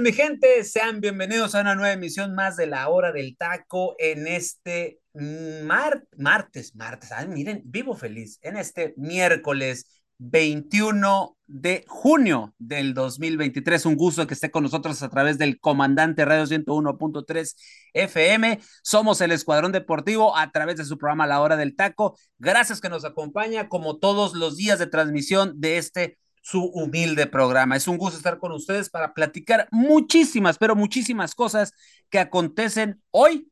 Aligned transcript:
Mi 0.00 0.12
gente? 0.12 0.64
Sean 0.64 1.00
bienvenidos 1.00 1.54
a 1.54 1.60
una 1.60 1.74
nueva 1.74 1.92
emisión 1.92 2.34
más 2.34 2.56
de 2.56 2.66
la 2.66 2.88
hora 2.88 3.12
del 3.12 3.36
taco 3.36 3.96
en 3.98 4.26
este 4.26 5.00
martes, 5.12 6.74
martes, 6.74 7.12
ay, 7.12 7.28
miren, 7.28 7.62
vivo 7.66 7.94
feliz, 7.94 8.38
en 8.40 8.56
este 8.56 8.94
miércoles 8.96 10.02
21 10.16 11.36
de 11.46 11.84
junio 11.86 12.54
del 12.56 12.94
2023. 12.94 13.84
Un 13.84 13.96
gusto 13.96 14.26
que 14.26 14.32
esté 14.32 14.50
con 14.50 14.62
nosotros 14.62 15.02
a 15.02 15.10
través 15.10 15.36
del 15.36 15.60
Comandante 15.60 16.24
Radio 16.24 16.46
101.3 16.46 17.54
FM. 17.92 18.58
Somos 18.82 19.20
el 19.20 19.32
Escuadrón 19.32 19.72
Deportivo 19.72 20.34
a 20.34 20.50
través 20.50 20.76
de 20.76 20.86
su 20.86 20.96
programa 20.96 21.26
La 21.26 21.42
Hora 21.42 21.56
del 21.58 21.76
Taco. 21.76 22.18
Gracias 22.38 22.80
que 22.80 22.88
nos 22.88 23.04
acompaña 23.04 23.68
como 23.68 23.98
todos 23.98 24.34
los 24.34 24.56
días 24.56 24.78
de 24.78 24.86
transmisión 24.86 25.60
de 25.60 25.76
este 25.76 26.18
su 26.40 26.64
humilde 26.64 27.26
programa. 27.26 27.76
Es 27.76 27.88
un 27.88 27.98
gusto 27.98 28.16
estar 28.16 28.38
con 28.38 28.52
ustedes 28.52 28.90
para 28.90 29.14
platicar 29.14 29.68
muchísimas, 29.70 30.58
pero 30.58 30.74
muchísimas 30.74 31.34
cosas 31.34 31.72
que 32.08 32.18
acontecen 32.18 33.02
hoy, 33.10 33.50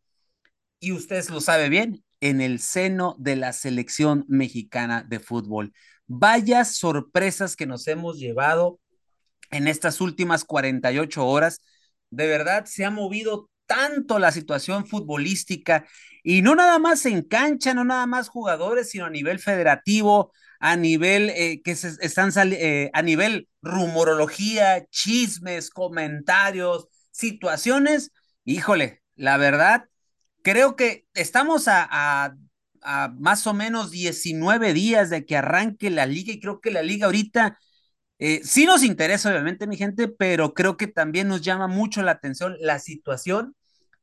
y 0.81 0.93
ustedes 0.93 1.31
lo 1.31 1.41
sabe 1.41 1.69
bien, 1.69 2.05
en 2.21 2.41
el 2.41 2.59
seno 2.59 3.15
de 3.19 3.37
la 3.37 3.53
selección 3.53 4.25
mexicana 4.29 5.05
de 5.09 5.21
fútbol. 5.21 5.73
Vaya 6.07 6.65
sorpresas 6.65 7.55
que 7.55 7.67
nos 7.67 7.87
hemos 7.87 8.19
llevado 8.19 8.81
en 9.51 9.69
estas 9.69 10.01
últimas 10.01 10.45
48 10.45 11.27
horas. 11.27 11.61
De 12.11 12.27
verdad, 12.27 12.65
se 12.65 12.85
ha 12.85 12.91
movido 12.91 13.51
tanto 13.67 14.19
la 14.19 14.33
situación 14.33 14.87
futbolística 14.87 15.87
y 16.23 16.43
no 16.43 16.55
nada 16.55 16.79
más 16.79 17.05
en 17.07 17.23
cancha, 17.23 17.75
no 17.75 17.85
nada 17.85 18.07
más 18.07 18.29
jugadores, 18.29 18.91
sino 18.91 19.05
a 19.05 19.11
nivel 19.11 19.39
federativo, 19.39 20.33
a 20.61 20.77
nivel 20.77 21.31
eh, 21.31 21.63
que 21.63 21.77
se 21.77 21.95
están 22.01 22.33
eh, 22.53 22.91
a 22.93 23.03
nivel 23.03 23.49
rumorología, 23.63 24.87
chismes, 24.91 25.71
comentarios, 25.71 26.89
situaciones. 27.11 28.13
Híjole, 28.45 29.03
la 29.15 29.37
verdad, 29.37 29.89
creo 30.43 30.77
que 30.77 31.07
estamos 31.15 31.69
a, 31.69 31.87
a, 32.83 33.09
más 33.19 33.47
o 33.47 33.55
menos 33.55 33.91
19 33.91 34.73
días 34.73 35.11
de 35.11 35.25
que 35.27 35.37
arranque 35.37 35.91
la 35.91 36.07
liga 36.07 36.33
y 36.33 36.41
creo 36.41 36.61
que 36.61 36.71
la 36.71 36.83
liga 36.83 37.07
ahorita 37.07 37.59
eh, 38.19 38.41
sí 38.45 38.67
nos 38.67 38.83
interesa, 38.83 39.31
obviamente, 39.31 39.67
mi 39.67 39.77
gente, 39.77 40.09
pero 40.09 40.55
creo 40.55 40.77
que 40.77 40.89
también 40.89 41.29
nos 41.29 41.43
llama 41.43 41.69
mucho 41.69 42.03
la 42.03 42.13
atención 42.13 42.57
la 42.61 42.79
situación 42.81 43.55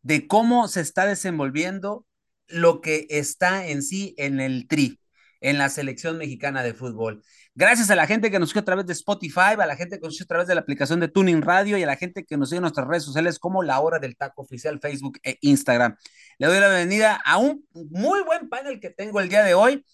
de 0.04 0.28
cómo 0.28 0.68
se 0.68 0.82
está 0.82 1.06
desenvolviendo 1.06 2.06
lo 2.48 2.80
que 2.82 3.08
está 3.10 3.68
en 3.68 3.82
sí 3.84 4.14
en 4.18 4.40
el 4.40 4.68
tri 4.68 5.00
en 5.46 5.60
la 5.60 5.70
selección 5.70 6.18
mexicana 6.18 6.64
de 6.64 6.74
fútbol. 6.74 7.24
Gracias 7.54 7.92
a 7.92 7.96
la 7.96 8.08
gente 8.08 8.32
que 8.32 8.40
nos 8.40 8.50
sigue 8.50 8.62
a 8.62 8.66
través 8.66 8.88
de 8.88 8.94
Spotify, 8.94 9.54
a 9.60 9.66
la 9.68 9.76
gente 9.76 10.00
que 10.00 10.06
nos 10.06 10.16
sigue 10.16 10.24
a 10.24 10.28
través 10.28 10.48
de 10.48 10.56
la 10.56 10.62
aplicación 10.62 11.00
de 11.00 11.08
Tuning 11.08 11.44
Radio 11.44 11.78
y 11.78 11.84
a 11.84 11.86
la 11.86 11.96
gente 11.96 12.26
que 12.26 12.36
nos 12.36 12.50
sigue 12.50 12.58
en 12.58 12.64
nuestras 12.64 12.88
redes 12.88 13.04
sociales 13.04 13.38
como 13.38 13.62
La 13.62 13.80
Hora 13.80 14.00
del 14.00 14.18
Taco 14.18 14.42
Oficial, 14.42 14.80
Facebook 14.80 15.20
e 15.24 15.38
Instagram. 15.42 15.98
Le 16.40 16.48
doy 16.48 16.60
la 16.60 16.70
bienvenida 16.70 17.22
a 17.24 17.38
un 17.38 17.64
muy 17.74 18.24
buen 18.24 18.50
panel 18.50 18.80
que 18.80 18.90
tengo 18.90 19.20
el 19.20 19.30
día 19.30 19.44
de 19.44 19.54
hoy. 19.54 19.86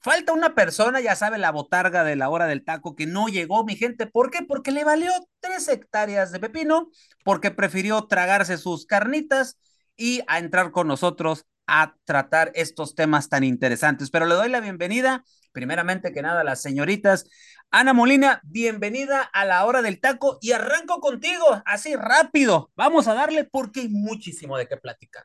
Falta 0.00 0.34
una 0.34 0.54
persona, 0.54 1.00
ya 1.00 1.16
sabe, 1.16 1.38
la 1.38 1.52
botarga 1.52 2.04
de 2.04 2.14
la 2.14 2.28
hora 2.28 2.46
del 2.46 2.62
taco 2.62 2.94
que 2.94 3.06
no 3.06 3.28
llegó, 3.28 3.64
mi 3.64 3.76
gente. 3.76 4.06
¿Por 4.06 4.30
qué? 4.30 4.44
Porque 4.46 4.72
le 4.72 4.84
valió 4.84 5.10
tres 5.40 5.68
hectáreas 5.68 6.32
de 6.32 6.38
pepino, 6.38 6.90
porque 7.24 7.50
prefirió 7.50 8.06
tragarse 8.06 8.58
sus 8.58 8.84
carnitas 8.84 9.58
y 9.96 10.20
a 10.26 10.38
entrar 10.38 10.70
con 10.70 10.86
nosotros 10.86 11.46
a 11.68 11.94
tratar 12.04 12.50
estos 12.54 12.94
temas 12.96 13.28
tan 13.28 13.44
interesantes. 13.44 14.10
Pero 14.10 14.26
le 14.26 14.34
doy 14.34 14.48
la 14.48 14.60
bienvenida, 14.60 15.22
primeramente 15.52 16.12
que 16.12 16.22
nada, 16.22 16.40
a 16.40 16.44
las 16.44 16.60
señoritas. 16.60 17.28
Ana 17.70 17.92
Molina, 17.92 18.40
bienvenida 18.42 19.22
a 19.22 19.44
la 19.44 19.64
hora 19.66 19.82
del 19.82 20.00
taco 20.00 20.38
y 20.40 20.52
arranco 20.52 21.00
contigo, 21.00 21.62
así 21.66 21.94
rápido. 21.94 22.72
Vamos 22.74 23.06
a 23.06 23.14
darle 23.14 23.44
porque 23.44 23.80
hay 23.80 23.88
muchísimo 23.88 24.56
de 24.56 24.66
qué 24.66 24.78
platicar. 24.78 25.24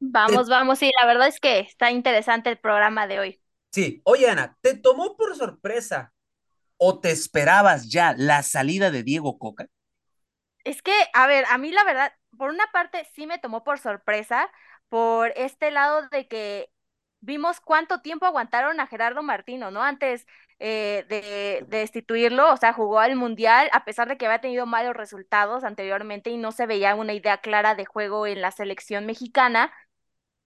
Vamos, 0.00 0.48
vamos, 0.48 0.78
sí, 0.78 0.90
la 0.98 1.06
verdad 1.06 1.28
es 1.28 1.40
que 1.40 1.60
está 1.60 1.90
interesante 1.90 2.50
el 2.50 2.58
programa 2.58 3.06
de 3.06 3.18
hoy. 3.18 3.40
Sí, 3.72 4.00
oye 4.04 4.28
Ana, 4.28 4.56
¿te 4.62 4.74
tomó 4.74 5.16
por 5.16 5.36
sorpresa 5.36 6.12
o 6.78 7.00
te 7.00 7.10
esperabas 7.10 7.90
ya 7.90 8.14
la 8.16 8.42
salida 8.42 8.90
de 8.90 9.02
Diego 9.02 9.38
Coca? 9.38 9.66
Es 10.64 10.82
que, 10.82 10.94
a 11.12 11.26
ver, 11.26 11.44
a 11.50 11.58
mí 11.58 11.70
la 11.70 11.84
verdad, 11.84 12.12
por 12.36 12.50
una 12.50 12.66
parte 12.72 13.06
sí 13.14 13.26
me 13.26 13.38
tomó 13.38 13.64
por 13.64 13.78
sorpresa, 13.78 14.50
por 14.88 15.32
este 15.36 15.70
lado 15.70 16.08
de 16.08 16.28
que 16.28 16.70
vimos 17.20 17.60
cuánto 17.60 18.00
tiempo 18.02 18.26
aguantaron 18.26 18.80
a 18.80 18.86
Gerardo 18.86 19.22
Martino, 19.22 19.70
¿no? 19.70 19.82
Antes 19.82 20.26
eh, 20.58 21.04
de, 21.08 21.64
destituirlo, 21.68 22.52
o 22.52 22.56
sea, 22.56 22.72
jugó 22.72 23.00
al 23.00 23.16
Mundial 23.16 23.68
a 23.72 23.84
pesar 23.84 24.08
de 24.08 24.16
que 24.16 24.26
había 24.26 24.40
tenido 24.40 24.66
malos 24.66 24.96
resultados 24.96 25.64
anteriormente 25.64 26.30
y 26.30 26.38
no 26.38 26.52
se 26.52 26.66
veía 26.66 26.94
una 26.94 27.12
idea 27.14 27.38
clara 27.38 27.74
de 27.74 27.84
juego 27.84 28.26
en 28.26 28.40
la 28.40 28.50
selección 28.52 29.06
mexicana, 29.06 29.72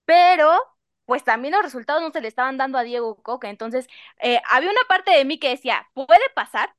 pero 0.04 0.58
pues 1.04 1.24
también 1.24 1.54
los 1.54 1.62
resultados 1.62 2.02
no 2.02 2.10
se 2.12 2.20
le 2.20 2.28
estaban 2.28 2.56
dando 2.56 2.78
a 2.78 2.82
Diego 2.84 3.22
Coca, 3.22 3.50
entonces 3.50 3.88
eh, 4.20 4.40
había 4.48 4.70
una 4.70 4.80
parte 4.88 5.10
de 5.12 5.24
mí 5.24 5.38
que 5.38 5.50
decía, 5.50 5.88
puede 5.94 6.20
pasar, 6.34 6.74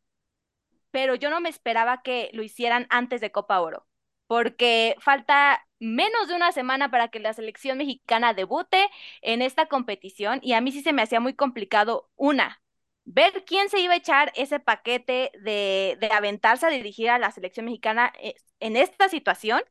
pero 0.92 1.16
yo 1.16 1.30
no 1.30 1.42
me 1.42 1.50
esperaba 1.50 2.02
que 2.04 2.30
lo 2.34 2.44
hicieran 2.44 2.88
antes 2.90 3.22
de 3.22 3.32
Copa 3.32 3.62
Oro, 3.62 3.88
porque 4.28 4.96
falta 5.00 5.66
menos 5.82 6.28
de 6.28 6.36
una 6.36 6.52
semana 6.52 6.92
para 6.92 7.10
que 7.10 7.20
la 7.20 7.34
selección 7.34 7.80
mexicana 7.80 8.34
debute 8.34 8.88
en 9.22 9.42
esta 9.42 9.68
competición 9.68 10.40
y 10.44 10.54
a 10.54 10.62
mí 10.62 10.72
sí 10.72 10.82
se 10.84 10.94
me 10.94 11.02
hacía 11.02 11.20
muy 11.20 11.34
complicado 11.34 12.10
una, 12.16 12.62
ver 13.06 13.44
quién 13.46 13.70
se 13.70 13.80
iba 13.80 13.94
a 13.94 13.98
echar 13.98 14.32
ese 14.36 14.60
paquete 14.60 15.32
de, 15.42 15.98
de 16.00 16.08
aventarse 16.12 16.68
a 16.68 16.70
dirigir 16.70 17.10
a 17.10 17.20
la 17.20 17.32
selección 17.32 17.66
mexicana 17.66 18.14
eh, 18.22 18.36
en 18.60 18.78
esta 18.78 19.10
situación 19.10 19.62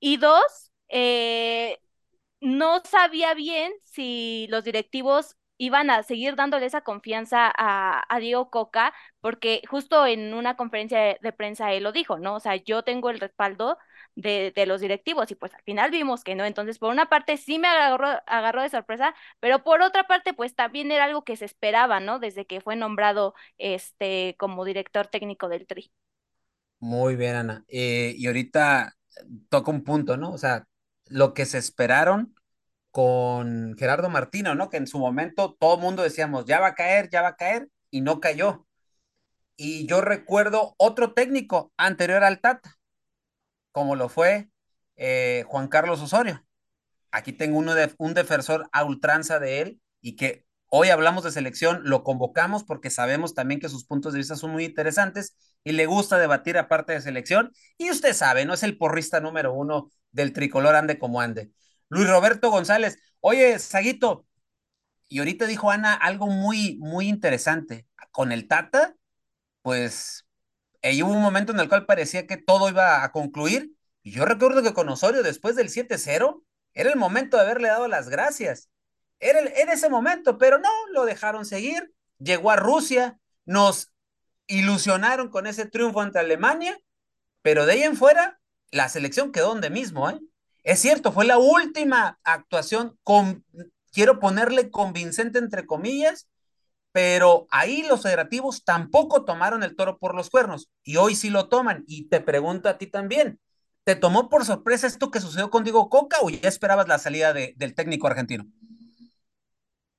y 0.00 0.16
dos, 0.18 0.72
eh, 0.88 1.78
no 2.40 2.82
sabía 2.84 3.34
bien 3.34 3.72
si 3.84 4.46
los 4.50 4.64
directivos 4.64 5.36
iban 5.58 5.90
a 5.90 6.02
seguir 6.04 6.36
dándole 6.36 6.66
esa 6.66 6.82
confianza 6.82 7.52
a, 7.54 8.04
a, 8.14 8.18
Diego 8.20 8.50
Coca, 8.50 8.94
porque 9.20 9.62
justo 9.68 10.06
en 10.06 10.34
una 10.34 10.56
conferencia 10.56 11.00
de, 11.00 11.18
de, 11.20 11.32
prensa 11.32 11.72
él 11.72 11.82
lo 11.84 11.92
dijo, 11.92 12.18
¿no? 12.18 12.36
O 12.36 12.40
sea, 12.40 12.56
yo 12.56 12.84
tengo 12.84 13.10
el 13.10 13.20
respaldo 13.20 13.76
de, 14.18 14.66
los 14.66 14.80
directivos 14.80 15.30
y 15.30 15.34
pues 15.34 15.54
al 15.54 15.62
final 15.62 15.90
vimos 15.90 16.24
que 16.24 16.34
no. 16.34 16.44
Entonces, 16.44 16.78
por 16.78 16.90
una 16.90 17.08
parte 17.08 17.36
sí 17.36 17.58
me 17.58 17.68
agarró, 17.68 18.08
agarró 18.26 18.62
de 18.62 18.70
sorpresa, 18.70 19.14
pero 19.40 19.62
por 19.62 19.80
otra 19.82 20.04
parte 20.04 20.34
pues 20.34 20.54
también 20.54 20.90
era 20.90 21.04
algo 21.04 21.24
que 21.24 21.36
se 21.36 21.44
esperaba, 21.44 22.00
¿no? 22.00 22.18
Desde 22.18 22.46
que 22.46 22.60
fue 22.60 22.76
nombrado 22.76 23.34
este 23.58 24.34
como 24.38 24.64
director 24.64 25.06
técnico 25.06 25.48
del 25.48 25.66
Tri. 25.66 25.92
Muy 26.80 27.16
bien, 27.16 27.36
Ana. 27.36 27.64
Eh, 27.68 28.14
y 28.16 28.26
ahorita 28.26 28.94
toca 29.48 29.70
un 29.70 29.84
punto, 29.84 30.16
¿no? 30.16 30.32
O 30.32 30.38
sea, 30.38 30.66
lo 31.06 31.34
que 31.34 31.46
se 31.46 31.58
esperaron 31.58 32.34
con 32.90 33.76
Gerardo 33.78 34.08
Martino, 34.10 34.54
¿no? 34.54 34.70
Que 34.70 34.78
en 34.78 34.86
su 34.86 34.98
momento 34.98 35.56
todo 35.58 35.76
el 35.76 35.80
mundo 35.80 36.02
decíamos, 36.02 36.44
ya 36.46 36.60
va 36.60 36.68
a 36.68 36.74
caer, 36.74 37.10
ya 37.10 37.22
va 37.22 37.28
a 37.28 37.36
caer, 37.36 37.68
y 37.90 38.00
no 38.00 38.20
cayó. 38.20 38.66
Y 39.56 39.86
yo 39.86 40.00
recuerdo 40.00 40.74
otro 40.78 41.14
técnico 41.14 41.72
anterior 41.76 42.22
al 42.24 42.40
Tata, 42.40 42.77
como 43.72 43.96
lo 43.96 44.08
fue 44.08 44.50
eh, 44.96 45.44
Juan 45.48 45.68
Carlos 45.68 46.00
Osorio. 46.02 46.44
Aquí 47.10 47.32
tengo 47.32 47.58
uno 47.58 47.74
de, 47.74 47.92
un 47.98 48.14
defensor 48.14 48.68
a 48.72 48.84
ultranza 48.84 49.38
de 49.38 49.60
él 49.62 49.80
y 50.00 50.16
que 50.16 50.44
hoy 50.66 50.90
hablamos 50.90 51.24
de 51.24 51.32
selección, 51.32 51.80
lo 51.84 52.04
convocamos 52.04 52.64
porque 52.64 52.90
sabemos 52.90 53.34
también 53.34 53.60
que 53.60 53.68
sus 53.68 53.84
puntos 53.86 54.12
de 54.12 54.18
vista 54.18 54.36
son 54.36 54.50
muy 54.52 54.64
interesantes 54.64 55.36
y 55.64 55.72
le 55.72 55.86
gusta 55.86 56.18
debatir 56.18 56.58
aparte 56.58 56.92
de 56.92 57.00
selección. 57.00 57.52
Y 57.78 57.90
usted 57.90 58.12
sabe, 58.14 58.44
no 58.44 58.54
es 58.54 58.62
el 58.62 58.76
porrista 58.76 59.20
número 59.20 59.52
uno 59.54 59.90
del 60.12 60.32
tricolor 60.32 60.76
ande 60.76 60.98
como 60.98 61.20
ande. 61.20 61.50
Luis 61.88 62.08
Roberto 62.08 62.50
González, 62.50 62.98
oye, 63.20 63.58
Saguito, 63.58 64.26
y 65.08 65.20
ahorita 65.20 65.46
dijo 65.46 65.70
Ana 65.70 65.94
algo 65.94 66.26
muy, 66.26 66.76
muy 66.78 67.08
interesante. 67.08 67.86
Con 68.12 68.32
el 68.32 68.46
Tata, 68.48 68.94
pues 69.62 70.27
y 70.92 71.02
hubo 71.02 71.12
un 71.12 71.22
momento 71.22 71.52
en 71.52 71.60
el 71.60 71.68
cual 71.68 71.86
parecía 71.86 72.26
que 72.26 72.36
todo 72.36 72.68
iba 72.68 73.02
a 73.04 73.12
concluir. 73.12 73.72
Y 74.02 74.12
yo 74.12 74.24
recuerdo 74.24 74.62
que 74.62 74.74
con 74.74 74.88
Osorio, 74.88 75.22
después 75.22 75.56
del 75.56 75.68
7-0, 75.68 76.42
era 76.74 76.90
el 76.90 76.96
momento 76.96 77.36
de 77.36 77.42
haberle 77.42 77.68
dado 77.68 77.88
las 77.88 78.08
gracias. 78.08 78.68
Era, 79.20 79.40
el, 79.40 79.48
ese 79.48 79.88
momento, 79.88 80.38
pero 80.38 80.58
no, 80.58 80.70
lo 80.92 81.04
dejaron 81.04 81.44
seguir. 81.44 81.92
llegó 82.18 82.50
a 82.50 82.56
Rusia, 82.56 83.18
nos 83.44 83.92
ilusionaron 84.46 85.28
con 85.28 85.46
ese 85.46 85.66
triunfo 85.66 86.00
ante 86.00 86.18
Alemania, 86.18 86.78
pero 87.42 87.66
de 87.66 87.74
ahí 87.74 87.82
en 87.82 87.96
fuera, 87.96 88.40
la 88.70 88.88
selección 88.88 89.32
quedó 89.32 89.48
donde 89.48 89.70
mismo, 89.70 90.10
¿eh? 90.10 90.18
Es 90.64 90.80
cierto, 90.80 91.12
fue 91.12 91.24
la 91.24 91.38
última 91.38 92.18
actuación, 92.24 92.98
con, 93.02 93.44
quiero 93.92 94.20
ponerle 94.20 94.70
convincente 94.70 95.38
entre 95.38 95.66
comillas, 95.66 96.28
pero 96.98 97.46
ahí 97.52 97.84
los 97.88 98.02
federativos 98.02 98.64
tampoco 98.64 99.24
tomaron 99.24 99.62
el 99.62 99.76
toro 99.76 99.98
por 99.98 100.16
los 100.16 100.30
cuernos 100.30 100.68
y 100.82 100.96
hoy 100.96 101.14
sí 101.14 101.30
lo 101.30 101.48
toman. 101.48 101.84
Y 101.86 102.08
te 102.08 102.20
pregunto 102.20 102.68
a 102.68 102.76
ti 102.76 102.88
también, 102.88 103.38
¿te 103.84 103.94
tomó 103.94 104.28
por 104.28 104.44
sorpresa 104.44 104.88
esto 104.88 105.12
que 105.12 105.20
sucedió 105.20 105.48
con 105.48 105.62
Diego 105.62 105.90
Coca 105.90 106.16
o 106.22 106.28
ya 106.28 106.48
esperabas 106.48 106.88
la 106.88 106.98
salida 106.98 107.32
de, 107.32 107.54
del 107.56 107.76
técnico 107.76 108.08
argentino? 108.08 108.46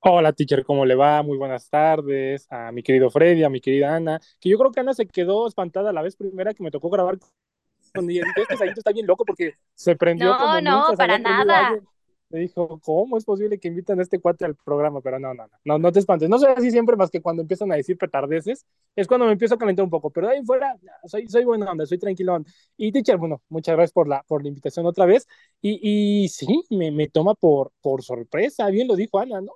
Hola, 0.00 0.34
teacher, 0.34 0.62
¿cómo 0.62 0.84
le 0.84 0.94
va? 0.94 1.22
Muy 1.22 1.38
buenas 1.38 1.70
tardes 1.70 2.46
a 2.50 2.70
mi 2.70 2.82
querido 2.82 3.08
Freddy, 3.08 3.44
a 3.44 3.48
mi 3.48 3.62
querida 3.62 3.96
Ana, 3.96 4.20
que 4.38 4.50
yo 4.50 4.58
creo 4.58 4.70
que 4.70 4.80
Ana 4.80 4.92
se 4.92 5.06
quedó 5.06 5.48
espantada 5.48 5.94
la 5.94 6.02
vez 6.02 6.16
primera 6.16 6.52
que 6.52 6.62
me 6.62 6.70
tocó 6.70 6.90
grabar 6.90 7.16
con 7.94 8.10
ella. 8.10 8.24
Este 8.36 8.78
está 8.78 8.92
bien 8.92 9.06
loco 9.06 9.24
porque 9.24 9.54
se 9.72 9.96
prendió 9.96 10.32
no, 10.32 10.38
como 10.38 10.60
No, 10.60 10.90
no, 10.90 10.96
para 10.98 11.18
nada. 11.18 11.80
Me 12.30 12.38
dijo, 12.40 12.78
¿cómo 12.84 13.16
es 13.18 13.24
posible 13.24 13.58
que 13.58 13.66
invitan 13.66 13.98
a 13.98 14.02
este 14.02 14.20
cuate 14.20 14.44
al 14.44 14.54
programa? 14.54 15.00
Pero 15.00 15.18
no, 15.18 15.34
no, 15.34 15.46
no, 15.48 15.52
no, 15.64 15.78
no 15.80 15.90
te 15.92 15.98
espantes. 15.98 16.28
No 16.28 16.38
soy 16.38 16.52
así 16.56 16.70
siempre 16.70 16.94
más 16.94 17.10
que 17.10 17.20
cuando 17.20 17.42
empiezan 17.42 17.72
a 17.72 17.74
decir 17.76 17.98
petardeces, 17.98 18.64
es 18.94 19.08
cuando 19.08 19.26
me 19.26 19.32
empiezo 19.32 19.56
a 19.56 19.58
calentar 19.58 19.82
un 19.84 19.90
poco, 19.90 20.10
pero 20.10 20.28
de 20.28 20.34
ahí 20.34 20.44
fuera 20.44 20.78
soy, 21.06 21.26
soy 21.28 21.44
buena 21.44 21.68
onda, 21.70 21.86
soy 21.86 21.98
tranquilón. 21.98 22.46
Y 22.76 22.92
teacher, 22.92 23.16
bueno, 23.16 23.42
muchas 23.48 23.74
gracias 23.74 23.92
por 23.92 24.06
la, 24.06 24.22
por 24.22 24.42
la 24.42 24.48
invitación 24.48 24.86
otra 24.86 25.06
vez. 25.06 25.26
Y, 25.60 26.22
y 26.24 26.28
sí, 26.28 26.64
me, 26.70 26.92
me 26.92 27.08
toma 27.08 27.34
por, 27.34 27.72
por 27.80 28.02
sorpresa, 28.04 28.68
bien 28.70 28.86
lo 28.86 28.94
dijo 28.94 29.18
Ana, 29.18 29.40
¿no? 29.40 29.52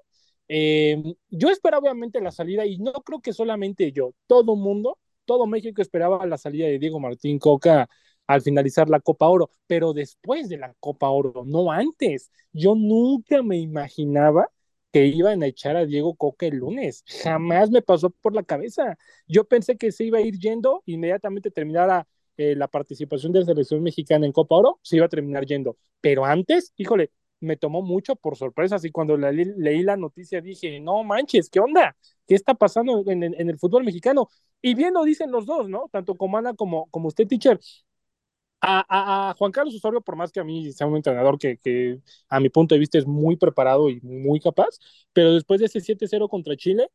Eh, 0.49 1.15
yo 1.31 1.49
esperaba 1.51 1.81
obviamente 1.83 2.21
la 2.21 2.31
salida 2.31 2.67
y 2.67 2.79
no 2.79 2.93
creo 2.93 3.21
que 3.21 3.33
solamente 3.33 3.93
yo, 3.93 4.13
todo 4.27 4.57
mundo, 4.57 4.99
todo 5.25 5.47
México 5.47 5.81
esperaba 5.81 6.27
la 6.27 6.37
salida 6.39 6.67
de 6.67 6.79
Diego 6.79 7.01
Martín 7.01 7.39
Coca 7.39 7.89
al 8.27 8.43
finalizar 8.43 8.89
la 8.89 9.01
Copa 9.01 9.29
Oro, 9.29 9.51
pero 9.67 9.93
después 9.93 10.49
de 10.49 10.59
la 10.59 10.75
Copa 10.81 11.09
Oro, 11.11 11.45
no 11.47 11.71
antes. 11.71 12.31
Yo 12.53 12.75
nunca 12.75 13.43
me 13.43 13.59
imaginaba 13.59 14.49
que 14.93 15.07
iban 15.07 15.43
a 15.43 15.47
echar 15.47 15.77
a 15.77 15.87
Diego 15.87 16.15
Coca 16.15 16.47
el 16.47 16.59
lunes. 16.59 17.05
Jamás 17.23 17.71
me 17.71 17.83
pasó 17.83 18.11
por 18.11 18.35
la 18.35 18.45
cabeza. 18.45 18.97
Yo 19.27 19.45
pensé 19.45 19.77
que 19.77 19.93
se 19.93 20.05
iba 20.05 20.19
a 20.19 20.21
ir 20.23 20.39
yendo, 20.39 20.83
inmediatamente 20.87 21.51
terminara 21.51 22.07
eh, 22.37 22.55
la 22.57 22.69
participación 22.69 23.33
de 23.33 23.41
la 23.41 23.47
selección 23.47 23.83
mexicana 23.83 24.27
en 24.27 24.33
Copa 24.33 24.57
Oro, 24.57 24.79
se 24.83 24.97
iba 24.97 25.07
a 25.07 25.09
terminar 25.09 25.47
yendo. 25.47 25.77
Pero 26.01 26.25
antes, 26.25 26.73
híjole, 26.77 27.11
me 27.41 27.57
tomó 27.57 27.83
mucho 27.83 28.17
por 28.17 28.37
sorpresa. 28.37 28.77
Así 28.77 28.91
cuando 28.91 29.17
leí 29.17 29.83
la 29.83 29.97
noticia 29.97 30.41
dije, 30.41 30.81
no 30.81 31.05
manches, 31.05 31.51
¿qué 31.51 31.61
onda? 31.61 31.97
¿Qué 32.27 32.35
está 32.35 32.55
pasando 32.55 33.05
en, 33.07 33.23
el 33.23 33.59
fútbol 33.59 33.85
mexicano? 33.85 34.29
Y 34.63 34.75
bien 34.75 34.95
lo 34.95 35.05
dicen 35.05 35.31
los 35.31 35.47
dos, 35.47 35.69
¿no? 35.69 35.89
Tanto 35.93 36.15
como 36.17 36.39
Ana 36.39 36.55
como, 36.55 36.87
como 36.91 37.09
usted, 37.09 37.27
teacher. 37.29 37.59
A, 38.61 39.35
Juan 39.39 39.53
Carlos 39.53 39.75
Osorio, 39.75 40.01
por 40.01 40.17
más 40.17 40.33
que 40.33 40.41
a 40.41 40.45
mí 40.45 40.73
sea 40.73 40.87
un 40.87 40.97
entrenador 40.97 41.39
que, 41.39 41.59
que, 41.59 42.01
a 42.29 42.41
mi 42.41 42.49
punto 42.49 42.75
de 42.75 42.79
vista 42.79 42.97
es 42.97 43.07
muy 43.07 43.37
preparado 43.37 43.91
y 43.91 44.01
muy 44.01 44.41
capaz, 44.41 44.79
pero 45.13 45.35
después 45.35 45.61
de 45.61 45.67
ese 45.67 45.81
7-0 45.81 46.29
contra 46.29 46.57
Chile, 46.57 46.89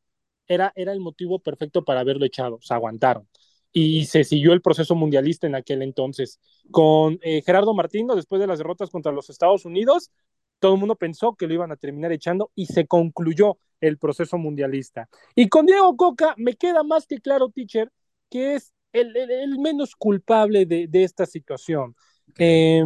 era, 0.50 0.74
era 0.76 0.92
el 0.92 1.00
motivo 1.00 1.40
perfecto 1.40 1.86
para 1.86 2.02
haberlo 2.02 2.26
echado, 2.26 2.60
se 2.62 2.74
aguantaron. 2.74 3.28
Y 3.72 4.06
se 4.06 4.24
siguió 4.24 4.54
el 4.54 4.62
proceso 4.62 4.96
mundialista 4.96 5.46
en 5.46 5.54
aquel 5.56 5.84
entonces. 5.84 6.40
Con 6.72 7.20
eh, 7.22 7.44
Gerardo 7.46 7.76
Martino, 7.76 8.16
después 8.16 8.42
de 8.42 8.48
las 8.48 8.58
derrotas 8.58 8.90
contra 8.90 9.12
los 9.12 9.30
Estados 9.30 9.64
Unidos, 9.64 10.12
todo 10.60 10.74
el 10.74 10.80
mundo 10.80 10.96
pensó 10.96 11.36
que 11.36 11.48
lo 11.48 11.54
iban 11.54 11.72
a 11.72 11.78
terminar 11.78 12.12
echando 12.12 12.52
y 12.56 12.66
se 12.66 12.88
concluyó 12.88 13.60
el 13.80 14.00
proceso 14.00 14.38
mundialista. 14.38 15.08
Y 15.36 15.50
con 15.50 15.68
Diego 15.68 15.96
Coca 15.96 16.34
me 16.38 16.56
queda 16.56 16.84
más 16.84 17.06
que 17.06 17.20
claro, 17.20 17.50
teacher, 17.50 17.92
que 18.30 18.56
es 18.56 18.74
el, 18.94 19.16
el, 19.16 19.60
menos 19.60 19.96
culpable 19.96 20.66
de, 20.66 20.88
de 20.88 21.04
esta 21.04 21.26
situación. 21.26 21.96
Eh, 22.38 22.84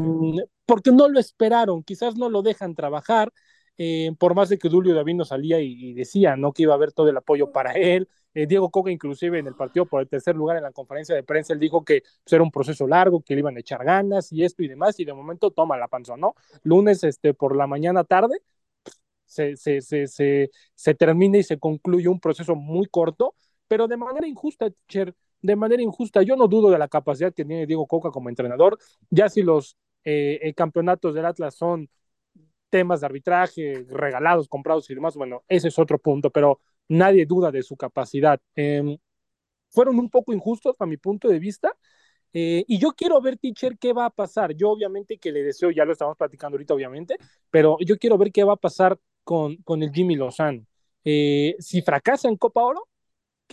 porque 0.66 0.92
no 0.92 1.10
lo 1.10 1.20
esperaron, 1.20 1.84
quizás 1.84 2.16
no 2.16 2.30
lo 2.30 2.42
dejan 2.42 2.76
trabajar, 2.76 3.32
eh, 3.78 4.12
por 4.20 4.36
más 4.36 4.50
de 4.50 4.58
que 4.58 4.70
Julio 4.70 4.96
Davino 4.96 5.26
salía 5.26 5.60
y, 5.60 5.90
y, 5.90 5.94
decía 5.94 6.36
¿no? 6.36 6.54
que 6.54 6.64
iba 6.64 6.74
a 6.74 6.76
haber 6.76 6.92
todo 6.94 7.10
el 7.10 7.18
apoyo 7.18 7.52
para 7.52 7.74
él, 7.74 8.08
eh, 8.34 8.48
Diego 8.48 8.70
Coca, 8.70 8.92
inclusive 8.92 9.40
en 9.40 9.48
el 9.48 9.56
partido 9.56 9.86
por 9.86 10.02
el 10.02 10.08
tercer 10.08 10.36
lugar 10.36 10.58
en 10.58 10.64
la 10.64 10.72
conferencia 10.72 11.16
de 11.16 11.24
prensa, 11.24 11.54
él 11.54 11.60
dijo 11.60 11.84
que 11.84 12.02
pues, 12.24 12.34
era 12.34 12.44
un 12.44 12.52
proceso 12.52 12.88
largo, 12.88 13.22
que 13.22 13.34
le 13.34 13.40
iban 13.40 13.58
a 13.58 13.60
echar 13.60 13.84
ganas 13.84 14.32
y 14.32 14.44
esto 14.44 14.64
y 14.64 14.68
demás, 14.68 15.00
y 15.00 15.06
de 15.06 15.14
momento 15.14 15.52
toma 15.52 15.78
la 15.78 15.88
panza, 15.88 16.16
¿no? 16.18 16.36
Lunes 16.64 17.04
este, 17.04 17.34
por 17.34 17.56
la 17.56 17.68
mañana 17.68 18.04
tarde 18.04 18.42
se, 19.26 19.56
se, 19.58 19.82
se, 19.82 20.08
se, 20.08 20.52
se 20.76 20.94
termina 20.96 21.38
y 21.38 21.44
se 21.44 21.60
concluye 21.60 22.08
un 22.08 22.20
proceso 22.20 22.56
muy 22.56 22.88
corto, 22.88 23.36
pero 23.68 23.88
de 23.88 23.98
manera 23.98 24.28
injusta, 24.28 24.70
Cher, 24.88 25.16
de 25.44 25.56
manera 25.56 25.84
injusta. 25.84 26.24
Yo 26.24 26.36
no 26.36 26.48
dudo 26.48 26.72
de 26.72 26.80
la 26.80 26.88
capacidad 26.88 27.32
que 27.32 27.46
tiene 27.46 27.68
Diego 27.68 27.86
Coca 27.86 28.10
como 28.10 28.30
entrenador, 28.30 28.80
ya 29.12 29.30
si 29.30 29.44
los 29.44 29.78
eh, 30.04 30.54
campeonatos 30.56 31.14
del 31.14 31.26
Atlas 31.26 31.54
son 31.56 31.88
temas 32.70 33.02
de 33.02 33.06
arbitraje, 33.06 33.86
regalados, 33.88 34.48
comprados 34.48 34.90
y 34.90 34.96
demás, 34.96 35.16
bueno, 35.16 35.44
ese 35.48 35.68
es 35.68 35.78
otro 35.78 36.00
punto, 36.00 36.32
pero 36.32 36.60
nadie 36.88 37.28
duda 37.28 37.52
de 37.52 37.62
su 37.62 37.78
capacidad. 37.78 38.40
Eh, 38.56 38.98
fueron 39.70 40.00
un 40.00 40.10
poco 40.10 40.34
injustos 40.34 40.76
a 40.80 40.88
mi 40.88 40.98
punto 40.98 41.28
de 41.28 41.40
vista. 41.40 41.72
Eh, 42.34 42.66
y 42.68 42.80
yo 42.80 42.94
quiero 42.94 43.22
ver, 43.22 43.38
teacher, 43.38 43.78
qué 43.78 43.94
va 43.94 44.06
a 44.06 44.10
pasar. 44.10 44.56
Yo 44.56 44.72
obviamente 44.72 45.20
que 45.20 45.32
le 45.32 45.44
deseo, 45.44 45.70
ya 45.70 45.86
lo 45.86 45.92
estamos 45.92 46.18
platicando 46.18 46.56
ahorita, 46.56 46.74
obviamente, 46.74 47.18
pero 47.52 47.78
yo 47.86 47.98
quiero 47.98 48.18
ver 48.18 48.32
qué 48.32 48.44
va 48.44 48.54
a 48.54 48.58
pasar 48.58 49.00
con, 49.24 49.58
con 49.58 49.84
el 49.84 49.92
Jimmy 49.92 50.16
Lozano. 50.16 50.66
Eh, 51.04 51.56
si 51.60 51.82
fracasa 51.82 52.28
en 52.28 52.38
Copa 52.38 52.64
Oro, 52.64 52.88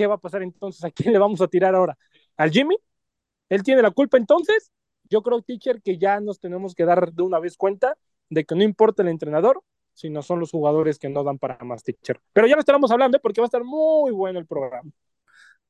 ¿qué 0.01 0.07
va 0.07 0.15
a 0.15 0.19
pasar 0.19 0.43
entonces? 0.43 0.83
¿A 0.83 0.91
quién 0.91 1.13
le 1.13 1.19
vamos 1.19 1.43
a 1.43 1.47
tirar 1.47 1.75
ahora? 1.75 1.95
¿Al 2.39 2.51
Jimmy? 2.51 2.75
¿Él 3.51 3.63
tiene 3.63 3.83
la 3.83 3.91
culpa 3.91 4.17
entonces? 4.17 4.73
Yo 5.11 5.21
creo, 5.21 5.43
teacher, 5.43 5.83
que 5.83 5.99
ya 5.99 6.21
nos 6.21 6.41
tenemos 6.41 6.75
que 6.75 6.87
dar 6.87 7.13
de 7.13 7.23
una 7.23 7.39
vez 7.39 7.59
cuenta 7.59 7.99
de 8.31 8.47
que 8.47 8.55
no 8.55 8.63
importa 8.63 9.03
el 9.03 9.09
entrenador, 9.09 9.63
sino 9.93 10.23
son 10.23 10.41
los 10.41 10.53
jugadores 10.53 10.99
que 10.99 11.11
no 11.11 11.23
dan 11.23 11.39
para 11.39 11.63
más, 11.65 11.83
teacher. 11.83 12.19
Pero 12.33 12.47
ya 12.47 12.55
lo 12.55 12.61
estaremos 12.61 12.91
hablando 12.91 13.19
¿eh? 13.19 13.21
porque 13.23 13.43
va 13.43 13.45
a 13.45 13.49
estar 13.49 13.63
muy 13.63 14.11
bueno 14.13 14.39
el 14.39 14.47
programa. 14.47 14.91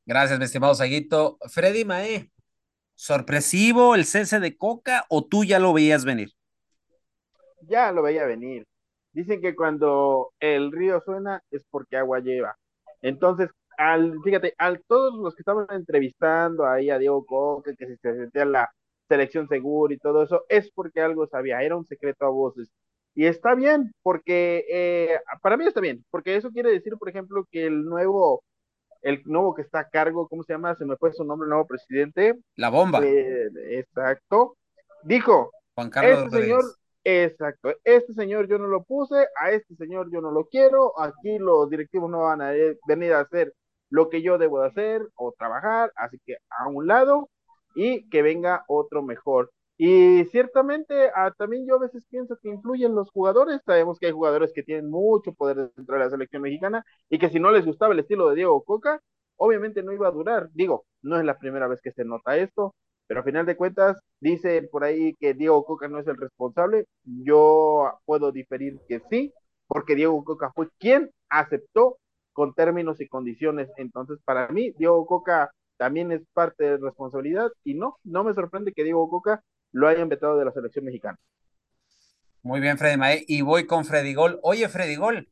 Gracias, 0.06 0.38
mi 0.38 0.44
estimado 0.44 0.76
Saguito. 0.76 1.36
Freddy 1.48 1.84
Mae, 1.84 2.30
¿sorpresivo 2.94 3.96
el 3.96 4.04
cese 4.04 4.38
de 4.38 4.56
Coca 4.56 5.06
o 5.08 5.24
tú 5.24 5.42
ya 5.42 5.58
lo 5.58 5.72
veías 5.72 6.04
venir? 6.04 6.30
Ya 7.62 7.90
lo 7.90 8.02
veía 8.02 8.26
venir. 8.26 8.64
Dicen 9.10 9.40
que 9.40 9.56
cuando 9.56 10.32
el 10.38 10.70
río 10.70 11.02
suena 11.04 11.42
es 11.50 11.64
porque 11.68 11.96
agua 11.96 12.20
lleva. 12.20 12.56
Entonces, 13.02 13.50
al, 13.80 14.20
fíjate, 14.22 14.54
a 14.58 14.76
todos 14.86 15.14
los 15.14 15.34
que 15.34 15.40
estaban 15.40 15.66
entrevistando 15.70 16.66
ahí 16.66 16.90
a 16.90 16.98
Diego 16.98 17.24
Coca, 17.24 17.74
que 17.74 17.86
se 17.86 17.96
sentía 17.96 18.44
la 18.44 18.70
selección 19.08 19.48
segura 19.48 19.94
y 19.94 19.98
todo 19.98 20.22
eso, 20.22 20.44
es 20.50 20.70
porque 20.70 21.00
algo 21.00 21.26
sabía, 21.26 21.62
era 21.62 21.76
un 21.76 21.86
secreto 21.86 22.26
a 22.26 22.28
voces. 22.28 22.68
Y 23.14 23.24
está 23.24 23.54
bien, 23.54 23.90
porque 24.02 24.66
eh, 24.70 25.18
para 25.40 25.56
mí 25.56 25.64
está 25.66 25.80
bien, 25.80 26.04
porque 26.10 26.36
eso 26.36 26.50
quiere 26.50 26.70
decir, 26.70 26.92
por 26.98 27.08
ejemplo, 27.08 27.46
que 27.50 27.66
el 27.66 27.84
nuevo, 27.86 28.44
el 29.00 29.22
nuevo 29.24 29.54
que 29.54 29.62
está 29.62 29.80
a 29.80 29.88
cargo, 29.88 30.28
¿cómo 30.28 30.42
se 30.42 30.52
llama? 30.52 30.74
Se 30.74 30.84
me 30.84 30.96
fue 30.96 31.14
su 31.14 31.24
nombre, 31.24 31.46
el 31.46 31.50
nuevo 31.50 31.66
presidente. 31.66 32.34
La 32.56 32.68
bomba. 32.68 33.00
Eh, 33.02 33.48
exacto. 33.70 34.58
Dijo, 35.04 35.52
Juan 35.74 35.88
Carlos 35.88 36.24
este 36.26 36.42
señor, 36.42 36.64
exacto, 37.02 37.72
este 37.84 38.12
señor 38.12 38.46
yo 38.46 38.58
no 38.58 38.66
lo 38.66 38.82
puse, 38.82 39.26
a 39.40 39.52
este 39.52 39.74
señor 39.76 40.10
yo 40.12 40.20
no 40.20 40.30
lo 40.30 40.44
quiero, 40.44 41.00
aquí 41.00 41.38
los 41.38 41.70
directivos 41.70 42.10
no 42.10 42.24
van 42.24 42.42
a 42.42 42.52
venir 42.86 43.14
a 43.14 43.20
hacer 43.20 43.54
lo 43.90 44.08
que 44.08 44.22
yo 44.22 44.38
debo 44.38 44.60
de 44.60 44.68
hacer 44.68 45.08
o 45.16 45.32
trabajar, 45.36 45.92
así 45.96 46.18
que 46.24 46.36
a 46.50 46.68
un 46.68 46.86
lado 46.86 47.28
y 47.74 48.08
que 48.10 48.22
venga 48.22 48.64
otro 48.68 49.02
mejor. 49.02 49.50
Y 49.82 50.24
ciertamente 50.26 51.10
ah, 51.14 51.32
también 51.38 51.66
yo 51.66 51.76
a 51.76 51.78
veces 51.78 52.04
pienso 52.10 52.36
que 52.42 52.50
influyen 52.50 52.94
los 52.94 53.10
jugadores. 53.10 53.62
Sabemos 53.64 53.98
que 53.98 54.06
hay 54.06 54.12
jugadores 54.12 54.52
que 54.54 54.62
tienen 54.62 54.90
mucho 54.90 55.32
poder 55.32 55.72
dentro 55.74 55.96
de 55.96 56.04
la 56.04 56.10
selección 56.10 56.42
mexicana 56.42 56.84
y 57.08 57.18
que 57.18 57.30
si 57.30 57.40
no 57.40 57.50
les 57.50 57.64
gustaba 57.64 57.94
el 57.94 58.00
estilo 58.00 58.28
de 58.28 58.36
Diego 58.36 58.62
Coca, 58.62 59.00
obviamente 59.36 59.82
no 59.82 59.92
iba 59.92 60.08
a 60.08 60.10
durar. 60.10 60.50
Digo, 60.52 60.84
no 61.02 61.18
es 61.18 61.24
la 61.24 61.38
primera 61.38 61.66
vez 61.66 61.80
que 61.82 61.92
se 61.92 62.04
nota 62.04 62.36
esto, 62.36 62.74
pero 63.06 63.20
a 63.20 63.24
final 63.24 63.46
de 63.46 63.56
cuentas 63.56 63.98
dice 64.20 64.62
por 64.70 64.84
ahí 64.84 65.14
que 65.18 65.34
Diego 65.34 65.64
Coca 65.64 65.88
no 65.88 65.98
es 65.98 66.06
el 66.06 66.18
responsable. 66.18 66.84
Yo 67.04 68.00
puedo 68.04 68.32
diferir 68.32 68.78
que 68.86 69.00
sí, 69.10 69.32
porque 69.66 69.94
Diego 69.94 70.22
Coca 70.24 70.52
fue 70.54 70.68
quien 70.78 71.10
aceptó 71.30 71.96
con 72.32 72.54
términos 72.54 73.00
y 73.00 73.08
condiciones. 73.08 73.68
Entonces, 73.76 74.18
para 74.24 74.48
mí, 74.48 74.72
Diego 74.78 75.06
Coca 75.06 75.52
también 75.76 76.12
es 76.12 76.22
parte 76.32 76.64
de 76.64 76.76
responsabilidad 76.76 77.48
y 77.64 77.74
no, 77.74 77.98
no 78.04 78.24
me 78.24 78.34
sorprende 78.34 78.72
que 78.72 78.84
Diego 78.84 79.08
Coca 79.08 79.42
lo 79.72 79.88
hayan 79.88 80.08
vetado 80.08 80.38
de 80.38 80.44
la 80.44 80.52
selección 80.52 80.84
mexicana. 80.84 81.18
Muy 82.42 82.60
bien, 82.60 82.78
Freddy 82.78 82.96
Mae. 82.96 83.24
Y 83.28 83.42
voy 83.42 83.66
con 83.66 83.84
Freddy 83.84 84.14
Gol. 84.14 84.40
Oye, 84.42 84.68
Freddy 84.68 84.96
Gol, 84.96 85.28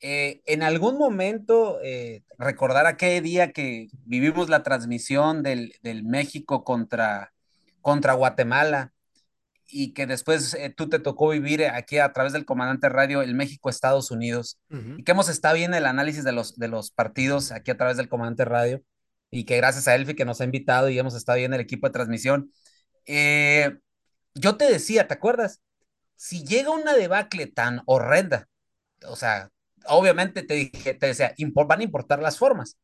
eh, 0.00 0.40
en 0.46 0.62
algún 0.62 0.98
momento 0.98 1.80
eh, 1.82 2.22
recordar 2.38 2.86
aquel 2.86 3.22
día 3.22 3.52
que 3.52 3.88
vivimos 4.04 4.48
la 4.48 4.62
transmisión 4.62 5.42
del, 5.42 5.72
del 5.82 6.04
México 6.04 6.64
contra, 6.64 7.32
contra 7.80 8.14
Guatemala 8.14 8.92
y 9.70 9.92
que 9.92 10.06
después 10.06 10.54
eh, 10.54 10.72
tú 10.74 10.88
te 10.88 10.98
tocó 10.98 11.28
vivir 11.28 11.66
aquí 11.66 11.98
a 11.98 12.12
través 12.12 12.32
del 12.32 12.46
Comandante 12.46 12.88
Radio 12.88 13.22
el 13.22 13.34
México-Estados 13.34 14.10
Unidos 14.10 14.58
y 14.70 15.04
que 15.04 15.12
hemos 15.12 15.28
estado 15.28 15.54
viendo 15.54 15.76
el 15.76 15.86
análisis 15.86 16.24
de 16.24 16.32
los, 16.32 16.56
de 16.56 16.68
los 16.68 16.90
partidos 16.90 17.52
aquí 17.52 17.70
a 17.70 17.76
través 17.76 17.96
del 17.96 18.08
Comandante 18.08 18.44
Radio 18.44 18.82
y 19.30 19.44
que 19.44 19.58
gracias 19.58 19.86
a 19.86 19.94
Elfi 19.94 20.14
que 20.14 20.24
nos 20.24 20.40
ha 20.40 20.44
invitado 20.44 20.88
y 20.88 20.98
hemos 20.98 21.14
estado 21.14 21.36
viendo 21.38 21.54
el 21.56 21.60
equipo 21.60 21.86
de 21.86 21.92
transmisión. 21.92 22.52
Eh, 23.04 23.78
yo 24.34 24.56
te 24.56 24.70
decía, 24.70 25.06
¿te 25.06 25.14
acuerdas? 25.14 25.60
Si 26.16 26.44
llega 26.44 26.70
una 26.70 26.94
debacle 26.94 27.46
tan 27.46 27.82
horrenda, 27.86 28.48
o 29.06 29.16
sea, 29.16 29.50
obviamente 29.86 30.42
te 30.42 30.54
dije, 30.54 30.94
te 30.94 31.06
decía, 31.06 31.34
van 31.66 31.80
a 31.80 31.84
importar 31.84 32.20
las 32.20 32.38
formas. 32.38 32.78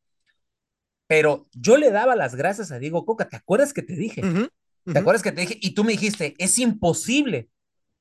Pero 1.06 1.46
yo 1.52 1.76
le 1.76 1.90
daba 1.90 2.16
las 2.16 2.34
gracias 2.34 2.72
a 2.72 2.78
Diego 2.78 3.04
Coca, 3.04 3.28
¿te 3.28 3.36
acuerdas 3.36 3.72
que 3.72 3.82
te 3.82 3.94
dije? 3.94 4.22
¿Te 4.84 4.98
acuerdas 4.98 5.22
que 5.22 5.32
te 5.32 5.40
dije? 5.42 5.58
Y 5.60 5.74
tú 5.74 5.84
me 5.84 5.92
dijiste, 5.92 6.34
es 6.38 6.58
imposible 6.58 7.48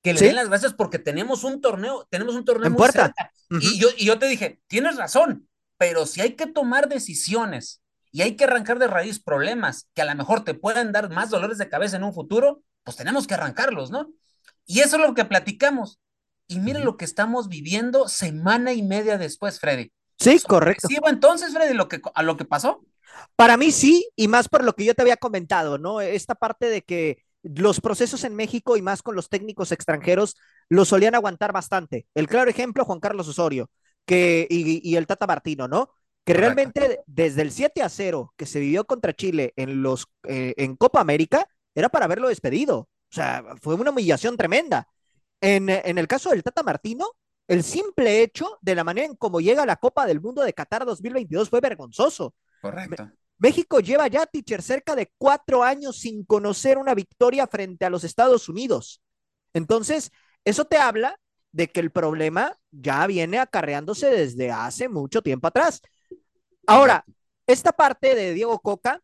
que 0.01 0.13
le 0.13 0.19
den 0.19 0.35
las 0.35 0.49
gracias 0.49 0.73
porque 0.73 0.99
tenemos 0.99 1.43
un 1.43 1.61
torneo, 1.61 2.05
tenemos 2.09 2.35
un 2.35 2.43
torneo 2.43 2.67
en 2.67 2.75
puerta. 2.75 3.13
y, 3.49 3.79
yo, 3.79 3.87
y 3.97 4.05
yo 4.05 4.19
te 4.19 4.27
dije, 4.27 4.59
tienes 4.67 4.97
razón, 4.97 5.47
pero 5.77 6.05
si 6.05 6.21
hay 6.21 6.33
que 6.33 6.47
tomar 6.47 6.89
decisiones 6.89 7.81
y 8.11 8.21
hay 8.21 8.35
que 8.35 8.43
arrancar 8.43 8.79
de 8.79 8.87
raíz 8.87 9.19
problemas 9.19 9.89
que 9.93 10.01
a 10.01 10.05
lo 10.05 10.13
mejor 10.15 10.43
te 10.43 10.53
puedan 10.53 10.91
dar 10.91 11.09
más 11.09 11.29
dolores 11.29 11.57
de 11.57 11.69
cabeza 11.69 11.95
en 11.95 12.03
un 12.03 12.13
futuro, 12.13 12.61
pues 12.83 12.97
tenemos 12.97 13.27
que 13.27 13.33
arrancarlos, 13.33 13.91
¿no? 13.91 14.11
Y 14.65 14.81
eso 14.81 14.97
es 14.97 15.01
lo 15.01 15.13
que 15.13 15.25
platicamos. 15.25 15.99
Y 16.47 16.59
mira 16.59 16.79
lo 16.79 16.97
que 16.97 17.05
estamos 17.05 17.47
viviendo 17.47 18.07
semana 18.09 18.73
y 18.73 18.83
media 18.83 19.17
después, 19.17 19.59
Freddy. 19.59 19.93
Sí, 20.19 20.39
correcto. 20.39 20.87
¿Sí, 20.87 20.97
entonces, 21.05 21.53
Freddy, 21.53 21.73
lo 21.73 21.87
que, 21.87 22.01
a 22.13 22.23
lo 22.23 22.37
que 22.37 22.45
pasó? 22.45 22.85
Para 23.36 23.58
mí 23.58 23.72
sí, 23.72 24.08
y 24.15 24.27
más 24.27 24.50
por 24.50 24.63
lo 24.63 24.74
que 24.74 24.86
yo 24.86 24.93
te 24.93 25.01
había 25.01 25.17
comentado, 25.17 25.77
¿no? 25.77 26.01
Esta 26.01 26.36
parte 26.36 26.70
de 26.70 26.82
que 26.82 27.24
los 27.43 27.82
procesos 27.82 28.24
en 28.24 28.36
México 28.36 28.77
y 28.77 28.82
más 28.82 29.01
con 29.01 29.15
los 29.15 29.29
técnicos 29.29 29.72
extranjeros 29.72 30.38
los 30.70 30.88
solían 30.89 31.15
aguantar 31.15 31.51
bastante. 31.51 32.08
El 32.15 32.27
claro 32.27 32.50
ejemplo, 32.50 32.86
Juan 32.86 33.00
Carlos 33.00 33.27
Osorio 33.27 33.70
que, 34.05 34.48
y, 34.50 34.96
el 34.96 35.08
Tata 35.08 35.27
Martino, 35.27 35.67
¿no? 35.67 35.89
Que 36.25 36.34
realmente 36.34 37.01
desde 37.05 37.41
el 37.41 37.51
7 37.51 37.84
a 37.84 37.89
0 37.89 38.34
que 38.38 38.46
se 38.46 38.60
vivió 38.60 38.86
contra 38.86 39.13
Chile 39.13 39.53
en, 39.55 39.82
los, 39.82 40.08
eh, 40.24 40.53
en 40.58 40.75
Copa 40.75 41.01
América, 41.01 41.48
era 41.75 41.89
para 41.89 42.05
haberlo 42.05 42.29
despedido. 42.29 42.77
O 42.79 43.15
sea, 43.15 43.43
fue 43.62 43.75
una 43.75 43.91
humillación 43.91 44.38
tremenda. 44.38 44.88
En, 45.41 45.70
en 45.70 45.98
el 45.98 46.08
caso 46.08 46.29
del 46.29 46.43
Tata 46.43 46.63
Martino, 46.63 47.05
el 47.48 47.63
simple 47.63 48.24
hecho 48.24 48.58
de 48.62 48.75
la 48.75 48.86
manera 48.86 49.08
en 49.08 49.15
cómo 49.15 49.41
llega 49.41 49.65
la 49.65 49.75
Copa 49.75 50.05
del 50.05 50.22
Mundo 50.22 50.41
de 50.43 50.53
Qatar 50.53 50.86
2022 50.86 51.50
fue 51.50 51.60
vergonzoso. 51.60 52.34
Correcto. 52.63 53.12
México 53.39 53.82
lleva 53.82 54.08
ya, 54.08 54.25
teacher, 54.25 54.62
cerca 54.62 54.96
de 54.96 55.12
cuatro 55.17 55.63
años 55.63 56.00
sin 56.00 56.24
conocer 56.24 56.77
una 56.77 56.96
victoria 56.96 57.46
frente 57.46 57.84
a 57.84 57.89
los 57.89 58.05
Estados 58.05 58.48
Unidos. 58.48 59.01
Entonces, 59.53 60.12
eso 60.46 60.63
te 60.63 60.77
habla 60.77 61.20
de 61.51 61.70
que 61.70 61.82
el 61.82 61.91
problema 61.91 62.58
ya 62.72 63.05
viene 63.05 63.39
acarreándose 63.39 64.08
desde 64.08 64.50
hace 64.50 64.88
mucho 64.88 65.22
tiempo 65.22 65.48
atrás. 65.48 65.82
Ahora, 66.65 67.03
esta 67.48 67.74
parte 67.74 68.15
de 68.15 68.34
Diego 68.34 68.58
Coca, 68.60 69.01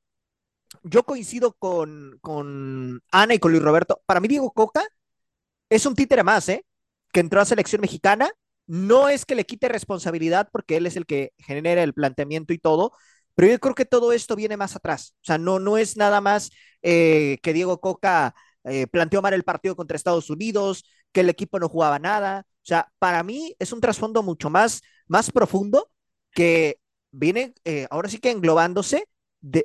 yo 0.84 1.04
coincido 1.04 1.52
con, 1.52 2.18
con 2.22 3.02
Ana 3.12 3.34
y 3.34 3.40
con 3.40 3.52
Luis 3.52 3.62
Roberto. 3.62 4.02
Para 4.06 4.22
mí, 4.22 4.30
Diego 4.30 4.54
Coca 4.54 4.86
es 5.70 5.86
un 5.86 5.96
títere 5.96 6.24
más, 6.24 6.48
¿eh? 6.48 6.66
Que 7.12 7.20
entró 7.20 7.42
a 7.42 7.46
selección 7.46 7.82
mexicana. 7.82 8.32
No 8.68 9.10
es 9.10 9.26
que 9.26 9.36
le 9.36 9.46
quite 9.46 9.68
responsabilidad 9.68 10.48
porque 10.50 10.78
él 10.78 10.86
es 10.86 10.96
el 10.96 11.06
que 11.06 11.34
genera 11.40 11.84
el 11.84 11.94
planteamiento 11.94 12.54
y 12.54 12.58
todo, 12.58 12.94
pero 13.40 13.54
yo 13.54 13.60
creo 13.60 13.74
que 13.74 13.86
todo 13.86 14.12
esto 14.12 14.36
viene 14.36 14.58
más 14.58 14.76
atrás. 14.76 15.16
O 15.22 15.26
sea, 15.26 15.38
no, 15.38 15.60
no 15.60 15.78
es 15.78 15.96
nada 15.96 16.20
más 16.20 16.52
eh, 16.82 17.38
que 17.42 17.54
Diego 17.54 17.80
Coca 17.80 18.36
eh, 18.66 18.86
planteó 18.88 19.22
mal 19.22 19.34
el 19.34 19.46
partido 19.46 19.78
contra 19.78 19.96
Estados 19.96 20.30
Unidos, 20.30 20.84
que 21.14 21.22
el 21.22 21.30
equipo 21.30 21.58
no 21.58 21.70
jugaba 21.70 22.00
nada. 22.00 22.46
O 22.48 22.66
sea, 22.66 22.92
para 23.00 23.24
mí 23.24 23.56
es 23.58 23.72
un 23.72 23.80
trasfondo 23.80 24.24
mucho 24.24 24.50
más, 24.50 24.82
más 25.08 25.32
profundo 25.32 25.90
que 26.32 26.82
viene 27.12 27.54
eh, 27.64 27.88
ahora 27.92 28.10
sí 28.10 28.18
que 28.20 28.30
englobándose 28.30 29.08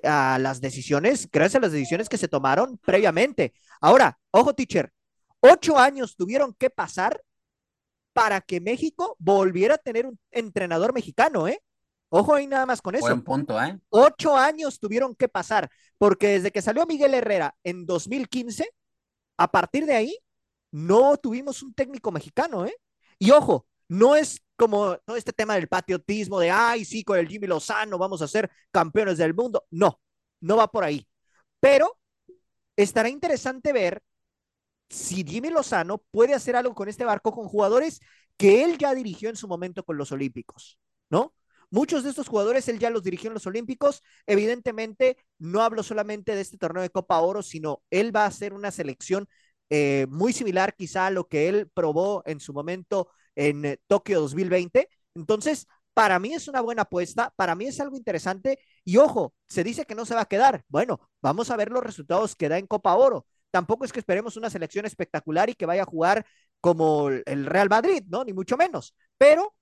a 0.04 0.38
las 0.40 0.60
decisiones, 0.60 1.28
gracias 1.28 1.56
a 1.56 1.62
las 1.62 1.72
decisiones 1.72 2.08
que 2.08 2.16
se 2.16 2.28
tomaron 2.28 2.78
previamente. 2.78 3.54
Ahora, 3.80 4.20
ojo, 4.30 4.54
teacher, 4.54 4.92
ocho 5.40 5.80
años 5.80 6.14
tuvieron 6.14 6.54
que 6.54 6.70
pasar 6.70 7.20
para 8.12 8.40
que 8.40 8.60
México 8.60 9.16
volviera 9.18 9.74
a 9.74 9.78
tener 9.78 10.06
un 10.06 10.16
entrenador 10.30 10.94
mexicano, 10.94 11.48
¿eh? 11.48 11.60
Ojo 12.16 12.32
ahí 12.32 12.46
nada 12.46 12.64
más 12.64 12.80
con 12.80 12.94
eso. 12.94 13.06
Buen 13.06 13.22
punto, 13.22 13.60
¿eh? 13.60 13.76
Ocho 13.88 14.36
años 14.36 14.78
tuvieron 14.78 15.16
que 15.16 15.28
pasar, 15.28 15.68
porque 15.98 16.28
desde 16.28 16.52
que 16.52 16.62
salió 16.62 16.86
Miguel 16.86 17.12
Herrera 17.12 17.56
en 17.64 17.86
2015, 17.86 18.70
a 19.36 19.50
partir 19.50 19.84
de 19.84 19.96
ahí, 19.96 20.16
no 20.70 21.16
tuvimos 21.16 21.60
un 21.64 21.74
técnico 21.74 22.12
mexicano, 22.12 22.66
¿eh? 22.66 22.76
Y 23.18 23.32
ojo, 23.32 23.66
no 23.88 24.14
es 24.14 24.40
como 24.54 24.96
todo 24.98 25.16
este 25.16 25.32
tema 25.32 25.56
del 25.56 25.66
patriotismo 25.66 26.38
de, 26.38 26.52
ay, 26.52 26.84
sí, 26.84 27.02
con 27.02 27.18
el 27.18 27.26
Jimmy 27.26 27.48
Lozano 27.48 27.98
vamos 27.98 28.22
a 28.22 28.28
ser 28.28 28.48
campeones 28.70 29.18
del 29.18 29.34
mundo. 29.34 29.64
No, 29.72 30.00
no 30.40 30.56
va 30.56 30.70
por 30.70 30.84
ahí. 30.84 31.04
Pero 31.58 31.98
estará 32.76 33.08
interesante 33.08 33.72
ver 33.72 34.00
si 34.88 35.24
Jimmy 35.24 35.50
Lozano 35.50 35.98
puede 36.12 36.34
hacer 36.34 36.54
algo 36.54 36.76
con 36.76 36.88
este 36.88 37.04
barco 37.04 37.32
con 37.32 37.48
jugadores 37.48 37.98
que 38.36 38.62
él 38.62 38.78
ya 38.78 38.94
dirigió 38.94 39.30
en 39.30 39.36
su 39.36 39.48
momento 39.48 39.82
con 39.82 39.96
los 39.96 40.12
Olímpicos, 40.12 40.78
¿no? 41.10 41.34
Muchos 41.74 42.04
de 42.04 42.10
estos 42.10 42.28
jugadores 42.28 42.68
él 42.68 42.78
ya 42.78 42.88
los 42.88 43.02
dirigió 43.02 43.30
en 43.30 43.34
los 43.34 43.48
Olímpicos. 43.48 44.00
Evidentemente, 44.28 45.16
no 45.40 45.60
hablo 45.60 45.82
solamente 45.82 46.32
de 46.36 46.40
este 46.40 46.56
torneo 46.56 46.84
de 46.84 46.90
Copa 46.90 47.18
Oro, 47.18 47.42
sino 47.42 47.82
él 47.90 48.14
va 48.14 48.22
a 48.22 48.26
hacer 48.28 48.54
una 48.54 48.70
selección 48.70 49.28
eh, 49.70 50.06
muy 50.08 50.32
similar 50.32 50.76
quizá 50.76 51.06
a 51.06 51.10
lo 51.10 51.26
que 51.26 51.48
él 51.48 51.68
probó 51.74 52.22
en 52.26 52.38
su 52.38 52.52
momento 52.52 53.10
en 53.34 53.64
eh, 53.64 53.80
Tokio 53.88 54.20
2020. 54.20 54.88
Entonces, 55.16 55.66
para 55.94 56.20
mí 56.20 56.32
es 56.32 56.46
una 56.46 56.60
buena 56.60 56.82
apuesta, 56.82 57.32
para 57.34 57.56
mí 57.56 57.66
es 57.66 57.80
algo 57.80 57.96
interesante 57.96 58.60
y 58.84 58.98
ojo, 58.98 59.34
se 59.48 59.64
dice 59.64 59.84
que 59.84 59.96
no 59.96 60.06
se 60.06 60.14
va 60.14 60.20
a 60.20 60.26
quedar. 60.26 60.62
Bueno, 60.68 61.00
vamos 61.22 61.50
a 61.50 61.56
ver 61.56 61.72
los 61.72 61.82
resultados 61.82 62.36
que 62.36 62.48
da 62.48 62.58
en 62.58 62.68
Copa 62.68 62.94
Oro. 62.94 63.26
Tampoco 63.50 63.84
es 63.84 63.92
que 63.92 63.98
esperemos 63.98 64.36
una 64.36 64.48
selección 64.48 64.86
espectacular 64.86 65.50
y 65.50 65.54
que 65.56 65.66
vaya 65.66 65.82
a 65.82 65.86
jugar 65.86 66.24
como 66.60 67.08
el 67.08 67.46
Real 67.46 67.68
Madrid, 67.68 68.04
¿no? 68.06 68.22
Ni 68.22 68.32
mucho 68.32 68.56
menos. 68.56 68.94
Pero 69.18 69.56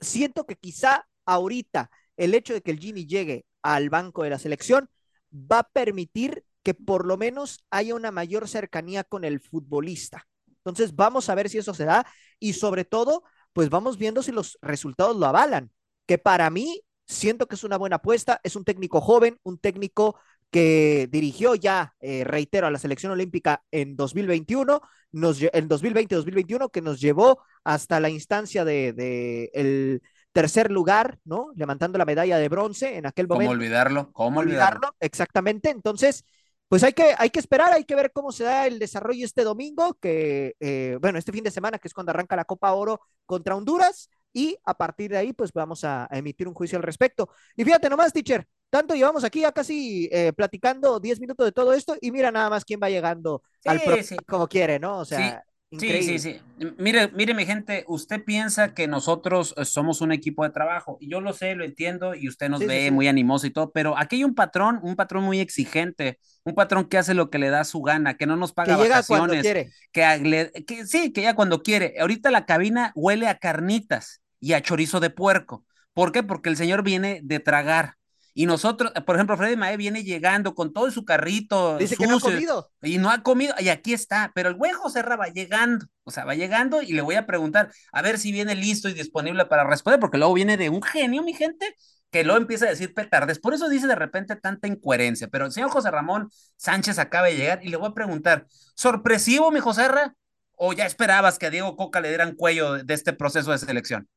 siento 0.00 0.46
que 0.46 0.54
quizá 0.54 1.04
ahorita 1.26 1.90
el 2.16 2.34
hecho 2.34 2.54
de 2.54 2.62
que 2.62 2.70
el 2.70 2.78
Jimmy 2.78 3.06
llegue 3.06 3.46
al 3.62 3.90
banco 3.90 4.22
de 4.22 4.30
la 4.30 4.38
selección 4.38 4.88
va 5.32 5.60
a 5.60 5.68
permitir 5.68 6.44
que 6.62 6.74
por 6.74 7.06
lo 7.06 7.16
menos 7.16 7.64
haya 7.70 7.94
una 7.94 8.10
mayor 8.10 8.48
cercanía 8.48 9.04
con 9.04 9.24
el 9.24 9.40
futbolista. 9.40 10.26
Entonces 10.58 10.94
vamos 10.94 11.28
a 11.28 11.34
ver 11.34 11.48
si 11.48 11.58
eso 11.58 11.74
se 11.74 11.84
da 11.84 12.06
y 12.38 12.54
sobre 12.54 12.84
todo, 12.84 13.22
pues 13.52 13.68
vamos 13.68 13.98
viendo 13.98 14.22
si 14.22 14.32
los 14.32 14.58
resultados 14.62 15.16
lo 15.16 15.26
avalan, 15.26 15.70
que 16.06 16.18
para 16.18 16.48
mí 16.50 16.80
siento 17.06 17.46
que 17.46 17.54
es 17.54 17.64
una 17.64 17.76
buena 17.76 17.96
apuesta, 17.96 18.40
es 18.42 18.56
un 18.56 18.64
técnico 18.64 19.00
joven, 19.00 19.38
un 19.42 19.58
técnico 19.58 20.18
que 20.50 21.08
dirigió 21.10 21.54
ya, 21.54 21.94
eh, 22.00 22.24
reitero, 22.24 22.66
a 22.66 22.70
la 22.70 22.78
selección 22.78 23.12
olímpica 23.12 23.64
en 23.70 23.96
2021, 23.96 24.80
nos, 25.12 25.42
en 25.42 25.68
2020-2021, 25.68 26.70
que 26.70 26.80
nos 26.80 27.00
llevó 27.00 27.42
hasta 27.64 28.00
la 28.00 28.08
instancia 28.08 28.64
de, 28.64 28.92
de 28.92 29.50
el 29.52 30.02
tercer 30.34 30.70
lugar, 30.70 31.18
¿no? 31.24 31.52
Levantando 31.54 31.96
la 31.96 32.04
medalla 32.04 32.36
de 32.38 32.48
bronce 32.48 32.96
en 32.96 33.06
aquel 33.06 33.28
momento. 33.28 33.50
¿Cómo 33.50 33.58
olvidarlo? 33.58 34.12
¿Cómo 34.12 34.40
olvidarlo? 34.40 34.94
Exactamente. 34.98 35.70
Entonces, 35.70 36.24
pues 36.68 36.82
hay 36.82 36.92
que, 36.92 37.14
hay 37.16 37.30
que 37.30 37.38
esperar, 37.38 37.72
hay 37.72 37.84
que 37.84 37.94
ver 37.94 38.10
cómo 38.12 38.32
se 38.32 38.42
da 38.42 38.66
el 38.66 38.80
desarrollo 38.80 39.24
este 39.24 39.44
domingo, 39.44 39.94
que, 39.94 40.56
eh, 40.58 40.98
bueno, 41.00 41.20
este 41.20 41.30
fin 41.30 41.44
de 41.44 41.52
semana, 41.52 41.78
que 41.78 41.86
es 41.86 41.94
cuando 41.94 42.10
arranca 42.10 42.34
la 42.34 42.44
Copa 42.44 42.72
Oro 42.72 43.00
contra 43.24 43.54
Honduras, 43.54 44.10
y 44.32 44.58
a 44.64 44.74
partir 44.76 45.12
de 45.12 45.18
ahí, 45.18 45.32
pues 45.32 45.52
vamos 45.52 45.84
a, 45.84 46.08
emitir 46.10 46.48
un 46.48 46.54
juicio 46.54 46.76
al 46.76 46.82
respecto. 46.82 47.30
Y 47.54 47.62
fíjate 47.62 47.88
nomás, 47.88 48.12
teacher, 48.12 48.44
tanto 48.70 48.94
llevamos 48.94 49.22
aquí 49.22 49.42
ya 49.42 49.52
casi 49.52 50.08
eh, 50.10 50.32
platicando 50.32 50.98
10 50.98 51.20
minutos 51.20 51.46
de 51.46 51.52
todo 51.52 51.72
esto, 51.72 51.96
y 52.00 52.10
mira 52.10 52.32
nada 52.32 52.50
más 52.50 52.64
quién 52.64 52.80
va 52.82 52.90
llegando 52.90 53.44
al 53.64 53.80
pro 53.80 53.96
como 54.26 54.48
quiere, 54.48 54.80
¿no? 54.80 54.98
O 54.98 55.04
sea. 55.04 55.18
Sí, 55.18 55.50
sí, 55.78 56.18
sí. 56.18 56.40
Mire, 56.78 57.10
mire, 57.12 57.34
mi 57.34 57.44
gente, 57.46 57.84
usted 57.88 58.22
piensa 58.24 58.74
que 58.74 58.86
nosotros 58.86 59.54
eh, 59.56 59.64
somos 59.64 60.00
un 60.00 60.12
equipo 60.12 60.44
de 60.44 60.50
trabajo, 60.50 60.98
y 61.00 61.10
yo 61.10 61.20
lo 61.20 61.32
sé, 61.32 61.54
lo 61.54 61.64
entiendo, 61.64 62.14
y 62.14 62.28
usted 62.28 62.48
nos 62.48 62.60
ve 62.60 62.90
muy 62.90 63.08
animoso 63.08 63.46
y 63.46 63.50
todo, 63.50 63.72
pero 63.72 63.98
aquí 63.98 64.16
hay 64.16 64.24
un 64.24 64.34
patrón, 64.34 64.80
un 64.82 64.96
patrón 64.96 65.24
muy 65.24 65.40
exigente, 65.40 66.18
un 66.44 66.54
patrón 66.54 66.84
que 66.84 66.98
hace 66.98 67.14
lo 67.14 67.30
que 67.30 67.38
le 67.38 67.50
da 67.50 67.64
su 67.64 67.82
gana, 67.82 68.14
que 68.14 68.26
no 68.26 68.36
nos 68.36 68.52
paga 68.52 68.76
que 68.76 68.88
vacaciones, 68.88 69.42
quiere. 69.42 69.70
Que, 69.92 70.64
que 70.66 70.86
sí, 70.86 71.12
que 71.12 71.22
ya 71.22 71.34
cuando 71.34 71.62
quiere. 71.62 71.94
Ahorita 71.98 72.30
la 72.30 72.46
cabina 72.46 72.92
huele 72.94 73.28
a 73.28 73.38
carnitas 73.38 74.20
y 74.40 74.52
a 74.52 74.62
chorizo 74.62 75.00
de 75.00 75.10
puerco. 75.10 75.64
¿Por 75.94 76.12
qué? 76.12 76.22
Porque 76.22 76.50
el 76.50 76.56
señor 76.56 76.82
viene 76.82 77.20
de 77.22 77.40
tragar. 77.40 77.94
Y 78.36 78.46
nosotros, 78.46 78.92
por 79.06 79.14
ejemplo, 79.14 79.36
Freddy 79.36 79.56
Mae 79.56 79.76
viene 79.76 80.02
llegando 80.02 80.56
con 80.56 80.72
todo 80.72 80.90
su 80.90 81.04
carrito. 81.04 81.78
Dice 81.78 81.96
que 81.96 82.08
no 82.08 82.16
ha 82.16 82.20
comido. 82.20 82.70
Y 82.82 82.98
no 82.98 83.10
ha 83.10 83.22
comido, 83.22 83.54
y 83.60 83.68
aquí 83.68 83.94
está. 83.94 84.32
Pero 84.34 84.48
el 84.48 84.56
güey 84.56 84.72
José 84.72 85.02
va 85.02 85.28
llegando, 85.28 85.86
o 86.02 86.10
sea, 86.10 86.24
va 86.24 86.34
llegando 86.34 86.82
y 86.82 86.92
le 86.92 87.00
voy 87.00 87.14
a 87.14 87.26
preguntar, 87.26 87.70
a 87.92 88.02
ver 88.02 88.18
si 88.18 88.32
viene 88.32 88.56
listo 88.56 88.88
y 88.88 88.92
disponible 88.92 89.46
para 89.46 89.62
responder, 89.64 90.00
porque 90.00 90.18
luego 90.18 90.34
viene 90.34 90.56
de 90.56 90.68
un 90.68 90.82
genio, 90.82 91.22
mi 91.22 91.32
gente, 91.32 91.76
que 92.10 92.24
lo 92.24 92.36
empieza 92.36 92.66
a 92.66 92.70
decir 92.70 92.92
petardes. 92.92 93.38
Por 93.38 93.54
eso 93.54 93.68
dice 93.68 93.86
de 93.86 93.94
repente 93.94 94.34
tanta 94.34 94.66
incoherencia. 94.66 95.28
Pero 95.28 95.46
el 95.46 95.52
señor 95.52 95.70
José 95.70 95.92
Ramón 95.92 96.28
Sánchez 96.56 96.98
acaba 96.98 97.28
de 97.28 97.36
llegar 97.36 97.60
y 97.62 97.68
le 97.68 97.76
voy 97.76 97.88
a 97.88 97.94
preguntar, 97.94 98.46
¿sorpresivo, 98.74 99.52
mi 99.52 99.60
José 99.60 99.86
Ra? 99.86 100.14
¿O 100.56 100.72
ya 100.72 100.86
esperabas 100.86 101.38
que 101.38 101.46
a 101.46 101.50
Diego 101.50 101.76
Coca 101.76 102.00
le 102.00 102.08
dieran 102.08 102.34
cuello 102.34 102.82
de 102.82 102.94
este 102.94 103.12
proceso 103.12 103.52
de 103.52 103.58
selección? 103.58 104.08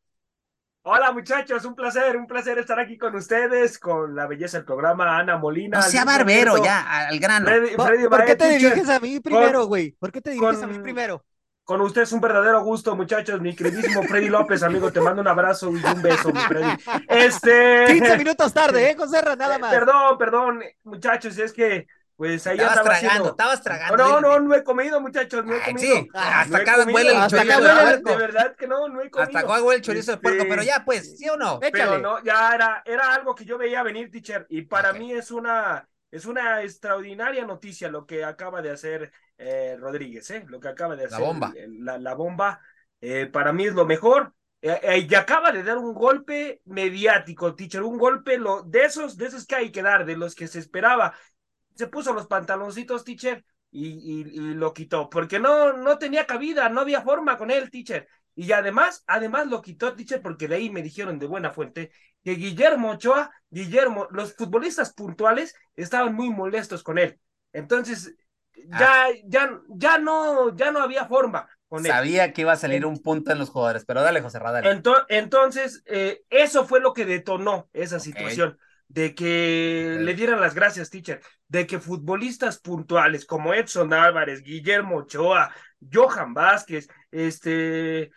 Hola 0.90 1.12
muchachos, 1.12 1.66
un 1.66 1.76
placer, 1.76 2.16
un 2.16 2.26
placer 2.26 2.60
estar 2.60 2.80
aquí 2.80 2.98
con 2.98 3.14
ustedes, 3.14 3.78
con 3.78 4.16
la 4.16 4.26
belleza 4.26 4.56
del 4.56 4.66
programa, 4.66 5.20
Ana 5.20 5.36
Molina. 5.36 5.80
No 5.80 5.84
sea 5.84 6.06
barbero, 6.06 6.64
ya, 6.64 7.08
al 7.08 7.20
grano. 7.20 7.50
¿Por, 7.76 8.24
qué 8.24 8.38
te 8.38 8.48
diriges 8.52 8.88
a 8.88 8.98
mí 9.02 9.20
primero, 9.20 9.66
güey? 9.66 9.92
¿Por 9.92 10.14
qué 10.14 10.22
te 10.22 10.32
diriges 10.32 10.64
a 10.64 10.68
mí 10.68 10.80
primero? 10.80 11.26
Con 11.66 11.82
usted 11.82 12.04
es 12.04 12.14
un 12.14 12.22
verdadero 12.22 12.64
gusto, 12.64 12.96
muchachos. 12.96 13.42
Mi 13.42 13.54
queridísimo 13.54 14.02
Freddy 14.04 14.30
López, 14.30 14.64
amigo, 14.64 14.90
te 14.90 15.02
mando 15.02 15.22
un 15.22 15.28
abrazo 15.28 15.70
y 15.70 15.76
un 15.76 16.02
beso, 16.02 16.32
mi 16.32 16.40
Freddy. 16.40 16.78
Este... 17.10 17.88
15 17.88 18.18
minutos 18.18 18.54
tarde, 18.54 18.90
¿eh, 18.90 18.96
José 18.98 19.22
Nada 19.38 19.60
más. 19.60 19.74
Perdón, 19.74 20.18
perdón, 20.18 20.64
muchachos, 20.86 21.38
es 21.38 21.52
que 21.52 21.86
pues 22.18 22.46
ahí 22.48 22.58
estabas 22.58 22.78
estaba 22.78 23.00
tragando, 23.00 23.30
estabas 23.30 23.62
tragando. 23.62 23.98
No, 24.04 24.22
no, 24.22 24.40
no 24.40 24.56
he 24.56 24.64
comido, 24.64 25.00
muchachos, 25.00 25.46
no 25.46 25.54
he 25.56 25.62
comido. 25.62 25.96
Sí, 25.96 26.10
hasta 26.14 26.58
acá 26.58 26.86
huele 26.86 27.12
el 27.12 27.18
hasta 27.18 27.42
chorizo 27.42 27.58
acá 27.58 27.80
huele 27.84 27.98
de 27.98 28.04
De 28.04 28.18
verdad 28.18 28.56
que 28.56 28.68
no, 28.68 28.88
no 28.90 29.02
he 29.02 29.10
comido. 29.10 29.38
Hasta 29.38 29.40
acá 29.40 29.64
huele 29.64 29.76
el 29.78 29.82
chorizo 29.84 30.12
de 30.12 30.18
puerco, 30.18 30.44
Este, 30.44 30.50
pero 30.50 30.64
ya, 30.64 30.84
pues, 30.84 31.18
¿sí 31.18 31.30
o 31.30 31.38
no? 31.38 31.60
Pero 31.60 32.00
no, 32.00 32.24
ya 32.24 32.54
era, 32.56 32.84
era 32.86 33.14
algo 33.14 33.36
que 33.36 33.46
yo 33.46 33.58
veía 33.58 33.84
venir, 33.84 34.10
teacher, 34.12 34.46
y 34.50 34.64
para 34.64 34.92
Ok. 34.92 34.98
mí 34.98 35.12
es 35.14 35.32
una, 35.32 35.88
es 36.12 36.26
una 36.26 36.64
extraordinaria 36.64 37.46
noticia 37.46 37.90
lo 37.90 38.06
que 38.06 38.24
acaba 38.24 38.62
de 38.62 38.72
hacer 38.72 39.12
eh, 39.38 39.76
Rodríguez, 39.80 40.30
¿eh? 40.32 40.44
Lo 40.48 40.60
que 40.60 40.68
acaba 40.70 40.96
de 40.96 41.04
La 41.04 41.18
hacer. 41.18 41.26
bomba. 41.26 41.54
el- 41.56 41.86
La, 41.86 41.98
la 41.98 42.14
bomba, 42.16 42.60
eh, 43.02 43.28
para 43.28 43.54
mí 43.54 43.66
es 43.68 43.74
lo 43.74 43.86
mejor. 43.86 44.34
Eh, 44.60 44.80
eh, 44.82 45.08
y 45.08 45.14
acaba 45.16 45.52
de 45.52 45.64
dar 45.64 45.78
un 45.78 45.94
golpe 45.94 46.62
mediático, 46.66 47.54
teacher, 47.54 47.84
un 47.84 47.98
golpe 48.00 48.40
lo, 48.40 48.64
de 48.64 48.86
esos, 48.86 49.16
de 49.16 49.28
esos 49.28 49.46
que 49.46 49.56
hay 49.56 49.72
que 49.72 49.84
dar, 49.84 50.04
de 50.06 50.18
los 50.18 50.34
que 50.34 50.48
se 50.48 50.58
esperaba. 50.60 51.14
Se 51.78 51.88
puso 51.88 52.14
los 52.14 52.28
pantaloncitos, 52.28 53.04
teacher, 53.04 53.46
y, 53.72 53.88
y, 53.90 54.22
y 54.22 54.54
lo 54.56 54.74
quitó, 54.74 55.10
porque 55.10 55.40
no, 55.40 55.74
no 55.74 55.98
tenía 55.98 56.26
cabida, 56.26 56.70
no 56.70 56.82
había 56.82 57.02
forma 57.02 57.38
con 57.38 57.52
él, 57.52 57.70
teacher. 57.70 58.08
Y 58.36 58.52
además, 58.52 59.04
además 59.08 59.48
lo 59.48 59.62
quitó, 59.62 59.96
teacher, 59.96 60.22
porque 60.22 60.48
de 60.48 60.56
ahí 60.56 60.70
me 60.70 60.82
dijeron 60.82 61.20
de 61.20 61.28
buena 61.28 61.52
fuente 61.52 61.92
que 62.24 62.32
Guillermo 62.34 62.92
Ochoa, 62.92 63.32
Guillermo, 63.50 64.08
los 64.12 64.36
futbolistas 64.36 64.94
puntuales 64.94 65.56
estaban 65.76 66.14
muy 66.14 66.30
molestos 66.30 66.84
con 66.84 66.98
él. 66.98 67.20
Entonces, 67.54 68.16
ya, 68.56 69.08
ya, 69.26 69.60
ya 69.70 69.98
no, 69.98 70.56
ya 70.56 70.72
no 70.72 70.80
había 70.82 71.06
forma 71.06 71.50
con 71.68 71.86
él. 71.86 71.92
Sabía 71.94 72.34
que 72.34 72.42
iba 72.42 72.54
a 72.54 72.58
salir 72.58 72.86
un 72.86 72.98
punto 73.02 73.32
en 73.32 73.40
los 73.40 73.50
jugadores, 73.50 73.86
pero 73.86 74.02
dale, 74.02 74.22
José 74.22 74.40
Ra, 74.40 74.52
dale. 74.52 74.68
Ento- 74.70 75.06
entonces, 75.10 75.84
eh, 75.86 76.22
eso 76.30 76.66
fue 76.66 76.80
lo 76.80 76.94
que 76.94 77.06
detonó 77.06 77.70
esa 77.74 78.00
situación, 78.00 78.58
de 78.88 79.14
que 79.16 79.98
le 80.00 80.14
dieran 80.14 80.40
las 80.42 80.56
gracias, 80.56 80.90
teacher, 80.90 81.22
de 81.48 81.68
que 81.68 81.80
futbolistas 81.80 82.60
puntuales 82.60 83.26
como 83.26 83.54
Edson 83.54 83.94
Álvarez, 83.94 84.44
Guillermo 84.44 84.98
Ochoa, 84.98 85.54
Johan 85.92 86.34
Vázquez, 86.34 86.88
este, 87.12 88.12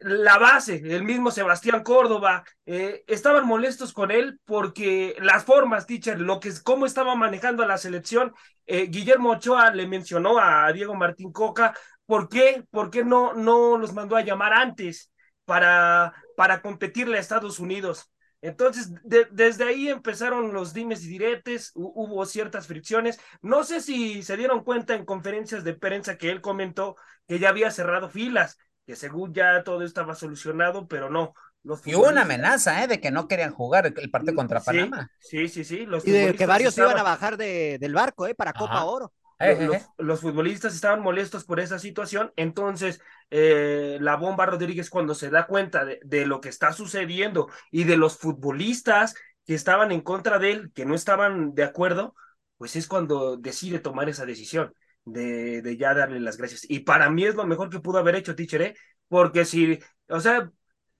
la 0.00 0.38
base, 0.38 0.76
el 0.76 1.04
mismo 1.04 1.30
Sebastián 1.30 1.82
Córdoba, 1.82 2.44
eh, 2.66 3.04
estaban 3.06 3.46
molestos 3.46 3.92
con 3.92 4.10
él 4.10 4.40
porque 4.44 5.14
las 5.20 5.44
formas, 5.44 5.86
teacher, 5.86 6.20
lo 6.20 6.40
que 6.40 6.48
es, 6.48 6.62
cómo 6.62 6.86
estaba 6.86 7.14
manejando 7.14 7.62
a 7.62 7.66
la 7.66 7.78
selección, 7.78 8.32
eh, 8.66 8.86
Guillermo 8.88 9.32
Ochoa 9.32 9.70
le 9.72 9.86
mencionó 9.86 10.38
a 10.38 10.72
Diego 10.72 10.94
Martín 10.94 11.32
Coca, 11.32 11.74
¿por 12.06 12.28
qué? 12.28 12.64
¿Por 12.70 12.90
qué 12.90 13.04
no, 13.04 13.34
no 13.34 13.76
los 13.76 13.92
mandó 13.92 14.16
a 14.16 14.22
llamar 14.22 14.54
antes 14.54 15.12
para, 15.44 16.14
para 16.36 16.62
competirle 16.62 17.18
a 17.18 17.20
Estados 17.20 17.58
Unidos? 17.58 18.10
Entonces, 18.42 18.92
de- 19.04 19.26
desde 19.30 19.64
ahí 19.64 19.88
empezaron 19.88 20.52
los 20.52 20.72
dimes 20.72 21.04
y 21.04 21.08
diretes, 21.08 21.72
hu- 21.74 21.92
hubo 21.94 22.24
ciertas 22.24 22.66
fricciones. 22.66 23.20
No 23.42 23.64
sé 23.64 23.80
si 23.80 24.22
se 24.22 24.36
dieron 24.36 24.64
cuenta 24.64 24.94
en 24.94 25.04
conferencias 25.04 25.62
de 25.64 25.74
prensa 25.74 26.16
que 26.16 26.30
él 26.30 26.40
comentó 26.40 26.96
que 27.28 27.38
ya 27.38 27.50
había 27.50 27.70
cerrado 27.70 28.08
filas, 28.08 28.58
que 28.86 28.96
según 28.96 29.34
ya 29.34 29.62
todo 29.62 29.84
estaba 29.84 30.14
solucionado, 30.14 30.88
pero 30.88 31.10
no. 31.10 31.34
Los 31.62 31.86
Y 31.86 31.94
hubo 31.94 32.08
una 32.08 32.22
amenaza, 32.22 32.82
¿eh? 32.82 32.86
De 32.86 33.00
que 33.00 33.10
no 33.10 33.28
querían 33.28 33.52
jugar 33.52 33.92
el 33.94 34.10
partido 34.10 34.34
contra 34.34 34.60
Panamá. 34.60 35.10
Sí, 35.20 35.48
sí, 35.48 35.64
sí. 35.64 35.84
Los 35.84 36.06
Y 36.06 36.10
de 36.10 36.34
que 36.34 36.46
varios 36.46 36.76
iban 36.78 36.96
a 36.96 37.02
bajar 37.02 37.36
de, 37.36 37.76
del 37.78 37.92
barco, 37.94 38.26
¿eh? 38.26 38.34
Para 38.34 38.52
Copa 38.54 38.76
Ajá. 38.76 38.84
Oro. 38.86 39.12
Eh, 39.40 39.56
los, 39.58 39.76
eh, 39.76 39.78
eh. 39.78 39.86
los 39.98 40.20
futbolistas 40.20 40.74
estaban 40.74 41.00
molestos 41.02 41.44
por 41.44 41.60
esa 41.60 41.78
situación, 41.78 42.32
entonces 42.36 43.00
eh, 43.30 43.96
la 44.00 44.16
bomba 44.16 44.46
Rodríguez 44.46 44.90
cuando 44.90 45.14
se 45.14 45.30
da 45.30 45.46
cuenta 45.46 45.84
de, 45.84 45.98
de 46.04 46.26
lo 46.26 46.40
que 46.40 46.50
está 46.50 46.72
sucediendo 46.72 47.48
y 47.70 47.84
de 47.84 47.96
los 47.96 48.18
futbolistas 48.18 49.14
que 49.46 49.54
estaban 49.54 49.92
en 49.92 50.02
contra 50.02 50.38
de 50.38 50.52
él, 50.52 50.72
que 50.74 50.84
no 50.84 50.94
estaban 50.94 51.54
de 51.54 51.64
acuerdo, 51.64 52.14
pues 52.58 52.76
es 52.76 52.86
cuando 52.86 53.36
decide 53.38 53.78
tomar 53.80 54.08
esa 54.10 54.26
decisión 54.26 54.74
de, 55.04 55.62
de 55.62 55.76
ya 55.76 55.94
darle 55.94 56.20
las 56.20 56.36
gracias. 56.36 56.66
Y 56.68 56.80
para 56.80 57.08
mí 57.10 57.24
es 57.24 57.34
lo 57.34 57.46
mejor 57.46 57.70
que 57.70 57.80
pudo 57.80 57.98
haber 57.98 58.16
hecho, 58.16 58.34
teacher, 58.34 58.62
¿eh? 58.62 58.74
porque 59.08 59.44
si, 59.46 59.78
o 60.08 60.20
sea, 60.20 60.50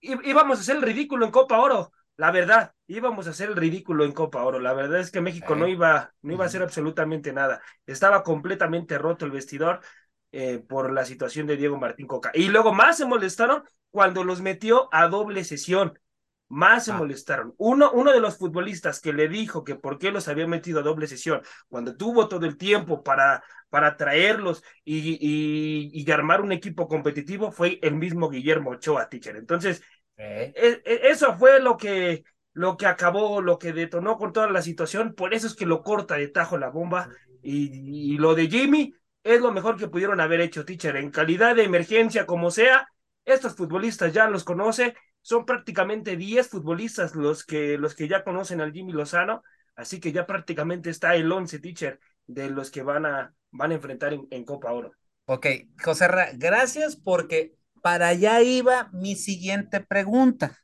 íbamos 0.01 0.59
a 0.59 0.61
hacer 0.63 0.77
el 0.77 0.83
ridículo 0.83 1.27
en 1.27 1.31
Copa 1.33 1.59
Oro. 1.61 1.93
La 2.21 2.31
verdad, 2.31 2.75
íbamos 2.87 3.27
a 3.27 3.31
hacer 3.31 3.49
el 3.49 3.57
ridículo 3.57 4.05
en 4.05 4.13
Copa 4.13 4.43
Oro. 4.45 4.59
La 4.61 4.75
verdad 4.75 5.01
es 5.01 5.11
que 5.11 5.23
México 5.23 5.57
no 5.57 5.67
iba, 5.67 6.13
no 6.21 6.35
iba 6.35 6.45
a 6.45 6.49
hacer 6.49 6.63
absolutamente 6.63 7.33
nada. 7.33 7.63
Estaba 7.87 8.23
completamente 8.23 8.99
roto 8.99 9.25
el 9.25 9.31
vestidor 9.31 9.81
eh, 10.31 10.59
por 10.59 10.93
la 10.93 11.07
situación 11.07 11.47
de 11.47 11.57
Diego 11.57 11.79
Martín 11.79 12.07
Coca. 12.07 12.31
Y 12.35 12.49
luego 12.49 12.75
más 12.75 12.99
se 12.99 13.07
molestaron 13.07 13.63
cuando 13.91 14.23
los 14.23 14.43
metió 14.43 14.91
a 14.93 15.09
doble 15.09 15.45
sesión. 15.45 15.99
Más 16.49 16.85
se 16.85 16.93
Ah. 16.93 16.99
molestaron. 16.99 17.55
Uno, 17.57 17.91
uno 17.93 18.13
de 18.13 18.21
los 18.21 18.37
futbolistas 18.37 19.01
que 19.01 19.15
le 19.15 19.29
dijo 19.29 19.65
que 19.65 19.77
por 19.77 19.99
qué 19.99 20.11
los 20.11 20.29
había 20.29 20.47
metido 20.47 20.81
a 20.81 20.83
doble 20.83 21.07
sesión, 21.07 21.41
cuando 21.69 21.97
tuvo 21.97 22.29
todo 22.29 22.45
el 22.45 22.59
tiempo 22.59 23.03
para, 23.03 23.43
para 23.71 23.97
traerlos 23.97 24.63
y, 24.85 25.17
y, 25.21 25.91
y 25.93 26.11
armar 26.11 26.43
un 26.43 26.53
equipo 26.53 26.87
competitivo, 26.89 27.51
fue 27.51 27.79
el 27.83 27.95
mismo 27.95 28.29
Guillermo 28.29 28.71
Ochoa, 28.73 29.09
teacher. 29.09 29.37
Entonces, 29.37 29.83
Eh, 30.23 30.53
e- 30.55 30.83
e- 30.85 31.01
eso 31.11 31.37
fue 31.39 31.61
lo 31.61 31.77
que, 31.77 32.25
lo 32.53 32.77
que 32.77 32.87
acabó, 32.87 33.41
lo 33.41 33.59
que 33.59 33.73
detonó 33.73 34.17
con 34.19 34.33
toda 34.33 34.51
la 34.51 34.63
situación. 34.63 35.15
Por 35.15 35.33
eso 35.35 35.47
es 35.47 35.55
que 35.55 35.67
lo 35.67 35.83
corta 35.83 36.17
de 36.17 36.29
tajo 36.29 36.59
la 36.59 36.69
bomba. 36.69 37.09
Y, 37.43 38.15
y 38.15 38.19
lo 38.19 38.35
de 38.35 38.49
Jimmy 38.49 38.95
es 39.25 39.41
lo 39.41 39.53
mejor 39.53 39.79
que 39.79 39.89
pudieron 39.89 40.21
haber 40.21 40.41
hecho, 40.41 40.65
teacher. 40.65 40.97
En 40.97 41.11
calidad 41.11 41.57
de 41.57 41.65
emergencia, 41.65 42.27
como 42.27 42.51
sea, 42.51 42.87
estos 43.25 43.57
futbolistas 43.57 44.13
ya 44.13 44.29
los 44.29 44.45
conoce. 44.45 44.95
Son 45.23 45.45
prácticamente 45.45 46.17
10 46.17 46.49
futbolistas 46.49 47.15
los 47.15 47.45
que, 47.45 47.79
los 47.79 47.95
que 47.95 48.09
ya 48.09 48.25
conocen 48.25 48.61
al 48.61 48.73
Jimmy 48.73 48.93
Lozano. 48.93 49.43
Así 49.75 50.01
que 50.01 50.13
ya 50.13 50.27
prácticamente 50.27 50.91
está 50.91 51.15
el 51.15 51.31
11, 51.33 51.59
teacher, 51.59 51.99
de 52.27 52.51
los 52.51 52.71
que 52.71 52.83
van 52.83 53.07
a, 53.07 53.35
van 53.51 53.71
a 53.71 53.75
enfrentar 53.75 54.13
en, 54.13 54.27
en 54.31 54.45
Copa 54.45 54.73
Oro. 54.73 54.93
Ok, 55.27 55.47
José 55.83 56.09
Ra, 56.09 56.31
gracias 56.35 56.97
porque 56.97 57.55
para 57.83 58.09
allá 58.09 58.41
iba 58.43 58.89
mi 58.93 59.17
siguiente 59.17 59.81
pregunta. 59.81 60.57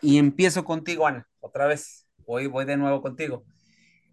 Y 0.00 0.18
empiezo 0.18 0.64
contigo, 0.64 1.06
Ana, 1.06 1.28
otra 1.40 1.66
vez. 1.66 2.06
Voy, 2.26 2.46
voy 2.46 2.64
de 2.64 2.76
nuevo 2.76 3.02
contigo. 3.02 3.44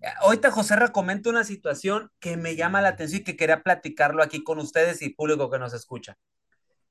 Eh, 0.01 0.07
Ahorita 0.21 0.51
José 0.51 0.75
comenta 0.91 1.29
una 1.29 1.43
situación 1.43 2.09
que 2.19 2.37
me 2.37 2.55
llama 2.55 2.81
la 2.81 2.89
atención 2.89 3.21
y 3.21 3.23
que 3.23 3.37
quería 3.37 3.63
platicarlo 3.63 4.23
aquí 4.23 4.43
con 4.43 4.59
ustedes 4.59 5.01
y 5.01 5.09
público 5.09 5.49
que 5.49 5.59
nos 5.59 5.73
escucha. 5.73 6.17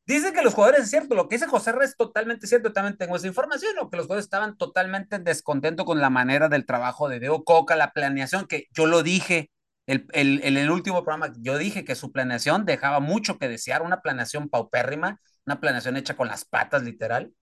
Dicen 0.06 0.32
que 0.32 0.42
los 0.42 0.54
jugadores, 0.54 0.84
es 0.84 0.90
cierto, 0.90 1.16
lo 1.16 1.28
que 1.28 1.34
dice 1.34 1.48
José 1.48 1.72
es 1.82 1.96
totalmente 1.96 2.46
cierto, 2.46 2.72
también 2.72 2.96
tengo 2.96 3.16
esa 3.16 3.26
información, 3.26 3.76
o 3.80 3.90
que 3.90 3.96
los 3.96 4.06
jugadores 4.06 4.26
estaban 4.26 4.56
totalmente 4.56 5.18
descontentos 5.18 5.84
con 5.84 6.00
la 6.00 6.10
manera 6.10 6.48
del 6.48 6.64
trabajo 6.64 7.08
de 7.08 7.18
Diego 7.18 7.42
Coca, 7.42 7.74
la 7.74 7.92
planeación, 7.92 8.46
que 8.46 8.66
yo 8.72 8.86
lo 8.86 9.02
dije 9.02 9.50
el, 9.86 10.06
el, 10.12 10.40
el, 10.44 10.58
el 10.58 10.70
último 10.70 11.02
programa, 11.02 11.32
yo 11.40 11.58
dije 11.58 11.84
que 11.84 11.96
su 11.96 12.12
planeación 12.12 12.64
dejaba 12.64 13.00
mucho 13.00 13.36
que 13.38 13.48
desear, 13.48 13.82
una 13.82 14.00
planeación 14.00 14.48
paupérrima, 14.48 15.20
una 15.46 15.60
planeación 15.60 15.96
hecha 15.96 16.16
con 16.16 16.28
las 16.28 16.44
patas, 16.44 16.82
literal, 16.82 17.32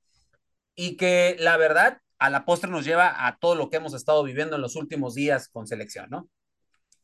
y 0.75 0.97
que 0.97 1.37
la 1.41 1.57
verdad 1.57 2.01
a 2.19 2.31
la 2.31 2.45
postre 2.45 2.71
nos 2.71 2.85
lleva 2.85 3.27
a 3.27 3.39
todo 3.39 3.55
lo 3.55 3.71
que 3.71 3.77
hemos 3.77 3.95
estado 3.95 4.23
viviendo 4.23 4.57
en 4.57 4.63
los 4.63 4.77
últimos 4.77 5.15
días 5.15 5.49
con 5.49 5.67
selección, 5.67 6.11
¿no? 6.11 6.29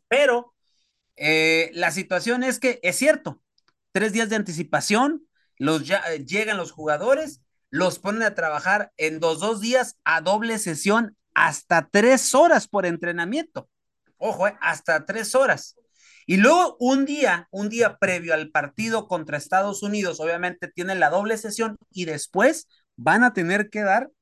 Pero 0.08 0.54
eh, 1.16 1.70
la 1.74 1.90
situación 1.90 2.42
es 2.42 2.58
que 2.58 2.80
es 2.82 2.96
cierto, 2.96 3.42
tres 3.92 4.12
días 4.12 4.28
de 4.28 4.36
anticipación, 4.36 5.26
los 5.56 5.88
eh, 5.90 6.24
llegan 6.26 6.56
los 6.56 6.72
jugadores, 6.72 7.42
los 7.70 7.98
ponen 7.98 8.22
a 8.22 8.34
trabajar 8.34 8.92
en 8.96 9.20
dos, 9.20 9.40
dos 9.40 9.60
días 9.60 9.98
a 10.04 10.20
doble 10.20 10.58
sesión, 10.58 11.16
hasta 11.34 11.88
tres 11.90 12.34
horas 12.34 12.66
por 12.68 12.86
entrenamiento. 12.86 13.68
Ojo, 14.16 14.48
eh, 14.48 14.56
hasta 14.60 15.06
tres 15.06 15.34
horas. 15.34 15.76
Y 16.30 16.36
luego 16.36 16.76
un 16.78 17.06
día, 17.06 17.48
un 17.50 17.68
día 17.68 17.98
previo 17.98 18.34
al 18.34 18.52
partido 18.52 19.08
contra 19.08 19.36
Estados 19.36 19.82
Unidos, 19.82 20.20
obviamente 20.20 20.68
tienen 20.68 21.00
la 21.00 21.10
doble 21.10 21.36
sesión 21.36 21.76
y 21.90 22.04
después 22.04 22.68
van 22.94 23.24
a 23.24 23.32
tener 23.32 23.68
que 23.68 23.80
dar 23.80 24.12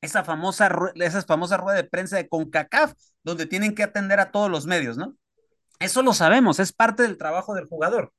esa 0.00 0.24
famosa, 0.24 0.70
esa 0.94 1.20
famosa 1.20 1.58
rueda 1.58 1.76
de 1.76 1.84
prensa 1.84 2.16
de 2.16 2.30
CONCACAF, 2.30 2.94
donde 3.24 3.44
tienen 3.44 3.74
que 3.74 3.82
atender 3.82 4.20
a 4.20 4.30
todos 4.30 4.50
los 4.50 4.64
medios, 4.64 4.96
¿no? 4.96 5.18
Eso 5.80 6.00
lo 6.02 6.14
sabemos, 6.14 6.60
es 6.60 6.72
parte 6.72 7.02
del 7.02 7.18
trabajo 7.18 7.52
del 7.52 7.66
jugador. 7.66 8.14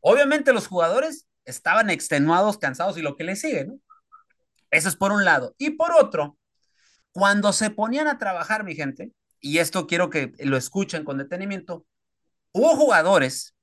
Obviamente 0.00 0.52
los 0.52 0.66
jugadores 0.66 1.28
estaban 1.44 1.90
extenuados, 1.90 2.58
cansados 2.58 2.98
y 2.98 3.02
lo 3.02 3.14
que 3.14 3.22
le 3.22 3.36
sigue, 3.36 3.66
¿no? 3.66 3.78
Eso 4.72 4.88
es 4.88 4.96
por 4.96 5.12
un 5.12 5.24
lado. 5.24 5.54
Y 5.58 5.70
por 5.70 5.92
otro, 5.92 6.38
Cuando 7.12 7.52
se 7.52 7.70
ponían 7.70 8.08
a 8.08 8.18
trabajar, 8.18 8.64
mi 8.64 8.74
gente, 8.74 9.12
y 9.40 9.58
esto 9.58 9.86
quiero 9.86 10.10
que 10.10 10.32
lo 10.40 10.56
escuchen 10.56 11.04
con 11.04 11.18
detenimiento, 11.18 11.86
hubo 12.56 12.74
jugadores 12.74 13.54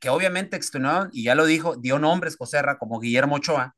que 0.00 0.08
obviamente 0.08 0.56
extenuaron, 0.56 1.10
y 1.12 1.24
ya 1.24 1.34
lo 1.34 1.44
dijo, 1.44 1.76
dio 1.76 1.98
nombres, 1.98 2.36
Joserra, 2.36 2.78
como 2.78 2.98
Guillermo 2.98 3.36
Ochoa, 3.36 3.76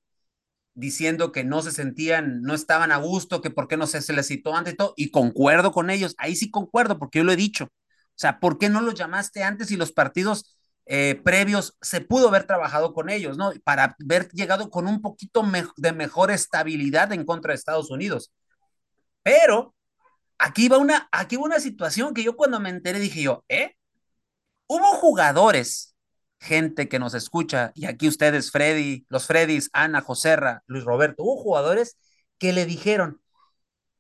diciendo 0.75 1.33
que 1.33 1.43
no 1.43 1.63
se 1.63 1.73
sentían, 1.73 2.43
no 2.43 2.55
estaban 2.55 2.93
a 2.93 2.97
gusto, 2.97 3.43
que 3.43 3.51
por 3.51 3.67
qué 3.67 3.77
no 3.77 3.87
se, 3.89 4.13
les 4.13 4.29
citó 4.29 4.55
antes 4.55 4.75
y 4.75 4.77
todo, 4.77 4.95
y 4.97 5.11
concuerdo 5.11 5.73
con 5.73 5.91
ellos, 5.91 6.15
ahí 6.19 6.37
sí 6.37 6.51
concuerdo, 6.51 6.99
porque 6.99 7.19
yo 7.19 7.25
lo 7.25 7.33
he 7.33 7.37
dicho. 7.37 7.65
O 7.65 8.19
sea, 8.23 8.39
¿por 8.39 8.59
qué 8.59 8.69
no 8.69 8.81
los 8.81 8.95
llamaste 8.95 9.43
antes 9.43 9.73
y 9.73 9.77
los 9.77 9.91
partidos 9.93 10.57
eh, 10.87 11.21
previos 11.25 11.77
se 11.81 12.01
pudo 12.01 12.29
haber 12.29 12.45
trabajado 12.45 12.95
con 12.95 13.11
ellos, 13.11 13.37
¿no? 13.37 13.53
Para 13.65 13.97
haber 14.01 14.29
llegado 14.31 14.71
con 14.71 14.87
un 14.87 15.03
poquito 15.03 15.45
de 15.77 15.93
mejor 15.93 16.31
estabilidad 16.31 17.13
en 17.13 17.25
contra 17.25 17.53
de 17.53 17.57
Estados 17.57 17.91
Unidos. 17.91 18.33
Pero 19.23 19.75
aquí 20.39 20.69
va 20.69 20.79
una, 20.79 21.09
aquí 21.13 21.37
va 21.37 21.45
una 21.45 21.61
situación 21.61 22.15
que 22.15 22.23
yo 22.23 22.37
cuando 22.37 22.61
me 22.61 22.71
enteré 22.71 23.01
dije 23.01 23.23
yo, 23.23 23.45
¿eh? 23.49 23.77
Hubo 24.75 24.95
jugadores, 24.95 25.95
gente 26.41 26.89
que 26.89 26.99
nos 26.99 27.13
escucha, 27.13 27.73
y 27.75 27.85
aquí 27.85 28.09
ustedes, 28.09 28.51
Freddy, 28.51 29.05
los 29.11 29.27
Freddys, 29.27 29.69
Ana, 29.75 30.01
Joserra, 30.01 30.63
Luis 30.67 30.83
Roberto, 30.83 31.23
hubo 31.23 31.37
jugadores 31.37 31.99
que 32.39 32.55
le 32.55 32.65
dijeron, 32.65 33.21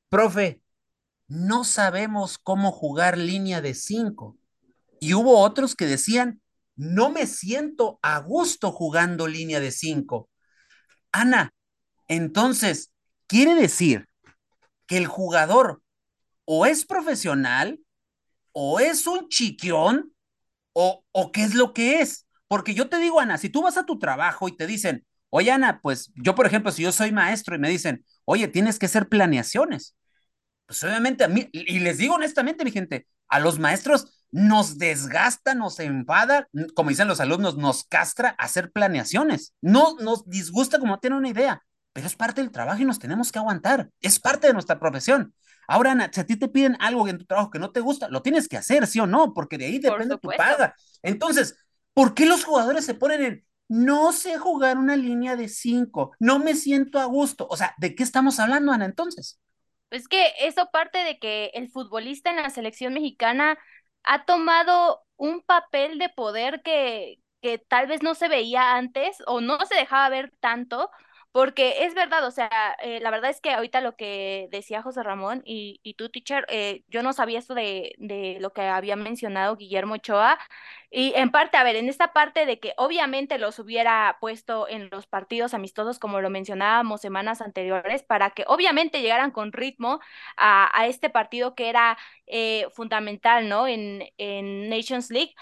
profe, 0.09 0.63
no 1.29 1.65
sabemos 1.65 2.39
cómo 2.39 2.73
jugar 2.73 3.19
línea 3.19 3.61
de 3.61 3.75
cinco. 3.75 4.39
Y 4.99 5.13
hubo 5.13 5.41
otros 5.41 5.75
que 5.75 5.85
decían, 5.85 6.41
no 6.75 7.11
me 7.11 7.27
siento 7.27 7.99
a 8.01 8.21
gusto 8.21 8.73
jugando 8.73 9.29
línea 9.29 9.61
de 9.61 9.73
cinco. 9.73 10.31
Ana, 11.13 11.53
entonces, 12.09 12.95
quiere 13.27 13.57
decir 13.57 14.09
que 14.87 14.97
el 14.97 15.07
jugador 15.07 15.83
o 16.47 16.65
es 16.65 16.87
profesional, 16.87 17.79
o 18.53 18.81
es 18.81 19.07
un 19.07 19.29
chiquión, 19.29 20.12
o, 20.73 21.05
o 21.13 21.33
qué 21.33 21.43
es 21.45 21.55
lo 21.55 21.73
que 21.73 22.01
es. 22.01 22.27
Porque 22.49 22.75
yo 22.75 22.89
te 22.89 22.99
digo, 22.99 23.21
Ana, 23.21 23.39
si 23.39 23.49
tú 23.49 23.63
vas 23.63 23.77
a 23.77 23.87
tu 23.87 23.99
trabajo 23.99 24.49
y 24.49 24.57
te 24.57 24.67
dicen, 24.67 25.07
oye, 25.31 25.51
Ana, 25.51 25.81
pues 25.83 26.13
yo, 26.17 26.35
por 26.35 26.47
ejemplo, 26.47 26.71
si 26.73 26.83
yo 26.83 26.93
soy 26.93 27.13
maestro 27.13 27.57
y 27.57 27.59
me 27.59 27.69
dicen, 27.71 28.05
oye, 28.25 28.49
tienes 28.49 28.79
que 28.79 28.87
hacer 28.87 29.09
planeaciones. 29.09 29.97
Pues 30.67 30.83
obviamente 30.85 31.25
a 31.25 31.29
mí, 31.29 31.49
y 31.53 31.81
les 31.81 31.99
digo 31.99 32.15
honestamente, 32.15 32.65
mi 32.65 32.71
gente, 32.71 33.07
a 33.29 33.41
los 33.41 33.59
maestros 33.59 34.25
nos 34.31 34.79
desgasta, 34.79 35.55
nos 35.55 35.79
enfada, 35.81 36.49
como 36.75 36.91
dicen 36.91 37.09
los 37.09 37.21
alumnos, 37.21 37.57
nos 37.57 37.85
castra 37.85 38.31
hacer 38.39 38.73
planeaciones. 38.73 39.55
No 39.61 39.97
nos 40.01 40.29
disgusta 40.29 40.79
como 40.79 40.99
tiene 40.99 41.17
una 41.17 41.29
idea, 41.29 41.63
pero 41.93 42.07
es 42.07 42.17
parte 42.17 42.41
del 42.41 42.51
trabajo 42.51 42.81
y 42.81 42.87
nos 42.87 42.99
tenemos 42.99 43.31
que 43.31 43.39
aguantar. 43.39 43.91
Es 44.01 44.19
parte 44.19 44.47
de 44.47 44.55
nuestra 44.55 44.79
profesión. 44.81 45.35
Ahora, 45.73 45.93
Ana, 45.93 46.11
si 46.13 46.21
a 46.21 46.27
ti 46.27 46.37
te 46.37 46.49
piden 46.49 46.77
algo 46.81 47.09
en 47.09 47.17
tu 47.17 47.25
trabajo 47.25 47.51
que 47.51 47.59
no 47.59 47.71
te 47.71 47.81
gusta, 47.81 48.07
lo 48.11 48.21
tienes 48.21 48.47
que 48.47 48.59
hacer, 48.59 48.87
sí 48.87 49.01
o 49.01 49.07
no, 49.07 49.33
porque 49.33 49.57
de 49.57 49.65
ahí 49.65 49.79
depende 49.79 50.19
tu 50.19 50.29
paga. 50.29 50.77
Entonces, 51.03 51.57
¿por 51.95 52.13
qué 52.13 52.27
los 52.27 52.45
jugadores 52.45 52.85
se 52.85 52.93
ponen 52.93 53.25
en 53.25 53.47
no 53.69 54.13
sé 54.13 54.37
jugar 54.37 54.77
una 54.77 54.97
línea 54.97 55.35
de 55.35 55.49
cinco, 55.49 56.15
no 56.21 56.39
me 56.39 56.57
siento 56.57 57.01
a 57.01 57.07
gusto? 57.07 57.47
O 57.49 57.57
sea, 57.57 57.75
¿de 57.79 57.95
qué 57.95 58.03
estamos 58.03 58.39
hablando, 58.39 58.71
Ana, 58.71 58.85
entonces? 58.85 59.41
Es 59.89 60.09
que 60.09 60.33
eso 60.41 60.69
parte 60.71 60.99
de 60.99 61.19
que 61.19 61.53
el 61.55 61.71
futbolista 61.71 62.29
en 62.29 62.37
la 62.37 62.51
selección 62.51 62.93
mexicana 62.93 63.57
ha 64.05 64.27
tomado 64.27 65.01
un 65.17 65.41
papel 65.41 65.99
de 65.99 66.11
poder 66.11 66.61
que, 66.63 67.17
que 67.41 67.57
tal 67.57 67.87
vez 67.87 68.03
no 68.03 68.15
se 68.15 68.29
veía 68.29 68.77
antes 68.77 69.17
o 69.27 69.41
no 69.41 69.59
se 69.65 69.75
dejaba 69.75 70.11
ver 70.11 70.35
tanto, 70.39 70.91
porque 71.33 71.85
es 71.87 71.95
verdad, 71.95 72.27
o 72.27 72.31
sea, 72.31 72.51
eh, 72.83 73.01
la 73.01 73.11
verdad 73.11 73.31
es 73.31 73.41
que 73.41 73.51
ahorita 73.53 73.81
lo 73.81 73.97
que 73.97 74.49
decía 74.53 74.83
José 74.83 75.03
Ramón 75.03 75.43
y, 75.47 75.81
y 75.83 75.95
tú, 75.95 76.11
teacher, 76.11 76.45
eh, 76.49 76.85
yo 76.89 77.03
no 77.03 77.13
sabía 77.15 77.39
esto 77.39 77.55
de, 77.55 77.95
de 77.99 78.39
lo 78.41 78.53
que 78.53 78.63
había 78.63 78.97
mencionado 78.97 79.57
Guillermo 79.57 79.95
Ochoa. 79.95 80.39
Y 80.91 81.15
en 81.17 81.31
parte, 81.31 81.57
a 81.57 81.65
ver, 81.65 81.77
en 81.77 81.89
esta 81.89 82.13
parte 82.13 82.45
de 82.47 82.61
que 82.61 82.75
obviamente 82.77 83.39
los 83.39 83.59
hubiera 83.59 84.19
puesto 84.21 84.69
en 84.69 84.91
los 84.91 85.07
partidos 85.07 85.55
amistosos, 85.55 85.99
como 85.99 86.21
lo 86.21 86.29
mencionábamos 86.31 87.01
semanas 87.01 87.41
anteriores, 87.41 88.03
para 88.03 88.31
que 88.31 88.45
obviamente 88.47 89.01
llegaran 89.01 89.31
con 89.31 89.53
ritmo 89.53 90.01
a, 90.37 90.71
a 90.79 90.87
este 90.87 91.09
partido 91.11 91.55
que 91.55 91.69
era 91.71 91.97
eh, 92.27 92.67
fundamental, 92.75 93.49
¿no? 93.49 93.67
En, 93.69 94.05
en 94.19 94.69
Nations 94.69 95.11
League. 95.11 95.35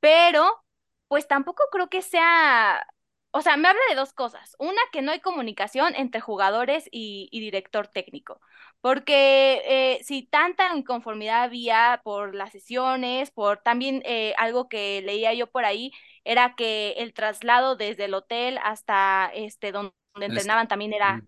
Pero, 0.00 0.64
pues 1.08 1.28
tampoco 1.28 1.64
creo 1.72 1.88
que 1.88 2.02
sea 2.02 2.86
o 3.32 3.42
sea, 3.42 3.56
me 3.58 3.68
habla 3.68 3.80
de 3.90 3.96
dos 3.96 4.12
cosas. 4.14 4.56
Una, 4.58 4.80
que 4.92 5.02
no 5.02 5.12
hay 5.12 5.20
comunicación 5.20 5.94
entre 5.96 6.20
jugadores 6.20 6.88
y, 6.90 7.28
y 7.30 7.40
director 7.40 7.86
técnico. 7.88 8.40
Porque 8.80 9.62
eh, 9.98 10.04
si 10.04 10.22
tanta 10.22 10.74
inconformidad 10.74 11.44
había 11.44 12.00
por 12.04 12.34
las 12.34 12.52
sesiones, 12.52 13.30
por 13.30 13.58
también 13.58 14.02
eh, 14.06 14.34
algo 14.38 14.68
que 14.68 15.02
leía 15.02 15.34
yo 15.34 15.48
por 15.50 15.64
ahí, 15.66 15.92
era 16.24 16.54
que 16.56 16.92
el 16.98 17.12
traslado 17.14 17.76
desde 17.76 18.06
el 18.06 18.14
hotel 18.14 18.58
hasta 18.62 19.30
este 19.34 19.72
donde 19.72 19.92
entrenaban 20.14 20.68
también 20.68 20.94
era, 20.94 21.22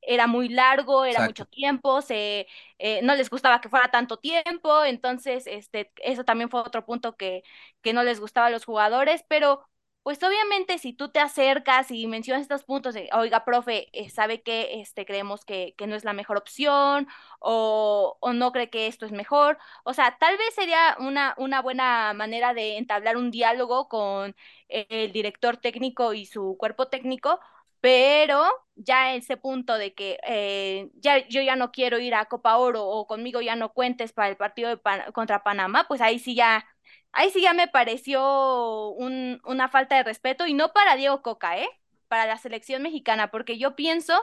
era 0.00 0.26
muy 0.26 0.48
largo, 0.48 1.04
era 1.04 1.20
Exacto. 1.20 1.22
mucho 1.22 1.46
tiempo, 1.46 2.02
se, 2.02 2.46
eh, 2.78 3.00
no 3.02 3.14
les 3.14 3.30
gustaba 3.30 3.60
que 3.60 3.68
fuera 3.68 3.90
tanto 3.90 4.16
tiempo, 4.18 4.84
entonces 4.84 5.46
este, 5.46 5.92
eso 5.98 6.24
también 6.24 6.50
fue 6.50 6.60
otro 6.60 6.84
punto 6.84 7.16
que, 7.16 7.44
que 7.82 7.92
no 7.92 8.02
les 8.02 8.18
gustaba 8.20 8.48
a 8.48 8.50
los 8.50 8.64
jugadores, 8.64 9.24
pero 9.28 9.62
pues 10.02 10.22
obviamente 10.22 10.78
si 10.78 10.92
tú 10.92 11.10
te 11.10 11.20
acercas 11.20 11.90
y 11.90 12.06
mencionas 12.06 12.42
estos 12.42 12.64
puntos 12.64 12.94
de, 12.94 13.08
oiga, 13.12 13.44
profe, 13.44 13.88
eh, 13.92 14.10
sabe 14.10 14.42
que 14.42 14.80
este, 14.80 15.06
creemos 15.06 15.44
que, 15.44 15.74
que, 15.78 15.86
no 15.86 15.94
es 15.96 16.04
la 16.04 16.12
mejor 16.12 16.36
opción 16.36 17.06
o, 17.38 18.16
o, 18.20 18.32
no 18.32 18.52
cree 18.52 18.70
que 18.70 18.86
esto 18.88 19.06
es 19.06 19.12
mejor, 19.12 19.58
o 19.84 19.94
sea, 19.94 20.16
tal 20.18 20.36
vez 20.36 20.54
sería 20.54 20.96
una, 21.00 21.34
una 21.38 21.62
buena 21.62 22.12
manera 22.14 22.54
de 22.54 22.78
entablar 22.78 23.16
un 23.16 23.30
diálogo 23.30 23.88
con 23.88 24.34
el 24.68 25.12
director 25.12 25.56
técnico 25.58 26.14
y 26.14 26.26
su 26.26 26.56
cuerpo 26.58 26.88
técnico, 26.88 27.38
pero 27.80 28.44
ya 28.76 29.14
ese 29.14 29.36
punto 29.36 29.74
de 29.76 29.92
que 29.94 30.18
eh, 30.26 30.90
ya 30.94 31.26
yo 31.28 31.42
ya 31.42 31.56
no 31.56 31.72
quiero 31.72 31.98
ir 31.98 32.14
a 32.14 32.26
Copa 32.26 32.56
Oro 32.56 32.86
o 32.86 33.06
conmigo 33.06 33.40
ya 33.40 33.56
no 33.56 33.72
cuentes 33.72 34.12
para 34.12 34.28
el 34.28 34.36
partido 34.36 34.68
de 34.68 34.76
Pan 34.78 35.12
contra 35.12 35.42
Panamá, 35.42 35.86
pues 35.88 36.00
ahí 36.00 36.18
sí 36.18 36.34
ya 36.34 36.64
ahí 37.12 37.30
sí 37.30 37.42
ya 37.42 37.52
me 37.52 37.68
pareció 37.68 38.90
un, 38.90 39.40
una 39.44 39.68
falta 39.68 39.96
de 39.96 40.02
respeto 40.02 40.46
y 40.46 40.54
no 40.54 40.72
para 40.72 40.96
Diego 40.96 41.22
Coca, 41.22 41.58
¿eh? 41.58 41.68
Para 42.08 42.26
la 42.26 42.38
selección 42.38 42.82
mexicana, 42.82 43.30
porque 43.30 43.58
yo 43.58 43.76
pienso 43.76 44.14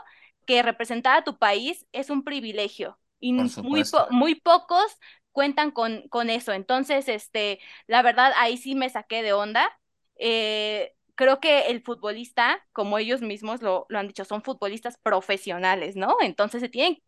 que 0.45 0.62
representar 0.63 1.17
a 1.17 1.23
tu 1.23 1.38
país 1.38 1.86
es 1.91 2.10
un 2.10 2.23
privilegio 2.23 2.99
y 3.19 3.34
muy, 3.34 3.84
po 3.84 4.08
muy 4.12 4.36
pocos 4.36 4.97
cuentan 5.32 5.71
con, 5.71 6.08
con 6.10 6.30
eso. 6.30 6.54
Entonces, 6.54 7.08
este, 7.08 7.60
la 7.88 8.02
verdad, 8.02 8.34
ahí 8.38 8.58
sí 8.58 8.75
me 8.75 8.89
saqué 8.89 9.21
de 9.21 9.34
onda. 9.34 9.71
Eh, 10.15 10.93
creo 11.15 11.39
que 11.39 11.67
el 11.67 11.82
futbolista, 11.82 12.65
como 12.71 12.97
ellos 12.97 13.21
mismos 13.21 13.62
lo, 13.62 13.86
lo, 13.89 13.99
han 13.99 14.08
dicho, 14.08 14.25
son 14.25 14.41
futbolistas 14.41 14.97
profesionales, 14.97 15.95
¿no? 15.95 16.17
Entonces 16.21 16.62
se 16.62 16.69
tienen 16.69 17.02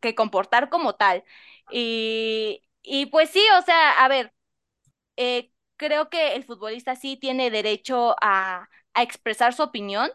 que 0.00 0.14
comportar 0.14 0.68
como 0.68 0.94
tal. 0.94 1.24
Y, 1.70 2.62
y 2.82 3.06
pues 3.06 3.30
sí, 3.30 3.42
o 3.58 3.62
sea, 3.62 4.04
a 4.04 4.08
ver, 4.08 4.32
eh, 5.16 5.50
creo 5.76 6.10
que 6.10 6.34
el 6.34 6.44
futbolista 6.44 6.96
sí 6.96 7.16
tiene 7.16 7.50
derecho 7.50 8.16
a, 8.20 8.68
a, 8.94 9.02
expresar 9.02 9.54
su 9.54 9.62
opinión, 9.62 10.10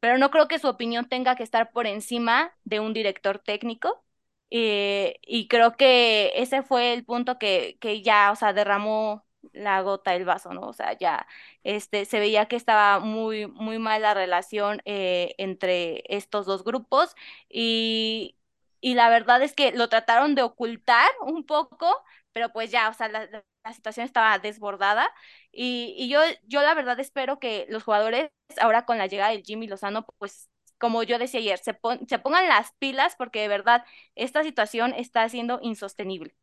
pero 0.00 0.18
no 0.18 0.30
creo 0.30 0.48
que 0.48 0.58
su 0.58 0.68
opinión 0.68 1.08
tenga 1.08 1.36
que 1.36 1.42
estar 1.44 1.72
por 1.72 1.86
encima 1.86 2.54
de 2.64 2.80
un 2.80 2.94
director 2.94 3.38
técnico. 3.38 4.04
Eh, 4.50 5.18
y 5.22 5.46
creo 5.48 5.76
que 5.76 6.32
ese 6.36 6.62
fue 6.62 6.92
el 6.94 7.04
punto 7.04 7.38
que, 7.38 7.78
que 7.80 8.02
ya, 8.02 8.32
o 8.32 8.36
sea, 8.36 8.52
derramó 8.52 9.24
la 9.52 9.80
gota 9.82 10.12
del 10.12 10.24
vaso, 10.24 10.52
¿no? 10.52 10.62
O 10.62 10.72
sea, 10.72 10.96
ya 10.98 11.26
este, 11.62 12.04
se 12.04 12.18
veía 12.20 12.46
que 12.48 12.56
estaba 12.56 12.98
muy, 13.00 13.46
muy 13.46 13.78
mal 13.78 14.02
la 14.02 14.14
relación 14.14 14.82
eh, 14.84 15.34
entre 15.38 16.02
estos 16.14 16.46
dos 16.46 16.64
grupos 16.64 17.14
y, 17.48 18.36
y 18.80 18.94
la 18.94 19.08
verdad 19.08 19.42
es 19.42 19.54
que 19.54 19.72
lo 19.72 19.88
trataron 19.88 20.34
de 20.34 20.42
ocultar 20.42 21.08
un 21.22 21.44
poco, 21.46 21.86
pero 22.32 22.52
pues 22.52 22.70
ya, 22.70 22.88
o 22.88 22.94
sea, 22.94 23.08
la, 23.08 23.44
la 23.64 23.72
situación 23.72 24.06
estaba 24.06 24.38
desbordada 24.38 25.08
y, 25.52 25.94
y, 25.98 26.08
yo, 26.08 26.20
yo 26.44 26.62
la 26.62 26.74
verdad 26.74 26.98
espero 27.00 27.38
que 27.38 27.66
los 27.68 27.82
jugadores 27.84 28.30
ahora 28.60 28.84
con 28.84 28.98
la 28.98 29.06
llegada 29.06 29.30
del 29.30 29.42
Jimmy 29.42 29.66
Lozano, 29.66 30.06
pues 30.18 30.48
como 30.78 31.02
yo 31.02 31.18
decía 31.18 31.40
ayer, 31.40 31.58
se, 31.58 31.74
pon, 31.74 32.06
se 32.08 32.18
pongan 32.18 32.48
las 32.48 32.72
pilas 32.78 33.14
porque 33.16 33.40
de 33.42 33.48
verdad 33.48 33.84
esta 34.14 34.42
situación 34.42 34.94
está 34.94 35.28
siendo 35.28 35.58
insostenible. 35.62 36.34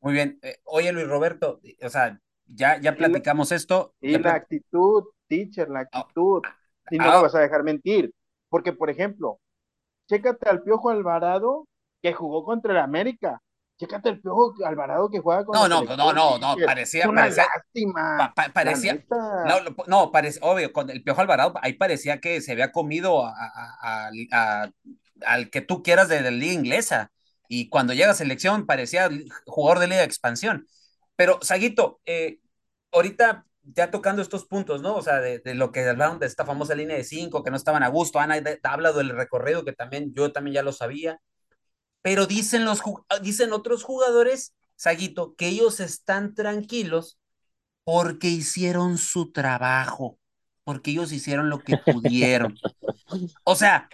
Muy 0.00 0.12
bien. 0.12 0.38
Eh, 0.42 0.58
oye, 0.64 0.92
Luis 0.92 1.06
Roberto, 1.06 1.60
o 1.82 1.88
sea, 1.88 2.20
ya, 2.46 2.80
ya 2.80 2.96
platicamos 2.96 3.52
y 3.52 3.54
esto. 3.54 3.94
Y 4.00 4.18
la 4.18 4.34
actitud, 4.34 5.04
teacher, 5.28 5.68
la 5.68 5.80
actitud. 5.80 6.42
Oh. 6.44 6.90
Y 6.90 6.98
no 6.98 7.04
ah. 7.04 7.16
me 7.16 7.22
vas 7.22 7.34
a 7.34 7.40
dejar 7.40 7.62
mentir. 7.62 8.12
Porque, 8.48 8.72
por 8.72 8.90
ejemplo, 8.90 9.40
chécate 10.08 10.48
al 10.48 10.62
Piojo 10.62 10.90
Alvarado 10.90 11.68
que 12.02 12.12
jugó 12.12 12.44
contra 12.44 12.72
el 12.72 12.78
América 12.78 13.40
Chécate 13.78 14.08
el 14.08 14.20
Piojo 14.20 14.54
Alvarado 14.64 15.08
que 15.08 15.20
juega 15.20 15.44
con 15.44 15.54
No, 15.54 15.68
no, 15.68 15.82
no, 15.82 16.12
no, 16.12 16.38
no, 16.38 16.56
parecía. 16.66 17.08
Una 17.08 17.22
parecía, 17.22 17.46
lástima. 17.54 18.18
Pa, 18.18 18.34
pa, 18.34 18.52
parecía. 18.52 19.04
No, 19.08 19.84
no, 19.86 20.10
parecía, 20.10 20.42
obvio, 20.42 20.72
con 20.72 20.90
el 20.90 21.02
Piojo 21.02 21.20
Alvarado, 21.20 21.54
ahí 21.62 21.74
parecía 21.74 22.20
que 22.20 22.40
se 22.40 22.52
había 22.52 22.72
comido 22.72 23.24
a, 23.24 23.32
a, 23.80 24.10
a, 24.32 24.70
al 25.24 25.50
que 25.50 25.60
tú 25.60 25.82
quieras 25.82 26.08
de 26.08 26.20
la 26.20 26.30
liga 26.30 26.52
inglesa. 26.52 27.12
y 27.48 27.68
cuando 27.68 27.94
llega 27.94 28.10
a 28.10 28.14
selección 28.14 28.66
parecía 28.66 29.08
jugador 29.46 29.78
de 29.78 29.86
Liga 29.88 30.00
de 30.00 30.06
Expansión. 30.06 30.66
Pero, 31.16 31.38
Saguito, 31.42 32.00
eh, 32.06 32.38
ahorita 32.92 33.46
ya 33.62 33.90
tocando 33.90 34.22
estos 34.22 34.46
puntos, 34.46 34.82
¿no? 34.82 34.96
O 34.96 35.02
sea, 35.02 35.20
de, 35.20 35.42
lo 35.54 35.72
que 35.72 35.88
hablaron 35.88 36.18
de 36.18 36.26
esta 36.26 36.44
famosa 36.46 36.74
línea 36.74 36.96
de 36.96 37.04
cinco, 37.04 37.42
que 37.42 37.50
no 37.50 37.56
estaban 37.56 37.82
a 37.82 37.88
gusto, 37.88 38.18
Ana 38.18 38.36
ha 38.62 38.72
hablado 38.72 38.98
del 38.98 39.10
recorrido, 39.10 39.64
que 39.64 39.72
también 39.72 40.12
yo 40.14 40.32
también 40.32 40.54
ya 40.54 40.62
lo 40.62 40.72
sabía, 40.72 41.20
pero 42.08 42.26
dicen, 42.26 42.64
los, 42.64 42.80
dicen 43.20 43.52
otros 43.52 43.82
jugadores, 43.84 44.54
Saguito, 44.76 45.34
que 45.36 45.48
ellos 45.48 45.78
están 45.78 46.34
tranquilos 46.34 47.18
porque 47.84 48.28
hicieron 48.28 48.96
su 48.96 49.30
trabajo, 49.30 50.18
porque 50.64 50.92
ellos 50.92 51.12
hicieron 51.12 51.50
lo 51.50 51.58
que 51.58 51.76
pudieron. 51.76 52.56
O 53.44 53.54
sea, 53.54 53.90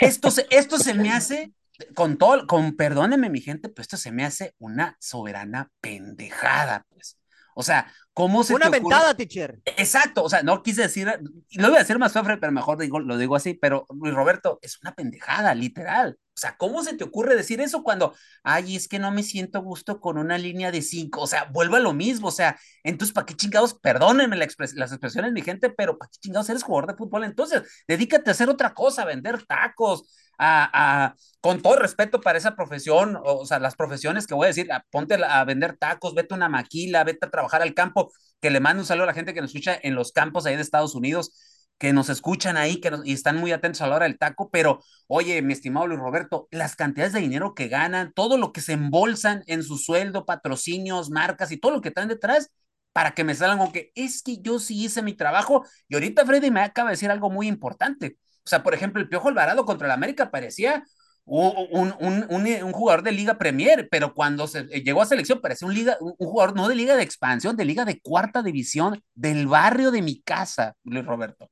esto 0.00 0.32
se, 0.32 0.48
esto 0.50 0.78
se 0.78 0.94
me 0.94 1.12
hace, 1.12 1.52
con 1.94 2.16
todo, 2.18 2.44
con 2.48 2.76
perdónenme 2.76 3.30
mi 3.30 3.40
gente, 3.40 3.68
pero 3.68 3.82
esto 3.82 3.96
se 3.96 4.10
me 4.10 4.24
hace 4.24 4.56
una 4.58 4.96
soberana 4.98 5.70
pendejada, 5.80 6.84
pues. 6.88 7.18
O 7.54 7.62
sea, 7.62 7.86
¿cómo 8.12 8.42
se 8.42 8.54
Una 8.54 8.68
ventada, 8.68 9.14
teacher. 9.14 9.60
Exacto, 9.64 10.24
o 10.24 10.28
sea, 10.28 10.42
no 10.42 10.60
quise 10.64 10.82
decir, 10.82 11.06
lo 11.52 11.68
voy 11.68 11.76
a 11.76 11.80
decir 11.80 12.00
más 12.00 12.12
fuerte, 12.12 12.36
pero 12.36 12.50
mejor 12.50 12.78
digo, 12.78 12.98
lo 12.98 13.16
digo 13.16 13.36
así, 13.36 13.54
pero 13.54 13.86
Luis 13.94 14.12
Roberto, 14.12 14.58
es 14.60 14.80
una 14.82 14.92
pendejada, 14.92 15.54
literal. 15.54 16.18
O 16.36 16.40
sea, 16.40 16.56
¿cómo 16.56 16.82
se 16.82 16.94
te 16.94 17.04
ocurre 17.04 17.36
decir 17.36 17.60
eso 17.60 17.84
cuando, 17.84 18.14
ay, 18.42 18.74
es 18.74 18.88
que 18.88 18.98
no 18.98 19.12
me 19.12 19.22
siento 19.22 19.62
gusto 19.62 20.00
con 20.00 20.18
una 20.18 20.36
línea 20.36 20.72
de 20.72 20.82
cinco? 20.82 21.22
O 21.22 21.26
sea, 21.28 21.44
vuelvo 21.44 21.76
a 21.76 21.80
lo 21.80 21.92
mismo, 21.92 22.28
o 22.28 22.32
sea, 22.32 22.58
entonces, 22.82 23.14
¿para 23.14 23.26
qué 23.26 23.34
chingados? 23.34 23.74
Perdónenme 23.74 24.36
las 24.36 24.92
expresiones, 24.92 25.32
mi 25.32 25.42
gente, 25.42 25.70
pero 25.70 25.96
¿para 25.96 26.10
qué 26.10 26.18
chingados 26.18 26.50
eres 26.50 26.64
jugador 26.64 26.90
de 26.90 26.96
fútbol? 26.96 27.24
Entonces, 27.24 27.62
dedícate 27.86 28.30
a 28.30 28.32
hacer 28.32 28.48
otra 28.48 28.74
cosa, 28.74 29.02
a 29.02 29.04
vender 29.06 29.46
tacos, 29.46 30.02
a, 30.38 31.14
con 31.40 31.62
todo 31.62 31.76
respeto 31.76 32.20
para 32.20 32.38
esa 32.38 32.56
profesión, 32.56 33.18
o, 33.22 33.46
sea, 33.46 33.58
las 33.58 33.76
profesiones 33.76 34.26
que 34.26 34.34
voy 34.34 34.46
a 34.46 34.48
decir, 34.48 34.68
ponte 34.90 35.14
a, 35.14 35.44
vender 35.44 35.76
tacos, 35.76 36.14
vete 36.14 36.34
a 36.34 36.36
una 36.36 36.48
maquila, 36.48 37.04
vete 37.04 37.26
a 37.26 37.30
trabajar 37.30 37.62
al 37.62 37.74
campo, 37.74 38.12
que 38.40 38.50
le 38.50 38.60
mando 38.60 38.82
un 38.82 38.86
saludo 38.86 39.04
a 39.04 39.06
la 39.08 39.14
gente 39.14 39.34
que 39.34 39.40
nos 39.40 39.50
escucha 39.50 39.78
en 39.82 39.94
los 39.94 40.12
campos 40.12 40.46
ahí 40.46 40.56
de 40.56 40.62
Estados 40.62 40.94
Unidos, 40.94 41.53
que 41.84 41.92
nos 41.92 42.08
escuchan 42.08 42.56
ahí 42.56 42.80
que 42.80 42.90
y 43.04 43.12
están 43.12 43.36
muy 43.36 43.52
atentos 43.52 43.82
a 43.82 43.86
la 43.86 43.96
hora 43.96 44.06
del 44.06 44.16
taco, 44.16 44.48
pero 44.50 44.80
oye, 45.06 45.42
mi 45.42 45.52
estimado 45.52 45.86
Luis 45.86 46.00
Roberto, 46.00 46.48
las 46.50 46.76
cantidades 46.76 47.12
de 47.12 47.20
dinero 47.20 47.54
que 47.54 47.68
ganan, 47.68 48.14
todo 48.14 48.38
lo 48.38 48.54
que 48.54 48.62
se 48.62 48.72
embolsan 48.72 49.42
en 49.48 49.62
su 49.62 49.76
sueldo, 49.76 50.24
patrocinios, 50.24 51.10
marcas 51.10 51.52
y 51.52 51.58
todo 51.58 51.72
lo 51.72 51.82
que 51.82 51.90
traen 51.90 52.08
detrás, 52.08 52.50
para 52.94 53.12
que 53.12 53.22
me 53.22 53.34
salgan 53.34 53.58
con 53.58 53.70
que 53.70 53.92
es 53.94 54.22
que 54.22 54.40
yo 54.40 54.58
sí 54.60 54.82
hice 54.82 55.02
mi 55.02 55.12
trabajo 55.12 55.66
y 55.86 55.94
ahorita 55.94 56.24
Freddy 56.24 56.50
me 56.50 56.62
acaba 56.62 56.88
de 56.88 56.94
decir 56.94 57.10
algo 57.10 57.28
muy 57.28 57.48
importante. 57.48 58.16
O 58.46 58.48
sea, 58.48 58.62
por 58.62 58.72
ejemplo, 58.72 59.02
el 59.02 59.10
Piojo 59.10 59.28
Alvarado 59.28 59.66
contra 59.66 59.86
el 59.86 59.92
América 59.92 60.30
parecía 60.30 60.84
un, 61.26 61.94
un, 62.00 62.26
un, 62.30 62.72
jugador 62.72 63.02
de 63.02 63.12
Liga 63.12 63.36
Premier, 63.36 63.88
pero 63.90 64.14
cuando 64.14 64.46
se, 64.46 64.60
eh, 64.70 64.82
llegó 64.82 65.02
a 65.02 65.06
selección 65.06 65.42
parecía 65.42 65.68
un, 65.68 65.74
liga, 65.74 65.98
un 66.00 66.14
jugador 66.16 66.56
no 66.56 66.66
de 66.66 66.76
Liga 66.76 66.96
de 66.96 67.02
Expansión, 67.02 67.56
de 67.56 67.66
Liga 67.66 67.84
de 67.84 68.00
Cuarta 68.00 68.42
División, 68.42 69.02
del 69.14 69.46
barrio 69.46 69.90
de 69.90 70.00
mi 70.00 70.22
casa, 70.22 70.74
Luis 70.82 71.04
Roberto. 71.04 71.50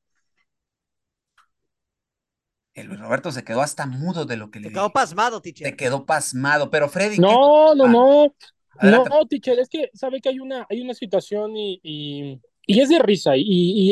El 2.75 2.87
Luis 2.87 3.01
Roberto 3.01 3.31
se 3.33 3.45
quedó 3.45 3.61
hasta 3.61 3.87
mudo 3.87 4.25
de 4.25 4.37
lo 4.37 4.51
que 4.51 4.61
le 4.61 4.69
Se 4.69 4.75
quedó 4.75 4.93
pasmado, 4.93 5.43
teacher. 5.43 5.69
Se 5.69 5.77
quedó 5.77 6.07
pasmado, 6.07 6.71
pero 6.71 6.89
Freddy. 6.89 7.19
No, 7.19 7.75
no, 7.75 7.87
no. 7.87 8.35
No, 8.81 9.27
teacher, 9.29 9.59
es 9.59 9.69
que 9.69 9.91
sabe 9.93 10.21
que 10.21 10.31
hay 10.31 10.41
una, 10.41 10.67
hay 10.69 10.81
una 10.81 10.95
situación 10.95 11.57
y, 11.57 11.81
y, 11.83 12.81
es 12.81 12.89
de 12.89 12.99
risa 12.99 13.37
y, 13.37 13.45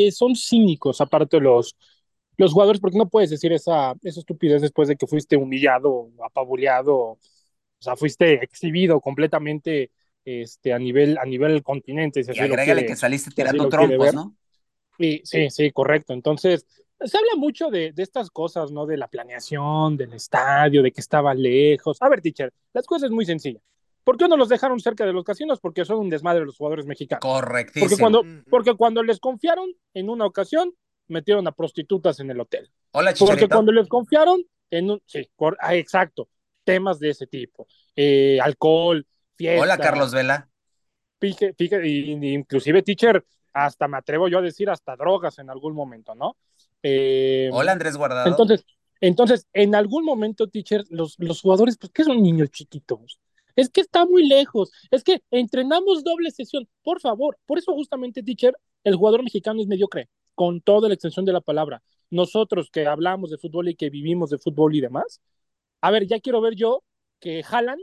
y, 0.05 0.11
son 0.11 0.35
cínicos, 0.35 0.99
aparte 1.01 1.39
los, 1.39 1.77
los 2.37 2.51
jugadores, 2.51 2.81
porque 2.81 2.97
no 2.97 3.07
puedes 3.07 3.29
decir 3.29 3.53
esa, 3.53 3.93
esa 4.01 4.19
estupidez 4.19 4.61
después 4.61 4.87
de 4.87 4.95
que 4.95 5.05
fuiste 5.05 5.37
humillado, 5.37 6.09
apabuleado, 6.25 6.97
o 6.97 7.19
sea, 7.79 7.95
fuiste 7.95 8.43
exhibido 8.43 8.99
completamente 8.99 9.91
este, 10.25 10.73
a 10.73 10.79
nivel 10.79 11.17
a 11.17 11.25
nivel 11.25 11.63
continente. 11.63 12.21
y 12.21 12.39
agrégale 12.39 12.85
que 12.85 12.95
saliste 12.95 13.31
tirando 13.31 13.69
trompos, 13.69 14.13
¿no? 14.13 14.35
sí, 14.97 15.21
sí, 15.23 15.71
correcto. 15.71 16.13
Entonces, 16.13 16.65
se 17.05 17.17
habla 17.17 17.35
mucho 17.37 17.69
de, 17.69 17.91
de, 17.91 18.03
estas 18.03 18.29
cosas, 18.29 18.71
¿no? 18.71 18.85
De 18.85 18.97
la 18.97 19.07
planeación, 19.07 19.97
del 19.97 20.13
estadio, 20.13 20.81
de 20.81 20.91
que 20.91 21.01
estaba 21.01 21.33
lejos. 21.33 21.97
A 22.01 22.09
ver, 22.09 22.21
teacher, 22.21 22.53
las 22.73 22.85
cosas 22.85 23.07
es 23.07 23.11
muy 23.11 23.25
sencillas. 23.25 23.63
¿Por 24.03 24.17
qué 24.17 24.27
no 24.27 24.37
los 24.37 24.49
dejaron 24.49 24.79
cerca 24.79 25.05
de 25.05 25.13
los 25.13 25.23
casinos? 25.23 25.59
Porque 25.59 25.85
son 25.85 25.99
un 25.99 26.09
desmadre 26.09 26.45
los 26.45 26.57
jugadores 26.57 26.85
mexicanos. 26.85 27.21
Correctísimo. 27.21 27.87
Porque 27.87 28.01
cuando, 28.01 28.23
porque 28.49 28.73
cuando 28.75 29.03
les 29.03 29.19
confiaron 29.19 29.71
en 29.93 30.09
una 30.09 30.25
ocasión, 30.25 30.73
metieron 31.07 31.47
a 31.47 31.51
prostitutas 31.51 32.19
en 32.19 32.31
el 32.31 32.39
hotel. 32.39 32.71
Hola, 32.91 33.13
Chicharito. 33.13 33.41
Porque 33.41 33.53
cuando 33.53 33.71
les 33.71 33.87
confiaron 33.87 34.43
en 34.71 34.91
un, 34.91 35.01
sí, 35.05 35.29
ah, 35.59 35.75
exacto, 35.75 36.29
temas 36.63 36.99
de 36.99 37.09
ese 37.09 37.27
tipo, 37.27 37.67
eh, 37.95 38.39
alcohol, 38.41 39.05
fiesta. 39.35 39.61
Hola, 39.61 39.77
Carlos 39.77 40.13
Vela. 40.13 40.49
Fíjate, 41.19 41.53
fíjate, 41.53 41.87
inclusive, 41.87 42.81
teacher, 42.81 43.23
hasta 43.53 43.87
me 43.87 43.97
atrevo 43.97 44.27
yo 44.27 44.39
a 44.39 44.41
decir 44.41 44.69
hasta 44.69 44.95
drogas 44.95 45.37
en 45.37 45.49
algún 45.51 45.75
momento, 45.75 46.15
¿no? 46.15 46.37
Eh, 46.83 47.49
Hola, 47.51 47.73
Andrés 47.73 47.97
Guardado. 47.97 48.29
Entonces, 48.29 48.65
entonces, 48.99 49.47
en 49.53 49.75
algún 49.75 50.05
momento, 50.05 50.47
teacher, 50.47 50.83
los, 50.89 51.15
los 51.17 51.41
jugadores, 51.41 51.77
pues, 51.77 51.91
¿qué 51.91 52.03
son 52.03 52.21
niños 52.21 52.49
chiquitos? 52.51 53.19
Es 53.55 53.69
que 53.69 53.81
está 53.81 54.05
muy 54.05 54.27
lejos, 54.27 54.71
es 54.91 55.03
que 55.03 55.21
entrenamos 55.29 56.03
doble 56.03 56.31
sesión, 56.31 56.67
por 56.83 57.01
favor, 57.01 57.37
por 57.45 57.57
eso 57.57 57.73
justamente, 57.73 58.23
teacher, 58.23 58.55
el 58.83 58.95
jugador 58.95 59.23
mexicano 59.23 59.61
es 59.61 59.67
mediocre 59.67 60.09
con 60.35 60.61
toda 60.61 60.87
la 60.87 60.93
extensión 60.93 61.25
de 61.25 61.33
la 61.33 61.41
palabra. 61.41 61.83
Nosotros 62.09 62.69
que 62.71 62.87
hablamos 62.87 63.29
de 63.29 63.37
fútbol 63.37 63.69
y 63.69 63.75
que 63.75 63.89
vivimos 63.89 64.29
de 64.29 64.37
fútbol 64.37 64.75
y 64.75 64.81
demás, 64.81 65.21
a 65.81 65.91
ver, 65.91 66.07
ya 66.07 66.19
quiero 66.19 66.41
ver 66.41 66.55
yo 66.55 66.83
que 67.19 67.43
Jalan 67.43 67.79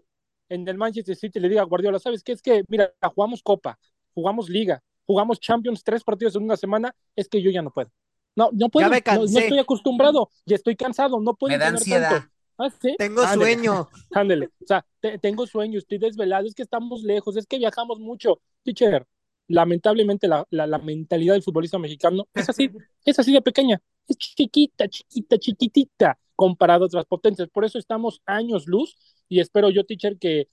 en 0.48 0.66
el 0.66 0.78
Manchester 0.78 1.16
City 1.16 1.40
le 1.40 1.48
diga 1.48 1.62
a 1.62 1.66
Guardiola, 1.66 1.98
¿sabes 1.98 2.22
qué? 2.22 2.32
Es 2.32 2.42
que, 2.42 2.64
mira, 2.68 2.92
jugamos 3.14 3.42
Copa, 3.42 3.78
jugamos 4.14 4.48
Liga, 4.48 4.82
jugamos 5.06 5.40
Champions 5.40 5.82
tres 5.84 6.02
partidos 6.04 6.36
en 6.36 6.44
una 6.44 6.56
semana, 6.56 6.94
es 7.14 7.28
que 7.28 7.42
yo 7.42 7.50
ya 7.50 7.62
no 7.62 7.70
puedo. 7.70 7.90
No, 8.38 8.50
no 8.52 8.68
puedo, 8.68 8.88
no, 8.88 8.94
estoy 8.94 9.58
acostumbrado, 9.58 10.30
ya 10.46 10.54
estoy 10.54 10.76
cansado, 10.76 11.18
no 11.18 11.34
puedo. 11.34 11.50
Me 11.50 11.58
da 11.58 11.66
ansiedad. 11.66 12.22
¿Ah, 12.56 12.70
¿sí? 12.70 12.94
Tengo 12.96 13.26
sueño. 13.26 13.88
Ándele, 14.12 14.46
o 14.62 14.64
sea, 14.64 14.86
tengo 15.20 15.44
sueño, 15.44 15.76
estoy 15.76 15.98
desvelado, 15.98 16.46
es 16.46 16.54
que 16.54 16.62
estamos 16.62 17.02
lejos, 17.02 17.36
es 17.36 17.46
que 17.46 17.58
viajamos 17.58 17.98
mucho. 17.98 18.40
Teacher, 18.62 19.04
lamentablemente 19.48 20.28
la, 20.28 20.46
la, 20.50 20.78
mentalidad 20.78 21.34
del 21.34 21.42
futbolista 21.42 21.80
mexicano 21.80 22.28
es 22.32 22.48
así, 22.48 22.70
es 23.04 23.18
así 23.18 23.32
de 23.32 23.42
pequeña, 23.42 23.82
es 24.06 24.16
chiquita, 24.16 24.86
chiquita, 24.86 25.36
chiquitita 25.36 26.18
comparado 26.36 26.84
a 26.84 26.86
otras 26.86 27.06
potencias. 27.06 27.48
Por 27.48 27.64
eso 27.64 27.76
estamos 27.76 28.22
años 28.24 28.68
luz 28.68 28.96
y 29.28 29.40
espero 29.40 29.68
yo, 29.70 29.84
teacher, 29.84 30.16
que 30.16 30.46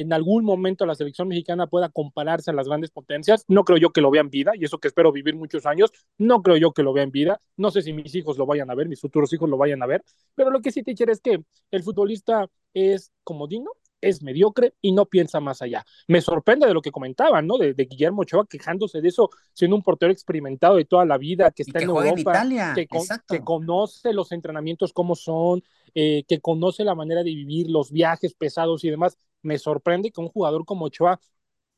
en 0.00 0.12
algún 0.12 0.44
momento 0.44 0.86
la 0.86 0.94
selección 0.94 1.28
mexicana 1.28 1.66
pueda 1.66 1.88
compararse 1.88 2.50
a 2.50 2.54
las 2.54 2.68
grandes 2.68 2.90
potencias. 2.90 3.44
No 3.48 3.64
creo 3.64 3.78
yo 3.78 3.90
que 3.90 4.00
lo 4.00 4.10
vean 4.10 4.30
vida, 4.30 4.52
y 4.54 4.64
eso 4.64 4.78
que 4.78 4.88
espero 4.88 5.12
vivir 5.12 5.34
muchos 5.34 5.66
años, 5.66 5.90
no 6.18 6.42
creo 6.42 6.56
yo 6.56 6.72
que 6.72 6.82
lo 6.82 6.92
vean 6.92 7.10
vida. 7.10 7.40
No 7.56 7.70
sé 7.70 7.82
si 7.82 7.92
mis 7.92 8.14
hijos 8.14 8.38
lo 8.38 8.46
vayan 8.46 8.70
a 8.70 8.74
ver, 8.74 8.88
mis 8.88 9.00
futuros 9.00 9.32
hijos 9.32 9.48
lo 9.48 9.56
vayan 9.56 9.82
a 9.82 9.86
ver, 9.86 10.02
pero 10.34 10.50
lo 10.50 10.60
que 10.60 10.72
sí, 10.72 10.82
teacher, 10.82 11.10
es 11.10 11.20
que 11.20 11.42
el 11.70 11.82
futbolista 11.82 12.48
es 12.72 13.12
comodino, 13.22 13.70
es 14.04 14.22
mediocre 14.22 14.74
y 14.80 14.92
no 14.92 15.06
piensa 15.06 15.40
más 15.40 15.62
allá. 15.62 15.84
Me 16.06 16.20
sorprende 16.20 16.66
de 16.66 16.74
lo 16.74 16.82
que 16.82 16.90
comentaban, 16.90 17.46
¿no? 17.46 17.56
De, 17.56 17.72
Guillermo 17.72 18.22
Ochoa 18.22 18.46
quejándose 18.46 19.00
de 19.00 19.08
eso, 19.08 19.30
siendo 19.52 19.76
un 19.76 19.82
portero 19.82 20.12
experimentado 20.12 20.76
de 20.76 20.84
toda 20.84 21.04
la 21.04 21.18
vida, 21.18 21.50
que 21.50 21.62
está 21.62 21.80
en 21.80 21.88
Europa, 21.88 22.44
que, 22.74 22.86
que, 23.28 23.40
conoce 23.40 24.12
los 24.12 24.32
entrenamientos 24.32 24.92
como 24.92 25.14
son, 25.14 25.62
eh, 25.94 26.24
que 26.28 26.40
conoce 26.40 26.84
la 26.84 26.94
manera 26.94 27.22
de 27.22 27.30
vivir, 27.30 27.70
los 27.70 27.90
viajes 27.90 28.34
pesados 28.34 28.84
y 28.84 28.90
demás. 28.90 29.16
Me 29.44 29.58
sorprende 29.58 30.10
que 30.10 30.20
un 30.20 30.28
jugador 30.28 30.64
como 30.64 30.86
Ochoa 30.86 31.20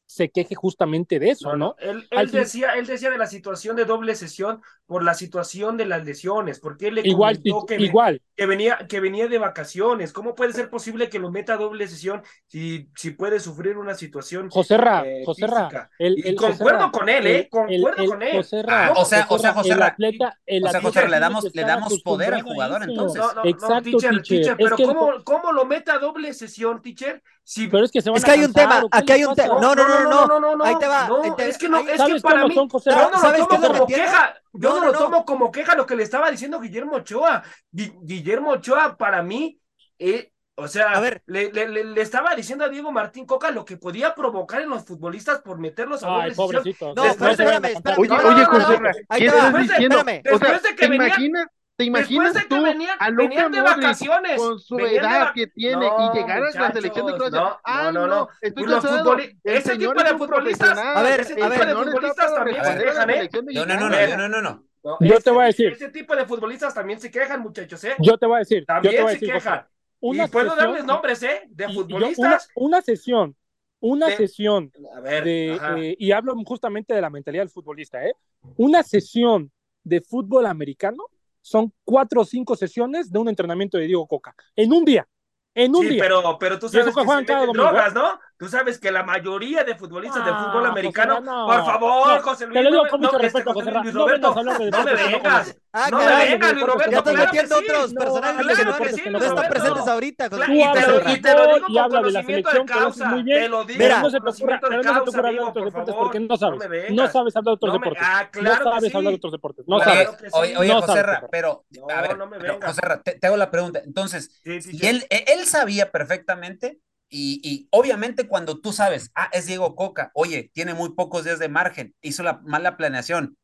se 0.07 0.31
queje 0.31 0.55
justamente 0.55 1.19
de 1.19 1.31
eso, 1.31 1.57
¿no? 1.57 1.75
Él, 1.81 2.07
decía, 2.31 2.75
él 2.75 2.87
decía 2.87 3.11
de 3.11 3.19
la 3.19 3.27
situación 3.27 3.75
de 3.75 3.85
doble 3.85 4.15
sesión 4.15 4.63
por 4.87 5.03
la 5.03 5.15
situación 5.15 5.77
de 5.77 5.85
las 5.85 6.05
lesiones, 6.05 6.61
porque 6.61 6.89
él 6.89 6.95
le 6.95 7.01
igual, 7.09 7.43
que, 7.43 7.77
igual. 7.83 8.23
Que 8.37 8.47
venía 8.47 8.87
que 8.89 9.01
venía 9.01 9.29
de 9.29 9.39
vacaciones. 9.39 10.13
¿Cómo 10.13 10.35
puede 10.35 10.53
ser 10.53 10.69
posible 10.69 11.09
que 11.09 11.19
lo 11.19 11.31
meta 11.31 11.55
a 11.55 11.57
doble 11.57 11.89
sesión 11.89 12.23
si, 12.47 12.91
si 12.95 13.11
puede 13.11 13.41
sufrir 13.41 13.79
una 13.79 13.95
situación 13.95 14.51
José 14.51 14.77
Ra, 14.77 15.03
eh, 15.07 15.23
José 15.25 15.47
Ra, 15.47 15.91
el, 15.99 16.37
concuerdo 16.37 16.93
con 16.93 17.09
él, 17.09 17.27
¿eh? 17.27 17.49
Concuerdo 17.51 18.07
con 18.07 18.23
él. 18.23 18.37
José 18.37 18.63
Ra, 18.63 18.93
o 18.95 19.05
sea, 19.05 19.27
o 19.31 19.39
sea, 19.39 19.55
José 19.55 19.75
Ra, 19.75 19.87
atleta, 19.87 20.39
o 20.47 20.71
sea, 20.71 20.81
José 20.81 21.01
Ra, 21.03 21.09
le 21.09 21.21
damos, 21.21 21.55
le 21.55 21.63
damos 21.63 22.03
poder 22.03 22.35
al 22.35 22.43
jugador 22.43 22.83
entonces. 22.83 23.21
No, 23.21 23.33
no, 23.33 23.45
Exacto, 23.45 23.75
no, 23.75 23.99
teacher, 23.99 24.23
teacher, 24.23 24.57
pero 24.57 24.77
¿cómo, 24.77 25.25
¿cómo 25.25 25.53
lo 25.53 25.65
meta 25.65 25.95
a 25.95 25.99
doble 25.99 26.35
sesión, 26.35 26.83
teacher? 26.83 27.23
Si... 27.43 27.69
Pero 27.69 27.85
es 27.85 27.93
que 27.93 28.01
se 28.01 28.11
van 28.11 28.19
es 28.19 28.25
que 28.25 28.31
hay 28.33 28.45
un 28.45 28.53
tema, 28.53 28.83
aquí 28.91 29.13
hay 29.13 29.25
un 29.25 29.35
tema. 29.35 29.61
No, 29.61 29.75
no, 29.75 29.87
no, 29.87 30.27
no, 30.27 30.41
no, 30.41 30.57
no, 30.57 30.65
ahí 30.65 30.75
te 30.79 30.87
va. 30.89 31.09
es 31.39 31.57
que 31.57 31.69
no, 31.69 31.79
es 31.79 32.03
que 32.03 32.21
para 32.21 32.45
mí, 32.47 32.55
yo 32.55 32.67
no 32.67 33.39
lo 33.39 33.47
tomo 33.47 33.69
como 33.69 33.87
queja, 33.87 34.35
yo 34.53 34.81
no 34.81 34.87
lo 34.87 34.93
tomo 34.93 35.25
como 35.25 35.53
queja 35.53 35.77
lo 35.77 35.87
que 35.87 35.95
le 35.95 36.03
estaba 36.03 36.31
diciendo 36.31 36.61
Guillermo 36.61 36.97
Ochoa. 36.97 37.45
Guillermo 37.71 38.26
Ochoa, 38.35 38.97
para 38.97 39.23
mí, 39.23 39.61
eh, 39.99 40.33
o 40.57 40.69
sea, 40.69 40.93
a 40.93 41.01
ver, 41.01 41.23
le, 41.27 41.53
le, 41.53 41.85
le, 41.85 42.01
estaba 42.01 42.35
diciendo 42.35 42.65
a 42.65 42.69
Diego 42.69 42.91
Martín 42.91 43.27
Coca 43.27 43.51
lo 43.51 43.65
que 43.65 43.77
podía 43.77 44.15
provocar 44.15 44.63
en 44.63 44.71
los 44.71 44.85
futbolistas 44.85 45.41
por 45.43 45.59
meterlos 45.59 46.03
a 46.03 46.23
Ay, 46.23 46.35
pobrecito. 46.35 46.95
No, 46.95 47.05
espérame, 47.05 47.65
espérame. 47.67 47.99
Oye, 47.99 48.11
oye, 48.11 48.45
José, 48.47 48.79
¿qué 49.17 49.27
estás 49.27 49.59
diciendo? 49.59 50.03
Después 50.05 50.63
de 50.63 50.77
que 50.77 50.89
venía, 50.89 51.51
¿Te 51.77 51.85
imaginas 51.85 52.33
Después 52.33 52.35
de 52.35 52.41
que 52.49 52.57
tú 52.57 52.63
venían, 52.63 52.97
a 52.99 53.11
Luka 53.11 53.49
de 53.51 53.61
vacaciones. 53.61 54.39
con 54.39 54.59
su 54.59 54.77
de 54.77 54.97
edad 54.97 55.33
que 55.35 55.47
tiene 55.49 55.87
No, 55.87 56.11
y 56.11 56.19
llegar 56.19 56.43
a 56.43 56.51
la 56.51 56.73
selección 56.73 57.07
de 57.07 57.15
Croacia? 57.17 57.39
no, 57.41 57.61
ah, 57.65 57.91
no, 57.93 58.07
no, 58.07 58.07
no. 58.07 58.29
estoy 58.41 58.65
futboli- 58.65 59.39
ese 59.45 59.77
tipo 59.77 59.93
de 59.93 60.17
futbolistas-. 60.17 60.79
A 60.79 61.03
ver, 61.03 61.21
ese 61.21 61.43
a 61.43 61.49
ver. 61.49 61.59
señor 61.59 61.87
está 61.87 61.93
futbolistas 61.93 62.35
también 62.35 62.65
se 62.65 62.79
quejan, 62.79 63.11
¿eh? 63.11 63.31
No, 63.53 63.67
no, 63.67 63.77
no, 63.77 63.89
no, 63.91 64.17
no, 64.17 64.29
no, 64.29 64.43
no. 64.43 64.65
No, 64.87 64.99
Yo 65.01 65.21
te 65.21 65.31
voy 65.33 65.43
a 65.43 65.47
decir. 65.47 65.73
Ese 65.73 65.89
tipo 65.89 66.15
de 66.15 66.25
futbolistas 66.27 66.73
también 66.73 67.01
se 67.01 67.11
quejan, 67.11 67.41
muchachos, 67.41 67.83
¿eh? 67.83 67.95
Yo 67.99 68.17
te 68.17 68.27
voy 68.27 68.37
a 68.37 68.39
decir, 68.39 68.61
yo 68.61 68.67
te 68.67 68.67
También 68.67 69.03
voy 69.03 69.03
a 69.03 69.07
se 69.09 69.13
decir, 69.21 69.33
quejan. 69.35 69.67
una 69.99 70.25
y 70.25 70.29
puedo 70.29 70.51
sesión- 70.51 70.65
darles 70.67 70.85
nombres, 70.85 71.23
¿eh? 71.25 71.43
De 71.49 71.65
yo- 71.65 71.69
una, 71.71 71.75
futbolistas. 71.75 72.49
una 72.55 72.83
sesión, 72.83 73.37
una 73.81 74.07
De- 74.07 74.17
sesión 74.17 74.71
A 74.97 75.01
ver, 75.01 75.25
de, 75.25 75.61
eh, 75.79 75.97
y 75.99 76.13
hablo 76.13 76.35
justamente 76.45 76.95
de 76.95 77.01
la 77.01 77.11
mentalidad 77.11 77.43
del 77.43 77.51
futbolista, 77.51 78.07
¿eh? 78.07 78.15
Una 78.57 78.85
sesión 78.85 79.51
de 79.83 80.01
fútbol 80.01 80.47
americano 80.47 81.03
son 81.41 81.73
cuatro 81.85 82.21
o 82.21 82.25
cinco 82.25 82.55
sesiones 82.55 83.11
de 83.11 83.19
un 83.19 83.29
entrenamiento 83.29 83.79
de 83.79 83.87
Diego 83.87 84.07
Coca. 84.07 84.35
En 84.55 84.73
un 84.73 84.85
día. 84.85 85.07
En 85.53 85.75
un 85.75 85.83
Sí, 85.83 85.89
día. 85.95 86.03
pero, 86.03 86.39
pero 86.39 86.59
tú 86.59 86.69
sabes 86.69 86.95
que 86.95 87.01
que 87.01 87.33
se 87.33 87.33
domingo. 87.47 87.53
drogas, 87.55 87.93
¿no? 87.95 88.21
Tú 88.39 88.49
sabes 88.49 88.79
que 88.79 88.91
la 88.91 89.03
mayoría 89.03 89.65
de 89.65 89.75
futbolistas 89.77 90.23
del 90.23 90.35
Ah, 90.35 90.45
fútbol 90.45 90.67
americano, 90.67 91.15
José, 91.17 91.25
no. 91.27 91.47
por 91.47 91.65
favor, 91.65 92.09
No, 92.17 92.23
José 92.23 92.47
Luis, 92.47 92.59
te 92.59 92.63
lo 92.65 92.71
digo 92.71 92.85
no, 92.85 92.91
con 92.91 93.01
me- 93.01 93.07
mucho 93.07 93.17
no, 93.17 93.23
respeto, 93.23 93.51
este, 93.51 93.61
José 93.61 93.71
Luis 93.73 93.95
no 93.95 94.01
Roberto, 94.01 94.29
no 94.29 94.35
me 94.59 94.71
no 94.71 94.85
vengas. 94.85 95.57
Ah, 95.73 95.89
no 95.91 95.99
me 95.99 96.07
vengas, 96.07 96.53
Luis 96.53 96.67
Roberto, 96.67 96.91
Ya 96.91 96.99
estás 96.99 97.15
metiendo 97.15 97.57
sí. 97.57 97.65
otros 97.65 97.93
No, 97.95 98.01
personajes 98.01 98.47
que 98.47 98.55
de 98.57 98.65
no, 98.65 98.73
deportes 98.73 98.95
sí, 98.97 99.01
que 99.03 99.11
no 99.11 99.19
no 99.19 99.25
están 99.25 99.49
presentes 99.49 99.89
ahorita. 99.89 100.25
José. 100.29 100.37
Claro, 100.37 100.53
Tú 100.53 100.59
y 100.59 100.63
hablas 100.63 100.85
te 100.85 100.91
lo- 100.93 100.99
de 101.01 101.13
y 101.13 101.21
te 101.23 101.33
lo 101.33 101.39
fútbol 101.39 101.55
digo 101.55 101.67
y 101.69 101.73
con 101.75 101.83
hablas 101.83 102.03
de 102.05 102.11
la 102.13 102.21
conocimiento 102.21 102.51
selección, 102.51 102.67
de 102.67 102.73
causa, 102.85 103.09
muy 103.09 103.23
bien. 103.23 103.39
te 103.43 103.49
lo 103.49 103.65
digo 103.65 103.79
Pero 103.79 103.89
Mira, 103.89 104.03
no 104.03 104.11
se 104.11 104.11
te 104.11 104.17
ocurra, 104.17 104.21
conocimiento 104.27 104.67
de 104.67 104.69
pero 104.69 104.77
no 104.77 104.83
se 104.83 104.89
te 104.89 104.95
causa, 104.95 105.01
ocurra 105.11 105.19
hablar 105.19 105.33
de 105.33 105.39
amigo, 105.39 105.49
otros 105.49 105.63
por 105.65 105.73
deportes 105.73 105.95
favor, 105.95 106.05
porque 106.07 106.21
no 106.21 106.27
no 106.27 106.37
sabes. 106.37 106.91
No 106.91 107.09
sabes 107.09 107.37
hablar 107.37 107.45
de 107.45 107.53
otros 107.57 107.73
No 107.73 107.79
me- 107.81 107.85
deportes. 107.87 108.07
ah, 108.07 108.29
claro 108.31 108.65
no 108.67 108.71
sabes 108.71 108.95
hablar 108.95 109.11
de 109.13 109.17
otros 109.17 109.33
deportes. 109.33 109.65
No 109.67 109.81
sabes. 109.81 110.09
Oye, 110.33 110.57
oye, 110.59 110.69
No 110.75 110.83
José 110.83 111.03
pero, 111.31 111.65
No, 111.71 111.87
a 111.95 112.01
ver, 112.03 112.19
no. 112.19 112.29
José 112.67 112.83
te, 113.19 113.27
hago 113.27 113.37
la 113.39 113.51
pregunta. 113.51 113.81
Entonces, 113.83 114.41
él 114.45 115.47
sabía 115.47 115.91
perfectamente 115.91 116.81
y, 117.09 117.41
y 117.45 117.69
obviamente 117.71 118.29
cuando 118.29 118.61
tú 118.61 118.73
sabes, 118.73 119.11
ah, 119.15 119.29
es 119.33 119.47
Diego 119.47 119.75
Coca, 119.77 120.11
oye, 120.15 120.51
tiene 120.55 120.75
muy 120.75 120.95
pocos 120.95 121.25
días 121.25 121.39
de 121.39 121.49
margen, 121.49 121.95
hizo 122.03 122.23
la 122.23 122.41
mala 122.45 122.77
planeación. 122.77 123.37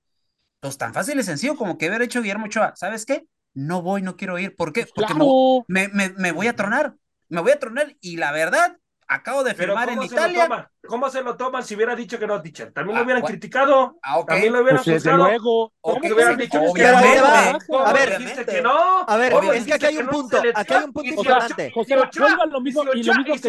Entonces, 0.57 0.79
tan 0.79 0.95
fácil 0.95 1.19
y 1.19 1.25
sencillo 1.25 1.57
como 1.57 1.79
que 1.79 1.87
haber 1.89 2.03
hecho 2.03 2.23
Guillermo 2.23 2.47
Ochoa, 2.47 2.75
¿sabes 2.77 3.07
qué? 3.07 3.27
No 3.55 3.83
voy, 3.83 4.03
no 4.03 4.17
quiero 4.17 4.39
ir. 4.39 4.57
¿Por 4.57 4.73
qué? 4.73 4.87
Porque 4.95 5.15
me- 5.89 6.11
me 6.11 6.33
voy 6.33 6.47
a 6.49 6.57
tronar, 6.57 6.97
me 7.29 7.41
voy 7.41 7.53
a 7.53 7.59
tronar 7.59 7.97
y 8.01 8.17
la 8.17 8.33
verdad, 8.33 8.79
acabo 9.15 9.45
de 9.45 9.55
firmar 9.55 9.89
en 9.89 9.97
¿cómo 9.97 10.09
se 10.09 10.15
lo 10.15 10.21
Italia. 10.23 10.43
toman? 10.45 10.69
¿Cómo 10.87 11.11
se 11.11 11.23
lo 11.23 11.37
toman 11.37 11.65
si 11.65 11.75
hubiera 11.75 11.95
dicho 11.97 12.19
que 12.19 12.27
no, 12.27 12.43
teacher? 12.43 12.73
También 12.73 12.97
lo 12.97 13.01
Ah, 13.01 13.05
hubieran 13.05 13.23
bueno. 13.23 13.33
criticado. 13.33 13.99
Ah, 14.03 14.19
ok. 14.19 14.29
También 14.29 14.53
lo 14.53 14.61
hubieran 14.63 14.83
Pues 14.85 15.05
luego. 15.05 15.65
Ok, 15.65 15.73
¿Cómo 15.81 16.01
Que 16.01 16.09
que 16.09 16.15
hubieran 16.15 16.37
dicho, 16.37 16.59
es 16.59 16.65
que 16.65 16.71
Obviamente, 16.71 17.09
Pero 17.13 17.27
ahí 17.27 17.43
te 17.45 17.53
va. 17.53 17.59
¿cómo 17.67 17.79
A 17.87 17.93
ver, 17.93 18.19
que 18.47 18.63
no? 18.63 19.05
A 19.09 19.17
ver, 19.17 19.33
¿Cómo 19.33 19.53
es 19.53 19.65
que 19.65 19.75
aquí 19.75 19.87
hay 19.87 19.97
un 19.99 20.07
punto, 20.09 20.37
aquí 20.55 20.75
hay 20.75 20.85
un 20.85 20.93
punto 20.93 21.09
importante. 21.11 21.73
Si 21.75 21.95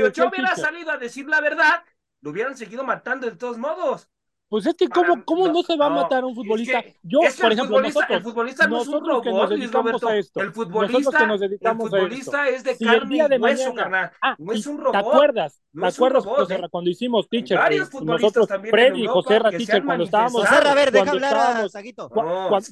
Ochoa- 0.01 0.29
hubiera 0.29 0.55
salido 0.55 0.91
a 0.91 0.97
decir 0.97 1.27
la 1.27 1.41
verdad, 1.41 1.83
lo 2.21 2.31
hubieran 2.31 2.55
seguido 2.57 2.83
matando 2.83 3.29
de 3.29 3.35
todos 3.35 3.57
modos. 3.57 4.09
Pues 4.53 4.67
es 4.67 4.75
que, 4.75 4.87
¿cómo, 4.87 5.13
Para- 5.13 5.23
cómo 5.25 5.47
no, 5.47 5.53
no, 5.53 5.63
se 5.63 5.75
va 5.75 5.87
a 5.87 5.89
matar 5.89 6.21
a 6.21 6.27
un 6.27 6.33
es 6.33 6.35
futbolista? 6.37 6.83
que- 6.83 6.95
Yo, 7.01 7.21
es 7.23 7.35
que 7.35 7.41
por 7.41 7.51
el 7.51 7.57
ejemplo, 7.57 7.77
futbolista, 7.77 7.99
nosotros, 8.01 8.17
el 8.17 8.23
futbolista 8.23 8.67
no 8.67 8.81
es 8.81 8.87
un 8.87 8.93
nosotros 8.93 9.23
que 9.23 9.29
nos 9.31 9.49
dedicamos 9.49 9.85
Roberto. 9.93 10.07
a 10.09 10.15
esto, 10.17 10.39
El 10.41 10.53
futbolista, 10.53 11.17
que 11.17 11.25
nos 11.27 11.41
el 11.41 11.49
dedicamos 11.49 11.83
a 11.85 11.87
esto, 11.87 11.97
futbolista 11.97 12.49
es 12.49 12.63
de 12.63 12.75
si 12.75 12.83
el 12.83 12.89
carne 12.91 13.09
día 13.15 13.27
de 13.29 13.35
y 13.35 13.39
hueso, 13.39 13.73
carnal. 13.73 14.11
ah, 14.21 14.35
No 14.37 14.53
es 14.53 14.67
un 14.67 14.77
¿te 14.77 14.83
robot. 14.83 14.95
acuerdas? 14.95 15.59
No 15.73 15.81
¿Te 15.81 15.87
es 15.89 15.97
un 15.97 16.05
acuerdas, 16.05 16.25
robot, 16.25 16.39
José 16.41 16.53
¿eh? 16.53 16.67
Cuando 16.69 16.89
hicimos 16.91 17.29
teacher? 17.29 17.57
varios 17.57 17.89
futbolistas 17.89 18.35
nosotros, 18.35 18.69
Freddy 18.69 19.03
y 19.03 19.07
José 19.07 19.39
Ra, 19.39 19.49
que 19.49 19.59
se 19.59 19.65
teacher, 19.65 19.83
cuando 19.85 20.03
estábamos. 20.03 20.47
José, 20.47 20.67
a 20.69 20.75
ver, 20.75 20.91
deja 20.91 21.09
hablar 21.09 21.35
a 21.35 21.69
Saguito. 21.69 22.11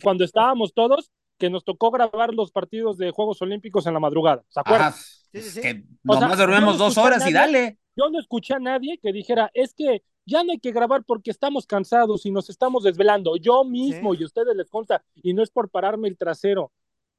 cuando 0.04 0.24
estábamos 0.24 0.76
todos, 0.76 1.10
que 1.40 1.50
nos 1.50 1.66
tocó 1.66 1.90
grabar 1.90 2.32
los 2.36 2.52
partidos 2.52 3.00
de 3.00 3.10
Juegos 3.10 3.42
Olímpicos 3.42 3.88
en 3.88 3.96
la 3.96 4.00
madrugada, 4.00 4.44
¿se 4.50 4.60
acuerdan? 4.60 4.90
Ajá, 4.90 4.98
Sí, 5.34 5.42
sí, 5.42 5.50
sí. 5.50 5.62
que 5.62 5.84
O 6.06 6.14
sea, 6.14 6.22
nomás 6.28 6.38
dormimos 6.38 6.78
dos 6.78 6.96
horas 7.00 7.28
y 7.28 7.34
dale. 7.34 7.80
Yo 7.96 8.10
no 8.12 8.20
escuché 8.20 8.54
a 8.54 8.60
nadie 8.60 9.00
que 9.02 9.12
dijera, 9.12 9.50
es 9.56 9.74
que 9.74 10.04
ya 10.26 10.44
no 10.44 10.52
hay 10.52 10.60
que 10.60 10.72
grabar 10.72 11.04
porque 11.04 11.32
estamos 11.32 11.66
cansados 11.66 12.26
y 12.26 12.32
nos 12.32 12.50
estamos 12.50 12.84
desvelando. 12.84 13.36
Yo 13.38 13.64
mismo, 13.64 14.14
y 14.14 14.24
a 14.24 14.26
ustedes 14.26 14.56
les 14.56 14.70
consta, 14.70 15.04
y 15.16 15.34
no 15.34 15.44
es 15.44 15.50
por 15.50 15.70
pararme 15.70 16.08
el 16.08 16.18
trasero, 16.18 16.72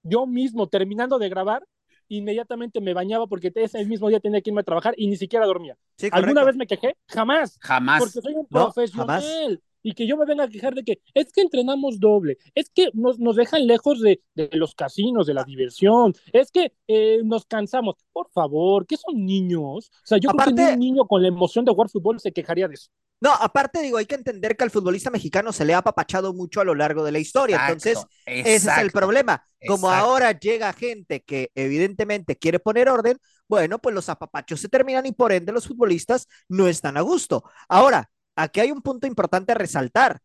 yo 0.03 0.27
mismo, 0.27 0.69
terminando 0.69 1.19
de 1.19 1.29
grabar, 1.29 1.65
inmediatamente 2.09 2.81
me 2.81 2.95
bañaba 2.95 3.27
porque 3.27 3.51
ese 3.55 3.85
mismo 3.87 4.09
día 4.09 4.21
tenía 4.21 4.41
que 4.41 4.51
irme 4.51 4.61
a 4.61 4.65
trabajar 4.65 4.95
y 4.97 5.07
ni 5.07 5.17
siquiera 5.17 5.47
dormía. 5.47 5.77
Sí, 5.97 6.09
¿Alguna 6.13 6.45
vez 6.45 6.57
me 6.57 6.67
quejé? 6.67 6.97
Jamás. 7.09 7.59
Jamás. 7.61 8.01
Porque 8.03 8.21
soy 8.21 8.35
un 8.35 8.47
No, 8.51 8.65
profesional. 8.73 9.07
jamás. 9.23 9.59
Y 9.83 9.95
que 9.95 10.07
yo 10.07 10.17
me 10.17 10.25
venga 10.27 10.45
a 10.45 10.49
quejar 10.49 10.75
de 10.75 10.85
que 10.85 11.01
es 11.15 11.33
que 11.33 11.41
entrenamos 11.43 11.99
doble, 12.01 12.39
es 12.55 12.71
que 12.71 12.91
nos, 12.95 13.19
nos 13.19 13.37
dejan 13.37 13.67
lejos 13.67 14.01
de, 14.01 14.23
de 14.35 14.49
los 14.53 14.75
casinos, 14.75 15.27
de 15.27 15.35
la 15.35 15.45
diversión, 15.45 16.15
es 16.33 16.51
que 16.51 16.73
eh, 16.89 17.21
nos 17.25 17.47
cansamos. 17.47 17.97
Por 18.13 18.31
favor, 18.31 18.87
que 18.87 18.97
son 18.97 19.25
niños. 19.25 19.91
O 19.93 20.07
sea, 20.07 20.19
yo 20.19 20.31
creo 20.31 20.45
que 20.45 20.51
Aparte- 20.53 20.63
ni 20.63 20.73
un 20.75 20.79
niño 20.95 21.07
con 21.07 21.23
la 21.23 21.29
emoción 21.29 21.65
de 21.65 21.73
jugar 21.73 21.89
fútbol 21.91 22.21
se 22.21 22.33
quejaría 22.33 22.69
de 22.69 22.75
eso. 22.75 22.91
No, 23.21 23.33
aparte 23.33 23.81
digo, 23.81 23.99
hay 23.99 24.07
que 24.07 24.17
entender 24.17 24.57
que 24.57 24.65
al 24.65 24.73
futbolista 24.73 25.09
mexicano 25.09 25.53
se 25.53 25.65
le 25.65 25.75
ha 25.75 25.79
apapachado 25.79 26.35
mucho 26.35 26.61
a 26.61 26.65
lo 26.65 26.75
largo 26.75 27.05
de 27.05 27.13
la 27.13 27.21
historia. 27.21 27.55
Exacto, 27.55 27.73
Entonces, 27.91 28.07
ese 28.27 28.55
es 28.71 28.79
el 28.79 28.91
problema. 28.91 29.45
Como 29.65 29.87
exacto. 29.89 30.07
ahora 30.09 30.33
llega 30.39 30.73
gente 30.73 31.23
que 31.23 31.53
evidentemente 31.55 32.35
quiere 32.37 32.59
poner 32.59 32.89
orden, 32.89 33.19
bueno, 33.47 33.79
pues 33.79 33.95
los 33.95 34.09
apapachos 34.09 34.61
se 34.61 34.69
terminan 34.69 35.07
y 35.07 35.13
por 35.13 35.31
ende 35.31 35.53
los 35.53 35.69
futbolistas 35.69 36.27
no 36.49 36.67
están 36.67 36.97
a 36.97 37.01
gusto. 37.03 37.45
Ahora, 37.69 38.11
aquí 38.37 38.61
hay 38.61 38.71
un 38.73 38.83
punto 38.83 39.07
importante 39.07 39.53
a 39.53 39.55
resaltar. 39.57 40.21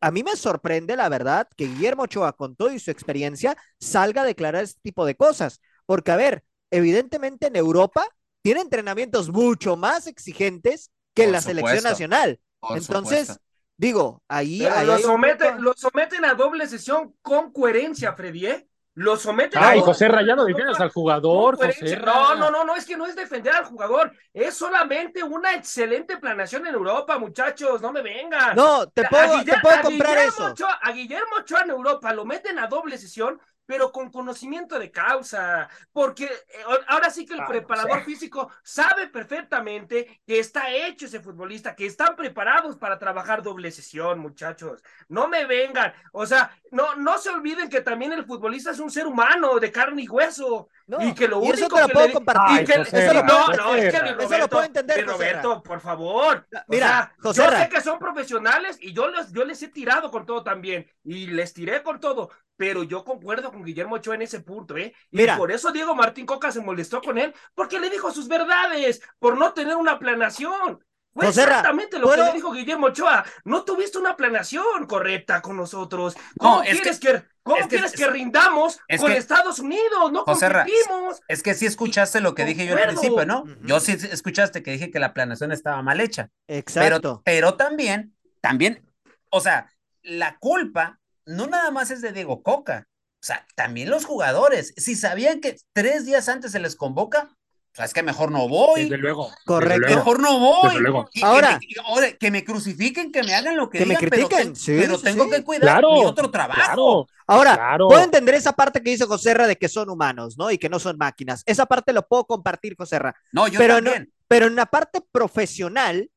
A 0.00 0.10
mí 0.10 0.22
me 0.22 0.36
sorprende, 0.36 0.96
la 0.96 1.08
verdad, 1.08 1.48
que 1.56 1.66
Guillermo 1.66 2.02
Ochoa, 2.04 2.32
con 2.34 2.56
todo 2.56 2.72
y 2.72 2.78
su 2.78 2.90
experiencia, 2.90 3.56
salga 3.80 4.22
a 4.22 4.26
declarar 4.26 4.64
este 4.64 4.80
tipo 4.82 5.06
de 5.06 5.14
cosas. 5.16 5.60
Porque, 5.86 6.10
a 6.12 6.16
ver, 6.16 6.44
evidentemente 6.70 7.46
en 7.46 7.56
Europa 7.56 8.06
tiene 8.42 8.60
entrenamientos 8.60 9.30
mucho 9.30 9.76
más 9.76 10.06
exigentes 10.06 10.90
que 11.14 11.24
en 11.24 11.32
la 11.32 11.40
selección 11.40 11.84
nacional. 11.84 12.40
por 12.60 12.76
Entonces, 12.78 13.28
supuesto. 13.28 13.44
digo, 13.78 14.22
ahí, 14.28 14.58
Pero 14.58 14.74
ahí 14.74 14.86
lo, 14.86 14.92
hay 14.94 15.04
un 15.04 15.10
someten, 15.10 15.48
punto- 15.48 15.62
lo 15.62 15.74
someten 15.74 16.24
a 16.24 16.34
doble 16.34 16.66
sesión 16.66 17.14
con 17.22 17.52
coherencia, 17.52 18.12
Freddy, 18.14 18.46
¿eh? 18.46 18.68
Lo 18.96 19.16
someten 19.16 19.60
Ay, 19.62 19.80
a 19.80 19.82
José 19.82 20.06
doble 20.06 20.18
Rayano, 20.18 20.44
defiendes 20.44 20.78
al 20.78 20.90
jugador, 20.90 21.56
con 21.58 21.66
José. 21.66 21.96
No, 21.96 22.34
no, 22.36 22.50
no, 22.50 22.64
no, 22.64 22.76
es 22.76 22.86
que 22.86 22.96
no 22.96 23.06
es 23.06 23.16
defender 23.16 23.52
al 23.54 23.64
jugador, 23.64 24.12
es 24.32 24.54
solamente 24.54 25.22
una 25.24 25.54
excelente 25.54 26.16
planeación 26.18 26.64
en 26.66 26.74
Europa, 26.74 27.18
muchachos, 27.18 27.80
no 27.82 27.90
me 27.92 28.02
vengan. 28.02 28.54
No, 28.54 28.86
te 28.88 29.04
A 29.04 29.08
puedo, 29.08 29.42
te 29.44 29.60
comprar 29.82 30.10
Guillermo 30.12 30.28
eso. 30.28 30.46
Ochoa- 30.52 30.78
a 30.80 30.92
Guillermo 30.92 31.36
Ochoa 31.40 31.62
en 31.62 31.70
Europa 31.70 32.12
lo 32.14 32.24
meten 32.24 32.58
a 32.60 32.68
doble 32.68 32.96
sesión, 32.96 33.40
pero 33.66 33.90
con 33.92 34.10
conocimiento 34.10 34.78
de 34.78 34.90
causa, 34.90 35.68
porque 35.92 36.24
eh, 36.24 36.64
ahora 36.88 37.10
sí 37.10 37.24
que 37.26 37.34
el 37.34 37.40
Ay, 37.40 37.46
preparador 37.48 38.00
José. 38.00 38.04
físico 38.04 38.50
sabe 38.62 39.08
perfectamente 39.08 40.20
que 40.26 40.38
está 40.38 40.70
hecho 40.70 41.06
ese 41.06 41.20
futbolista, 41.20 41.74
que 41.74 41.86
están 41.86 42.16
preparados 42.16 42.76
para 42.76 42.98
trabajar 42.98 43.42
doble 43.42 43.70
sesión, 43.70 44.18
muchachos. 44.18 44.82
No 45.08 45.28
me 45.28 45.46
vengan, 45.46 45.92
o 46.12 46.26
sea, 46.26 46.50
no, 46.70 46.94
no 46.96 47.18
se 47.18 47.30
olviden 47.30 47.68
que 47.68 47.80
también 47.80 48.12
el 48.12 48.24
futbolista 48.24 48.70
es 48.70 48.78
un 48.80 48.90
ser 48.90 49.06
humano 49.06 49.58
de 49.58 49.72
carne 49.72 50.02
y 50.02 50.08
hueso. 50.08 50.68
No, 50.86 51.00
y 51.00 51.14
que 51.14 51.26
lo 51.28 51.42
y 51.42 51.48
eso 51.48 51.60
único 51.66 51.76
te 51.76 51.80
lo 51.82 51.86
que 51.88 51.92
puedo 51.94 52.06
le- 52.08 52.12
compartir. 52.12 52.66
que- 52.66 52.78
José 52.78 53.08
sí, 53.08 53.14
Ra, 53.14 53.22
no, 53.22 53.38
José 53.44 53.56
no, 53.56 53.74
es 53.74 53.94
que. 53.94 54.00
Luis 54.00 54.12
Eso 54.12 54.18
lo 54.18 54.24
Roberto, 54.28 54.48
puedo 54.50 54.64
entender, 54.64 54.96
Luis 54.98 55.12
José. 55.12 55.28
Roberto, 55.30 55.62
por 55.62 55.80
favor. 55.80 56.46
O 56.52 56.60
Mira, 56.68 56.86
sea, 56.86 57.14
José 57.22 57.42
yo 57.42 57.50
sé 57.50 57.68
que 57.70 57.80
son 57.80 57.98
profesionales 57.98 58.78
y 58.82 58.92
yo 58.92 59.08
les, 59.08 59.32
yo 59.32 59.44
les 59.46 59.62
he 59.62 59.68
tirado 59.68 60.10
con 60.10 60.26
todo 60.26 60.42
también 60.44 60.86
y 61.02 61.26
les 61.28 61.54
tiré 61.54 61.82
con 61.82 62.00
todo, 62.00 62.30
pero 62.56 62.82
yo 62.84 63.04
concuerdo 63.04 63.50
con 63.50 63.64
Guillermo 63.64 63.96
Ochoa 63.96 64.14
en 64.14 64.22
ese 64.22 64.40
punto, 64.40 64.76
¿eh? 64.76 64.94
Y 65.10 65.18
Mira. 65.18 65.36
por 65.36 65.50
eso 65.52 65.72
Diego 65.72 65.94
Martín 65.94 66.26
Coca 66.26 66.52
se 66.52 66.60
molestó 66.60 67.00
con 67.02 67.18
él, 67.18 67.34
porque 67.54 67.80
le 67.80 67.90
dijo 67.90 68.10
sus 68.12 68.28
verdades, 68.28 69.00
por 69.18 69.36
no 69.36 69.52
tener 69.52 69.76
una 69.76 69.98
planeación. 69.98 70.84
Fue 71.16 71.22
Ra, 71.26 71.28
exactamente 71.30 71.96
lo 72.00 72.06
¿puedo? 72.08 72.22
que 72.24 72.28
le 72.30 72.34
dijo 72.34 72.50
Guillermo 72.52 72.86
Ochoa. 72.86 73.24
No 73.44 73.64
tuviste 73.64 73.98
una 73.98 74.16
planeación 74.16 74.86
correcta 74.88 75.40
con 75.42 75.56
nosotros. 75.56 76.16
¿Cómo 76.38 76.56
No, 76.56 76.62
es 76.64 76.80
quieres 76.80 76.98
que, 76.98 77.22
cómo 77.44 77.56
es 77.56 77.62
que- 77.66 77.68
quieres 77.68 77.92
que 77.92 78.06
rindamos 78.08 78.80
es 78.88 79.00
con 79.00 79.12
que- 79.12 79.18
Estados 79.18 79.60
Unidos? 79.60 80.10
No 80.10 80.24
José 80.24 80.48
Ra, 80.48 80.64
competimos. 80.64 81.20
Es 81.28 81.44
que 81.44 81.54
sí 81.54 81.66
escuchaste 81.66 82.20
lo 82.20 82.34
que 82.34 82.44
dije 82.44 82.66
yo 82.66 82.76
al 82.76 82.82
principio, 82.88 83.24
¿no? 83.26 83.44
Yo 83.62 83.78
sí 83.78 83.92
escuchaste 83.92 84.64
que 84.64 84.72
dije 84.72 84.90
que 84.90 84.98
la 84.98 85.14
planeación 85.14 85.52
estaba 85.52 85.80
mal 85.82 86.00
hecha. 86.00 86.30
Pero, 86.46 86.58
Exacto. 86.58 87.22
pero 87.24 87.54
también, 87.54 88.16
también, 88.40 88.84
o 89.30 89.40
sea, 89.40 89.70
la 90.02 90.36
culpa 90.40 90.98
no 91.26 91.46
nada 91.46 91.70
más 91.70 91.90
es 91.90 92.00
de 92.02 92.12
Diego 92.12 92.42
Coca. 92.42 92.86
O 93.22 93.26
sea, 93.26 93.46
también 93.54 93.88
los 93.90 94.04
jugadores. 94.04 94.74
Si 94.76 94.96
sabían 94.96 95.40
que 95.40 95.56
tres 95.72 96.04
días 96.04 96.28
antes 96.28 96.52
se 96.52 96.60
les 96.60 96.76
convoca, 96.76 97.30
o 97.32 97.76
sea, 97.76 97.86
es 97.86 97.94
que 97.94 98.02
mejor 98.02 98.30
no 98.30 98.46
voy. 98.48 98.82
Desde 98.82 98.98
luego. 98.98 99.30
Correcto. 99.46 99.80
desde 99.80 99.94
luego. 99.94 99.96
Mejor 99.98 100.20
no 100.20 100.38
voy. 100.38 100.68
Desde 100.68 100.80
luego. 100.80 101.08
Y 101.12 101.20
que 101.20 101.26
Ahora- 101.26 101.58
me- 101.58 101.66
y 101.66 101.74
ahora, 101.84 102.12
que 102.12 102.30
me 102.30 102.44
crucifiquen, 102.44 103.10
que 103.10 103.22
me 103.22 103.34
hagan 103.34 103.56
lo 103.56 103.68
que, 103.70 103.78
Que 103.78 103.86
me 103.86 103.96
digan, 103.96 104.10
critiquen, 104.10 104.54
sí, 104.56 104.76
pero 104.78 105.00
tengo 105.00 105.24
sí. 105.24 105.30
que 105.30 105.42
cuidar 105.42 105.62
Claro, 105.62 105.92
mi 105.94 106.04
otro 106.04 106.30
trabajo. 106.30 106.60
Claro. 106.60 107.06
Ahora, 107.26 107.54
Claro. 107.56 107.88
puedo 107.88 108.02
entender 108.04 108.34
esa 108.34 108.52
parte 108.52 108.82
que 108.82 108.90
dice 108.90 109.06
Joserra 109.06 109.46
de 109.46 109.56
que 109.56 109.68
son 109.70 109.88
humanos, 109.88 110.36
¿no? 110.36 110.50
Y 110.50 110.58
que 110.58 110.68
no 110.68 110.78
son 110.78 110.98
máquinas. 110.98 111.42
Esa 111.46 111.64
parte 111.66 111.92
lo 111.94 112.06
puedo 112.06 112.26
compartir, 112.26 112.76
Joserra. 112.78 113.14
No, 113.32 113.48
yo 113.48 113.58
Pero 113.58 113.80
no- 113.80 113.90
también. 113.90 114.12
Pero 114.28 114.46
en 114.46 114.54
la 114.54 114.66
parte 114.66 115.00
profesional, 115.10 116.10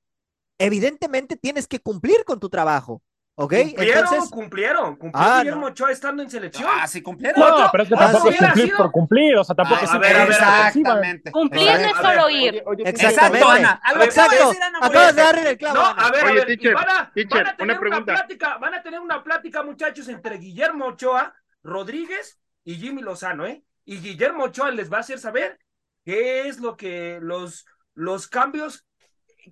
evidentemente 0.59 1.37
tienes 1.37 1.67
que 1.67 1.79
cumplir 1.79 2.23
con 2.25 2.39
tu 2.39 2.49
trabajo. 2.49 3.01
¿Ok? 3.39 3.53
Cumplieron, 3.53 4.03
Entonces, 4.03 4.29
cumplieron, 4.31 4.95
cumplió 4.95 5.23
Ah, 5.23 5.37
Guillermo 5.41 5.61
no. 5.61 5.67
Ochoa 5.67 5.91
estando 5.91 6.23
en 6.23 6.29
selección. 6.31 6.67
Ah, 6.73 6.87
sí 6.87 7.03
cumplieron. 7.03 7.39
No, 7.39 7.69
pero 7.71 7.83
es 7.83 7.89
que 7.89 7.95
tampoco 7.95 8.29
es 8.29 8.35
hubiera 8.35 8.47
cumplir 8.47 8.65
sido- 8.65 8.77
por 8.77 8.91
cumplir, 8.91 9.37
o 9.37 9.43
sea, 9.43 9.55
tampoco 9.55 9.79
Ah, 9.81 9.85
es 9.85 9.91
a 9.91 9.97
ver, 9.99 10.15
a 10.15 10.19
ver, 10.25 10.29
Exactamente. 10.31 11.31
Cumplir 11.31 11.71
no 11.79 11.85
es 11.87 11.97
solo 11.97 12.29
ir. 12.31 12.63
Exacto, 12.79 13.47
Ana. 13.49 13.79
A 13.83 13.93
lo 13.93 13.99
que 13.99 14.05
Exacto. 14.05 14.51
Acabas 14.81 15.15
de 15.15 15.21
darle 15.21 15.49
el 15.51 15.57
clavo. 15.59 15.75
No, 15.75 15.85
a 15.85 16.09
ver, 16.11 16.23
Oye, 16.23 16.31
a 16.31 16.33
ver, 16.33 16.45
teacher, 16.47 16.73
van 16.73 16.89
a, 16.89 17.11
teacher, 17.13 17.43
van 17.43 17.47
a 17.47 17.55
tener 17.57 17.63
una 17.63 17.73
una, 17.73 17.79
pregunta. 17.79 18.13
plática, 18.15 18.57
van 18.57 18.73
a 18.73 18.81
tener 18.81 18.99
una 19.01 19.23
plática, 19.23 19.61
muchachos, 19.61 20.07
entre 20.07 20.37
Guillermo 20.39 20.85
Ochoa, 20.87 21.35
Rodríguez 21.61 22.39
y 22.63 22.75
Jimmy 22.77 23.03
Lozano, 23.03 23.45
¿eh? 23.45 23.61
Y 23.85 23.97
Guillermo 23.99 24.45
Ochoa 24.45 24.71
les 24.71 24.91
va 24.91 24.97
a 24.97 25.01
hacer 25.01 25.19
saber 25.19 25.59
qué 26.03 26.47
es 26.47 26.59
lo 26.59 26.75
que 26.75 27.19
los, 27.21 27.67
los 27.93 28.27
cambios, 28.27 28.86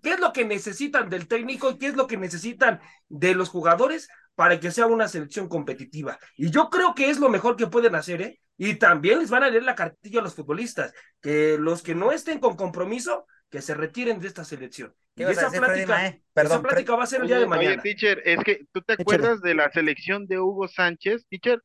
qué 0.01 0.11
es 0.13 0.19
lo 0.19 0.33
que 0.33 0.45
necesitan 0.45 1.09
del 1.09 1.27
técnico 1.27 1.71
y 1.71 1.77
qué 1.77 1.87
es 1.87 1.95
lo 1.95 2.07
que 2.07 2.17
necesitan 2.17 2.79
de 3.09 3.35
los 3.35 3.49
jugadores 3.49 4.07
para 4.35 4.59
que 4.59 4.71
sea 4.71 4.87
una 4.87 5.07
selección 5.07 5.47
competitiva. 5.47 6.19
Y 6.35 6.51
yo 6.51 6.69
creo 6.69 6.93
que 6.95 7.09
es 7.09 7.19
lo 7.19 7.29
mejor 7.29 7.55
que 7.55 7.67
pueden 7.67 7.95
hacer, 7.95 8.21
¿eh? 8.21 8.39
Y 8.57 8.75
también 8.75 9.19
les 9.19 9.29
van 9.29 9.43
a 9.43 9.49
leer 9.49 9.63
la 9.63 9.75
cartilla 9.75 10.19
a 10.19 10.23
los 10.23 10.35
futbolistas, 10.35 10.93
que 11.21 11.57
los 11.59 11.83
que 11.83 11.95
no 11.95 12.11
estén 12.11 12.39
con 12.39 12.55
compromiso, 12.55 13.25
que 13.49 13.61
se 13.61 13.73
retiren 13.73 14.19
de 14.19 14.27
esta 14.27 14.43
selección. 14.43 14.93
¿Qué 15.15 15.23
Y 15.23 15.25
esa 15.27 15.45
decir, 15.45 15.59
plática? 15.59 16.17
Perdón, 16.33 16.51
esa 16.53 16.61
plática 16.61 16.95
va 16.95 17.03
a 17.03 17.07
ser 17.07 17.21
el 17.21 17.27
día 17.27 17.39
de 17.39 17.45
mañana. 17.47 17.81
oye, 17.81 17.81
teacher, 17.81 18.21
es 18.25 18.43
que 18.43 18.65
tú 18.73 18.81
te 18.81 18.93
Échale. 18.93 19.03
acuerdas 19.03 19.41
de 19.41 19.55
la 19.55 19.71
selección 19.71 20.25
de 20.27 20.39
Hugo 20.39 20.67
Sánchez, 20.67 21.25
teacher, 21.29 21.61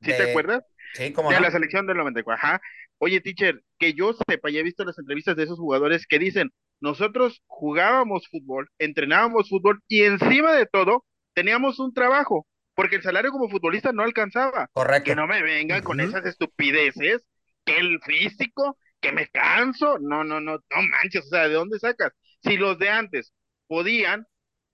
¿sí 0.00 0.10
De- 0.10 0.16
te 0.16 0.30
acuerdas? 0.30 0.64
Sí, 0.94 1.12
cómo 1.12 1.30
De 1.30 1.36
no. 1.36 1.42
la 1.42 1.50
selección 1.50 1.86
del 1.86 1.96
94, 1.98 2.44
ajá. 2.44 2.60
Oye, 2.98 3.20
teacher, 3.20 3.62
que 3.78 3.94
yo 3.94 4.12
sepa, 4.28 4.50
ya 4.50 4.60
he 4.60 4.62
visto 4.62 4.84
las 4.84 4.98
entrevistas 4.98 5.36
de 5.36 5.44
esos 5.44 5.58
jugadores 5.58 6.06
que 6.06 6.18
dicen, 6.18 6.50
nosotros 6.82 7.40
jugábamos 7.46 8.28
fútbol, 8.28 8.68
entrenábamos 8.78 9.48
fútbol 9.48 9.80
y 9.86 10.02
encima 10.02 10.52
de 10.52 10.66
todo 10.66 11.04
teníamos 11.32 11.78
un 11.78 11.94
trabajo, 11.94 12.44
porque 12.74 12.96
el 12.96 13.02
salario 13.02 13.30
como 13.30 13.48
futbolista 13.48 13.92
no 13.92 14.02
alcanzaba. 14.02 14.68
Correcto. 14.72 15.04
Que 15.04 15.14
no 15.14 15.28
me 15.28 15.42
vengan 15.42 15.82
con 15.82 16.00
esas 16.00 16.26
estupideces, 16.26 17.24
que 17.64 17.78
el 17.78 18.00
físico, 18.02 18.76
que 19.00 19.12
me 19.12 19.28
canso, 19.28 19.98
no, 20.00 20.24
no, 20.24 20.40
no, 20.40 20.54
no 20.56 20.82
manches, 21.00 21.24
o 21.26 21.28
sea, 21.28 21.48
¿de 21.48 21.54
dónde 21.54 21.78
sacas? 21.78 22.12
Si 22.42 22.56
los 22.56 22.76
de 22.80 22.90
antes 22.90 23.32
podían, 23.68 24.26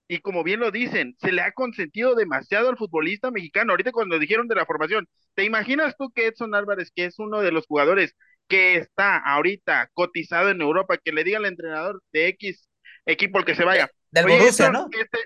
y 0.09 0.21
como 0.21 0.43
bien 0.43 0.61
lo 0.61 0.71
dicen, 0.71 1.15
se 1.21 1.31
le 1.31 1.43
ha 1.43 1.53
consentido 1.53 2.15
demasiado 2.15 2.71
al 2.71 2.79
futbolista 2.79 3.31
mexicano. 3.31 3.73
Ahorita 3.73 3.93
cuando 3.93 4.19
dijeron 4.19 4.49
de 4.49 4.55
la 4.55 4.65
formación, 4.65 5.07
¿te 5.35 5.45
imaginas 5.45 5.95
tú 5.99 6.11
que 6.11 6.29
Edson 6.29 6.55
Álvarez, 6.55 6.91
que 6.95 7.05
es 7.05 7.19
uno 7.19 7.43
de 7.43 7.53
los 7.53 7.67
jugadores 7.67 8.17
que 8.49 8.77
está 8.77 9.19
ahorita 9.19 9.91
cotizado 9.95 10.51
en 10.51 10.61
Europa, 10.61 10.97
que 11.03 11.13
le 11.13 11.25
diga 11.25 11.39
al 11.39 11.47
entrenador 11.47 12.03
de 12.13 12.29
X 12.29 12.69
equipo 13.07 13.39
el 13.39 13.45
que 13.45 13.55
se 13.55 13.65
vaya? 13.65 13.91
Del 14.11 14.25
Oye, 14.25 14.39
Borussia, 14.39 14.67
Edson, 14.69 14.73
¿no? 14.73 14.89
este, 14.99 15.19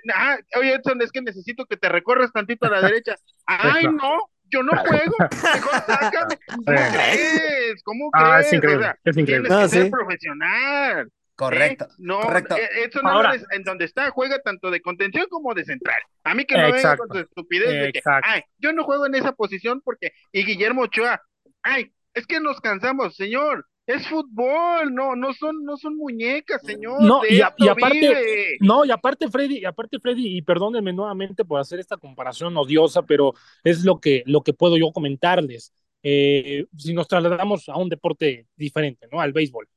oye, 0.59 0.75
Edson, 0.75 1.01
es 1.03 1.13
que 1.13 1.23
necesito 1.23 1.67
que 1.67 1.77
te 1.77 1.89
recorras 1.89 2.33
tantito 2.33 2.67
a 2.67 2.71
la 2.71 2.81
derecha. 2.83 3.15
Ay, 3.47 3.85
no, 3.87 4.29
yo 4.51 4.63
no 4.65 4.73
juego, 4.77 5.15
mejor 5.21 5.73
sácame. 5.87 6.39
¿Cómo 6.47 6.65
crees? 6.67 7.83
¿Cómo 7.85 8.11
Ah, 8.13 8.41
es 8.41 8.49
crees? 8.49 8.53
increíble, 8.55 8.85
O 8.87 8.89
sea, 8.89 8.99
es 9.05 9.17
increíble. 9.17 9.49
tienes 9.49 9.51
No, 9.51 9.63
que 9.63 9.69
ser 9.83 9.91
profesional. 9.91 11.11
Correcto. 11.35 11.85
¿eh? 11.87 11.95
No, 11.99 12.21
correcto. 12.21 12.57
Edson 12.85 13.07
Ahora- 13.07 13.35
en 13.51 13.63
donde 13.65 13.85
está, 13.87 14.11
juega 14.11 14.39
tanto 14.41 14.71
de 14.71 14.81
contención 14.81 15.27
como 15.31 15.55
de 15.55 15.65
central. 15.65 15.97
A 16.25 16.35
mí 16.35 16.45
que 16.45 16.57
no 16.57 16.71
venga 16.73 16.97
con 16.97 17.09
su 17.09 17.19
estupidez 17.19 17.69
de 17.71 17.93
que, 17.93 17.99
Exacto. 17.99 18.29
ay, 18.31 18.43
yo 18.59 18.73
no 18.73 18.85
juego 18.85 19.07
en 19.07 19.15
esa 19.15 19.33
posición 19.33 19.81
porque, 19.85 20.13
y 20.33 20.45
Guillermo 20.45 20.83
Ochoa, 20.83 21.23
ay, 21.63 21.91
es 22.15 22.27
que 22.27 22.41
nos 22.41 22.61
cansamos, 22.61 23.15
señor, 23.17 23.67
es 23.87 24.07
fútbol, 24.07 24.95
no, 24.95 25.17
no 25.17 25.33
son, 25.35 25.65
no 25.65 25.77
son 25.77 25.97
muñecas, 25.97 26.63
señor, 26.63 27.03
No, 27.03 27.23
y 27.29 27.41
a- 27.41 27.49
esto 27.49 27.65
y 27.65 27.69
aparte- 27.69 27.99
vive. 28.01 28.57
No, 28.61 28.85
y 28.85 28.91
aparte 28.91 29.29
Freddy, 29.29 29.59
y 29.59 29.65
aparte 29.65 29.99
Freddy, 29.99 30.37
y 30.39 30.43
perdónenme 30.43 30.93
nuevamente 30.93 31.45
por 31.45 31.61
hacer 31.61 31.81
esta 31.81 31.97
comparación 31.97 32.57
odiosa, 32.57 33.03
pero 33.03 33.35
es 33.65 33.85
lo 33.85 33.99
que, 34.01 34.23
lo 34.27 34.43
que 34.43 34.53
puedo 34.53 34.77
yo 34.77 34.93
comentarles. 34.93 35.73
Eh, 36.05 36.67
si 36.77 36.95
nos 36.95 37.07
trasladamos 37.09 37.69
a 37.69 37.77
un 37.77 37.89
deporte 37.89 38.47
diferente, 38.57 39.07
¿no? 39.11 39.21
Al 39.21 39.33
béisbol. 39.33 39.69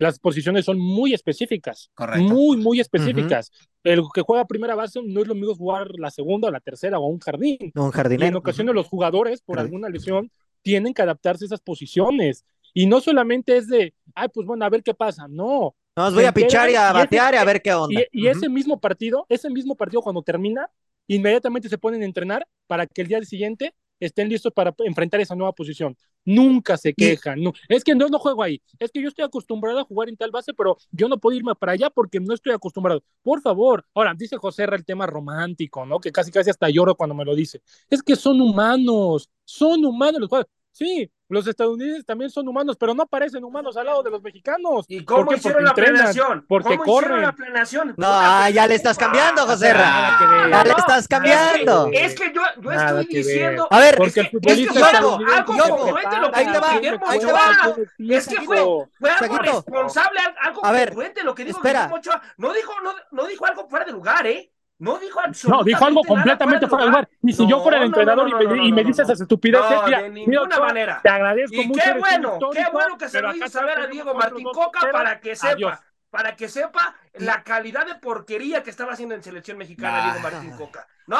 Las 0.00 0.20
posiciones 0.20 0.64
son 0.64 0.78
muy 0.78 1.12
específicas, 1.12 1.90
Correcto. 1.94 2.22
muy, 2.22 2.56
muy 2.56 2.78
específicas. 2.78 3.50
El 3.82 4.02
que 4.14 4.20
juega 4.22 4.44
primera 4.46 4.76
base 4.76 5.00
no 5.04 5.20
es 5.22 5.26
lo 5.26 5.34
mismo 5.34 5.56
jugar 5.56 5.88
la 5.98 6.10
segunda 6.12 6.46
o 6.48 6.50
la 6.52 6.60
tercera 6.60 7.00
o 7.00 7.06
un 7.06 7.18
jardín. 7.18 7.58
No, 7.74 7.82
un 7.82 7.86
Y 7.86 7.90
en 7.90 7.92
jardinero. 7.92 8.38
ocasiones 8.38 8.74
los 8.76 8.86
jugadores, 8.86 9.42
por 9.42 9.58
alguna 9.58 9.88
lesión, 9.88 10.30
tienen 10.62 10.94
que 10.94 11.02
adaptarse 11.02 11.44
a 11.44 11.46
esas 11.46 11.60
posiciones. 11.60 12.44
Y 12.74 12.86
no 12.86 13.00
solamente 13.00 13.56
es 13.56 13.66
de, 13.68 13.94
ay, 14.14 14.28
pues 14.32 14.46
bueno, 14.46 14.64
a 14.64 14.68
ver 14.70 14.82
qué 14.82 14.94
pasa. 14.94 15.26
No, 15.28 15.74
No, 15.96 16.06
os 16.06 16.14
voy 16.14 16.24
a 16.24 16.32
pichar 16.32 16.70
y 16.70 16.74
a 16.76 16.86
y 16.86 16.90
ese- 16.90 16.92
batear 16.92 17.34
y 17.34 17.36
a 17.38 17.44
ver 17.44 17.60
qué 17.62 17.72
onda. 17.72 18.00
y, 18.12 18.26
ese 18.28 18.48
mismo 18.48 18.78
partido, 18.80 19.26
ese 19.28 19.50
mismo 19.50 19.74
partido 19.74 20.02
cuando 20.02 20.22
termina, 20.22 20.70
inmediatamente 21.06 21.68
se 21.68 21.78
ponen 21.78 22.02
a 22.02 22.04
entrenar 22.04 22.46
para 22.66 22.86
que 22.86 23.02
el 23.02 23.08
día 23.08 23.22
siguiente 23.22 23.74
estén 24.00 24.28
listos 24.28 24.52
para 24.52 24.74
enfrentar 24.80 25.20
esa 25.20 25.34
nueva 25.34 25.52
posición. 25.52 25.96
Nunca 26.28 26.76
se 26.76 26.92
quejan. 26.92 27.42
No, 27.42 27.54
es 27.70 27.82
que 27.82 27.94
no, 27.94 28.06
no 28.08 28.18
juego 28.18 28.42
ahí. 28.42 28.60
Es 28.78 28.90
que 28.90 29.00
yo 29.00 29.08
estoy 29.08 29.24
acostumbrado 29.24 29.78
a 29.78 29.84
jugar 29.84 30.10
en 30.10 30.16
tal 30.18 30.30
base, 30.30 30.52
pero 30.52 30.76
yo 30.90 31.08
no 31.08 31.16
puedo 31.16 31.34
irme 31.34 31.54
para 31.54 31.72
allá 31.72 31.88
porque 31.88 32.20
no 32.20 32.34
estoy 32.34 32.52
acostumbrado. 32.52 33.02
Por 33.22 33.40
favor. 33.40 33.86
Ahora, 33.94 34.12
dice 34.14 34.36
José 34.36 34.64
R. 34.64 34.76
el 34.76 34.84
tema 34.84 35.06
romántico, 35.06 35.86
¿no? 35.86 35.98
Que 35.98 36.12
casi 36.12 36.30
casi 36.30 36.50
hasta 36.50 36.68
lloro 36.68 36.94
cuando 36.96 37.14
me 37.14 37.24
lo 37.24 37.34
dice. 37.34 37.62
Es 37.88 38.02
que 38.02 38.14
son 38.14 38.42
humanos. 38.42 39.30
Son 39.42 39.82
humanos 39.82 40.20
los 40.20 40.28
jugadores. 40.28 40.52
Sí, 40.70 41.10
los 41.28 41.46
estadounidenses 41.46 42.06
también 42.06 42.30
son 42.30 42.48
humanos, 42.48 42.76
pero 42.78 42.94
no 42.94 43.06
parecen 43.06 43.44
humanos 43.44 43.76
al 43.76 43.86
lado 43.86 44.02
de 44.02 44.10
los 44.10 44.22
mexicanos. 44.22 44.86
¿Y 44.88 45.04
cómo 45.04 45.26
¿Por 45.26 45.34
qué? 45.34 45.38
hicieron 45.40 45.64
la 45.64 45.70
entrenan, 45.70 45.94
planeación? 45.94 46.44
porque 46.48 46.68
¿Cómo 46.78 46.84
corren. 46.84 47.10
hicieron 47.10 47.22
la 47.22 47.32
planeación? 47.32 47.94
No, 47.96 48.06
ah, 48.08 48.48
ya 48.50 48.66
le 48.66 48.74
estás 48.74 48.96
cambiando, 48.96 49.46
José 49.46 49.72
Ra. 49.74 50.48
Ya 50.50 50.64
le 50.64 50.70
estás 50.70 50.98
es 51.00 51.08
que- 51.08 51.14
cambiando. 51.14 51.90
Es 51.92 52.14
que 52.14 52.32
yo, 52.32 52.40
yo 52.60 52.72
estoy 52.72 53.06
diciendo. 53.06 53.68
A 53.70 53.78
ver, 53.80 53.96
Porque 53.96 54.08
es 54.08 54.14
que, 54.14 54.20
el 54.20 54.30
futbolista 54.30 54.72
es 54.72 54.78
que 54.78 54.84
fue 54.84 54.98
algo, 54.98 55.18
algo 55.34 55.76
congruente 55.76 56.16
lo 56.18 56.30
que 56.32 56.38
ahí 56.38 56.44
te 56.46 56.50
dijo 56.52 56.62
va, 56.62 56.74
Guillermo 56.74 57.06
ahí 57.08 57.18
te 57.18 57.26
Ochoa. 57.26 57.38
va. 57.40 57.76
Es 58.16 58.28
que 58.28 58.36
fue, 58.42 58.56
fue 58.98 59.10
algo 59.10 59.36
Chaquito. 59.36 59.52
responsable, 59.66 60.20
al- 60.20 60.34
algo 60.48 60.64
A 60.64 60.72
ver, 60.72 60.88
congruente 60.88 61.22
lo 61.24 61.34
que 61.34 61.44
dijo 61.44 61.58
espera. 61.58 61.80
Guillermo 61.80 61.96
Ochoa. 61.96 62.22
No 62.38 62.52
dijo, 62.52 62.72
no, 62.82 62.94
no 63.10 63.26
dijo 63.26 63.44
algo 63.46 63.68
fuera 63.68 63.84
de 63.84 63.92
lugar, 63.92 64.26
¿eh? 64.26 64.50
No 64.80 64.98
dijo 64.98 65.18
No, 65.18 65.24
absolutamente 65.26 65.70
dijo 65.70 65.84
algo 65.84 66.04
completamente 66.04 66.66
fuera 66.68 66.84
de 66.84 66.90
lugar. 66.90 67.08
Y 67.22 67.32
si 67.32 67.44
No, 67.44 67.48
yo 67.48 67.60
fuera 67.60 67.78
el 67.78 67.82
no, 67.82 67.86
entrenador 67.86 68.28
no, 68.28 68.28
y 68.30 68.34
me, 68.34 68.44
no, 68.44 68.56
no, 68.56 68.64
y 68.64 68.72
me 68.72 68.82
no, 68.82 68.88
dices 68.88 69.06
no. 69.06 69.12
esas 69.12 69.20
estupideces, 69.22 69.70
No, 69.70 69.82
mira, 69.82 70.02
de 70.02 70.10
ninguna 70.10 70.60
manera. 70.60 71.00
te 71.02 71.08
agradezco 71.08 71.62
Y 71.62 71.66
mucho. 71.66 71.80
qué 71.82 71.98
bueno, 71.98 72.38
qué 72.52 72.64
bueno 72.72 72.96
que 72.98 73.08
se 73.08 73.20
lo 73.20 73.34
hizo 73.34 73.48
saber 73.48 73.78
a 73.80 73.86
Diego 73.88 74.14
Martín 74.14 74.44
Coca 74.52 74.88
para 74.92 75.20
que 75.20 75.34
sepa, 75.36 75.52
Adiós. 75.52 75.78
Para 76.10 76.36
que 76.36 76.48
sepa 76.48 76.96
la 77.14 77.42
calidad 77.44 77.86
de 77.86 77.96
porquería 77.96 78.62
que 78.62 78.70
estaba 78.70 78.92
haciendo 78.94 79.14
en 79.14 79.22
selección 79.22 79.58
mexicana 79.58 79.98
Nah. 79.98 80.12
Diego 80.14 80.30
Martín 80.30 80.50
Coca. 80.52 80.86
No, 81.06 81.18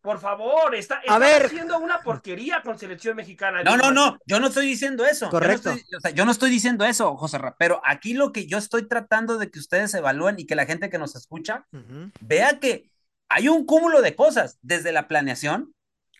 por 0.00 0.20
favor, 0.20 0.74
está, 0.74 0.98
está 1.00 1.18
ver. 1.18 1.46
haciendo 1.46 1.78
una 1.78 2.00
porquería 2.00 2.62
con 2.62 2.78
selección 2.78 3.16
mexicana. 3.16 3.62
No, 3.62 3.72
Diego 3.72 3.90
no, 3.92 4.00
Martín. 4.04 4.18
no, 4.18 4.18
yo 4.26 4.40
no 4.40 4.46
estoy 4.48 4.66
diciendo 4.66 5.04
eso. 5.04 5.28
Correcto. 5.30 5.70
Yo 5.70 5.74
no 5.74 5.76
estoy, 5.80 5.96
o 5.96 6.00
sea, 6.00 6.10
yo 6.12 6.24
no 6.24 6.30
estoy 6.32 6.50
diciendo 6.50 6.84
eso, 6.84 7.16
José 7.16 7.38
Ra, 7.38 7.56
pero 7.58 7.80
aquí 7.84 8.14
lo 8.14 8.32
que 8.32 8.46
yo 8.46 8.58
estoy 8.58 8.88
tratando 8.88 9.38
de 9.38 9.50
que 9.50 9.58
ustedes 9.58 9.92
evalúen 9.94 10.36
y 10.38 10.46
que 10.46 10.54
la 10.54 10.66
gente 10.66 10.90
que 10.90 10.98
nos 10.98 11.14
escucha 11.16 11.66
vea 12.20 12.58
que 12.60 12.90
hay 13.28 13.48
un 13.48 13.64
cúmulo 13.66 14.02
de 14.02 14.14
cosas, 14.14 14.58
desde 14.62 14.92
la 14.92 15.08
planeación, 15.08 15.74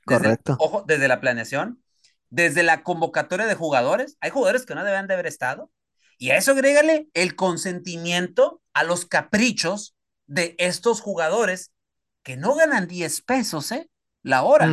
desde- 0.07 0.23
Correcto. 0.23 0.57
ojo, 0.59 0.85
desde 0.87 1.09
la 1.09 1.21
planeación, 1.21 1.83
desde 2.31 2.63
la 2.63 2.83
convocatoria 2.83 3.47
de 3.47 3.55
jugadores, 3.55 4.17
hay 4.21 4.31
jugadores 4.31 4.65
que 4.67 4.75
no 4.75 4.83
deben 4.85 5.07
de 5.07 5.15
haber 5.15 5.27
estado, 5.27 5.71
y 6.23 6.31
a 6.31 6.37
eso 6.37 6.53
agrégale 6.53 7.09
el 7.15 7.35
consentimiento 7.35 8.63
a 8.75 8.85
los 8.85 9.07
caprichos 9.07 9.97
de 10.29 10.55
estos 10.59 11.01
jugadores 11.01 11.73
que 12.23 12.37
no 12.37 12.55
ganan 12.55 12.87
10 12.87 13.23
pesos, 13.23 13.73
¿eh? 13.73 13.91
La 14.23 14.45
hora 14.45 14.67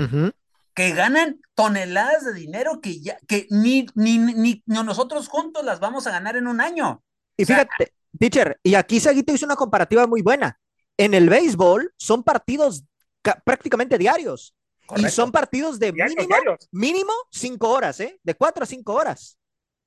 que 0.76 0.91
ganan 0.91 1.41
toneladas 1.56 2.24
de 2.24 2.34
dinero 2.34 2.82
que 2.82 3.02
ya, 3.02 3.18
que 3.28 3.47
ni, 3.50 3.88
ni, 3.95 4.20
ni, 4.20 4.62
ni 4.64 4.84
nosotros 4.84 5.28
juntos 5.28 5.66
las 5.66 5.80
vamos 5.80 6.06
a 6.06 6.12
ganar 6.12 6.38
en 6.38 6.45
un 6.45 6.62
año. 6.62 7.04
Y 7.36 7.43
O 7.43 7.45
sea, 7.47 7.66
fíjate, 7.66 7.93
teacher, 8.20 8.60
y 8.62 8.76
aquí 8.76 9.00
Saguito 9.00 9.34
hizo 9.34 9.47
una 9.47 9.56
comparativa 9.56 10.06
muy 10.06 10.22
buena. 10.22 10.60
En 10.97 11.16
el 11.16 11.30
béisbol 11.30 11.91
son 11.97 12.24
partidos 12.24 12.84
ca- 13.24 13.41
prácticamente 13.43 13.97
diarios. 13.97 14.54
Y 14.97 15.10
son 15.10 15.32
partidos 15.32 15.80
de 15.80 15.93
mínimo, 15.93 16.36
mínimo 16.72 17.14
cinco 17.32 17.70
horas, 17.70 18.00
¿eh? 18.02 18.20
De 18.24 18.36
cuatro 18.36 18.64
a 18.64 18.68
cinco 18.68 18.93
horas. 18.93 19.38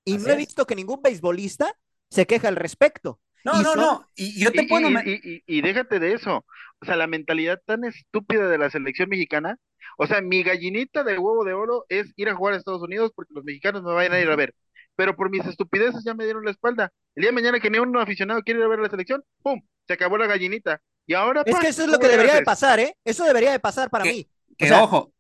Y 0.05 0.17
Así 0.17 0.25
no 0.25 0.31
he 0.31 0.33
es. 0.33 0.39
visto 0.39 0.67
que 0.67 0.75
ningún 0.75 1.01
beisbolista 1.03 1.77
se 2.11 2.27
queje 2.27 2.47
al 2.49 2.57
respecto. 2.57 3.21
No, 3.45 3.53
y 3.61 3.63
no, 3.65 3.73
son- 3.73 3.81
no. 3.81 4.09
Y 4.15 4.41
yo 4.41 4.53
te 4.53 4.63
Y, 4.63 4.67
puedo. 4.69 4.89
y- 4.89 5.43
y- 5.47 5.63
déjate 5.63 5.99
de 5.99 6.13
eso. 6.15 6.45
O 6.81 6.85
sea, 6.85 6.97
la 6.97 7.07
mentalidad 7.07 7.61
tan 7.65 7.85
estúpida 7.85 8.49
de 8.49 8.59
la 8.59 8.71
selección 8.71 9.09
mexicana. 9.09 9.57
O 9.99 10.07
sea, 10.07 10.21
mi 10.21 10.43
gallinita 10.43 11.03
de 11.05 11.19
huevo 11.19 11.45
de 11.45 11.53
oro 11.53 11.85
es 11.89 12.13
ir 12.17 12.29
a 12.29 12.35
jugar 12.35 12.55
a 12.55 12.57
Estados 12.57 12.83
Unidos 12.83 13.13
porque 13.15 13.35
los 13.35 13.45
mexicanos 13.45 13.83
me 13.83 13.93
vayan 13.93 14.13
a 14.13 14.21
ir 14.21 14.29
a 14.31 14.37
ver. 14.37 14.55
Pero 14.95 15.17
por 15.17 15.31
mis 15.31 15.45
estupideces 15.47 16.05
ya 16.05 16.15
me 16.15 16.25
dieron 16.25 16.45
la 16.45 16.51
espalda. 16.51 16.93
El 17.15 17.23
día 17.23 17.31
de 17.31 17.35
mañana 17.35 17.61
que 17.61 17.71
ni 17.71 17.79
un 17.79 17.97
aficionado 17.97 18.43
quiere 18.43 18.61
ir 18.61 18.67
a 18.67 18.69
ver 18.69 18.79
la 18.81 18.91
selección, 18.91 19.23
¡pum! 19.43 19.61
Se 19.87 19.95
acabó 19.95 20.19
la 20.19 20.27
gallinita. 20.27 20.81
Y 21.07 21.15
ahora, 21.15 21.43
Es 21.45 21.55
pa, 21.55 21.61
que 21.61 21.69
eso 21.69 21.83
es 21.83 21.89
lo 21.89 21.95
¿cómo 21.95 22.03
que 22.03 22.09
debería 22.13 22.35
de 22.35 22.43
pasar, 22.43 22.79
¿eh? 22.79 22.97
Eso 23.05 23.25
debería 23.25 23.51
de 23.53 23.59
pasar 23.61 23.91
para 23.91 24.05
¿Qué? 24.05 24.13
mí. 24.13 24.29
que 24.59 24.67
o 24.67 24.69
sea- 24.69 24.83
ojo, 24.85 25.13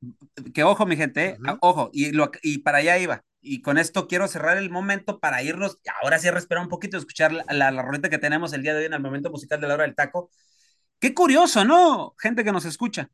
que 0.54 0.62
ojo, 0.62 0.86
mi 0.86 0.96
gente, 0.96 1.24
¿eh? 1.30 1.38
Ojo, 1.60 1.90
y, 1.92 2.12
lo, 2.12 2.30
y 2.42 2.58
para 2.58 2.78
allá 2.78 2.98
iba. 2.98 3.24
Y 3.42 3.60
con 3.60 3.76
esto 3.76 4.06
quiero 4.08 4.28
cerrar 4.28 4.56
el 4.56 4.70
momento 4.70 5.18
para 5.18 5.42
irnos, 5.42 5.78
ahora 6.02 6.18
sí 6.18 6.30
respirar 6.30 6.62
un 6.62 6.70
poquito, 6.70 6.96
escuchar 6.96 7.32
la, 7.32 7.44
la, 7.50 7.70
la 7.72 7.82
roleta 7.82 8.08
que 8.08 8.18
tenemos 8.18 8.52
el 8.52 8.62
día 8.62 8.72
de 8.72 8.80
hoy 8.80 8.84
en 8.86 8.94
el 8.94 9.00
momento 9.00 9.30
musical 9.30 9.60
de 9.60 9.66
la 9.68 9.74
hora 9.74 9.84
del 9.84 9.96
taco. 9.96 10.30
Qué 11.00 11.12
curioso, 11.12 11.64
¿no? 11.64 12.14
Gente 12.18 12.44
que 12.44 12.52
nos 12.52 12.64
escucha. 12.64 13.10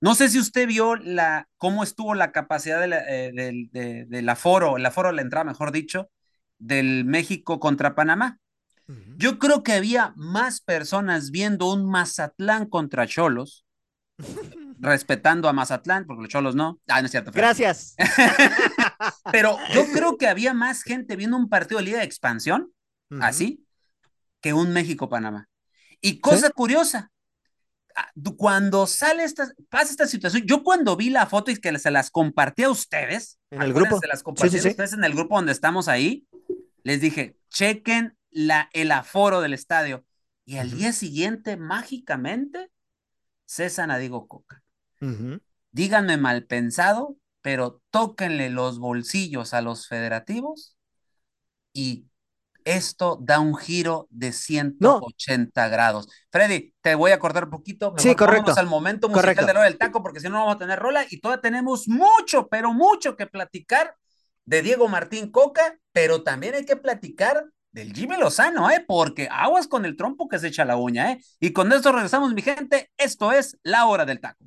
No 0.00 0.14
sé 0.14 0.28
si 0.28 0.38
usted 0.38 0.66
vio 0.66 0.96
la, 0.96 1.48
cómo 1.56 1.82
estuvo 1.82 2.14
la 2.14 2.32
capacidad 2.32 2.80
de 2.80 2.88
la, 2.88 2.98
eh, 3.08 3.32
del, 3.32 3.70
de, 3.72 4.04
del 4.06 4.28
aforo, 4.28 4.76
el 4.76 4.84
aforo 4.84 5.08
de 5.08 5.14
la 5.14 5.22
entrada, 5.22 5.44
mejor 5.44 5.72
dicho, 5.72 6.10
del 6.58 7.04
México 7.04 7.58
contra 7.60 7.94
Panamá. 7.94 8.38
Yo 9.16 9.38
creo 9.38 9.62
que 9.62 9.72
había 9.72 10.12
más 10.14 10.60
personas 10.60 11.30
viendo 11.30 11.72
un 11.72 11.90
Mazatlán 11.90 12.66
contra 12.66 13.06
Cholos, 13.06 13.64
respetando 14.78 15.48
a 15.48 15.54
Mazatlán, 15.54 16.04
porque 16.06 16.22
los 16.24 16.30
Cholos 16.30 16.54
no. 16.54 16.80
Ah, 16.88 17.00
no 17.00 17.06
es 17.06 17.10
cierto. 17.10 17.30
Gracias. 17.32 17.94
Pero 19.32 19.58
yo 19.74 19.84
creo 19.92 20.16
que 20.16 20.28
había 20.28 20.54
más 20.54 20.82
gente 20.82 21.16
viendo 21.16 21.36
un 21.36 21.48
partido 21.48 21.78
de 21.78 21.84
Liga 21.84 21.98
de 21.98 22.04
Expansión, 22.04 22.72
así, 23.20 23.64
que 24.40 24.52
un 24.52 24.72
México-Panamá. 24.72 25.48
Y 26.00 26.20
cosa 26.20 26.50
curiosa, 26.50 27.10
cuando 28.36 28.86
sale 28.86 29.24
esta, 29.24 29.52
pasa 29.68 29.90
esta 29.90 30.06
situación, 30.06 30.44
yo 30.46 30.62
cuando 30.62 30.96
vi 30.96 31.10
la 31.10 31.26
foto 31.26 31.50
y 31.50 31.56
que 31.56 31.78
se 31.78 31.90
las 31.90 32.10
compartí 32.10 32.64
a 32.64 32.70
ustedes, 32.70 33.38
En 33.50 33.62
el 33.62 33.72
grupo. 33.72 34.00
Se 34.00 34.08
las 34.08 34.22
compartí 34.22 34.50
Sí, 34.50 34.60
sí, 34.60 34.68
a 34.68 34.70
ustedes 34.72 34.92
en 34.92 35.04
el 35.04 35.14
grupo 35.14 35.36
donde 35.36 35.52
estamos 35.52 35.88
ahí, 35.88 36.26
les 36.82 37.00
dije, 37.00 37.36
chequen 37.50 38.16
la, 38.30 38.68
el 38.72 38.90
aforo 38.90 39.40
del 39.40 39.54
estadio. 39.54 40.04
Y 40.44 40.58
al 40.58 40.72
día 40.72 40.92
siguiente, 40.92 41.56
mágicamente, 41.56 42.70
cesan 43.46 43.90
a 43.90 43.98
Diego 43.98 44.26
Coca. 44.26 44.62
Díganme 45.70 46.16
mal 46.16 46.44
pensado, 46.44 47.16
pero 47.44 47.82
tóquenle 47.90 48.48
los 48.48 48.78
bolsillos 48.78 49.52
a 49.52 49.60
los 49.60 49.86
federativos 49.86 50.78
y 51.74 52.06
esto 52.64 53.18
da 53.20 53.38
un 53.40 53.54
giro 53.54 54.06
de 54.08 54.32
180 54.32 55.68
grados. 55.68 56.08
Freddy, 56.32 56.72
te 56.80 56.94
voy 56.94 57.10
a 57.10 57.18
cortar 57.18 57.44
un 57.44 57.50
poquito. 57.50 57.92
Mejor 57.92 58.00
Sí, 58.00 58.14
correcto. 58.14 58.54
al 58.56 58.66
momento 58.66 59.08
musical 59.10 59.34
Correcto. 59.34 59.44
de 59.46 59.52
hora 59.52 59.64
del 59.64 59.76
taco, 59.76 60.02
porque 60.02 60.20
si 60.20 60.26
no 60.28 60.32
no 60.32 60.38
vamos 60.40 60.54
a 60.54 60.58
tener 60.58 60.78
rola 60.78 61.04
y 61.10 61.20
todavía 61.20 61.42
tenemos 61.42 61.86
mucho, 61.86 62.48
pero 62.48 62.72
mucho 62.72 63.14
que 63.14 63.26
platicar 63.26 63.94
de 64.46 64.62
Diego 64.62 64.88
Martín 64.88 65.30
Coca, 65.30 65.78
pero 65.92 66.22
también 66.22 66.54
hay 66.54 66.64
que 66.64 66.76
platicar 66.76 67.44
del 67.72 67.92
Jimmy 67.92 68.16
Lozano, 68.16 68.70
¿eh? 68.70 68.82
Porque 68.86 69.28
aguas 69.30 69.66
con 69.68 69.84
el 69.84 69.96
trompo 69.96 70.28
que 70.28 70.38
se 70.38 70.48
echa 70.48 70.64
la 70.64 70.78
uña, 70.78 71.12
¿eh? 71.12 71.20
Y 71.40 71.52
con 71.52 71.70
esto 71.70 71.92
regresamos, 71.92 72.32
mi 72.32 72.40
gente. 72.40 72.90
Esto 72.96 73.32
es 73.32 73.58
la 73.62 73.84
hora 73.84 74.06
del 74.06 74.20
taco. 74.20 74.46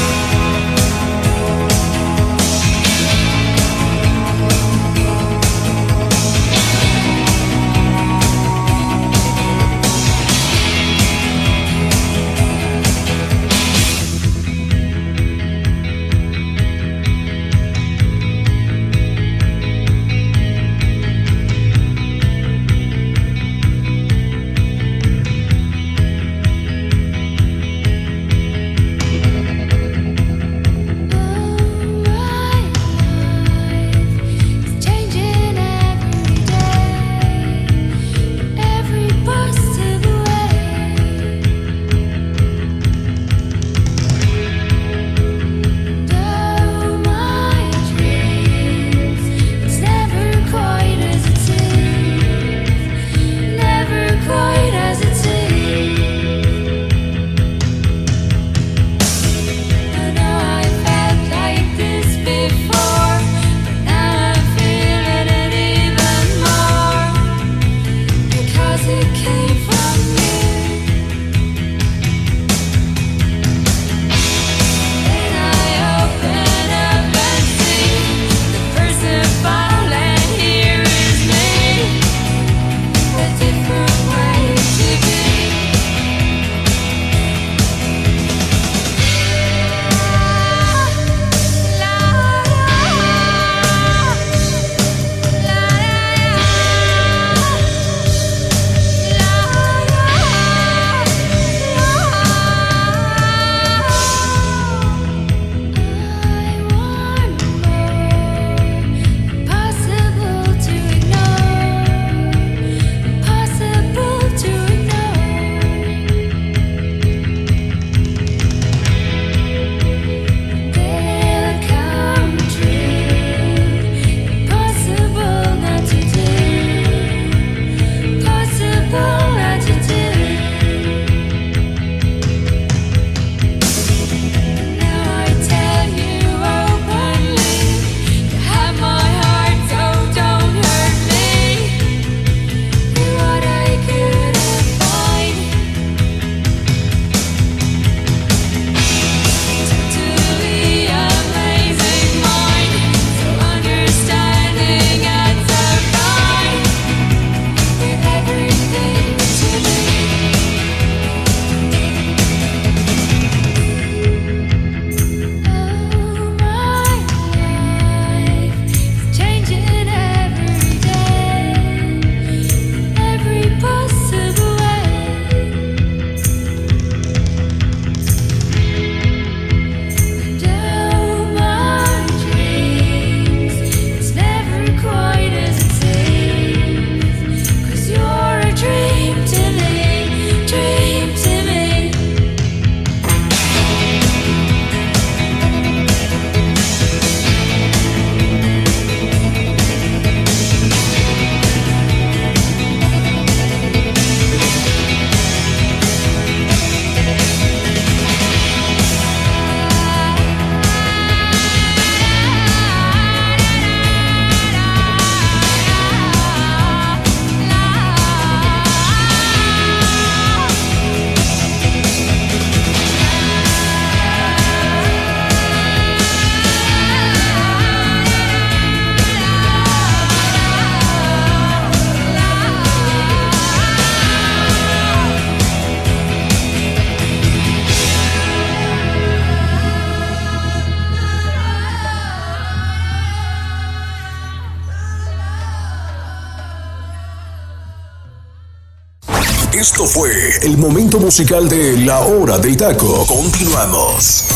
Musical 251.11 251.49
de 251.49 251.75
La 251.85 251.99
Hora 251.99 252.37
del 252.37 252.55
Taco. 252.55 253.05
Continuamos. 253.05 254.29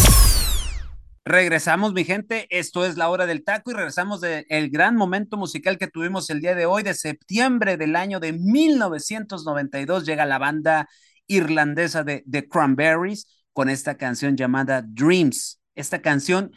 Regresamos, 1.23 1.93
mi 1.93 2.03
gente. 2.03 2.47
Esto 2.49 2.85
es 2.85 2.97
la 2.97 3.07
hora 3.07 3.25
del 3.25 3.45
taco 3.45 3.71
y 3.71 3.75
regresamos 3.75 4.19
del 4.19 4.69
gran 4.69 4.97
momento 4.97 5.37
musical 5.37 5.77
que 5.77 5.87
tuvimos 5.87 6.29
el 6.29 6.41
día 6.41 6.53
de 6.53 6.65
hoy, 6.65 6.83
de 6.83 6.93
septiembre 6.93 7.77
del 7.77 7.95
año 7.95 8.19
de 8.19 8.33
1992. 8.33 10.05
Llega 10.05 10.25
la 10.25 10.37
banda 10.37 10.89
irlandesa 11.27 12.03
de 12.03 12.25
The 12.29 12.49
Cranberries 12.49 13.25
con 13.53 13.69
esta 13.69 13.95
canción 13.95 14.35
llamada 14.35 14.83
Dreams. 14.85 15.61
Esta 15.75 16.01
canción 16.01 16.51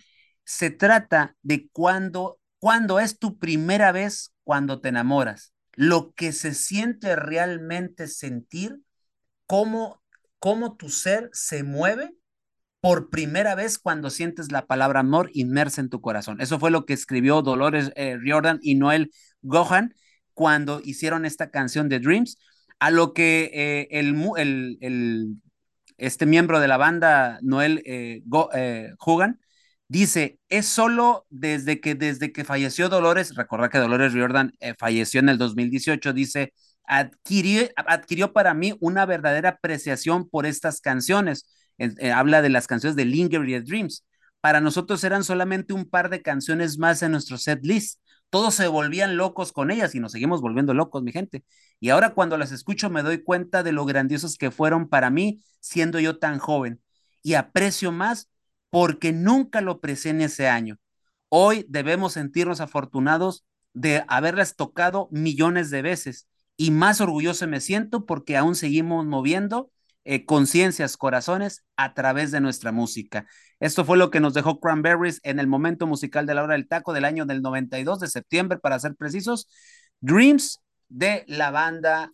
se 0.45 0.71
trata 0.71 1.37
de 1.43 1.69
cuando, 1.71 2.41
cuando 2.59 2.99
es 2.99 3.21
tu 3.21 3.39
primera 3.39 3.93
vez 3.93 4.33
cuando 4.43 4.81
te 4.81 4.89
enamoras, 4.89 5.53
lo 5.75 6.12
que 6.14 6.33
se 6.33 6.55
siente 6.55 7.14
realmente 7.14 8.09
sentir, 8.09 8.81
cómo, 9.47 10.03
cómo 10.39 10.76
tu 10.76 10.89
ser 10.89 11.30
se 11.32 11.62
mueve 11.62 12.12
por 12.80 13.11
primera 13.11 13.55
vez 13.55 13.78
cuando 13.78 14.11
sientes 14.11 14.53
la 14.53 14.66
palabra 14.66 15.01
amor 15.01 15.30
inmersa 15.34 15.80
en 15.80 15.89
tu 15.89 16.01
corazón. 16.01 16.41
Eso 16.41 16.59
fue 16.61 16.70
lo 16.70 16.84
que 16.86 16.93
escribió 16.93 17.43
Dolores 17.43 17.91
eh, 17.97 18.16
Riordan 18.16 18.61
y 18.62 18.76
Noel 18.76 19.11
Gohan 19.43 19.95
cuando 20.32 20.80
hicieron 20.84 21.24
esta 21.24 21.51
canción 21.51 21.89
de 21.89 21.99
Dreams, 21.99 22.39
a 22.78 22.93
lo 22.93 23.12
que 23.12 23.51
eh, 23.53 23.89
el, 23.91 24.14
el, 24.80 25.36
este 25.97 26.26
miembro 26.26 26.61
de 26.61 26.68
la 26.68 26.76
banda, 26.76 27.41
Noel 27.43 27.82
eh, 27.84 28.22
Hogan, 29.01 29.41
dice, 29.89 30.39
es 30.49 30.66
solo 30.66 31.26
desde 31.30 31.80
que, 31.80 31.97
desde 31.97 32.30
que 32.30 32.45
falleció 32.45 32.89
Dolores, 32.89 33.34
recuerda 33.34 33.68
que 33.68 33.78
Dolores 33.78 34.12
Riordan 34.12 34.53
falleció 34.78 35.18
en 35.18 35.30
el 35.30 35.39
2018, 35.39 36.12
dice, 36.12 36.53
adquirió, 36.89 37.68
adquirió 37.76 38.32
para 38.32 38.55
mí 38.55 38.76
una 38.80 39.07
verdadera 39.07 39.51
apreciación 39.51 40.28
por 40.28 40.47
estas 40.47 40.80
canciones 40.80 41.47
eh, 41.78 42.11
habla 42.11 42.43
de 42.43 42.49
las 42.51 42.66
canciones 42.66 42.97
de 42.97 43.05
Linger 43.05 43.49
y 43.49 43.59
Dreams. 43.61 44.05
Para 44.41 44.61
nosotros 44.61 45.03
eran 45.05 45.24
solamente 45.24 45.72
un 45.72 45.89
par 45.89 46.11
de 46.11 46.22
canciones 46.22 46.78
más 46.78 47.03
en 47.03 47.12
nuestro 47.12 47.39
set 47.39 47.64
list. 47.64 48.01
Todos 48.30 48.55
se 48.55 48.68
volvían 48.68 49.16
locos 49.16 49.53
con 49.53 49.70
ellas 49.70 49.95
y 49.95 50.01
nos 50.01 50.12
seguimos 50.12 50.41
volviendo 50.41 50.74
locos, 50.74 51.03
mi 51.03 51.12
gente. 51.12 51.45
Y 51.80 51.91
ahora 51.91 52.11
cuando 52.14 52.36
las 52.36 52.53
escucho 52.53 52.91
me 52.91 53.03
doy 53.03 53.22
cuenta 53.22 53.62
de 53.62 53.72
lo 53.72 53.84
grandiosos 53.84 54.36
que 54.36 54.51
fueron 54.51 54.89
para 54.89 55.11
mí 55.11 55.43
siendo 55.61 55.99
yo 56.01 56.18
tan 56.18 56.39
joven. 56.39 56.82
Y 57.22 57.34
aprecio 57.34 57.93
más 57.93 58.28
porque 58.70 59.12
nunca 59.12 59.61
lo 59.61 59.72
aprecié 59.72 60.11
en 60.11 60.20
ese 60.20 60.49
año. 60.49 60.78
Hoy 61.28 61.64
debemos 61.68 62.14
sentirnos 62.14 62.61
afortunados 62.61 63.45
de 63.72 64.05
haberlas 64.09 64.57
tocado 64.57 65.09
millones 65.11 65.70
de 65.70 65.82
veces. 65.82 66.28
Y 66.61 66.72
más 66.72 67.00
orgulloso 67.00 67.46
me 67.46 67.61
siento 67.61 68.04
porque 68.04 68.36
aún 68.36 68.56
seguimos 68.56 69.06
moviendo 69.06 69.70
eh, 70.04 70.24
conciencias, 70.24 70.96
corazones 70.96 71.64
a 71.76 71.94
través 71.94 72.32
de 72.32 72.40
nuestra 72.40 72.72
música. 72.72 73.26
Esto 73.61 73.84
fue 73.84 73.96
lo 73.96 74.11
que 74.11 74.18
nos 74.18 74.34
dejó 74.34 74.59
Cranberries 74.59 75.20
en 75.22 75.38
el 75.38 75.46
momento 75.46 75.86
musical 75.86 76.26
de 76.26 76.34
la 76.34 76.42
hora 76.42 76.54
del 76.54 76.66
taco 76.66 76.92
del 76.92 77.04
año 77.04 77.26
del 77.26 77.42
92 77.42 78.00
de 78.00 78.09
septiembre, 78.09 78.59
para 78.59 78.80
ser 78.80 78.96
precisos. 78.96 79.48
Dreams 80.00 80.61
de 80.88 81.24
la 81.28 81.52
banda 81.52 82.11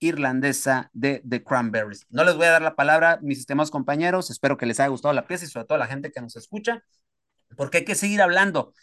irlandesa 0.00 0.90
de 0.92 1.22
The 1.28 1.44
Cranberries. 1.44 2.04
No 2.10 2.24
les 2.24 2.34
voy 2.34 2.46
a 2.46 2.50
dar 2.50 2.62
la 2.62 2.74
palabra, 2.74 3.20
mis 3.22 3.38
estimados 3.38 3.70
compañeros. 3.70 4.28
Espero 4.28 4.56
que 4.56 4.66
les 4.66 4.80
haya 4.80 4.88
gustado 4.88 5.14
la 5.14 5.28
pieza 5.28 5.44
y 5.44 5.48
sobre 5.48 5.66
todo 5.66 5.76
a 5.76 5.78
la 5.78 5.86
gente 5.86 6.10
que 6.10 6.20
nos 6.20 6.34
escucha, 6.34 6.82
porque 7.56 7.78
hay 7.78 7.84
que 7.84 7.94
seguir 7.94 8.22
hablando 8.22 8.74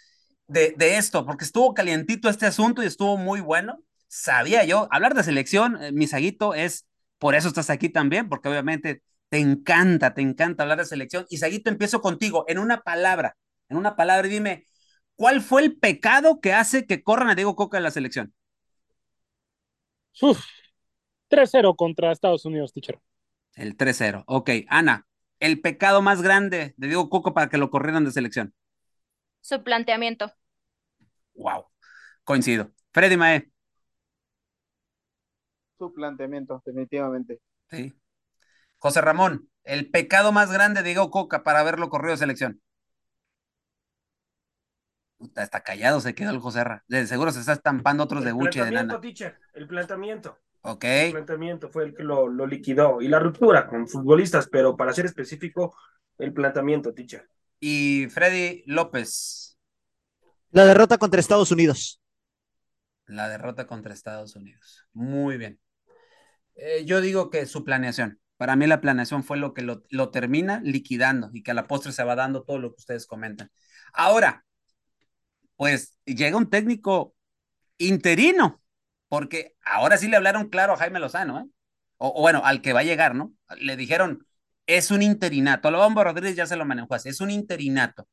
de, 0.48 0.74
de 0.78 0.98
esto, 0.98 1.26
porque 1.26 1.46
estuvo 1.46 1.74
calientito 1.74 2.30
este 2.30 2.46
asunto 2.46 2.82
y 2.82 2.86
estuvo 2.86 3.18
muy 3.18 3.42
bueno. 3.42 3.80
Sabía 4.14 4.66
yo, 4.66 4.90
hablar 4.92 5.14
de 5.14 5.24
selección, 5.24 5.82
eh, 5.82 5.94
mi 5.94 6.06
saguito, 6.06 6.54
es 6.54 6.86
por 7.18 7.34
eso 7.34 7.48
estás 7.48 7.70
aquí 7.70 7.88
también, 7.88 8.28
porque 8.28 8.50
obviamente 8.50 9.04
te 9.30 9.38
encanta, 9.38 10.14
te 10.14 10.20
encanta 10.20 10.64
hablar 10.64 10.80
de 10.80 10.86
selección. 10.86 11.26
Y 11.30 11.38
Saguito, 11.38 11.70
empiezo 11.70 12.02
contigo, 12.02 12.44
en 12.50 12.60
una 12.60 12.82
palabra, 12.82 13.38
en 13.70 13.78
una 13.78 13.96
palabra, 13.96 14.28
dime, 14.28 14.66
¿cuál 15.16 15.40
fue 15.40 15.62
el 15.62 15.78
pecado 15.78 16.42
que 16.42 16.52
hace 16.52 16.86
que 16.86 17.04
corran 17.04 17.30
a 17.30 17.36
Diego 17.36 17.56
Coca 17.56 17.78
en 17.78 17.84
la 17.84 17.92
selección? 17.92 18.34
Uf, 20.22 20.44
3-0 21.30 21.76
contra 21.78 22.12
Estados 22.12 22.44
Unidos, 22.44 22.74
teacher. 22.74 23.00
El 23.56 23.78
3-0, 23.78 24.26
ok. 24.28 24.50
Ana, 24.68 25.08
el 25.40 25.62
pecado 25.62 26.02
más 26.02 26.22
grande 26.22 26.74
de 26.76 26.88
Diego 26.88 27.10
Coca 27.10 27.34
para 27.34 27.48
que 27.48 27.58
lo 27.58 27.70
corrieran 27.70 28.04
de 28.04 28.12
selección. 28.12 28.54
Su 29.40 29.64
planteamiento. 29.64 30.34
Wow, 31.36 31.68
coincido. 32.26 32.74
Freddy 32.92 33.16
Mae 33.16 33.52
su 35.82 35.94
planteamiento, 35.94 36.62
definitivamente. 36.64 37.40
Sí. 37.72 37.94
José 38.78 39.02
Ramón, 39.02 39.50
el 39.64 39.90
pecado 39.90 40.32
más 40.32 40.52
grande 40.52 40.82
de 40.82 40.90
Diego 40.90 41.10
Coca 41.10 41.44
para 41.44 41.60
haberlo 41.60 41.90
corrido 41.90 42.12
de 42.12 42.18
selección. 42.18 42.62
Puta, 45.18 45.42
está 45.42 45.62
callado, 45.62 46.00
se 46.00 46.14
quedó 46.14 46.30
el 46.30 46.40
José 46.40 46.64
Ramón. 46.64 46.84
De 46.88 47.08
seguro 47.08 47.32
se 47.32 47.40
está 47.40 47.54
estampando 47.54 48.04
otros 48.04 48.24
de 48.24 48.32
buche 48.32 48.64
de 48.64 48.72
nana. 48.72 49.02
Teacher, 49.02 49.40
el 49.54 49.68
planteamiento. 49.68 50.38
Ok. 50.62 50.84
El 50.84 51.12
planteamiento 51.14 51.70
fue 51.70 51.86
el 51.86 51.96
que 51.96 52.04
lo, 52.04 52.28
lo, 52.28 52.46
liquidó. 52.46 53.02
Y 53.02 53.08
la 53.08 53.18
ruptura 53.18 53.68
con 53.68 53.88
futbolistas, 53.88 54.48
pero 54.48 54.78
para 54.78 54.94
ser 54.94 55.06
específico, 55.06 55.76
el 56.20 56.32
planteamiento, 56.32 56.94
teacher. 56.94 57.28
Y 57.60 58.08
Freddy 58.10 58.64
López. 58.68 59.58
La 60.52 60.66
derrota 60.66 61.00
contra 61.00 61.20
Estados 61.20 61.52
Unidos. 61.52 62.02
La 63.08 63.28
derrota 63.30 63.66
contra 63.68 63.94
Estados 63.94 64.36
Unidos. 64.36 64.88
Muy 64.94 65.38
bien. 65.38 65.60
Eh, 66.62 66.86
yo 66.86 67.02
digo 67.02 67.32
que 67.32 67.48
su 67.48 67.64
planeación. 67.64 68.20
Para 68.38 68.56
mí 68.56 68.68
la 68.68 68.82
planeación 68.82 69.24
fue 69.24 69.38
lo 69.38 69.54
que 69.54 69.64
lo, 69.64 69.84
lo, 69.90 70.12
termina 70.12 70.62
liquidando 70.64 71.32
y 71.34 71.42
que 71.42 71.52
a 71.52 71.54
la 71.56 71.68
postre 71.68 71.92
se 71.92 72.04
va 72.04 72.16
dando 72.16 72.44
todo 72.44 72.60
lo 72.60 72.70
que 72.70 72.80
ustedes 72.80 73.08
comentan. 73.08 73.52
Ahora, 73.94 74.46
pues 75.56 75.98
llega 76.06 76.38
un 76.38 76.50
técnico 76.50 77.16
interino, 77.80 78.62
porque 79.10 79.56
ahora 79.64 79.98
sí 79.98 80.08
le 80.08 80.18
hablaron 80.18 80.50
claro 80.50 80.74
a 80.74 80.78
Jaime 80.78 81.00
Lozano, 81.00 81.40
¿eh? 81.40 81.46
o, 81.98 82.22
bueno, 82.22 82.42
al 82.46 82.62
que 82.62 82.74
va 82.74 82.82
a 82.82 82.84
llegar, 82.84 83.16
¿no? 83.16 83.34
Le 83.58 83.76
dijeron, 83.76 84.28
es 84.68 84.92
un 84.92 85.02
interinato. 85.02 85.68
A 85.68 85.72
Lobombo 85.72 86.04
Rodríguez 86.04 86.36
ya 86.36 86.46
se 86.48 86.56
lo 86.56 86.66
manejó 86.66 86.94
así, 86.96 87.10
es 87.10 87.22
un 87.22 87.32
interinato. 87.32 88.08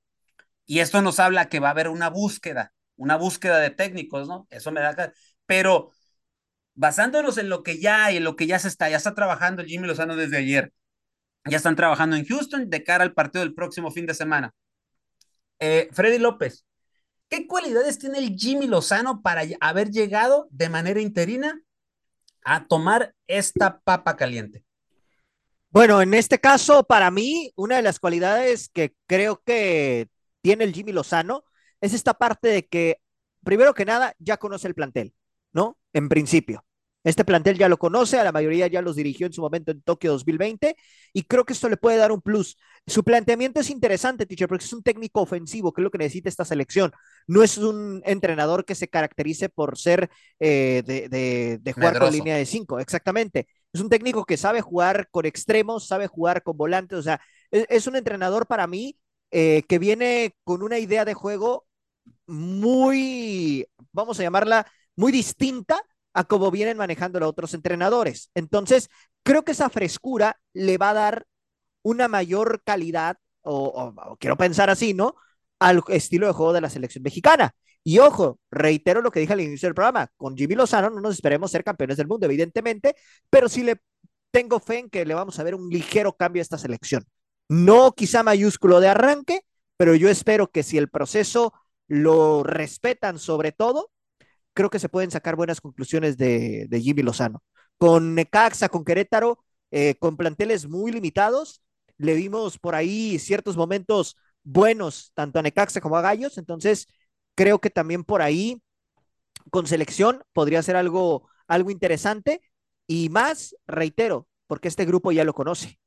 Y 0.66 0.80
esto 0.80 1.03
nos 1.03 1.20
habla 1.20 1.49
que 1.49 1.61
va 1.61 1.68
a 1.68 1.72
haber 1.72 1.88
una 1.88 2.09
búsqueda, 2.11 2.72
una 2.96 3.16
búsqueda 3.16 3.59
de 3.59 3.70
técnicos, 3.70 4.28
¿no? 4.28 4.46
Eso 4.51 4.72
me 4.72 4.80
da... 4.80 5.12
Pero 5.46 5.92
basándonos 6.79 7.39
en 7.39 7.49
lo 7.49 7.64
que 7.64 7.81
ya 7.81 8.05
hay, 8.05 8.18
en 8.18 8.24
lo 8.24 8.37
que 8.37 8.47
ya 8.47 8.61
se 8.61 8.68
está, 8.68 8.89
ya 8.89 8.99
está 8.99 9.12
trabajando 9.12 9.64
Jimmy 9.64 9.89
Lozano 9.89 10.14
desde 10.14 10.39
ayer. 10.39 10.72
Ya 11.45 11.57
están 11.57 11.74
trabajando 11.74 12.14
en 12.14 12.24
Houston 12.24 12.70
de 12.70 12.85
cara 12.85 13.03
al 13.03 13.14
partido 13.14 13.45
del 13.45 13.53
próximo 13.53 13.91
fin 13.91 14.07
de 14.07 14.14
semana. 14.14 14.55
Eh, 15.59 15.89
Freddy 15.91 16.18
López, 16.18 16.64
¿qué 17.29 17.49
cualidades 17.49 17.99
tiene 17.99 18.18
el 18.18 18.37
Jimmy 18.37 18.68
Lozano 18.68 19.22
para 19.22 19.43
haber 19.61 19.91
llegado 19.91 20.47
de 20.53 20.68
manera 20.68 21.01
interina 21.01 21.61
a 22.45 22.68
tomar 22.68 23.12
esta 23.26 23.81
papa 23.81 24.16
caliente? 24.16 24.64
Bueno, 25.70 26.01
en 26.01 26.14
este 26.14 26.39
caso, 26.39 26.85
para 26.85 27.11
mí, 27.11 27.53
una 27.57 27.76
de 27.76 27.83
las 27.83 27.99
cualidades 27.99 28.68
que 28.68 28.95
creo 29.09 29.43
que 29.45 30.09
tiene 30.43 30.62
el 30.62 30.72
Jimmy 30.72 30.93
Lozano 30.93 31.43
es 31.81 31.93
esta 31.93 32.14
parte 32.14 32.47
de 32.47 32.66
que, 32.68 33.01
primero 33.43 33.74
que 33.74 33.85
nada, 33.85 34.14
ya 34.20 34.37
conoce 34.37 34.68
el 34.68 34.74
plantel, 34.76 35.12
¿no? 35.53 35.76
En 35.93 36.09
principio. 36.09 36.64
Este 37.05 37.24
plantel 37.24 37.57
ya 37.57 37.68
lo 37.68 37.78
conoce, 37.78 38.18
a 38.18 38.24
la 38.24 38.32
mayoría 38.32 38.66
ya 38.66 38.82
los 38.82 38.96
dirigió 38.96 39.26
en 39.26 39.32
su 39.32 39.40
momento 39.40 39.70
en 39.70 39.80
Tokio 39.82 40.12
2020 40.12 40.76
y 41.12 41.22
creo 41.22 41.44
que 41.44 41.53
esto 41.53 41.68
le 41.68 41.76
puede 41.76 41.96
dar 41.96 42.11
un 42.12 42.20
plus. 42.20 42.59
Su 42.86 43.05
planteamiento 43.05 43.61
es 43.61 43.70
interesante, 43.70 44.26
teacher, 44.26 44.49
porque 44.49 44.64
es 44.64 44.72
un 44.72 44.82
técnico 44.82 45.20
ofensivo, 45.20 45.72
que 45.72 45.80
es 45.80 45.84
lo 45.84 45.90
que 45.90 45.99
necesita 45.99 46.28
esta 46.28 46.44
selección. 46.44 46.92
No 47.26 47.42
es 47.42 47.57
un 47.57 48.03
entrenador 48.05 48.64
que 48.64 48.74
se 48.74 48.88
caracterice 48.88 49.49
por 49.49 49.78
ser 49.78 50.11
eh, 50.40 50.82
de, 50.84 51.09
de, 51.09 51.59
de, 51.62 51.72
jugar 51.72 51.94
Medroso. 51.94 52.11
con 52.11 52.18
línea 52.18 52.36
de 52.36 52.46
cinco, 52.46 52.80
exactamente. 52.80 53.46
Es 53.72 53.80
un 53.80 53.88
técnico 53.88 54.24
que 54.24 54.36
sabe 54.36 54.61
jugar 54.61 55.09
con 55.11 55.24
extremos, 55.24 55.86
sabe 55.86 56.09
jugar 56.09 56.42
con 56.42 56.57
volantes, 56.57 56.99
o 56.99 57.03
sea, 57.03 57.20
es, 57.51 57.64
es 57.68 57.86
un 57.86 57.96
entrenador 57.96 58.46
para 58.46 58.66
mí 58.66 58.99
eh, 59.30 59.62
que 59.68 59.78
viene 59.78 60.34
con 60.42 60.62
una 60.62 60.78
idea 60.78 61.05
de 61.05 61.14
juego 61.14 61.66
muy, 62.26 63.66
vamos 63.92 64.18
a 64.18 64.22
llamarla, 64.22 64.66
muy 64.96 65.12
distinta 65.12 65.80
a 66.19 66.25
cómo 66.25 66.51
vienen 66.51 66.77
manejando 66.77 67.21
los 67.21 67.29
otros 67.29 67.55
entrenadores. 67.55 68.33
Entonces, 68.35 68.91
creo 69.23 69.45
que 69.45 69.53
esa 69.53 69.71
frescura 69.71 70.41
le 70.53 70.77
va 70.77 70.91
a 70.91 70.95
dar 70.95 71.27
una 71.83 72.09
mayor 72.09 72.61
calidad, 72.64 73.19
o, 73.43 73.93
o, 73.95 74.16
quiero 74.16 74.37
pensar 74.37 74.69
así, 74.69 74.95
¿no? 74.95 75.14
Al 75.61 75.81
estilo 75.87 76.27
de 76.27 76.33
juego 76.33 76.53
de 76.53 76.61
la 76.61 76.71
selección 76.71 77.05
mexicana. 77.05 77.55
Y 77.85 78.01
ojo, 78.01 78.41
reitero 78.51 79.01
lo 79.01 79.12
que 79.12 79.21
dije 79.21 79.33
al 79.33 79.43
inicio 79.43 79.69
del 79.69 79.77
programa, 79.77 80.09
con 80.16 80.37
Jimmy 80.37 80.57
Lozano 80.57 80.91
no 80.91 81.01
nos 81.01 81.14
esperemos 81.14 81.53
ser 81.53 81.62
campeones 81.62 81.97
del 81.97 82.09
mundo, 82.09 82.27
evidentemente, 82.27 82.97
pero 83.31 83.49
sí 83.49 83.62
le 83.62 83.81
tengo 84.33 84.59
fe 84.59 84.81
en 84.81 84.91
que 84.91 85.07
le 85.07 85.14
vamos 85.14 85.39
a 85.39 85.45
ver 85.45 85.55
un 85.55 85.71
ligero 85.71 86.16
cambio 86.16 86.41
a 86.41 86.43
esta 86.43 86.59
selección. 86.59 87.05
No 87.49 87.93
quizá 87.93 88.25
mayúsculo 88.25 88.81
de 88.81 88.89
arranque, 88.89 89.43
pero 89.77 89.95
yo 89.95 90.09
espero 90.09 90.51
que 90.51 90.64
si 90.64 90.79
el 90.79 90.89
proceso 90.89 91.53
lo 91.87 92.43
respetan 92.43 93.21
sobre 93.21 93.53
todo, 93.53 93.93
creo 94.59 94.71
que 94.71 94.81
se 94.81 94.89
pueden 94.89 95.13
sacar 95.13 95.37
buenas 95.37 95.61
conclusiones 95.61 96.17
de, 96.17 96.67
de 96.69 96.81
Jimmy 96.81 97.03
Lozano. 97.03 97.45
con 97.77 98.17
Necaxa, 98.17 98.69
con 98.69 98.85
Querétaro, 98.85 99.39
eh, 99.71 99.95
con 100.01 100.17
planteles 100.17 100.67
muy 100.69 100.91
limitados. 100.91 101.63
Le 101.97 102.15
vimos 102.15 102.59
por 102.59 102.75
ahí 102.75 103.21
ciertos 103.21 103.57
momentos 103.57 104.17
buenos, 104.43 105.13
tanto 105.15 105.39
a 105.39 105.43
Necaxa 105.43 105.81
como 105.81 105.97
a 105.97 106.03
Gallos. 106.03 106.39
Entonces, 106.39 106.89
creo 107.37 107.61
que 107.61 107.71
también 107.71 108.03
por 108.03 108.21
ahí, 108.21 108.61
con 109.51 109.69
selección, 109.69 110.25
podría 110.33 110.61
ser 110.63 110.75
algo, 110.75 111.29
algo 111.47 111.71
interesante. 111.71 112.43
Y 112.89 113.11
más, 113.11 113.55
reitero, 113.69 114.27
porque 114.49 114.67
este 114.67 114.87
grupo 114.87 115.13
ya 115.13 115.25
lo 115.25 115.35
conoce. 115.35 115.79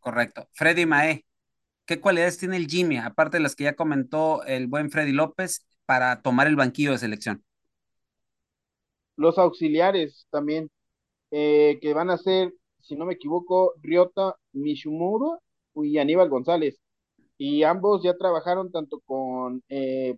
Correcto. 0.00 0.48
Freddy 0.54 0.86
Mae, 0.86 1.26
¿qué 1.84 2.00
cualidades 2.00 2.38
tiene 2.38 2.56
el 2.56 2.66
Jimmy, 2.66 2.96
aparte 2.96 3.36
de 3.36 3.42
las 3.42 3.54
que 3.54 3.64
ya 3.64 3.76
comentó 3.76 4.42
el 4.44 4.68
buen 4.68 4.90
Freddy 4.90 5.12
López, 5.12 5.66
para 5.84 6.22
tomar 6.22 6.46
el 6.46 6.56
banquillo 6.56 6.92
de 6.92 6.98
selección? 6.98 7.45
Los 9.16 9.38
auxiliares 9.38 10.26
también, 10.30 10.70
eh, 11.30 11.78
que 11.82 11.94
van 11.94 12.10
a 12.10 12.18
ser, 12.18 12.52
si 12.80 12.96
no 12.96 13.06
me 13.06 13.14
equivoco, 13.14 13.74
Ryota 13.82 14.36
Mishimuro 14.52 15.40
y 15.76 15.98
Aníbal 15.98 16.28
González. 16.30 16.78
Y 17.38 17.62
ambos 17.64 18.02
ya 18.02 18.16
trabajaron 18.16 18.72
tanto 18.72 19.00
con, 19.06 19.62
eh, 19.68 20.16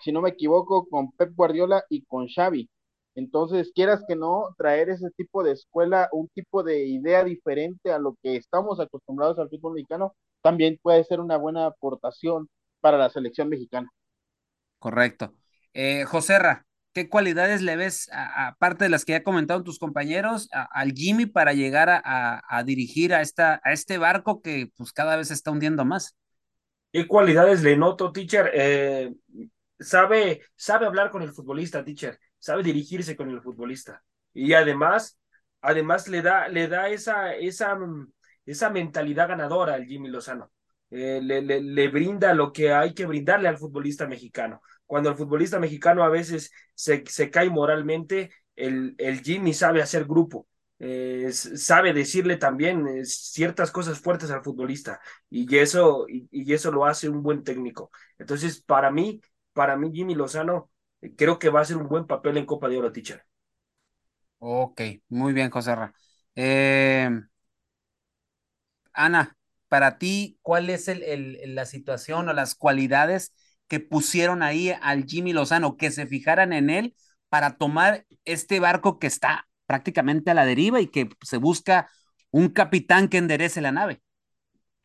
si 0.00 0.12
no 0.12 0.20
me 0.22 0.30
equivoco, 0.30 0.86
con 0.88 1.12
Pep 1.12 1.34
Guardiola 1.34 1.84
y 1.88 2.02
con 2.04 2.28
Xavi. 2.28 2.68
Entonces, 3.14 3.72
quieras 3.74 4.04
que 4.06 4.14
no, 4.14 4.54
traer 4.56 4.90
ese 4.90 5.10
tipo 5.16 5.42
de 5.42 5.52
escuela, 5.52 6.08
un 6.12 6.28
tipo 6.28 6.62
de 6.62 6.86
idea 6.86 7.24
diferente 7.24 7.90
a 7.90 7.98
lo 7.98 8.16
que 8.22 8.36
estamos 8.36 8.78
acostumbrados 8.78 9.38
al 9.38 9.48
fútbol 9.48 9.74
mexicano, 9.74 10.14
también 10.40 10.78
puede 10.80 11.02
ser 11.04 11.20
una 11.20 11.36
buena 11.36 11.66
aportación 11.66 12.48
para 12.80 12.96
la 12.96 13.10
selección 13.10 13.48
mexicana. 13.48 13.90
Correcto. 14.78 15.34
Eh, 15.74 16.04
Joserra, 16.04 16.64
¿qué 16.98 17.08
cualidades 17.08 17.62
le 17.62 17.76
ves, 17.76 18.10
aparte 18.12 18.82
de 18.82 18.90
las 18.90 19.04
que 19.04 19.12
ya 19.12 19.22
comentaron 19.22 19.62
tus 19.62 19.78
compañeros, 19.78 20.48
al 20.50 20.90
Jimmy 20.90 21.26
para 21.26 21.52
llegar 21.52 21.88
a, 21.88 22.62
dirigir 22.64 23.14
a, 23.14 23.20
esta, 23.20 23.60
este 23.66 23.98
barco 23.98 24.42
que 24.42 24.72
pues 24.76 24.92
cada 24.92 25.16
vez 25.16 25.28
se 25.28 25.34
está 25.34 25.52
hundiendo 25.52 25.84
más? 25.84 26.16
¿Qué 26.92 27.06
cualidades 27.06 27.62
le 27.62 27.76
noto, 27.76 28.10
teacher? 28.10 28.50
Eh, 28.52 29.14
sabe, 29.78 30.40
sabe 30.56 30.86
hablar 30.86 31.10
con 31.10 31.22
el 31.22 31.30
futbolista, 31.30 31.84
teacher, 31.84 32.18
sabe 32.36 32.64
dirigirse 32.64 33.14
con 33.14 33.30
el 33.30 33.42
futbolista. 33.42 34.02
Y 34.34 34.54
además, 34.54 35.20
además 35.60 36.08
le 36.08 36.22
da, 36.22 36.48
le 36.48 36.66
da 36.66 36.88
esa, 36.88 37.32
esa, 37.36 37.78
esa 38.44 38.70
mentalidad 38.70 39.28
ganadora 39.28 39.74
al 39.74 39.86
Jimmy 39.86 40.08
Lozano. 40.08 40.50
Eh, 40.90 41.20
le, 41.22 41.42
le, 41.42 41.88
brinda 41.88 42.34
lo 42.34 42.52
que 42.52 42.72
hay 42.72 42.92
que 42.92 43.06
brindarle 43.06 43.46
al 43.46 43.58
futbolista 43.58 44.08
mexicano. 44.08 44.62
Cuando 44.88 45.10
el 45.10 45.16
futbolista 45.16 45.60
mexicano 45.60 46.02
a 46.02 46.08
veces 46.08 46.52
se, 46.74 47.04
se 47.06 47.30
cae 47.30 47.50
moralmente, 47.50 48.32
el, 48.56 48.96
el 48.98 49.20
Jimmy 49.22 49.54
sabe 49.54 49.82
hacer 49.82 50.06
grupo. 50.06 50.48
Eh, 50.80 51.30
sabe 51.32 51.92
decirle 51.92 52.38
también 52.38 52.88
eh, 52.88 53.04
ciertas 53.04 53.70
cosas 53.72 54.00
fuertes 54.00 54.30
al 54.30 54.44
futbolista 54.44 55.00
y 55.30 55.56
eso, 55.58 56.06
y, 56.08 56.28
y, 56.30 56.52
eso 56.54 56.72
lo 56.72 56.86
hace 56.86 57.08
un 57.08 57.22
buen 57.22 57.44
técnico. 57.44 57.90
Entonces, 58.18 58.62
para 58.62 58.90
mí, 58.90 59.20
para 59.52 59.76
mí 59.76 59.90
Jimmy 59.92 60.16
Lozano 60.16 60.70
creo 61.16 61.38
que 61.38 61.50
va 61.50 61.60
a 61.60 61.64
ser 61.64 61.76
un 61.78 61.88
buen 61.88 62.06
papel 62.06 62.38
en 62.38 62.46
Copa 62.46 62.68
de 62.68 62.78
Oro, 62.78 62.92
teacher. 62.92 63.24
Ok, 64.40 64.80
muy 65.08 65.32
bien, 65.32 65.50
José 65.50 65.74
eh, 66.36 67.10
Ana, 68.92 69.36
para 69.68 69.98
ti, 69.98 70.38
¿cuál 70.42 70.70
es 70.70 70.88
el, 70.88 71.02
el, 71.02 71.54
la 71.54 71.66
situación 71.66 72.28
o 72.28 72.32
las 72.32 72.54
cualidades 72.54 73.32
que 73.68 73.80
pusieron 73.80 74.42
ahí 74.42 74.72
al 74.82 75.04
Jimmy 75.04 75.32
Lozano, 75.32 75.76
que 75.76 75.90
se 75.90 76.06
fijaran 76.06 76.52
en 76.52 76.70
él 76.70 76.94
para 77.28 77.56
tomar 77.58 78.06
este 78.24 78.60
barco 78.60 78.98
que 78.98 79.06
está 79.06 79.48
prácticamente 79.66 80.30
a 80.30 80.34
la 80.34 80.46
deriva 80.46 80.80
y 80.80 80.88
que 80.88 81.08
se 81.22 81.36
busca 81.36 81.90
un 82.30 82.48
capitán 82.48 83.08
que 83.08 83.18
enderece 83.18 83.60
la 83.60 83.72
nave? 83.72 84.00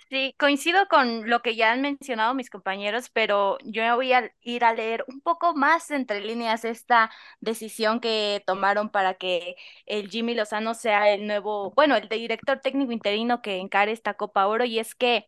Sí, 0.09 0.35
coincido 0.37 0.87
con 0.89 1.27
lo 1.27 1.41
que 1.41 1.55
ya 1.55 1.71
han 1.71 1.81
mencionado 1.81 2.35
mis 2.35 2.51
compañeros, 2.51 3.09
pero 3.09 3.57
yo 3.63 3.95
voy 3.95 4.13
a 4.13 4.31
ir 4.41 4.63
a 4.63 4.73
leer 4.73 5.03
un 5.07 5.21
poco 5.21 5.55
más 5.55 5.89
entre 5.89 6.21
líneas 6.21 6.65
esta 6.65 7.09
decisión 7.39 7.99
que 7.99 8.43
tomaron 8.45 8.89
para 8.91 9.15
que 9.15 9.55
el 9.87 10.09
Jimmy 10.11 10.35
Lozano 10.35 10.75
sea 10.75 11.09
el 11.11 11.25
nuevo, 11.25 11.71
bueno, 11.71 11.95
el 11.95 12.07
director 12.09 12.59
técnico 12.59 12.91
interino 12.91 13.41
que 13.41 13.57
encare 13.57 13.91
esta 13.91 14.13
Copa 14.13 14.45
Oro, 14.45 14.65
y 14.65 14.77
es 14.77 14.93
que 14.93 15.27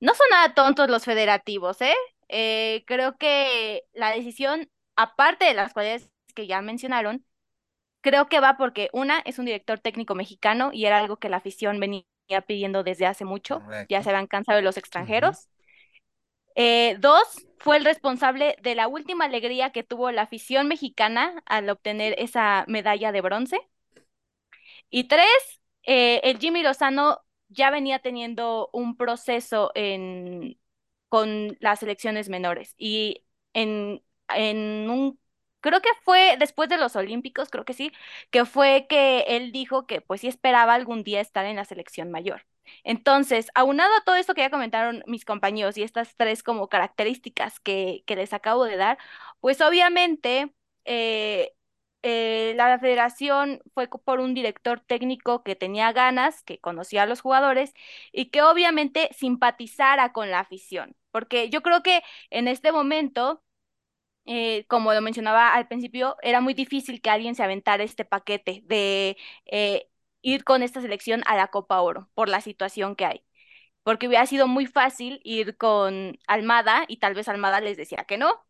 no 0.00 0.14
son 0.14 0.26
nada 0.30 0.54
tontos 0.54 0.90
los 0.90 1.04
federativos, 1.04 1.80
¿eh? 1.82 1.94
Eh 2.28 2.84
creo 2.86 3.16
que 3.16 3.84
la 3.92 4.10
decisión, 4.10 4.70
aparte 4.96 5.44
de 5.44 5.54
las 5.54 5.72
cuales 5.72 6.12
que 6.34 6.46
ya 6.46 6.60
mencionaron, 6.62 7.24
creo 8.00 8.28
que 8.28 8.40
va 8.40 8.56
porque 8.56 8.88
una 8.92 9.18
es 9.20 9.38
un 9.38 9.46
director 9.46 9.80
técnico 9.80 10.14
mexicano 10.14 10.70
y 10.72 10.86
era 10.86 10.98
algo 10.98 11.16
que 11.16 11.28
la 11.28 11.38
afición 11.38 11.80
venía 11.80 12.04
pidiendo 12.46 12.82
desde 12.82 13.06
hace 13.06 13.24
mucho, 13.24 13.62
ya 13.88 14.02
se 14.02 14.10
habían 14.10 14.26
cansado 14.26 14.56
de 14.56 14.62
los 14.62 14.76
extranjeros. 14.76 15.48
Eh, 16.54 16.96
dos, 17.00 17.46
fue 17.58 17.76
el 17.76 17.84
responsable 17.84 18.56
de 18.62 18.74
la 18.74 18.88
última 18.88 19.26
alegría 19.26 19.70
que 19.70 19.82
tuvo 19.82 20.10
la 20.10 20.22
afición 20.22 20.68
mexicana 20.68 21.42
al 21.46 21.68
obtener 21.68 22.14
esa 22.18 22.64
medalla 22.66 23.12
de 23.12 23.20
bronce. 23.20 23.60
Y 24.90 25.04
tres, 25.04 25.26
eh, 25.82 26.20
el 26.24 26.38
Jimmy 26.38 26.62
Lozano 26.62 27.20
ya 27.48 27.70
venía 27.70 27.98
teniendo 27.98 28.70
un 28.72 28.96
proceso 28.96 29.70
en, 29.74 30.58
con 31.08 31.56
las 31.60 31.82
elecciones 31.82 32.28
menores 32.28 32.74
y 32.78 33.24
en, 33.54 34.02
en 34.34 34.90
un 34.90 35.18
creo 35.60 35.80
que 35.80 35.88
fue 36.04 36.36
después 36.38 36.68
de 36.68 36.78
los 36.78 36.94
Olímpicos, 36.96 37.48
creo 37.50 37.64
que 37.64 37.72
sí, 37.74 37.92
que 38.30 38.44
fue 38.44 38.86
que 38.88 39.20
él 39.28 39.52
dijo 39.52 39.86
que 39.86 40.00
pues 40.00 40.20
sí 40.20 40.28
esperaba 40.28 40.74
algún 40.74 41.02
día 41.04 41.20
estar 41.20 41.44
en 41.46 41.56
la 41.56 41.64
selección 41.64 42.10
mayor. 42.10 42.46
Entonces, 42.84 43.48
aunado 43.54 43.94
a 43.96 44.02
todo 44.04 44.16
esto 44.16 44.34
que 44.34 44.40
ya 44.42 44.50
comentaron 44.50 45.02
mis 45.06 45.24
compañeros 45.24 45.76
y 45.78 45.82
estas 45.82 46.16
tres 46.16 46.42
como 46.42 46.68
características 46.68 47.60
que, 47.60 48.02
que 48.06 48.16
les 48.16 48.32
acabo 48.32 48.64
de 48.64 48.76
dar, 48.76 48.98
pues 49.40 49.60
obviamente 49.60 50.52
eh, 50.84 51.52
eh, 52.06 52.54
la 52.56 52.78
federación 52.78 53.60
fue 53.74 53.88
por 53.88 54.20
un 54.20 54.34
director 54.34 54.80
técnico 54.80 55.42
que 55.42 55.56
tenía 55.56 55.92
ganas, 55.92 56.42
que 56.44 56.58
conocía 56.60 57.02
a 57.04 57.06
los 57.06 57.20
jugadores 57.20 57.74
y 58.12 58.30
que 58.30 58.42
obviamente 58.42 59.10
simpatizara 59.16 60.12
con 60.12 60.30
la 60.30 60.40
afición, 60.40 60.96
porque 61.10 61.50
yo 61.50 61.62
creo 61.62 61.82
que 61.82 62.02
en 62.30 62.48
este 62.48 62.72
momento 62.72 63.42
eh, 64.26 64.66
como 64.68 64.92
lo 64.92 65.00
mencionaba 65.02 65.54
al 65.54 65.68
principio, 65.68 66.16
era 66.22 66.40
muy 66.40 66.54
difícil 66.54 67.00
que 67.00 67.10
alguien 67.10 67.34
se 67.34 67.42
aventara 67.44 67.84
este 67.84 68.04
paquete 68.04 68.62
de 68.64 69.16
eh, 69.46 69.88
ir 70.22 70.44
con 70.44 70.62
esta 70.62 70.80
selección 70.80 71.22
a 71.26 71.36
la 71.36 71.48
Copa 71.48 71.80
Oro 71.80 72.10
por 72.14 72.28
la 72.28 72.40
situación 72.40 72.96
que 72.96 73.04
hay. 73.06 73.24
Porque 73.84 74.08
hubiera 74.08 74.26
sido 74.26 74.48
muy 74.48 74.66
fácil 74.66 75.20
ir 75.24 75.56
con 75.56 76.18
Almada 76.28 76.84
y 76.88 76.98
tal 76.98 77.14
vez 77.14 77.28
Almada 77.28 77.60
les 77.60 77.76
decía 77.76 78.04
que 78.06 78.18
no, 78.18 78.44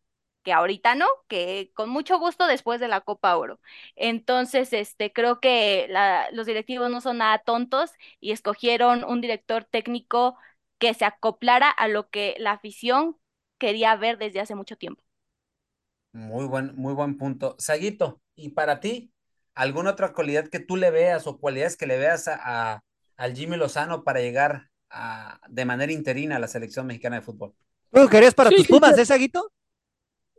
que 0.47 0.53
ahorita 0.53 0.95
no, 0.95 1.07
que 1.27 1.73
con 1.73 1.89
mucho 1.89 2.19
gusto 2.19 2.47
después 2.47 2.79
de 2.79 2.87
la 2.87 3.01
Copa 3.01 3.35
Oro. 3.35 3.59
Entonces, 3.97 4.71
este, 4.71 5.11
creo 5.11 5.41
que 5.41 5.89
los 6.31 6.45
directivos 6.45 6.89
no 6.89 7.01
son 7.01 7.17
nada 7.17 7.39
tontos 7.39 7.91
y 8.21 8.31
escogieron 8.31 9.03
un 9.03 9.19
director 9.19 9.65
técnico 9.65 10.37
que 10.77 10.93
se 10.93 11.03
acoplara 11.03 11.69
a 11.69 11.89
lo 11.89 12.09
que 12.09 12.37
la 12.39 12.53
afición 12.53 13.17
quería 13.57 13.93
ver 13.97 14.17
desde 14.17 14.39
hace 14.39 14.55
mucho 14.55 14.77
tiempo. 14.77 15.03
Muy 16.13 16.45
buen, 16.45 16.73
muy 16.77 16.93
buen 16.93 17.17
punto. 17.17 17.57
Saguito, 17.59 18.21
¿y 18.33 18.51
para 18.51 18.79
ti 18.79 19.11
alguna 19.53 19.91
otra 19.91 20.13
cualidad 20.13 20.47
que 20.47 20.61
tú 20.61 20.77
le 20.77 20.91
veas 20.91 21.27
o 21.27 21.41
cualidades 21.41 21.75
que 21.75 21.87
le 21.87 21.97
veas 21.97 22.29
a, 22.29 22.85
al 23.17 23.35
Jimmy 23.35 23.57
Lozano 23.57 24.05
para 24.05 24.21
llegar 24.21 24.69
a, 24.89 25.41
de 25.49 25.65
manera 25.65 25.91
interina 25.91 26.37
a 26.37 26.39
la 26.39 26.47
selección 26.47 26.87
mexicana 26.87 27.17
de 27.17 27.23
fútbol? 27.23 27.53
¿Tú 27.91 28.07
querías 28.07 28.33
para 28.33 28.49
tus 28.49 28.65
Pumas, 28.65 28.97
eh, 28.97 29.05
Saguito? 29.05 29.51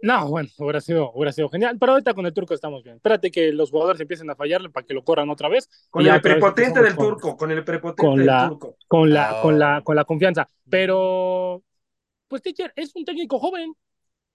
No, 0.03 0.28
bueno, 0.28 0.49
hubiera 0.59 0.80
sido, 0.80 1.11
hubiera 1.12 1.32
sido 1.32 1.49
genial. 1.49 1.76
Pero 1.78 1.92
ahorita 1.92 2.14
con 2.14 2.26
el 2.26 2.32
turco 2.32 2.55
estamos 2.55 2.82
bien. 2.82 2.96
Espérate 2.96 3.30
que 3.30 3.53
los 3.53 3.70
jugadores 3.70 4.01
empiecen 4.01 4.30
a 4.30 4.36
fallarle 4.36 4.70
para 4.70 4.86
que 4.86 4.94
lo 4.94 5.03
corran 5.03 5.28
otra 5.30 5.49
vez. 5.49 5.68
Con 5.90 6.07
el 6.07 6.20
prepotente 6.20 6.82
del 6.82 6.96
turco, 6.96 7.36
con 7.36 7.51
el 7.51 7.64
prepotente 7.64 8.20
del 8.20 8.49
turco. 8.49 8.76
Con 8.86 9.12
la, 9.12 9.40
con 9.42 9.59
la, 9.59 9.82
con 9.82 9.96
la 9.96 10.05
confianza. 10.05 10.49
Pero, 10.68 11.62
pues, 12.28 12.42
teacher, 12.42 12.72
es 12.76 12.94
un 12.94 13.05
técnico 13.05 13.38
joven. 13.38 13.74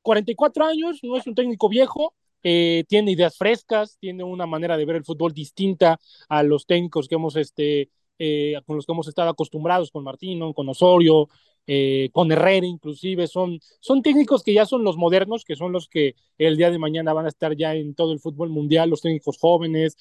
44 0.04 0.66
años, 0.66 1.00
no 1.02 1.18
es 1.18 1.26
un 1.26 1.34
técnico 1.34 1.70
viejo, 1.70 2.14
eh, 2.44 2.84
tiene 2.88 3.12
ideas 3.12 3.38
frescas, 3.38 3.98
tiene 4.00 4.24
una 4.24 4.46
manera 4.46 4.78
de 4.78 4.86
ver 4.86 4.98
el 4.98 5.06
fútbol 5.06 5.34
distinta 5.34 6.00
a 6.28 6.44
los 6.44 6.66
técnicos 6.66 7.08
que 7.08 7.16
hemos, 7.16 7.36
este, 7.38 7.90
eh, 8.20 8.60
con 8.68 8.76
los 8.76 8.86
que 8.86 8.92
hemos 8.92 9.08
estado 9.08 9.30
acostumbrados, 9.30 9.90
con 9.92 10.04
Martino, 10.04 10.54
con 10.54 10.68
Osorio, 10.70 11.30
eh, 11.68 12.10
con 12.12 12.32
Herrera 12.32 12.66
inclusive, 12.66 13.28
son, 13.28 13.60
son 13.80 14.02
técnicos 14.02 14.44
que 14.44 14.54
ya 14.54 14.66
son 14.66 14.84
los 14.84 14.98
modernos, 14.98 15.44
que 15.46 15.56
son 15.56 15.72
los 15.72 15.88
que 15.88 16.16
el 16.38 16.58
día 16.58 16.72
de 16.72 16.80
mañana 16.80 17.14
van 17.14 17.26
a 17.26 17.30
estar 17.30 17.56
ya 17.56 17.76
en 17.76 17.96
todo 17.96 18.14
el 18.14 18.20
fútbol 18.20 18.50
mundial, 18.50 18.90
los 18.90 19.02
técnicos 19.02 19.38
jóvenes, 19.38 19.98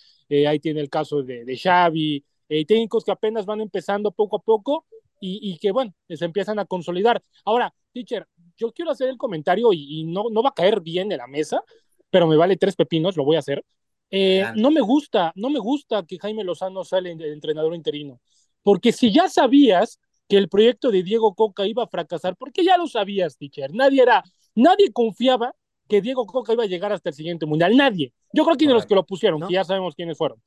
ahí 0.48 0.58
tiene 0.58 0.80
el 0.80 0.90
caso 0.90 1.22
de, 1.22 1.44
de 1.44 1.56
Xavi, 1.56 2.24
técnicos 2.48 3.04
que 3.04 3.12
apenas 3.12 3.46
van 3.46 3.60
empezando 3.60 4.10
poco 4.12 4.36
a 4.36 4.42
poco 4.42 4.86
y, 5.20 5.38
y, 5.52 5.58
que, 5.58 5.70
bueno, 5.70 5.94
se 6.08 6.24
empiezan 6.24 6.58
a 6.58 6.64
consolidar. 6.64 7.22
Ahora, 7.44 7.72
teacher, 7.92 8.26
yo 8.56 8.72
quiero 8.72 8.90
hacer 8.90 9.08
el 9.08 9.18
comentario 9.18 9.72
y, 9.72 10.04
no, 10.04 10.24
no 10.30 10.42
va 10.42 10.50
a 10.50 10.54
caer 10.54 10.80
bien 10.80 11.08
de 11.08 11.16
la 11.16 11.26
mesa, 11.26 11.62
pero 12.10 12.26
me 12.26 12.36
vale 12.36 12.56
tres 12.56 12.76
pepinos, 12.76 13.16
lo 13.16 13.24
voy 13.24 13.36
a 13.36 13.40
hacer. 13.40 13.64
Eh, 14.10 14.44
no 14.56 14.70
me 14.70 14.80
gusta, 14.80 15.32
no 15.36 15.48
me 15.48 15.58
gusta 15.58 16.04
que 16.06 16.18
Jaime 16.18 16.44
Lozano 16.44 16.84
sale 16.84 17.14
de 17.16 17.32
entrenador 17.32 17.74
interino, 17.74 18.20
porque 18.62 18.92
si 18.92 19.10
ya 19.10 19.28
sabías 19.28 19.98
que 20.28 20.36
el 20.36 20.48
proyecto 20.48 20.90
de 20.90 21.02
Diego 21.02 21.34
Coca 21.34 21.66
iba 21.66 21.84
a 21.84 21.88
fracasar, 21.88 22.36
porque 22.36 22.64
ya 22.64 22.76
lo 22.76 22.86
sabías, 22.86 23.36
teacher, 23.36 23.72
nadie 23.74 24.02
era, 24.02 24.22
nadie 24.54 24.92
confiaba 24.92 25.54
que 25.88 26.00
Diego 26.00 26.26
Coca 26.26 26.52
iba 26.52 26.64
a 26.64 26.66
llegar 26.66 26.92
hasta 26.92 27.10
el 27.10 27.14
siguiente 27.14 27.44
mundial, 27.44 27.76
nadie. 27.76 28.12
Yo 28.32 28.44
creo 28.44 28.56
que 28.56 28.66
ni 28.66 28.72
los 28.72 28.86
que 28.86 28.94
lo 28.94 29.04
pusieron, 29.04 29.40
¿No? 29.40 29.48
que 29.48 29.54
ya 29.54 29.64
sabemos 29.64 29.94
quiénes 29.94 30.16
fueron. 30.16 30.42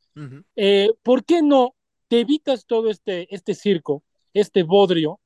Eh, 0.55 0.91
¿Por 1.03 1.23
qué 1.23 1.41
no 1.41 1.75
te 2.07 2.21
evitas 2.21 2.65
todo 2.65 2.89
este, 2.89 3.33
este 3.33 3.53
circo, 3.53 4.03
este 4.33 4.63
bodrio, 4.63 5.19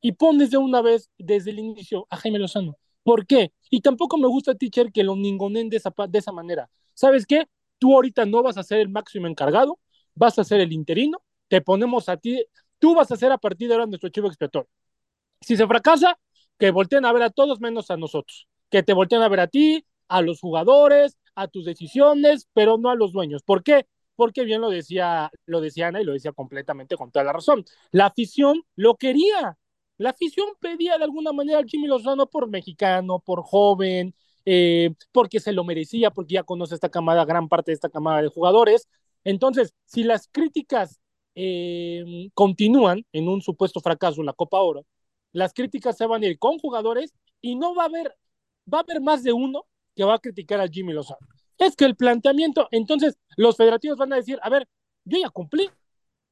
y 0.00 0.12
pones 0.12 0.50
de 0.50 0.56
una 0.56 0.80
vez 0.82 1.10
desde 1.18 1.50
el 1.50 1.58
inicio 1.58 2.06
a 2.08 2.16
Jaime 2.16 2.38
Lozano? 2.38 2.78
¿Por 3.02 3.26
qué? 3.26 3.52
Y 3.70 3.80
tampoco 3.82 4.16
me 4.18 4.28
gusta, 4.28 4.54
teacher, 4.54 4.90
que 4.92 5.04
lo 5.04 5.14
ningonen 5.14 5.68
de 5.68 5.76
esa, 5.76 5.92
de 6.08 6.18
esa 6.18 6.32
manera. 6.32 6.70
¿Sabes 6.94 7.26
qué? 7.26 7.46
Tú 7.78 7.94
ahorita 7.94 8.24
no 8.24 8.42
vas 8.42 8.56
a 8.56 8.62
ser 8.62 8.80
el 8.80 8.88
máximo 8.88 9.26
encargado, 9.26 9.78
vas 10.14 10.38
a 10.38 10.44
ser 10.44 10.60
el 10.60 10.72
interino, 10.72 11.18
te 11.48 11.60
ponemos 11.60 12.08
a 12.08 12.16
ti, 12.16 12.44
tú 12.78 12.94
vas 12.94 13.10
a 13.10 13.16
ser 13.16 13.32
a 13.32 13.38
partir 13.38 13.68
de 13.68 13.74
ahora 13.74 13.86
nuestro 13.86 14.08
chivo 14.10 14.28
expiatorio. 14.28 14.68
Si 15.40 15.56
se 15.56 15.66
fracasa, 15.66 16.18
que 16.58 16.70
volteen 16.70 17.04
a 17.04 17.12
ver 17.12 17.22
a 17.22 17.30
todos 17.30 17.60
menos 17.60 17.90
a 17.90 17.96
nosotros, 17.96 18.48
que 18.70 18.82
te 18.82 18.92
volteen 18.92 19.22
a 19.22 19.28
ver 19.28 19.40
a 19.40 19.46
ti, 19.46 19.84
a 20.08 20.22
los 20.22 20.40
jugadores, 20.40 21.18
a 21.34 21.48
tus 21.48 21.64
decisiones, 21.64 22.48
pero 22.52 22.78
no 22.78 22.90
a 22.90 22.94
los 22.94 23.12
dueños. 23.12 23.42
¿Por 23.42 23.62
qué? 23.62 23.86
Porque 24.14 24.44
bien 24.44 24.60
lo 24.62 24.70
decía, 24.70 25.30
lo 25.44 25.60
decía 25.60 25.88
Ana 25.88 26.00
y 26.00 26.04
lo 26.04 26.12
decía 26.12 26.32
completamente 26.32 26.96
con 26.96 27.10
toda 27.10 27.24
la 27.24 27.32
razón. 27.32 27.64
La 27.90 28.06
afición 28.06 28.62
lo 28.74 28.96
quería. 28.96 29.58
La 29.98 30.10
afición 30.10 30.48
pedía 30.60 30.98
de 30.98 31.04
alguna 31.04 31.32
manera 31.32 31.58
al 31.58 31.66
Jimmy 31.66 31.86
Lozano 31.86 32.26
por 32.28 32.48
mexicano, 32.48 33.20
por 33.20 33.42
joven, 33.42 34.14
eh, 34.44 34.94
porque 35.12 35.40
se 35.40 35.52
lo 35.52 35.64
merecía, 35.64 36.10
porque 36.10 36.34
ya 36.34 36.44
conoce 36.44 36.74
esta 36.74 36.90
camada, 36.90 37.24
gran 37.24 37.48
parte 37.48 37.70
de 37.70 37.74
esta 37.74 37.90
camada 37.90 38.22
de 38.22 38.28
jugadores. 38.28 38.88
Entonces, 39.24 39.74
si 39.84 40.04
las 40.04 40.28
críticas 40.28 41.00
eh, 41.36 42.30
continúan 42.34 43.04
en 43.12 43.28
un 43.28 43.40
supuesto 43.40 43.80
fracaso 43.80 44.20
en 44.20 44.26
la 44.26 44.32
Copa 44.32 44.60
Oro, 44.60 44.84
las 45.32 45.52
críticas 45.52 45.96
se 45.96 46.06
van 46.06 46.22
a 46.22 46.26
ir 46.26 46.38
con 46.38 46.58
jugadores 46.58 47.14
y 47.40 47.54
no 47.54 47.74
va 47.74 47.84
a 47.84 47.86
haber, 47.86 48.16
va 48.72 48.78
a 48.78 48.80
haber 48.80 49.00
más 49.00 49.22
de 49.22 49.32
uno 49.32 49.66
que 49.94 50.02
va 50.02 50.14
a 50.14 50.18
criticar 50.18 50.60
a 50.60 50.68
Jimmy 50.68 50.92
Lozano. 50.92 51.20
Es 51.58 51.76
que 51.76 51.84
el 51.84 51.94
planteamiento, 51.94 52.68
entonces 52.70 53.16
los 53.36 53.56
federativos 53.56 53.96
van 53.98 54.12
a 54.12 54.16
decir, 54.16 54.38
a 54.42 54.50
ver, 54.50 54.66
yo 55.04 55.18
ya 55.18 55.30
cumplí, 55.30 55.70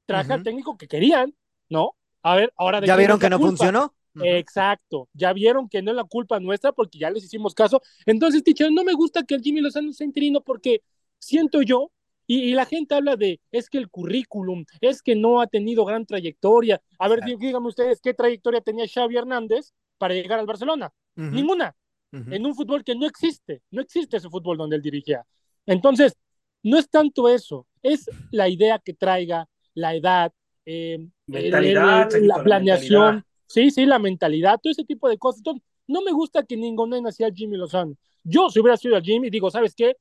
traje 0.06 0.32
al 0.32 0.42
técnico 0.42 0.76
que 0.76 0.88
querían, 0.88 1.34
¿no? 1.68 1.94
A 2.22 2.36
ver, 2.36 2.52
ahora 2.56 2.80
de 2.80 2.86
¿Ya 2.86 2.96
vieron 2.96 3.18
que 3.18 3.30
no 3.30 3.38
culpa? 3.38 3.48
funcionó? 3.48 3.94
Exacto, 4.22 5.08
ya 5.12 5.32
vieron 5.32 5.68
que 5.68 5.82
no 5.82 5.90
es 5.90 5.96
la 5.96 6.04
culpa 6.04 6.38
nuestra 6.38 6.72
porque 6.72 6.98
ya 6.98 7.10
les 7.10 7.24
hicimos 7.24 7.54
caso. 7.54 7.82
Entonces, 8.06 8.44
teacher, 8.44 8.70
no 8.70 8.84
me 8.84 8.92
gusta 8.92 9.24
que 9.24 9.34
el 9.34 9.42
Jimmy 9.42 9.60
Lozano 9.60 9.92
sea 9.92 10.06
interino 10.06 10.40
porque 10.40 10.82
siento 11.18 11.62
yo, 11.62 11.90
y, 12.26 12.50
y 12.50 12.54
la 12.54 12.64
gente 12.66 12.94
habla 12.94 13.16
de, 13.16 13.40
es 13.52 13.68
que 13.68 13.78
el 13.78 13.88
currículum, 13.88 14.64
es 14.80 15.02
que 15.02 15.14
no 15.14 15.40
ha 15.40 15.46
tenido 15.46 15.84
gran 15.84 16.06
trayectoria. 16.06 16.80
A 16.98 17.08
ver, 17.08 17.20
Exacto. 17.20 17.38
díganme 17.38 17.68
ustedes, 17.68 18.00
¿qué 18.00 18.14
trayectoria 18.14 18.60
tenía 18.60 18.86
Xavi 18.88 19.16
Hernández 19.16 19.72
para 19.98 20.14
llegar 20.14 20.38
al 20.38 20.46
Barcelona? 20.46 20.92
Ujú. 21.16 21.28
Ninguna 21.34 21.74
Ujú. 22.12 22.32
en 22.32 22.46
un 22.46 22.54
fútbol 22.54 22.84
que 22.84 22.94
no 22.94 23.06
existe, 23.06 23.62
no 23.70 23.80
existe 23.82 24.16
ese 24.16 24.28
fútbol 24.30 24.56
donde 24.56 24.76
él 24.76 24.82
dirigía. 24.82 25.24
Entonces, 25.66 26.16
no 26.62 26.78
es 26.78 26.88
tanto 26.88 27.28
eso, 27.28 27.66
es 27.82 28.08
la 28.30 28.48
idea 28.48 28.78
que 28.78 28.94
traiga, 28.94 29.48
la 29.74 29.94
edad, 29.94 30.32
eh, 30.64 31.06
Mentalidad, 31.26 32.14
el- 32.14 32.26
la 32.28 32.36
la 32.36 32.42
planeación, 32.44 33.00
mentalidad. 33.16 33.24
sí, 33.46 33.70
sí, 33.70 33.86
la 33.86 33.98
mentalidad, 33.98 34.58
todo 34.62 34.70
ese 34.70 34.84
tipo 34.84 35.08
de 35.08 35.18
cosas. 35.18 35.38
Entonces, 35.40 35.62
no 35.86 36.00
me 36.02 36.12
gusta 36.12 36.42
que 36.44 36.56
ninguno 36.56 36.96
hacia 37.06 37.30
Jimmy 37.32 37.56
Lozano. 37.56 37.96
Yo, 38.22 38.48
si 38.48 38.60
hubiera 38.60 38.76
sido 38.76 38.96
a 38.96 39.00
Jimmy, 39.02 39.28
digo, 39.28 39.50
¿sabes 39.50 39.74
qué? 39.74 39.96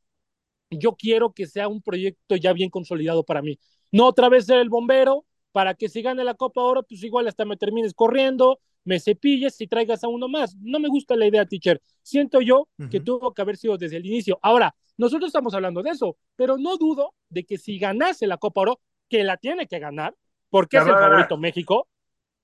Yo 0.80 0.96
quiero 0.96 1.34
que 1.34 1.48
sea 1.48 1.68
un 1.68 1.82
proyecto 1.82 2.36
ya 2.36 2.54
bien 2.54 2.70
consolidado 2.70 3.24
para 3.24 3.42
mí. 3.42 3.58
No 3.92 4.08
otra 4.08 4.30
vez 4.30 4.46
ser 4.46 4.60
el 4.60 4.70
bombero, 4.70 5.26
para 5.52 5.76
que 5.76 5.88
si 5.88 6.02
gane 6.02 6.24
la 6.24 6.34
Copa 6.34 6.62
Oro, 6.62 6.84
pues 6.84 7.04
igual 7.04 7.28
hasta 7.28 7.46
me 7.46 7.58
termines 7.58 7.94
corriendo, 7.94 8.60
me 8.84 9.00
cepilles 9.00 9.60
y 9.62 9.68
traigas 9.68 10.04
a 10.04 10.08
uno 10.08 10.28
más. 10.28 10.56
No 10.60 10.80
me 10.80 10.90
gusta 10.90 11.16
la 11.16 11.28
idea, 11.28 11.46
teacher. 11.46 11.80
Siento 12.02 12.42
yo 12.42 12.68
que 12.90 12.98
Ujú. 12.98 13.06
tuvo 13.06 13.34
que 13.34 13.42
haber 13.42 13.56
sido 13.58 13.78
desde 13.78 13.98
el 13.98 14.06
inicio. 14.06 14.40
Ahora, 14.42 14.76
nosotros 14.98 15.28
estamos 15.28 15.54
hablando 15.54 15.84
de 15.84 15.92
eso, 15.92 16.18
pero 16.36 16.58
no 16.58 16.78
dudo 16.78 17.14
de 17.30 17.44
que 17.46 17.58
si 17.58 17.78
ganase 17.78 18.28
la 18.28 18.38
Copa 18.38 18.62
Oro, 18.62 18.80
que 19.10 19.24
la 19.24 19.38
tiene 19.38 19.68
que 19.68 19.80
ganar, 19.80 20.16
porque 20.50 20.78
La 20.78 20.84
es 20.84 20.90
el 20.90 20.96
favorito 20.96 21.38
México. 21.38 21.88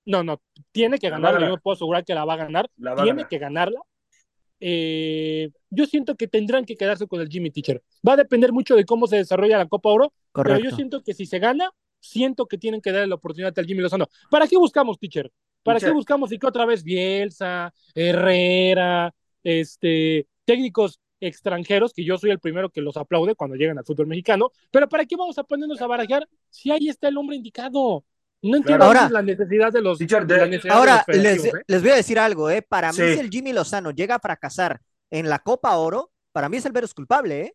No, 0.04 0.22
no, 0.22 0.40
tiene 0.72 0.98
que 0.98 1.10
ganarla. 1.10 1.40
Yo 1.40 1.48
no 1.48 1.58
puedo 1.58 1.74
asegurar 1.74 2.04
que 2.04 2.14
la 2.14 2.24
va 2.24 2.34
a 2.34 2.38
ganar. 2.38 2.70
La 2.76 2.94
va 2.94 3.02
a 3.02 3.04
tiene 3.04 3.18
ganar. 3.18 3.28
que 3.28 3.38
ganarla. 3.38 3.80
Eh, 4.60 5.50
yo 5.70 5.86
siento 5.86 6.14
que 6.16 6.28
tendrán 6.28 6.64
que 6.64 6.76
quedarse 6.76 7.06
con 7.06 7.20
el 7.20 7.28
Jimmy 7.28 7.50
Teacher. 7.50 7.82
Va 8.06 8.12
a 8.12 8.16
depender 8.16 8.52
mucho 8.52 8.76
de 8.76 8.84
cómo 8.84 9.06
se 9.06 9.16
desarrolla 9.16 9.58
la 9.58 9.66
Copa 9.66 9.88
Oro, 9.88 10.12
pero 10.32 10.50
yo 10.50 10.54
Correcto. 10.56 10.76
siento 10.76 11.02
que 11.02 11.14
si 11.14 11.26
se 11.26 11.38
gana, 11.38 11.70
siento 11.98 12.46
que 12.46 12.58
tienen 12.58 12.80
que 12.80 12.92
darle 12.92 13.08
la 13.08 13.14
oportunidad 13.16 13.58
al 13.58 13.66
Jimmy 13.66 13.80
Lozano. 13.80 14.06
¿Para 14.30 14.46
qué 14.46 14.56
buscamos, 14.56 14.98
teacher? 14.98 15.30
¿Para 15.62 15.78
Teacher. 15.78 15.92
qué 15.92 15.94
buscamos 15.94 16.32
y 16.32 16.38
que 16.38 16.46
otra 16.46 16.64
vez 16.66 16.82
Bielsa, 16.82 17.72
Herrera, 17.94 19.14
este, 19.42 20.26
técnicos 20.44 21.00
extranjeros, 21.20 21.92
que 21.92 22.04
yo 22.04 22.16
soy 22.16 22.30
el 22.30 22.38
primero 22.38 22.70
que 22.70 22.80
los 22.80 22.96
aplaude 22.96 23.34
cuando 23.34 23.56
llegan 23.56 23.78
al 23.78 23.84
fútbol 23.84 24.06
mexicano, 24.06 24.50
pero 24.70 24.88
¿para 24.88 25.04
qué 25.04 25.16
vamos 25.16 25.36
a 25.38 25.44
ponernos 25.44 25.80
a 25.82 25.86
barajar 25.86 26.26
si 26.48 26.70
ahí 26.70 26.88
está 26.88 27.08
el 27.08 27.18
hombre 27.18 27.36
indicado? 27.36 28.04
No 28.42 28.56
entiendo 28.56 28.84
Ahora- 28.84 29.08
la 29.10 29.22
necesidad 29.22 29.70
de 29.72 29.82
los, 29.82 29.98
Teacher, 29.98 30.26
de 30.26 30.60
Ahora, 30.70 30.96
los 30.96 31.04
federativos, 31.04 31.44
les, 31.44 31.54
¿eh? 31.54 31.64
les 31.66 31.82
voy 31.82 31.90
a 31.90 31.96
decir 31.96 32.18
algo, 32.18 32.48
¿eh? 32.48 32.62
Para 32.62 32.90
mí, 32.90 32.96
si 32.96 33.02
el 33.02 33.28
Jimmy 33.28 33.52
Lozano 33.52 33.90
llega 33.90 34.14
a 34.14 34.18
fracasar 34.20 34.80
en 35.10 35.28
la 35.28 35.38
Copa 35.40 35.76
Oro, 35.76 36.10
para 36.32 36.48
mí 36.48 36.56
es 36.56 36.64
el 36.64 36.72
veros 36.72 36.94
culpable, 36.94 37.40
¿eh? 37.42 37.54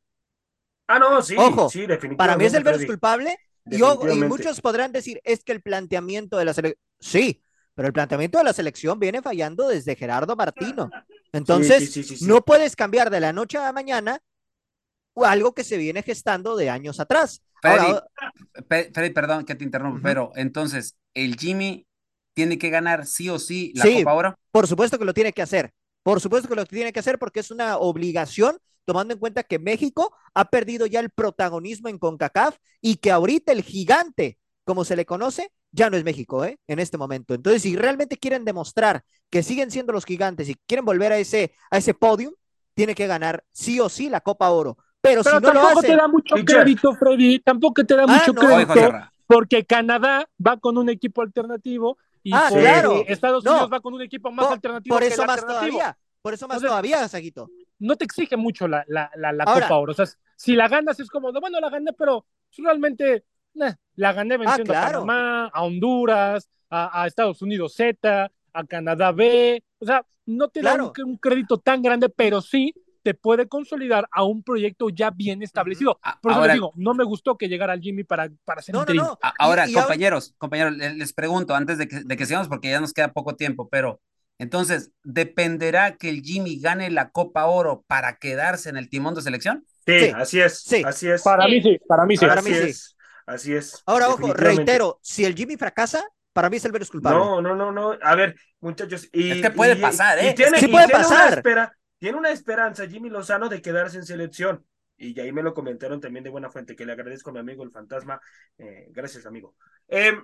Ah, 0.87 0.99
no, 0.99 1.21
sí, 1.23 1.35
Ojo, 1.37 1.69
sí, 1.69 1.79
definitivamente. 1.81 2.17
Para 2.17 2.37
mí 2.37 2.45
es 2.45 2.53
el 2.53 2.63
veros 2.63 2.85
culpable. 2.85 3.37
Y, 3.65 3.81
ojo, 3.81 4.07
y 4.07 4.19
muchos 4.21 4.61
podrán 4.61 4.91
decir, 4.91 5.19
es 5.23 5.43
que 5.43 5.51
el 5.51 5.61
planteamiento 5.63 6.37
de 6.37 6.45
la 6.45 6.53
selección, 6.53 6.79
sí, 6.99 7.41
pero 7.73 7.87
el 7.87 7.93
planteamiento 7.93 8.37
de 8.37 8.43
la 8.43 8.53
selección 8.53 8.99
viene 8.99 9.23
fallando 9.23 9.67
desde 9.67 9.95
Gerardo 9.95 10.35
Martino. 10.35 10.91
Entonces, 11.31 11.79
Sí, 11.79 11.87
sí, 11.87 12.03
sí, 12.03 12.09
sí, 12.09 12.17
sí. 12.17 12.25
no 12.27 12.41
puedes 12.41 12.75
cambiar 12.75 13.09
de 13.09 13.19
la 13.19 13.33
noche 13.33 13.57
a 13.57 13.63
la 13.63 13.73
mañana 13.73 14.19
algo 15.15 15.53
que 15.55 15.63
se 15.63 15.77
viene 15.77 16.03
gestando 16.03 16.55
de 16.55 16.69
años 16.69 16.99
atrás. 16.99 17.41
Freddy, 17.71 17.87
Ahora, 17.87 18.07
Pe- 18.67 18.91
Freddy, 18.93 19.09
perdón 19.13 19.45
que 19.45 19.55
te 19.55 19.63
interrumpa, 19.63 19.95
Ujú. 19.97 20.03
pero 20.03 20.31
entonces, 20.35 20.95
¿el 21.13 21.35
Jimmy 21.37 21.87
tiene 22.33 22.57
que 22.57 22.69
ganar 22.69 23.05
sí 23.05 23.29
o 23.29 23.39
sí 23.39 23.71
la 23.75 23.83
Sí. 23.83 23.97
Copa 23.99 24.13
Oro? 24.13 24.35
Por 24.51 24.67
supuesto 24.67 24.97
que 24.99 25.05
lo 25.05 25.13
tiene 25.13 25.33
que 25.33 25.41
hacer. 25.41 25.71
Por 26.03 26.21
supuesto 26.21 26.47
que 26.47 26.55
lo 26.55 26.65
tiene 26.65 26.93
que 26.93 26.99
hacer 26.99 27.17
porque 27.17 27.39
es 27.39 27.51
una 27.51 27.77
obligación, 27.77 28.57
tomando 28.85 29.13
en 29.13 29.19
cuenta 29.19 29.43
que 29.43 29.57
México 29.59 30.15
ha 30.33 30.45
perdido 30.45 30.85
ya 30.85 30.99
el 30.99 31.09
protagonismo 31.09 31.89
en 31.89 31.97
CONCACAF 31.97 32.57
y 32.81 32.97
que 32.97 33.11
ahorita 33.11 33.51
el 33.51 33.63
gigante, 33.63 34.37
como 34.63 34.85
se 34.85 34.95
le 34.95 35.05
conoce, 35.05 35.51
ya 35.71 35.89
no 35.89 35.97
es 35.97 36.03
México, 36.03 36.45
¿eh? 36.45 36.57
En 36.67 36.79
este 36.79 36.97
momento. 36.97 37.33
Entonces, 37.33 37.61
si 37.63 37.75
realmente 37.75 38.17
quieren 38.17 38.45
demostrar 38.45 39.03
que 39.29 39.43
siguen 39.43 39.71
siendo 39.71 39.91
los 39.93 40.05
gigantes 40.05 40.47
y 40.49 40.55
quieren 40.67 40.85
volver 40.85 41.11
a 41.11 41.17
ese, 41.17 41.53
a 41.71 41.77
ese 41.79 41.93
podium, 41.93 42.33
tiene 42.75 42.93
que 42.95 43.07
ganar 43.07 43.43
sí 43.51 43.79
o 43.79 43.89
sí 43.89 44.09
la 44.09 44.21
Copa 44.21 44.49
Oro. 44.51 44.77
Pero, 45.05 45.23
Pero 45.23 45.35
si 45.37 45.41
no 45.43 45.47
lo 45.53 45.53
tampoco 45.61 45.79
hacen, 45.79 45.91
te 45.91 45.97
da 45.97 46.07
mucho 46.07 46.35
crédito, 46.45 46.93
Freddy, 46.95 47.39
tampoco 47.39 47.85
te 47.85 47.95
da 47.95 48.03
Ah, 48.03 48.07
mucho 48.07 48.33
no. 48.33 48.41
Crédito. 48.41 48.91
Porque 49.27 49.65
Canadá 49.65 50.27
va 50.45 50.57
con 50.57 50.77
un 50.77 50.89
equipo 50.89 51.21
alternativo 51.21 51.97
y 52.23 52.31
Ah, 52.33 52.47
por- 52.49 52.59
claro. 52.59 53.03
Estados 53.07 53.43
No. 53.43 53.51
Unidos 53.51 53.69
va 53.73 53.79
con 53.79 53.93
un 53.93 54.01
equipo 54.01 54.31
más 54.31 54.45
por, 54.45 54.53
alternativo 54.55 54.95
por 54.95 55.03
eso 55.03 55.21
más 55.25 55.37
alternativo. 55.39 55.77
todavía. 55.79 55.97
Por 56.21 56.33
eso 56.33 56.47
más 56.47 56.55
Entonces, 56.55 56.69
todavía, 56.69 57.07
Saguito. 57.07 57.49
No 57.79 57.95
te 57.95 58.05
exige 58.05 58.35
mucho 58.37 58.67
la, 58.67 58.83
la, 58.87 59.11
la, 59.15 59.31
la 59.31 59.43
Ahora- 59.43 59.67
Copa 59.67 59.77
Oro. 59.77 59.91
O 59.91 59.95
sea, 59.95 60.05
si 60.35 60.53
la 60.55 60.67
ganas 60.67 60.99
es 60.99 61.09
como, 61.09 61.31
bueno, 61.31 61.59
la 61.59 61.69
gané, 61.69 61.91
pero 61.93 62.25
realmente 62.57 63.25
eh, 63.55 63.73
la 63.95 64.13
gané 64.13 64.37
venciendo 64.37 64.73
Ah, 64.73 64.81
claro. 64.81 64.87
a 64.87 65.05
Panamá, 65.05 65.47
a 65.53 65.63
Honduras, 65.63 66.49
a, 66.69 67.01
a 67.03 67.07
Estados 67.07 67.41
Unidos 67.41 67.73
Z, 67.75 68.31
a 68.53 68.63
Canadá 68.65 69.11
B. 69.11 69.63
O 69.79 69.85
sea, 69.85 70.05
no 70.25 70.47
te 70.49 70.61
Claro. 70.61 70.93
da 70.95 71.03
un, 71.03 71.11
un 71.11 71.17
crédito 71.17 71.57
tan 71.57 71.81
grande, 71.81 72.09
pero 72.09 72.41
sí 72.41 72.73
te 73.05 73.13
puede 73.13 73.47
consolidar 73.47 74.07
a 74.11 74.23
un 74.23 74.41
proyecto 74.41 74.89
ya 74.89 75.11
bien 75.11 75.43
establecido. 75.43 75.99
Por 76.23 76.31
eso 76.31 76.39
ahora- 76.41 76.53
les 76.53 76.55
digo, 76.55 76.73
no 76.75 76.95
me 76.95 77.03
gustó 77.03 77.37
que 77.37 77.47
llegara 77.47 77.73
al 77.73 77.79
Jimmy 77.81 78.03
para, 78.03 78.31
para 78.45 78.63
ser 78.63 78.73
No, 78.73 78.79
no, 78.79 78.83
interino. 78.83 79.03
no. 79.03 79.19
Y- 79.29 79.33
Ahora, 79.37 79.65
compañeros, 79.71 80.33
compañeros, 80.39 80.75
le- 80.75 80.95
les 80.95 81.13
pregunto 81.13 81.53
antes 81.53 81.77
de 81.77 81.87
que, 81.87 81.99
de 82.03 82.17
que 82.17 82.25
sigamos, 82.25 82.47
porque 82.47 82.71
ya 82.71 82.79
nos 82.81 82.93
queda 82.93 83.13
poco 83.13 83.35
tiempo, 83.35 83.69
pero 83.69 84.01
entonces, 84.39 84.89
¿dependerá 85.03 85.97
que 85.97 86.09
el 86.09 86.21
Jimmy 86.23 86.59
gane 86.59 86.89
la 86.89 87.11
Copa 87.11 87.45
Oro 87.45 87.83
para 87.87 88.17
quedarse 88.17 88.69
en 88.69 88.77
el 88.77 88.89
timón 88.89 89.13
de 89.13 89.21
selección? 89.21 89.65
Sí, 89.85 89.99
Sí, 89.99 90.11
así 90.15 90.41
es. 90.41 90.59
sí. 90.63 90.81
Así 90.83 91.07
es. 91.07 91.21
Para 91.21 91.47
mí 91.47 91.61
sí, 91.61 91.79
para 91.87 92.05
mí 92.07 92.17
sí. 92.17 92.25
Para 92.25 92.39
así 92.41 92.49
mí 92.49 92.55
sí. 92.55 92.63
es. 92.63 92.97
Así 93.27 93.53
es. 93.53 93.83
Ahora, 93.85 94.09
ojo, 94.09 94.33
reitero, 94.33 94.99
si 95.03 95.25
el 95.25 95.35
Jimmy 95.35 95.57
fracasa, 95.57 96.03
para 96.33 96.49
mí 96.49 96.57
es 96.57 96.65
el 96.65 96.71
veros 96.71 96.89
culpable. 96.89 97.19
No, 97.19 97.39
no, 97.39 97.55
no, 97.55 97.71
no. 97.71 97.93
A 98.01 98.15
ver, 98.15 98.35
muchachos. 98.61 99.07
Y, 99.13 99.29
Es 99.31 99.41
que 99.43 99.51
puede 99.51 99.73
y- 99.77 99.81
pasar, 99.81 100.17
¿eh? 100.19 100.31
Y 100.31 100.35
tiene, 100.35 100.57
Es 100.57 100.63
que 100.63 100.69
y 100.69 100.71
puede 100.71 100.87
tiene 100.87 100.99
una 101.05 101.07
pasar. 101.09 101.33
espera- 101.37 101.71
tiene 102.05 102.19
una 102.19 102.29
esperanza 102.29 102.85
Jimmy 102.85 103.09
Lozano 103.09 103.49
de 103.49 103.63
quedarse 103.63 103.97
en 103.97 104.05
selección. 104.05 104.63
Y 104.95 105.19
ahí 105.19 105.31
me 105.31 105.41
lo 105.41 105.55
comentaron 105.55 105.99
también 105.99 106.23
de 106.23 106.29
buena 106.29 106.51
fuente, 106.51 106.75
que 106.75 106.85
le 106.85 106.91
agradezco 106.91 107.31
a 107.31 107.33
mi 107.33 107.39
amigo 107.39 107.63
el 107.63 107.71
fantasma. 107.71 108.21
Eh, 108.59 108.89
gracias, 108.91 109.25
amigo. 109.25 109.55
Eh, 109.87 110.15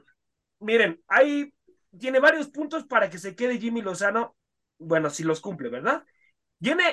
miren, 0.60 1.02
ahí 1.08 1.52
tiene 1.98 2.20
varios 2.20 2.50
puntos 2.50 2.86
para 2.86 3.10
que 3.10 3.18
se 3.18 3.36
quede 3.36 3.58
Jimmy 3.58 3.82
Lozano. 3.82 4.38
Bueno, 4.78 5.10
si 5.10 5.24
los 5.24 5.42
cumple, 5.42 5.70
¿verdad? 5.70 6.06
Tiene, 6.60 6.84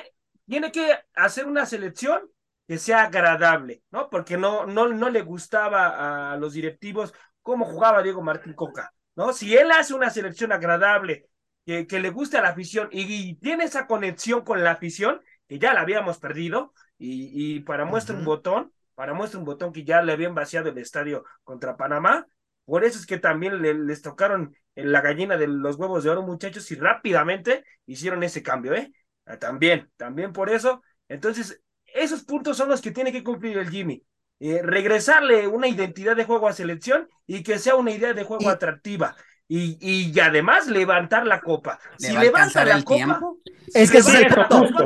tiene 0.47 0.71
que 0.71 0.97
hacer 1.13 1.45
una 1.45 1.67
selección 1.67 2.27
que 2.67 2.79
sea 2.79 3.03
agradable, 3.03 3.83
¿no? 3.91 4.09
Porque 4.09 4.37
no, 4.37 4.65
no, 4.65 4.87
no 4.87 5.11
le 5.11 5.21
gustaba 5.21 6.31
a 6.33 6.37
los 6.37 6.53
directivos 6.53 7.13
cómo 7.43 7.65
jugaba 7.65 8.01
Diego 8.01 8.23
Martín 8.23 8.53
Coca, 8.53 8.91
¿no? 9.15 9.33
Si 9.33 9.55
él 9.55 9.71
hace 9.71 9.93
una 9.93 10.09
selección 10.09 10.51
agradable, 10.51 11.28
que, 11.69 11.85
que 11.85 11.99
le 11.99 12.09
guste 12.09 12.35
a 12.35 12.41
la 12.41 12.49
afición 12.49 12.89
y, 12.91 13.35
tiene 13.35 13.65
esa 13.65 13.85
conexión 13.85 14.41
con 14.41 14.63
la 14.63 14.71
afición, 14.71 15.21
que 15.47 15.59
ya 15.59 15.71
la 15.71 15.81
habíamos 15.81 16.17
perdido, 16.17 16.73
y, 16.97 17.29
y 17.57 17.59
para 17.59 17.85
muestra 17.85 18.15
un 18.15 18.25
botón, 18.25 18.73
para 18.95 19.13
muestra 19.13 19.37
un 19.37 19.45
botón 19.45 19.71
que 19.71 19.83
ya 19.83 20.01
le 20.01 20.13
habían 20.13 20.33
vaciado 20.33 20.69
el 20.69 20.79
estadio 20.79 21.25
contra 21.43 21.77
Panamá, 21.77 22.25
por 22.65 22.83
eso 22.85 22.97
es 22.97 23.05
que 23.05 23.19
también 23.19 23.61
les 23.85 24.01
tocaron 24.01 24.55
en 24.73 24.91
la 24.91 25.01
gallina 25.01 25.37
de 25.37 25.45
los 25.45 25.75
huevos 25.75 26.03
de 26.03 26.09
oro, 26.09 26.23
muchachos, 26.23 26.71
y 26.71 26.75
rápidamente 26.75 27.63
hicieron 27.85 28.23
ese 28.23 28.41
cambio, 28.41 28.73
¿eh? 28.73 28.91
Ah, 29.27 29.37
también, 29.37 29.91
también 29.95 30.33
por 30.33 30.49
eso. 30.49 30.81
Entonces, 31.07 31.61
esos 31.85 32.23
puntos 32.23 32.57
son 32.57 32.67
los 32.67 32.81
que 32.81 32.89
tiene 32.89 33.11
que 33.11 33.23
cumplir 33.23 33.59
el 33.59 33.69
Jimmy. 33.69 34.03
Eh, 34.39 34.61
regresarle 34.63 35.45
una 35.45 35.67
identidad 35.67 36.15
de 36.15 36.25
juego 36.25 36.47
a 36.47 36.53
selección 36.53 37.07
y 37.27 37.43
que 37.43 37.59
sea 37.59 37.75
una 37.75 37.91
idea 37.91 38.13
de 38.13 38.23
juego 38.23 38.49
atractiva. 38.49 39.15
Y, 39.51 39.77
y, 39.81 40.19
además 40.19 40.67
levantar 40.67 41.25
la 41.25 41.41
copa. 41.41 41.79
si 41.97 42.15
levanta 42.15 42.63
la 42.63 42.83
copa. 42.83 43.19
Es 43.73 43.89
que 43.89 44.03
sí, 44.03 44.13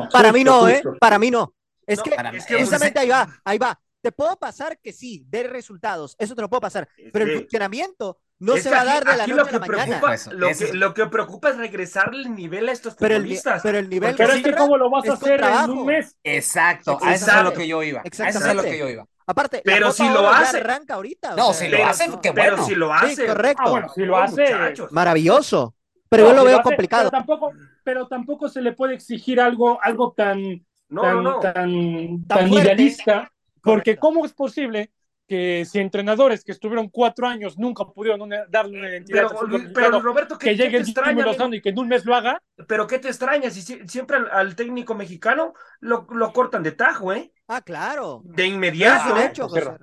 para 0.09 0.31
mí 0.31 0.45
no, 0.45 0.69
¿eh? 0.69 0.81
Para 1.01 1.19
mí 1.19 1.29
no. 1.29 1.53
Es 1.85 2.01
que, 2.01 2.15
justamente 2.59 2.97
ahí 2.99 3.09
va, 3.09 3.27
ahí 3.43 3.57
va. 3.57 3.77
Te 4.01 4.13
puedo 4.13 4.37
pasar 4.37 4.79
que 4.79 4.93
sí, 4.93 5.25
de 5.27 5.43
resultados, 5.43 6.15
eso 6.17 6.33
te 6.33 6.41
lo 6.41 6.49
puedo 6.49 6.61
pasar, 6.61 6.87
pero 7.11 7.25
el 7.25 7.39
funcionamiento 7.39 8.19
no 8.39 8.57
se 8.57 8.69
va 8.69 8.81
a 8.81 8.85
dar 8.85 9.05
de 9.05 9.17
la 9.17 9.27
noche 9.27 9.49
a 9.49 9.59
la 9.59 9.59
mañana. 9.59 10.01
Lo 10.31 10.47
que, 10.49 10.73
lo 10.73 10.93
que 10.93 11.05
preocupa 11.07 11.49
es 11.49 11.57
regresarle 11.57 12.23
el 12.23 12.35
nivel 12.35 12.67
a 12.67 12.71
estos 12.73 12.95
pero 12.95 13.15
futbolistas. 13.15 13.55
El, 13.55 13.61
pero 13.63 13.77
el 13.79 13.89
nivel 13.89 14.15
pero 14.17 14.33
es 14.33 14.43
que 14.43 14.53
cómo 14.53 14.77
lo 14.77 14.89
vas 14.89 15.07
a 15.07 15.13
hacer 15.13 15.41
en 15.41 15.69
un 15.71 15.85
mes. 15.85 16.17
Exacto, 16.23 16.99
a 17.01 17.13
eso 17.15 17.25
es 17.25 17.31
a 17.31 17.43
lo 17.43 17.53
que 17.53 17.67
yo 17.67 17.83
iba. 17.83 18.01
Eso 18.03 18.23
es 18.23 18.35
a 18.35 18.53
lo 18.53 18.63
que 18.63 18.77
yo 18.77 18.89
iba. 18.89 19.05
Aparte, 19.25 19.61
pero 19.63 19.91
si 19.91 20.07
lo 20.07 20.29
hace. 20.29 20.57
arranca 20.57 20.95
ahorita. 20.95 21.35
No, 21.35 21.53
si 21.53 21.67
lo 21.69 21.85
hace, 21.85 22.05
qué 22.21 22.31
bueno. 22.31 22.55
Pero 22.55 22.65
si 22.65 22.75
lo 22.75 22.93
hace, 22.93 23.15
sí, 23.15 23.25
correcto. 23.25 23.63
Ah, 23.65 23.69
bueno, 23.69 23.89
si 23.89 24.05
lo 24.05 24.17
hace, 24.17 24.45
maravilloso. 24.91 25.75
Pero 26.09 26.27
yo 26.27 26.33
lo 26.33 26.43
veo 26.43 26.61
complicado. 26.61 27.09
Pero 27.09 27.11
tampoco, 27.11 27.51
pero 27.83 28.07
tampoco 28.07 28.49
se 28.49 28.61
le 28.61 28.73
puede 28.73 28.93
exigir 28.93 29.39
algo, 29.39 29.81
algo 29.81 30.13
tan, 30.15 30.63
no, 30.89 31.01
tan, 31.01 31.23
no, 31.23 31.39
tan, 31.39 32.25
tan, 32.27 32.53
idealista, 32.53 33.31
porque 33.61 33.97
cómo 33.97 34.25
es 34.25 34.33
posible 34.33 34.91
que 35.27 35.65
si 35.65 35.79
entrenadores 35.79 36.43
que 36.43 36.51
estuvieron 36.51 36.89
cuatro 36.89 37.27
años 37.27 37.57
nunca 37.57 37.85
pudieron 37.85 38.29
darle 38.49 38.77
una 38.77 38.89
identidad 38.89 39.27
pero, 39.49 39.73
pero 39.73 40.01
Roberto 40.01 40.37
que 40.37 40.55
llegue 40.55 40.77
el 40.77 40.83
extraña, 40.83 41.23
Lozano 41.23 41.55
y 41.55 41.61
que 41.61 41.69
en 41.69 41.79
un 41.79 41.87
mes 41.87 42.05
lo 42.05 42.13
haga. 42.13 42.41
Pero 42.67 42.85
qué 42.87 42.99
te 42.99 43.07
extraña 43.07 43.49
si 43.49 43.61
siempre 43.61 44.17
al, 44.17 44.29
al 44.31 44.55
técnico 44.55 44.95
mexicano 44.95 45.53
lo, 45.79 46.05
lo, 46.11 46.33
cortan 46.33 46.61
de 46.61 46.73
tajo 46.73 47.13
eh 47.13 47.32
ah 47.47 47.61
claro 47.61 48.21
de 48.23 48.47
inmediato 48.47 49.17
¿eh? 49.17 49.27
hecho, 49.27 49.47
pero, 49.53 49.77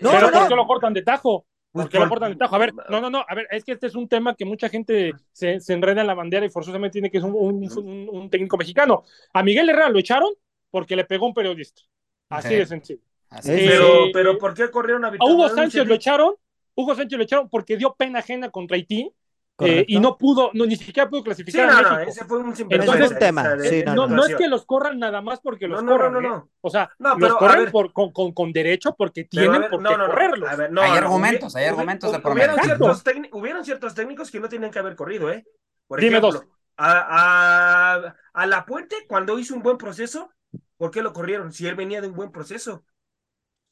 no, 0.00 0.10
pero 0.10 0.30
no, 0.30 0.38
¿por 0.40 0.48
qué 0.48 0.54
lo 0.56 0.66
cortan 0.66 0.94
de 0.94 1.02
tajo? 1.02 1.46
¿Por 1.72 1.88
qué 1.88 1.98
lo 1.98 2.08
cortan 2.08 2.32
de 2.32 2.38
tajo? 2.38 2.54
A 2.54 2.58
ver, 2.58 2.72
no, 2.88 3.00
no, 3.00 3.10
no, 3.10 3.24
a 3.28 3.34
ver, 3.34 3.46
es 3.50 3.64
que 3.64 3.72
este 3.72 3.86
es 3.86 3.94
un 3.94 4.08
tema 4.08 4.34
que 4.34 4.44
mucha 4.44 4.68
gente 4.68 5.12
se, 5.32 5.60
se 5.60 5.72
enreda 5.74 6.00
en 6.00 6.06
la 6.06 6.14
bandera 6.14 6.46
y 6.46 6.50
forzosamente 6.50 6.94
tiene 6.94 7.10
que 7.10 7.20
ser 7.20 7.28
un, 7.28 7.34
un, 7.36 7.78
un, 7.78 8.08
un 8.10 8.30
técnico 8.30 8.56
mexicano. 8.56 9.04
A 9.34 9.42
Miguel 9.42 9.68
Herrera 9.68 9.90
lo 9.90 9.98
echaron 9.98 10.30
porque 10.70 10.96
le 10.96 11.04
pegó 11.04 11.26
un 11.26 11.34
periodista. 11.34 11.82
Así 12.30 12.48
okay. 12.48 12.58
de 12.58 12.66
sencillo. 12.66 13.00
Así 13.28 13.52
eh, 13.52 13.66
pero, 13.68 13.88
pero, 14.12 14.38
¿por 14.38 14.54
qué 14.54 14.70
corrieron 14.70 15.04
a? 15.04 15.08
A 15.08 15.24
Hugo 15.24 15.48
Sánchez 15.48 15.86
lo 15.86 15.94
echaron, 15.94 16.34
Hugo 16.74 16.94
Sánchez 16.94 17.18
lo 17.18 17.24
echaron 17.24 17.48
porque 17.48 17.76
dio 17.76 17.94
pena 17.94 18.20
ajena 18.20 18.50
contra 18.50 18.76
Haití. 18.76 19.12
Eh, 19.58 19.86
y 19.88 19.98
no 19.98 20.18
pudo, 20.18 20.50
no, 20.52 20.66
ni 20.66 20.76
siquiera 20.76 21.08
pudo 21.08 21.24
clasificar 21.24 21.62
sí, 21.62 21.66
no, 21.66 21.72
a 21.72 21.76
México. 21.80 22.04
No, 22.04 22.10
ese 22.10 22.24
fue 22.26 22.38
un, 22.38 22.54
Entonces, 22.70 23.10
un 23.12 23.18
tema. 23.18 23.58
Sí, 23.60 23.84
no, 23.86 24.06
no, 24.06 24.26
es 24.26 24.36
que 24.36 24.48
los 24.48 24.66
corran 24.66 24.98
nada 24.98 25.22
más 25.22 25.40
porque 25.40 25.66
los 25.66 25.82
no, 25.82 25.92
corran. 25.92 26.12
No, 26.12 26.20
no, 26.20 26.28
no, 26.28 26.50
O 26.60 26.68
sea, 26.68 26.90
no, 26.98 27.16
los 27.16 27.36
corren 27.36 27.60
ver, 27.60 27.72
por, 27.72 27.92
con, 27.94 28.12
con, 28.12 28.32
con, 28.32 28.52
derecho 28.52 28.94
porque 28.94 29.24
tienen 29.24 29.62
ver, 29.62 29.70
por 29.70 29.80
no, 29.80 29.88
qué 29.88 29.96
no, 29.96 30.06
correrlos. 30.08 30.50
A 30.50 30.56
ver, 30.56 30.70
no, 30.72 30.82
hay 30.82 30.90
argumentos, 30.98 31.56
hay 31.56 31.64
argumentos 31.64 32.12
de 32.12 32.18
promedio. 32.18 32.52
Hubieron 32.52 32.64
ciertos, 32.66 33.04
hubieron 33.32 33.64
ciertos 33.64 33.94
técnicos 33.94 34.30
que 34.30 34.40
no 34.40 34.48
tenían 34.50 34.70
que 34.70 34.78
haber 34.78 34.94
corrido, 34.94 35.30
¿eh? 35.30 35.46
Por 35.86 36.00
Dime 36.00 36.18
ejemplo, 36.18 36.32
dos. 36.40 36.46
A, 36.76 37.94
a, 38.04 38.16
a 38.34 38.46
La 38.46 38.66
Puente, 38.66 38.96
cuando 39.08 39.38
hizo 39.38 39.54
un 39.54 39.62
buen 39.62 39.78
proceso, 39.78 40.30
¿por 40.76 40.90
qué 40.90 41.00
lo 41.00 41.14
corrieron? 41.14 41.50
Si 41.54 41.66
él 41.66 41.76
venía 41.76 42.02
de 42.02 42.08
un 42.08 42.14
buen 42.14 42.30
proceso. 42.30 42.84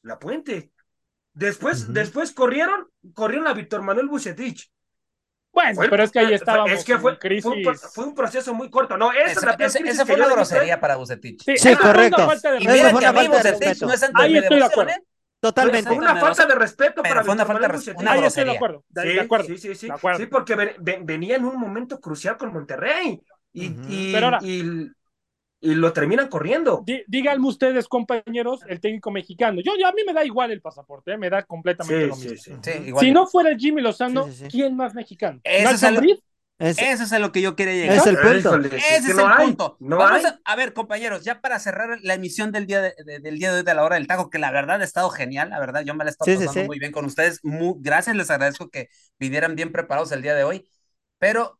La 0.01 0.17
Puente. 0.17 0.71
Después, 1.33 1.83
uh 1.83 1.89
-huh. 1.89 1.93
después 1.93 2.31
corrieron, 2.31 2.87
corrieron 3.13 3.47
a 3.47 3.53
Víctor 3.53 3.83
Manuel 3.83 4.07
Bucetich. 4.07 4.71
Bueno, 5.55 5.81
pero 5.89 6.03
es 6.03 6.11
que 6.11 6.19
ahí 6.19 6.33
estábamos. 6.33 6.71
Es 6.71 6.83
que 6.83 6.97
fue, 6.97 7.17
crisis. 7.17 7.43
fue, 7.43 7.53
un, 7.55 7.75
fue, 7.77 8.03
un, 8.03 8.13
proceso 8.13 8.53
muy 8.53 8.69
corto. 8.69 8.97
No, 8.97 9.13
esa, 9.13 9.51
ese, 9.51 9.79
ese, 9.79 9.89
ese 9.89 10.05
fue 10.05 10.15
una 10.15 10.27
grosería 10.27 10.79
para 10.81 10.97
Bucetich. 10.97 11.41
Sí, 11.43 11.57
sí 11.57 11.75
correcto. 11.75 12.27
Y 12.59 12.67
mira 12.67 12.93
que 12.93 13.05
a 13.05 13.13
mí 13.13 13.27
Bucetich 13.27 13.81
no 13.81 13.93
es 13.93 14.05
Ahí 14.13 14.37
estoy 14.37 14.59
de 14.59 14.65
acuerdo. 14.65 14.91
¿eh? 14.91 15.03
Totalmente. 15.39 15.87
Fue 15.87 15.97
una 15.97 16.15
falta 16.17 16.45
de 16.45 16.55
respeto 16.55 17.01
pero 17.03 17.15
para 17.15 17.23
fue 17.23 17.33
una 17.33 17.45
falta 17.45 17.61
de 17.61 17.73
respeto. 17.73 17.99
una 18.01 18.11
Ahí 18.11 18.19
grosería. 18.19 18.51
estoy 18.51 18.51
de 18.51 18.57
acuerdo. 18.57 18.83
De, 18.89 19.01
sí, 19.01 19.07
de 19.07 19.21
acuerdo. 19.21 19.45
Sí, 19.45 19.57
sí, 19.57 19.75
sí. 19.75 19.87
De 19.87 19.93
acuerdo. 19.93 20.19
Sí, 20.19 20.25
porque 20.25 20.55
ven, 20.55 20.71
ven, 20.79 21.05
venía 21.05 21.35
en 21.37 21.45
un 21.45 21.57
momento 21.57 21.99
crucial 22.01 22.35
con 22.35 22.51
Monterrey. 22.51 23.21
Y, 23.53 23.69
uh 23.69 23.71
-huh. 23.71 23.85
y, 23.87 24.13
pero 24.13 24.25
ahora, 24.25 24.39
y, 24.41 24.91
y 25.65 25.73
lo 25.73 25.91
terminan 25.91 26.27
corriendo. 26.27 26.83
Dí, 26.85 27.03
díganme 27.07 27.47
ustedes, 27.47 27.87
compañeros, 27.87 28.61
el 28.67 28.79
técnico 28.79 29.09
mexicano. 29.11 29.61
Yo, 29.61 29.73
yo 29.79 29.87
a 29.87 29.91
mí 29.91 30.03
me 30.05 30.13
da 30.13 30.23
igual 30.23 30.51
el 30.51 30.61
pasaporte, 30.61 31.13
¿eh? 31.13 31.17
me 31.17 31.29
da 31.29 31.43
completamente 31.43 32.03
sí, 32.03 32.07
lo 32.07 32.15
mismo. 32.15 32.61
Sí, 32.61 32.71
sí. 32.73 32.93
si 32.99 33.11
no 33.11 33.25
fuera 33.25 33.57
Jimmy 33.57 33.81
Lozano, 33.81 34.27
¿quién 34.49 34.75
más 34.75 34.93
mexicano? 34.93 35.39
Ese 35.43 35.73
es 35.73 35.83
el... 35.83 36.21
Es, 36.57 36.77
Eso 36.79 37.03
es 37.03 37.11
a 37.11 37.19
lo 37.19 37.33
que 37.33 37.41
yo 37.41 37.57
quería 37.57 37.73
llegar. 37.73 37.97
Es 37.97 38.07
el 38.07 38.17
punto. 38.17 38.55
Ese 38.77 38.77
es, 38.77 39.09
es 39.09 39.15
no 39.15 39.25
el 39.25 39.33
hay, 39.33 39.47
punto. 39.47 39.75
No 39.81 39.97
Vamos 39.97 40.23
hay. 40.23 40.31
a, 40.31 40.39
a, 40.45 40.55
ver, 40.55 40.71
compañeros, 40.73 41.25
ya 41.25 41.41
para 41.41 41.59
cerrar 41.59 41.99
la 42.01 42.13
emisión 42.13 42.53
del 42.53 42.65
día 42.65 42.81
de, 42.81 42.93
de, 43.03 43.19
del 43.19 43.37
día 43.37 43.51
de 43.51 43.57
hoy 43.57 43.65
de 43.65 43.73
la 43.73 43.83
hora 43.83 43.95
del 43.95 44.07
taco, 44.07 44.29
que 44.29 44.39
la 44.39 44.51
verdad 44.51 44.79
ha 44.79 44.85
estado 44.85 45.09
genial, 45.09 45.49
la 45.49 45.59
verdad, 45.59 45.83
yo 45.83 45.93
me 45.95 46.05
la 46.05 46.11
he 46.11 46.13
estado 46.13 46.31
sí, 46.31 46.37
pasando 46.37 46.53
sí, 46.53 46.59
sí. 46.61 46.65
muy 46.65 46.79
bien 46.79 46.93
con 46.93 47.03
ustedes. 47.03 47.43
Muy, 47.43 47.73
gracias, 47.79 48.15
les 48.15 48.31
agradezco 48.31 48.69
que 48.69 48.87
vinieran 49.19 49.55
bien 49.55 49.73
preparados 49.73 50.13
el 50.13 50.21
día 50.21 50.33
de 50.33 50.45
hoy. 50.45 50.69
Pero 51.17 51.59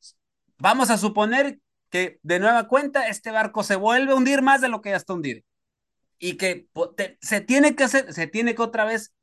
vamos 0.59 0.89
a 0.89 0.97
suponer 0.97 1.59
que 1.89 2.19
de 2.23 2.39
nueva 2.39 2.67
cuenta 2.67 3.07
este 3.07 3.31
barco 3.31 3.63
se 3.63 3.75
vuelve 3.75 4.11
a 4.11 4.15
hundir 4.15 4.41
más 4.41 4.61
de 4.61 4.69
lo 4.69 4.81
que 4.81 4.89
ya 4.89 4.97
está 4.97 5.13
hundido. 5.13 5.41
Y 6.17 6.37
que 6.37 6.67
te, 6.95 7.17
se 7.21 7.41
tiene 7.41 7.75
que 7.75 7.83
hacer, 7.83 8.13
se 8.13 8.27
tiene 8.27 8.55
que 8.55 8.61
otra 8.61 8.85
vez 8.85 9.13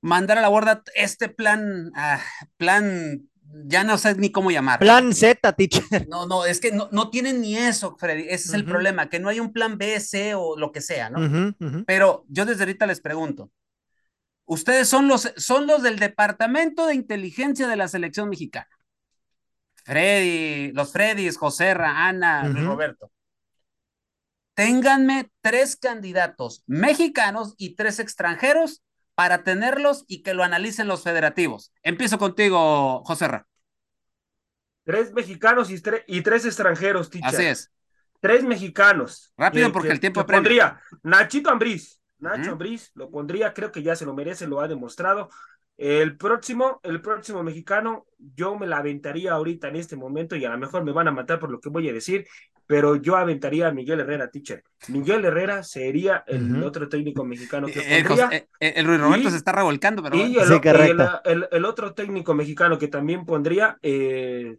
mandar 0.00 0.38
a 0.38 0.42
la 0.42 0.48
borda 0.48 0.82
este 0.94 1.28
plan, 1.28 1.90
ah, 1.94 2.20
plan 2.56 3.28
ya 3.64 3.84
no 3.84 3.96
sé 3.98 4.14
ni 4.16 4.30
cómo 4.30 4.50
llamar. 4.50 4.78
Plan 4.78 5.12
Z, 5.12 5.52
teacher. 5.54 6.06
No, 6.08 6.26
no, 6.26 6.44
es 6.44 6.60
que 6.60 6.72
no, 6.72 6.88
no 6.92 7.10
tienen 7.10 7.40
ni 7.40 7.56
eso, 7.56 7.96
Freddy. 7.98 8.22
Ese 8.22 8.34
es 8.34 8.48
uh 8.48 8.52
-huh. 8.52 8.56
el 8.56 8.64
problema, 8.64 9.08
que 9.08 9.20
no 9.20 9.28
hay 9.28 9.40
un 9.40 9.52
plan 9.52 9.78
B, 9.78 9.98
C 10.00 10.34
o 10.34 10.56
lo 10.56 10.70
que 10.70 10.80
sea, 10.80 11.10
¿no? 11.10 11.20
Uh 11.20 11.22
-huh, 11.22 11.56
uh 11.58 11.64
-huh. 11.64 11.84
Pero 11.86 12.24
yo 12.28 12.44
desde 12.44 12.62
ahorita 12.62 12.86
les 12.86 13.00
pregunto, 13.00 13.50
ustedes 14.44 14.88
son 14.88 15.08
los, 15.08 15.32
son 15.36 15.66
los 15.66 15.82
del 15.82 15.98
Departamento 15.98 16.86
de 16.86 16.94
Inteligencia 16.94 17.68
de 17.68 17.76
la 17.76 17.88
Selección 17.88 18.28
Mexicana. 18.28 18.68
Freddy, 19.88 20.70
los 20.72 20.92
Freddys, 20.92 21.38
José, 21.38 21.70
Ana, 21.70 22.46
Roberto. 22.46 23.10
Ténganme 24.52 25.30
tres 25.40 25.76
candidatos 25.76 26.62
mexicanos 26.66 27.54
y 27.56 27.74
tres 27.74 27.98
extranjeros 27.98 28.82
para 29.14 29.44
tenerlos 29.44 30.04
y 30.06 30.22
que 30.22 30.34
lo 30.34 30.44
analicen 30.44 30.88
los 30.88 31.04
federativos. 31.04 31.72
Empiezo 31.82 32.18
contigo, 32.18 33.02
José 33.04 33.28
Ra. 33.28 33.46
Tres 34.84 35.14
mexicanos 35.14 35.70
y, 35.70 35.80
tre 35.80 36.04
y 36.06 36.20
tres 36.20 36.44
extranjeros, 36.44 37.08
teacher. 37.08 37.28
Así 37.28 37.46
es. 37.46 37.72
Tres 38.20 38.44
mexicanos. 38.44 39.32
Rápido, 39.38 39.72
porque 39.72 39.88
que, 39.88 39.94
el 39.94 40.00
tiempo 40.00 40.26
pondría 40.26 40.82
Nachito 41.02 41.48
Ambriz. 41.48 41.98
Nacho 42.18 42.40
uh 42.40 42.44
-huh. 42.44 42.52
Ambriz 42.52 42.90
lo 42.94 43.10
pondría, 43.10 43.54
creo 43.54 43.72
que 43.72 43.82
ya 43.82 43.96
se 43.96 44.04
lo 44.04 44.12
merece, 44.12 44.46
lo 44.46 44.60
ha 44.60 44.68
demostrado. 44.68 45.30
El 45.78 46.16
próximo, 46.16 46.80
el 46.82 47.00
próximo 47.00 47.44
mexicano, 47.44 48.04
yo 48.18 48.58
me 48.58 48.66
la 48.66 48.78
aventaría 48.78 49.32
ahorita 49.32 49.68
en 49.68 49.76
este 49.76 49.94
momento 49.94 50.34
y 50.34 50.44
a 50.44 50.50
lo 50.50 50.58
mejor 50.58 50.82
me 50.82 50.90
van 50.90 51.06
a 51.06 51.12
matar 51.12 51.38
por 51.38 51.52
lo 51.52 51.60
que 51.60 51.68
voy 51.68 51.88
a 51.88 51.92
decir, 51.92 52.26
pero 52.66 52.96
yo 52.96 53.16
aventaría 53.16 53.68
a 53.68 53.72
Miguel 53.72 54.00
Herrera, 54.00 54.28
teacher. 54.28 54.64
Miguel 54.88 55.24
Herrera 55.24 55.62
sería 55.62 56.24
el 56.26 56.42
uh 56.42 56.56
-huh. 56.56 56.64
otro 56.64 56.88
técnico 56.88 57.24
mexicano 57.24 57.68
que 57.68 57.78
el, 57.96 58.04
pondría. 58.04 58.28
El, 58.58 58.74
el, 58.74 58.86
Luis 58.86 59.00
Roberto 59.00 59.28
y, 59.28 59.30
se 59.30 59.36
está 59.36 59.52
revolcando, 59.52 60.02
pero 60.02 60.16
y 60.16 60.34
sí, 60.34 60.60
el, 61.24 61.64
otro 61.64 61.94
técnico 61.94 62.34
mexicano 62.34 62.76
que 62.76 62.88
también 62.88 63.24
pondría 63.24 63.78
eh, 63.80 64.56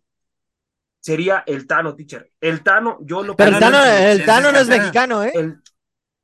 sería 1.01 1.43
el 1.45 1.67
Tano, 1.67 1.95
teacher. 1.95 2.32
El 2.39 2.63
Tano, 2.63 2.97
yo 3.01 3.24
lo 3.24 3.36
Pero 3.36 3.51
el 3.51 3.59
Tano, 3.59 3.84
el 3.84 4.26
Tano 4.26 4.53
no 4.53 4.59
es 4.59 4.70
mexicano, 4.70 5.24
¿eh? 5.26 5.34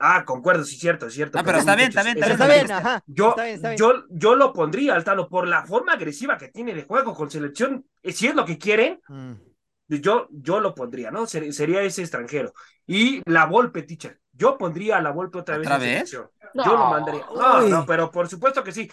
Ah, 0.07 0.23
concuerdo, 0.23 0.63
sí, 0.63 0.77
cierto, 0.77 1.09
cierto. 1.09 1.39
Ah, 1.39 1.43
pero, 1.43 1.57
está, 1.57 1.75
bien, 1.75 1.89
está 1.89 2.03
bien, 2.03 2.17
está 2.17 2.27
bien, 2.27 2.41
está 2.41 2.53
bien, 2.53 2.71
ajá. 2.71 3.03
Yo, 3.07 3.29
está 3.29 3.43
bien, 3.43 3.55
está 3.55 3.69
bien. 3.69 3.79
yo, 3.79 4.05
yo 4.09 4.35
lo 4.35 4.53
pondría, 4.53 4.93
Altano, 4.93 5.27
por 5.27 5.47
la 5.47 5.65
forma 5.65 5.93
agresiva 5.93 6.37
que 6.37 6.49
tiene 6.49 6.73
de 6.73 6.83
juego 6.83 7.15
con 7.15 7.31
selección. 7.31 7.85
Si 8.03 8.27
es 8.27 8.35
lo 8.35 8.45
que 8.45 8.57
quieren, 8.57 9.01
mm. 9.07 9.33
yo, 9.87 10.27
yo 10.29 10.59
lo 10.59 10.75
pondría, 10.75 11.09
¿no? 11.09 11.25
sería 11.25 11.81
ese 11.81 12.01
extranjero. 12.01 12.53
Y 12.85 13.21
la 13.29 13.45
Volpe, 13.45 13.81
teacher. 13.83 14.19
Yo 14.37 14.57
pondría 14.57 14.97
a 14.97 15.01
la 15.01 15.11
Volpe 15.11 15.39
otra 15.39 15.57
vez. 15.57 15.67
¿Otra 15.67 15.77
vez? 15.77 16.11
Yo 16.11 16.31
lo 16.53 16.89
mandaría. 16.89 17.25
No, 17.35 17.61
no, 17.61 17.85
pero 17.85 18.11
por 18.11 18.27
supuesto 18.29 18.63
que 18.63 18.71
sí. 18.71 18.89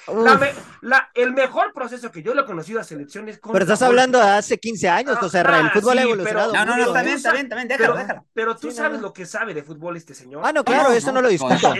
La 0.81 1.11
el 1.15 1.33
mejor 1.33 1.73
proceso 1.73 2.11
que 2.11 2.23
yo 2.23 2.35
le 2.35 2.43
he 2.43 2.45
conocido 2.45 2.81
a 2.81 2.85
selecciones. 2.85 3.41
Pero 3.41 3.65
estás 3.65 3.83
hablando 3.83 4.19
de 4.19 4.25
hace 4.25 4.59
15 4.59 4.89
años, 4.89 5.19
o 5.21 5.29
sea, 5.29 5.43
el 5.43 5.71
fútbol 5.71 5.99
ha 5.99 6.03
evolucionado. 6.03 6.53
no, 6.53 6.65
no, 6.65 6.77
no, 6.77 6.85
está 6.85 7.03
bien, 7.03 7.17
está 7.17 7.33
bien, 7.33 7.47
está 7.47 7.57
bien, 7.57 7.69
déjalo, 7.69 7.95
pero, 7.95 7.99
déjalo. 7.99 8.27
Pero 8.33 8.57
tú 8.57 8.71
sabes 8.71 9.01
lo 9.01 9.13
que 9.13 9.27
sabe 9.27 9.55
de 9.55 9.63
fútbol 9.63 9.97
este 9.97 10.15
señor. 10.15 10.43
Ah, 10.45 10.53
no, 10.53 10.65
claro, 10.65 10.93
eso 10.93 11.13
no 11.13 11.21
lo 11.21 11.29
discuto. 11.29 11.75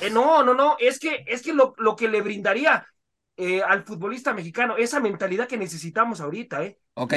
Eh, 0.00 0.10
no, 0.10 0.42
no, 0.42 0.54
no, 0.54 0.76
es 0.78 0.98
que, 0.98 1.24
es 1.26 1.42
que 1.42 1.52
lo, 1.52 1.74
lo 1.78 1.94
que 1.96 2.08
le 2.08 2.20
brindaría 2.20 2.86
eh, 3.36 3.62
al 3.62 3.84
futbolista 3.84 4.32
mexicano, 4.32 4.76
esa 4.76 5.00
mentalidad 5.00 5.46
que 5.46 5.56
necesitamos 5.56 6.20
ahorita, 6.20 6.64
¿eh? 6.64 6.78
Ok. 6.94 7.14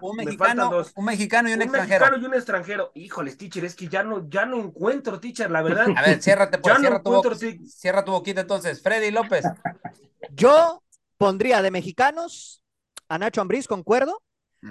Un 0.00 0.16
mexicano, 0.16 0.84
un 0.96 1.04
mexicano 1.04 1.48
y 1.48 1.54
un, 1.54 1.62
extranjero. 1.62 2.04
Un 2.04 2.10
mexicano 2.10 2.16
y 2.22 2.24
un 2.26 2.34
extranjero. 2.34 2.92
Híjole, 2.94 3.34
teacher, 3.34 3.64
es 3.64 3.74
que 3.74 3.88
ya 3.88 4.02
no, 4.02 4.28
ya 4.28 4.44
no 4.44 4.58
encuentro, 4.58 5.18
teacher, 5.18 5.50
la 5.50 5.62
verdad. 5.62 5.86
A 5.96 6.02
ver, 6.02 6.22
ciérrate, 6.22 6.58
pues, 6.58 6.78
cierra, 6.78 7.02
tu 7.02 7.10
boca, 7.10 7.30
cierra 7.34 8.04
tu 8.04 8.12
boquita 8.12 8.42
entonces. 8.42 8.82
Freddy 8.82 9.10
López. 9.10 9.44
Yo 10.34 10.82
pondría 11.16 11.62
de 11.62 11.70
mexicanos 11.70 12.62
a 13.08 13.18
Nacho 13.18 13.40
Ambriz, 13.40 13.66
concuerdo. 13.66 14.22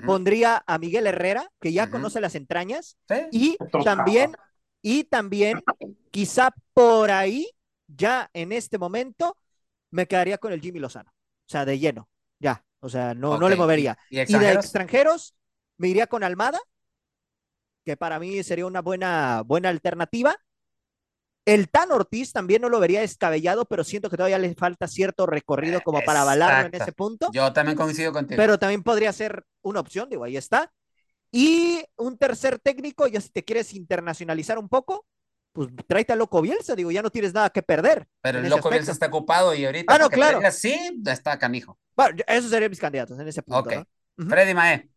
Pondría 0.06 0.62
a 0.68 0.78
Miguel 0.80 1.08
Herrera, 1.08 1.50
que 1.62 1.72
ya 1.72 1.90
conoce 1.90 2.20
las 2.20 2.36
entrañas. 2.36 2.98
Y 3.32 3.58
también, 3.84 4.36
y 4.82 5.06
también, 5.06 5.64
quizá 6.12 6.54
por 6.74 7.10
ahí, 7.10 7.50
ya 7.88 8.30
en 8.34 8.52
este 8.52 8.78
momento, 8.78 9.38
me 9.90 10.06
quedaría 10.06 10.38
con 10.38 10.52
el 10.52 10.60
Jimmy 10.60 10.80
Lozano. 10.80 11.10
O 11.10 11.50
sea, 11.50 11.64
de 11.64 11.80
lleno, 11.80 12.10
ya. 12.40 12.66
O 12.80 12.90
sea, 12.90 13.14
no, 13.14 13.38
no 13.38 13.50
le 13.50 13.56
movería. 13.56 13.98
¿Y, 14.10 14.26
de 14.26 14.54
extranjeros, 14.54 15.36
me 15.78 15.88
iría 15.88 16.08
con 16.08 16.24
Almada, 16.24 16.60
que 17.86 17.98
para 17.98 18.20
mí 18.20 18.44
sería 18.44 18.66
una 18.66 18.82
buena, 18.82 19.44
buena 19.46 19.70
alternativa. 19.70 20.36
El 21.46 21.70
Tan 21.70 21.92
Ortiz 21.94 22.34
también 22.34 22.62
no 22.62 22.68
lo 22.68 22.80
vería 22.82 23.00
descabellado, 23.00 23.66
pero 23.66 23.86
siento 23.86 24.10
que 24.10 24.18
todavía 24.18 24.38
le 24.38 24.54
falta 24.54 24.88
cierto 24.88 25.26
recorrido 25.26 25.80
como 25.82 26.02
para 26.02 26.22
avalarlo 26.22 26.68
en 26.68 26.82
ese 26.82 26.92
punto. 26.92 27.30
Yo 27.32 27.54
también 27.54 27.78
coincido 27.78 28.12
contigo. 28.12 28.38
Pero 28.38 28.60
también 28.60 28.84
podría 28.84 29.14
ser 29.14 29.46
una 29.62 29.80
opción, 29.80 30.10
digo, 30.10 30.26
ahí 30.26 30.36
está. 30.36 30.74
Y 31.32 31.82
un 31.96 32.18
tercer 32.18 32.60
técnico, 32.60 33.08
ya 33.08 33.22
si 33.22 33.30
te 33.30 33.46
quieres 33.46 33.74
internacionalizar 33.74 34.60
un 34.60 34.68
poco, 34.68 35.06
pues 35.54 35.70
tráete 35.88 36.14
a 36.14 36.16
Loco 36.18 36.42
Bielsa, 36.42 36.76
digo, 36.76 36.92
ya 36.92 37.02
no 37.02 37.10
tienes 37.10 37.34
nada 37.34 37.50
que 37.50 37.64
perder. 37.64 38.08
Pero 38.22 38.40
el 38.40 38.50
Loco 38.50 38.70
Bielsa 38.70 38.92
está 38.92 39.08
ocupado 39.08 39.56
y 39.56 39.66
ahorita. 39.66 39.94
Ah, 39.94 39.98
no, 39.98 40.10
claro. 40.10 40.40
sí, 40.52 41.02
está 41.06 41.40
canijo. 41.40 41.80
Bueno, 41.98 42.24
esos 42.28 42.50
serían 42.50 42.70
mis 42.70 42.80
candidatos 42.80 43.20
en 43.20 43.28
ese 43.28 43.42
punto. 43.44 43.70
Ok. 43.70 43.88
Freddy 44.30 44.54
Mae. 44.54 44.90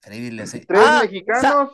Freddy 0.00 0.30
le 0.30 0.44
Tres 0.44 0.64
ah, 0.74 1.00
mexicanos. 1.02 1.70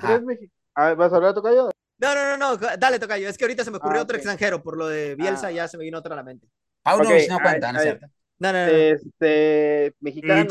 Tres 0.00 0.22
mexicanos. 0.22 0.96
¿Vas 0.96 1.12
a 1.12 1.16
hablar, 1.16 1.34
Tocayo? 1.34 1.70
No, 1.98 2.14
no, 2.14 2.36
no, 2.36 2.36
no, 2.36 2.76
dale, 2.78 2.98
Tocayo. 2.98 3.28
Es 3.28 3.38
que 3.38 3.44
ahorita 3.44 3.62
se 3.62 3.70
me 3.70 3.76
ocurrió 3.76 4.00
ah, 4.00 4.02
otro 4.02 4.16
extranjero. 4.16 4.62
Por 4.62 4.76
lo 4.76 4.88
de 4.88 5.14
Bielsa 5.14 5.48
ah. 5.48 5.52
ya 5.52 5.68
se 5.68 5.78
me 5.78 5.84
vino 5.84 5.98
otra 5.98 6.14
a 6.14 6.16
la 6.16 6.22
mente. 6.24 6.48
Paulo 6.82 7.04
no 7.04 7.38
cuenta, 7.40 7.72
¿no 7.72 7.78
es 7.78 7.84
cierto? 7.84 8.06
No, 8.38 8.52
no, 8.52 8.66
no. 8.66 8.72
Este, 8.72 9.94
mexicano. 10.00 10.46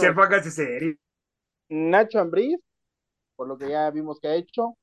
Y 0.45 0.51
serio. 0.51 0.95
Nacho 1.69 2.19
Ambriz 2.19 2.59
por 3.35 3.47
lo 3.47 3.57
que 3.57 3.69
ya 3.69 3.89
vimos 3.91 4.19
que 4.19 4.27
ha 4.27 4.35
hecho. 4.35 4.77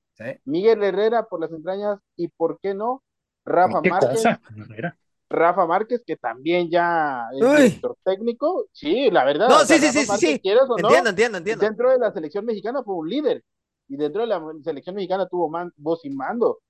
Miguel 0.44 0.82
Herrera 0.84 1.24
por 1.24 1.40
las 1.40 1.50
entrañas 1.50 1.98
y, 2.16 2.28
¿por 2.28 2.60
qué 2.60 2.74
no? 2.74 3.02
Rafa 3.44 3.80
Márquez. 3.82 4.22
Rafa 5.32 5.66
Márquez, 5.66 6.02
que 6.06 6.16
también 6.16 6.70
ya 6.70 7.24
es 7.32 7.40
director 7.40 7.96
técnico. 8.04 8.66
Sí, 8.72 9.10
la 9.10 9.24
verdad. 9.24 9.48
No, 9.48 9.60
sí, 9.60 9.78
sí, 9.78 9.88
sí, 9.90 10.06
sí. 10.06 10.30
entiendo, 10.32 10.76
entiendo, 11.08 11.38
entiendo. 11.38 11.64
Dentro 11.64 11.90
de 11.90 11.98
la 11.98 12.12
selección 12.12 12.44
mexicana 12.44 12.82
fue 12.82 12.94
un 12.94 13.08
líder. 13.08 13.42
Y 13.88 13.96
dentro 13.96 14.22
de 14.22 14.28
la 14.28 14.40
selección 14.62 14.94
mexicana 14.94 15.26
tuvo 15.26 15.50
voz 15.76 16.04
y 16.04 16.10
mando. 16.10 16.60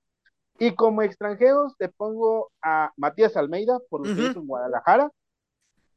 Y 0.59 0.75
como 0.75 1.01
extranjeros 1.01 1.75
te 1.77 1.89
pongo 1.89 2.51
a 2.61 2.91
Matías 2.97 3.37
Almeida, 3.37 3.79
por 3.89 4.07
lo 4.07 4.15
que 4.15 4.21
hizo 4.21 4.39
en 4.39 4.47
Guadalajara. 4.47 5.11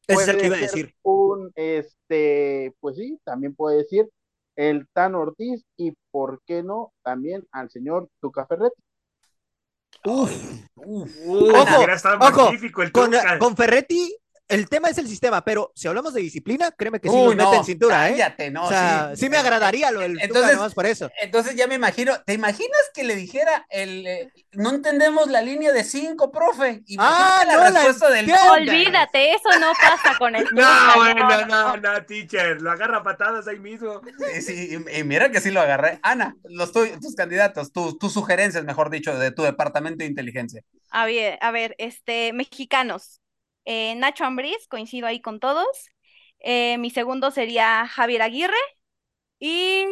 Es 0.06 0.28
el 0.28 0.38
que 0.38 0.46
iba 0.46 0.56
a 0.56 0.60
decir. 0.60 0.94
Un, 1.02 1.50
este, 1.54 2.74
pues 2.80 2.96
sí, 2.96 3.18
también 3.24 3.54
puede 3.54 3.78
decir 3.78 4.08
el 4.54 4.86
Tan 4.92 5.14
Ortiz 5.14 5.64
y, 5.76 5.94
¿por 6.10 6.40
qué 6.46 6.62
no?, 6.62 6.92
también 7.02 7.46
al 7.50 7.70
señor 7.70 8.08
Tuca 8.20 8.46
Ferretti. 8.46 8.80
Uf, 10.04 10.32
uf, 10.76 11.10
ojo, 11.26 11.86
el 12.82 12.92
con, 12.92 13.12
con 13.38 13.56
Ferretti 13.56 14.16
el 14.48 14.68
tema 14.68 14.88
es 14.88 14.98
el 14.98 15.08
sistema, 15.08 15.44
pero 15.44 15.72
si 15.74 15.88
hablamos 15.88 16.14
de 16.14 16.20
disciplina, 16.20 16.70
créeme 16.70 17.00
que 17.00 17.08
sí 17.08 17.14
nos 17.14 17.34
mete 17.34 17.56
en 17.56 17.64
cintura, 17.64 18.08
¿eh? 18.08 18.50
no, 18.50 18.64
o 18.64 18.68
sea, 18.68 19.12
sí. 19.16 19.28
me 19.28 19.36
agradaría 19.36 19.90
lo 19.90 20.00
del 20.00 20.20
entonces, 20.20 20.56
Tuca, 20.56 20.70
por 20.70 20.86
eso. 20.86 21.10
Entonces 21.20 21.56
ya 21.56 21.66
me 21.66 21.74
imagino, 21.74 22.20
¿te 22.24 22.34
imaginas 22.34 22.90
que 22.94 23.04
le 23.04 23.16
dijera 23.16 23.66
el 23.70 24.06
eh, 24.06 24.32
no 24.52 24.70
entendemos 24.70 25.28
la 25.28 25.42
línea 25.42 25.72
de 25.72 25.82
cinco, 25.82 26.30
profe? 26.30 26.82
Y 26.86 26.96
ah, 26.98 27.42
la 27.46 27.56
no, 27.56 27.62
respuesta 27.64 28.10
del 28.10 28.30
Olvídate, 28.50 29.32
eso 29.32 29.58
no 29.58 29.72
pasa 29.72 30.16
con 30.18 30.36
el 30.36 30.44
No, 30.52 30.94
bueno, 30.94 31.46
no, 31.46 31.76
no, 31.76 32.04
teacher, 32.04 32.62
lo 32.62 32.70
agarra 32.70 33.02
patadas 33.02 33.48
ahí 33.48 33.58
mismo. 33.58 34.00
Sí, 34.40 34.78
y, 34.92 35.04
mira 35.04 35.30
que 35.30 35.40
sí 35.40 35.50
lo 35.50 35.60
agarré. 35.60 35.98
Ana, 36.02 36.36
los 36.44 36.72
tus 36.72 37.14
candidatos, 37.16 37.72
tus, 37.72 37.98
tus 37.98 38.12
sugerencias, 38.12 38.64
mejor 38.64 38.90
dicho, 38.90 39.18
de 39.18 39.32
tu 39.32 39.42
departamento 39.42 39.98
de 39.98 40.06
inteligencia. 40.06 40.62
A 40.90 41.04
ver, 41.04 41.38
a 41.40 41.50
ver, 41.50 41.74
este, 41.78 42.32
mexicanos. 42.32 43.20
Eh, 43.66 43.94
Nacho 43.96 44.24
Ambriz, 44.24 44.66
coincido 44.68 45.06
ahí 45.06 45.20
con 45.20 45.40
todos. 45.40 45.90
Eh, 46.38 46.78
mi 46.78 46.90
segundo 46.90 47.30
sería 47.30 47.86
Javier 47.86 48.22
Aguirre. 48.22 48.56
Y 49.38 49.84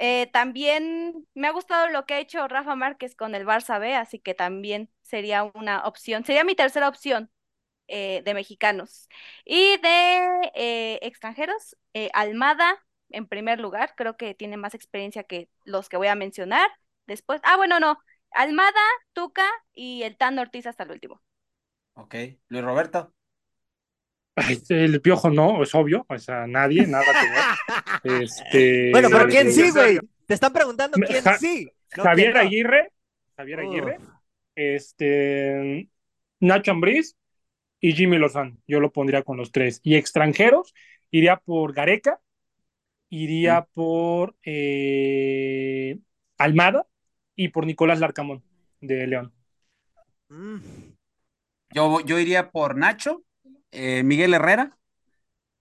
eh, 0.00 0.28
también 0.32 1.26
me 1.34 1.46
ha 1.46 1.52
gustado 1.52 1.88
lo 1.88 2.04
que 2.06 2.14
ha 2.14 2.18
hecho 2.18 2.48
Rafa 2.48 2.74
Márquez 2.74 3.14
con 3.14 3.36
el 3.36 3.46
Barça 3.46 3.78
B, 3.78 3.94
así 3.94 4.18
que 4.18 4.34
también 4.34 4.90
sería 5.02 5.44
una 5.44 5.84
opción. 5.86 6.24
Sería 6.24 6.42
mi 6.42 6.56
tercera 6.56 6.88
opción 6.88 7.30
de 7.88 8.32
mexicanos. 8.34 9.08
Y 9.44 9.76
de 9.78 10.98
extranjeros, 11.02 11.76
Almada 12.12 12.84
en 13.10 13.26
primer 13.26 13.60
lugar, 13.60 13.94
creo 13.96 14.16
que 14.16 14.34
tiene 14.34 14.56
más 14.56 14.74
experiencia 14.74 15.24
que 15.24 15.48
los 15.64 15.88
que 15.88 15.96
voy 15.96 16.08
a 16.08 16.14
mencionar. 16.14 16.68
Después, 17.06 17.40
ah, 17.44 17.56
bueno, 17.56 17.78
no, 17.80 17.98
Almada, 18.32 18.80
Tuca 19.12 19.48
y 19.72 20.02
el 20.02 20.16
Tan 20.16 20.38
Ortiz 20.38 20.66
hasta 20.66 20.84
el 20.84 20.90
último. 20.90 21.22
Ok. 21.96 22.14
Luis 22.48 22.64
Roberto. 22.64 23.12
El 24.68 25.00
piojo 25.00 25.30
no, 25.30 25.62
es 25.62 25.74
obvio, 25.74 26.04
o 26.08 26.18
sea, 26.18 26.46
nadie, 26.46 26.86
nada 26.86 27.04
que 27.04 27.30
ver. 27.30 28.22
Este, 28.22 28.90
bueno, 28.92 29.08
pero 29.10 29.26
¿quién 29.26 29.50
sí, 29.50 29.70
güey? 29.70 29.98
Te 30.26 30.34
están 30.34 30.52
preguntando 30.52 30.96
quién 30.98 31.24
sí. 31.40 31.68
Javier 31.90 32.36
Aguirre, 32.36 32.92
Javier 33.36 33.60
Aguirre, 33.60 33.98
este, 34.54 35.88
Nacho 36.38 36.70
Ambriz 36.70 37.16
y 37.80 37.94
Jimmy 37.94 38.18
Lozano. 38.18 38.58
Yo 38.68 38.78
lo 38.78 38.92
pondría 38.92 39.22
con 39.22 39.38
los 39.38 39.50
tres. 39.50 39.80
Y 39.82 39.96
extranjeros, 39.96 40.72
iría 41.10 41.38
por 41.38 41.72
Gareca, 41.72 42.20
iría 43.08 43.62
mm. 43.62 43.66
por 43.72 44.36
eh, 44.44 45.98
Almada 46.38 46.86
y 47.34 47.48
por 47.48 47.66
Nicolás 47.66 47.98
Larcamón 47.98 48.44
de 48.80 49.06
León. 49.06 49.32
Mm. 50.28 50.95
Yo, 51.76 52.00
yo 52.00 52.18
iría 52.18 52.50
por 52.50 52.74
Nacho, 52.74 53.22
eh, 53.70 54.02
Miguel 54.02 54.32
Herrera. 54.32 54.78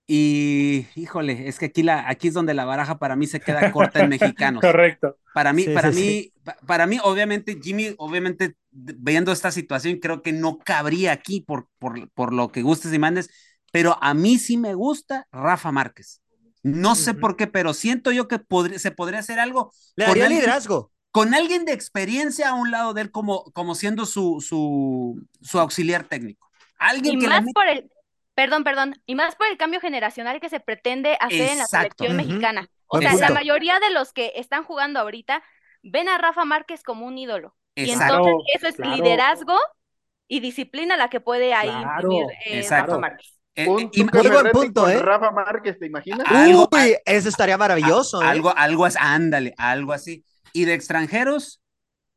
Y 0.08 0.86
híjole, 0.96 1.50
es 1.50 1.60
que 1.60 1.66
aquí, 1.66 1.84
la, 1.84 2.08
aquí 2.08 2.30
es 2.30 2.34
donde 2.34 2.54
la 2.54 2.64
baraja 2.64 3.00
para 3.00 3.18
mí 3.18 3.28
se 3.28 3.42
queda 3.42 3.70
corta 3.74 4.00
en 4.00 4.10
mexicanos. 4.10 4.62
Correcto. 4.62 5.18
Para 5.34 5.52
mí, 5.52 5.66
para 5.66 5.92
mí, 5.92 6.32
para 6.66 6.88
mí, 6.88 7.00
obviamente, 7.04 7.60
Jimmy, 7.62 7.94
obviamente, 7.98 8.56
viendo 8.72 9.34
esta 9.34 9.52
situación, 9.52 10.00
creo 10.00 10.22
que 10.22 10.32
no 10.32 10.58
cabría 10.60 11.12
aquí 11.12 11.42
por, 11.42 11.68
por, 11.80 12.10
por 12.12 12.32
lo 12.32 12.50
que 12.50 12.62
gustes 12.62 12.94
y 12.94 13.00
mandes, 13.00 13.30
pero 13.74 13.98
a 14.02 14.14
mí 14.14 14.38
sí 14.40 14.56
me 14.56 14.74
gusta 14.74 15.28
Rafa 15.34 15.74
Márquez. 15.74 16.22
No 16.64 16.96
sé 16.96 17.14
por 17.14 17.36
qué, 17.36 17.48
pero 17.48 17.74
siento 17.74 18.14
yo 18.14 18.30
que 18.30 18.40
se 18.78 18.92
podría 18.92 19.20
hacer 19.20 19.40
algo. 19.40 19.74
Le 19.98 20.06
daría 20.06 20.30
liderazgo 20.30 20.94
con 21.16 21.34
alguien 21.34 21.64
de 21.64 21.72
experiencia 21.72 22.50
a 22.50 22.56
un 22.56 22.72
lado 22.72 22.94
de 22.94 23.04
él 23.04 23.10
como, 23.10 23.46
como 23.54 23.74
siendo 23.74 24.06
su, 24.06 24.42
su, 24.46 25.26
su 25.42 25.60
auxiliar 25.62 26.04
técnico. 26.04 26.52
Alguien 26.78 27.16
y 27.16 27.20
que 27.20 27.30
más 27.30 27.46
por 27.54 27.66
el, 27.70 27.90
perdón, 28.34 28.66
perdón, 28.66 29.02
y 29.06 29.16
más 29.16 29.38
por 29.38 29.48
el 29.48 29.56
cambio 29.56 29.80
generacional 29.80 30.42
que 30.42 30.50
se 30.50 30.60
pretende 30.60 31.18
hacer 31.22 31.52
en 31.52 31.60
la 31.60 31.68
selección 31.68 32.18
mexicana. 32.18 32.70
O 32.88 33.00
sea, 33.00 33.16
la 33.16 33.30
mayoría 33.30 33.80
de 33.80 33.92
los 33.92 34.12
que 34.12 34.34
están 34.36 34.66
jugando 34.66 35.00
ahorita 35.00 35.42
ven 35.84 36.10
a 36.10 36.18
Rafa 36.18 36.44
Márquez 36.44 36.84
como 36.84 37.06
un 37.06 37.18
ídolo. 37.18 37.56
Y 37.76 37.92
entonces 37.92 38.34
eso 38.54 38.68
es 38.68 38.78
liderazgo 38.78 39.58
y 40.28 40.42
disciplina 40.42 40.98
la 40.98 41.10
que 41.10 41.22
puede 41.22 41.54
ahí 41.54 41.72
vivir 42.04 42.26
eh, 42.46 42.68
Rafa 42.70 42.98
Márquez. 42.98 43.40
Eh, 43.56 43.70
un 43.70 43.90
eh, 43.94 44.30
buen 44.30 44.52
punto, 44.52 44.90
¿eh? 44.90 45.00
Rafa 45.00 45.32
Márquez, 45.32 45.80
¿te 45.80 45.86
imaginas? 45.86 46.28
Uy, 46.30 46.98
eso 47.06 47.30
estaría 47.30 47.58
maravilloso. 47.58 48.20
Algo, 48.20 48.54
algo, 48.54 48.86
ándale, 49.00 49.54
algo 49.58 49.94
así. 49.94 50.26
Y 50.56 50.64
de 50.64 50.74
extranjeros, 50.74 51.62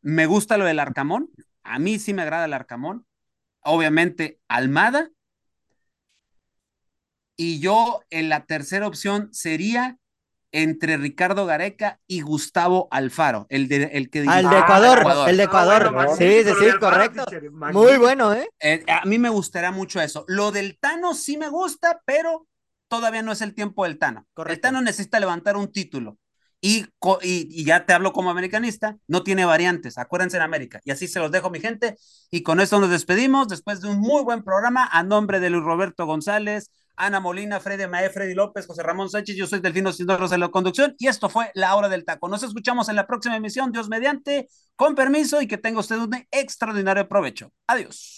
me 0.00 0.26
gusta 0.26 0.58
lo 0.58 0.64
del 0.64 0.78
Arcamón. 0.78 1.28
A 1.64 1.80
mí 1.80 1.98
sí 1.98 2.14
me 2.14 2.22
agrada 2.22 2.44
el 2.44 2.52
Arcamón. 2.54 3.04
obviamente 3.62 4.38
Almada. 4.46 5.10
Y 7.36 7.58
yo 7.58 8.00
en 8.10 8.28
la 8.28 8.46
tercera 8.46 8.86
opción 8.86 9.28
sería 9.32 9.98
entre 10.52 10.96
Ricardo 10.96 11.46
Gareca 11.46 12.00
y 12.06 12.20
Gustavo 12.20 12.86
Alfaro, 12.92 13.46
el, 13.50 13.66
de, 13.68 13.82
el 13.92 14.08
que 14.08 14.24
Ah, 14.28 14.38
el 14.40 14.48
de 14.48 14.58
Ecuador, 14.58 14.98
Ecuador. 15.00 15.28
el 15.28 15.36
de 15.36 15.42
Ah, 15.42 15.46
Ecuador. 15.46 15.92
bueno, 15.92 16.16
sí, 16.16 16.42
sí, 16.44 16.50
sí, 16.58 16.78
correcto. 16.78 17.24
Muy 17.72 17.96
bueno, 17.98 18.32
¿eh? 18.34 18.48
Eh, 18.60 18.84
a 18.88 19.04
mí 19.04 19.18
me 19.18 19.28
gustaría 19.30 19.72
mucho 19.72 20.00
eso. 20.00 20.24
Lo 20.28 20.52
del 20.52 20.78
Tano 20.78 21.12
sí 21.14 21.36
me 21.36 21.48
gusta, 21.48 22.00
pero 22.06 22.46
todavía 22.88 23.22
no 23.22 23.32
es 23.32 23.42
el 23.42 23.54
tiempo 23.54 23.82
del 23.84 23.98
Tano. 23.98 24.26
El. 24.46 24.60
Tano 24.60 24.80
necesita 24.80 25.18
levantar 25.20 25.56
un 25.56 25.70
título. 25.72 26.16
Y, 26.60 26.86
y 27.12 27.64
ya 27.64 27.86
te 27.86 27.92
hablo 27.92 28.12
como 28.12 28.30
americanista, 28.30 28.96
no 29.06 29.22
tiene 29.22 29.44
variantes, 29.44 29.96
acuérdense 29.96 30.38
en 30.38 30.42
América. 30.42 30.80
Y 30.84 30.90
así 30.90 31.06
se 31.06 31.20
los 31.20 31.30
dejo, 31.30 31.50
mi 31.50 31.60
gente. 31.60 31.96
Y 32.30 32.42
con 32.42 32.60
esto 32.60 32.80
nos 32.80 32.90
despedimos 32.90 33.46
después 33.48 33.80
de 33.80 33.88
un 33.88 33.98
muy 34.00 34.22
buen 34.24 34.42
programa 34.42 34.88
a 34.90 35.02
nombre 35.04 35.38
de 35.38 35.50
Luis 35.50 35.64
Roberto 35.64 36.04
González, 36.04 36.70
Ana 36.98 37.20
Molina, 37.20 37.60
Freddy 37.60 37.86
Mae, 37.86 38.10
Freddy 38.10 38.34
López, 38.34 38.66
José 38.66 38.82
Ramón 38.82 39.08
Sánchez. 39.08 39.36
Yo 39.36 39.46
soy 39.46 39.60
Delfino 39.60 39.92
Cisneros 39.92 40.32
en 40.32 40.40
la 40.40 40.48
conducción. 40.48 40.94
Y 40.98 41.06
esto 41.06 41.28
fue 41.28 41.50
La 41.54 41.76
Hora 41.76 41.88
del 41.88 42.04
Taco. 42.04 42.28
Nos 42.28 42.42
escuchamos 42.42 42.88
en 42.88 42.96
la 42.96 43.06
próxima 43.06 43.36
emisión, 43.36 43.70
Dios 43.70 43.88
mediante, 43.88 44.48
con 44.74 44.96
permiso 44.96 45.40
y 45.40 45.46
que 45.46 45.58
tenga 45.58 45.80
usted 45.80 45.96
un 45.96 46.26
extraordinario 46.32 47.08
provecho. 47.08 47.52
Adiós. 47.68 48.17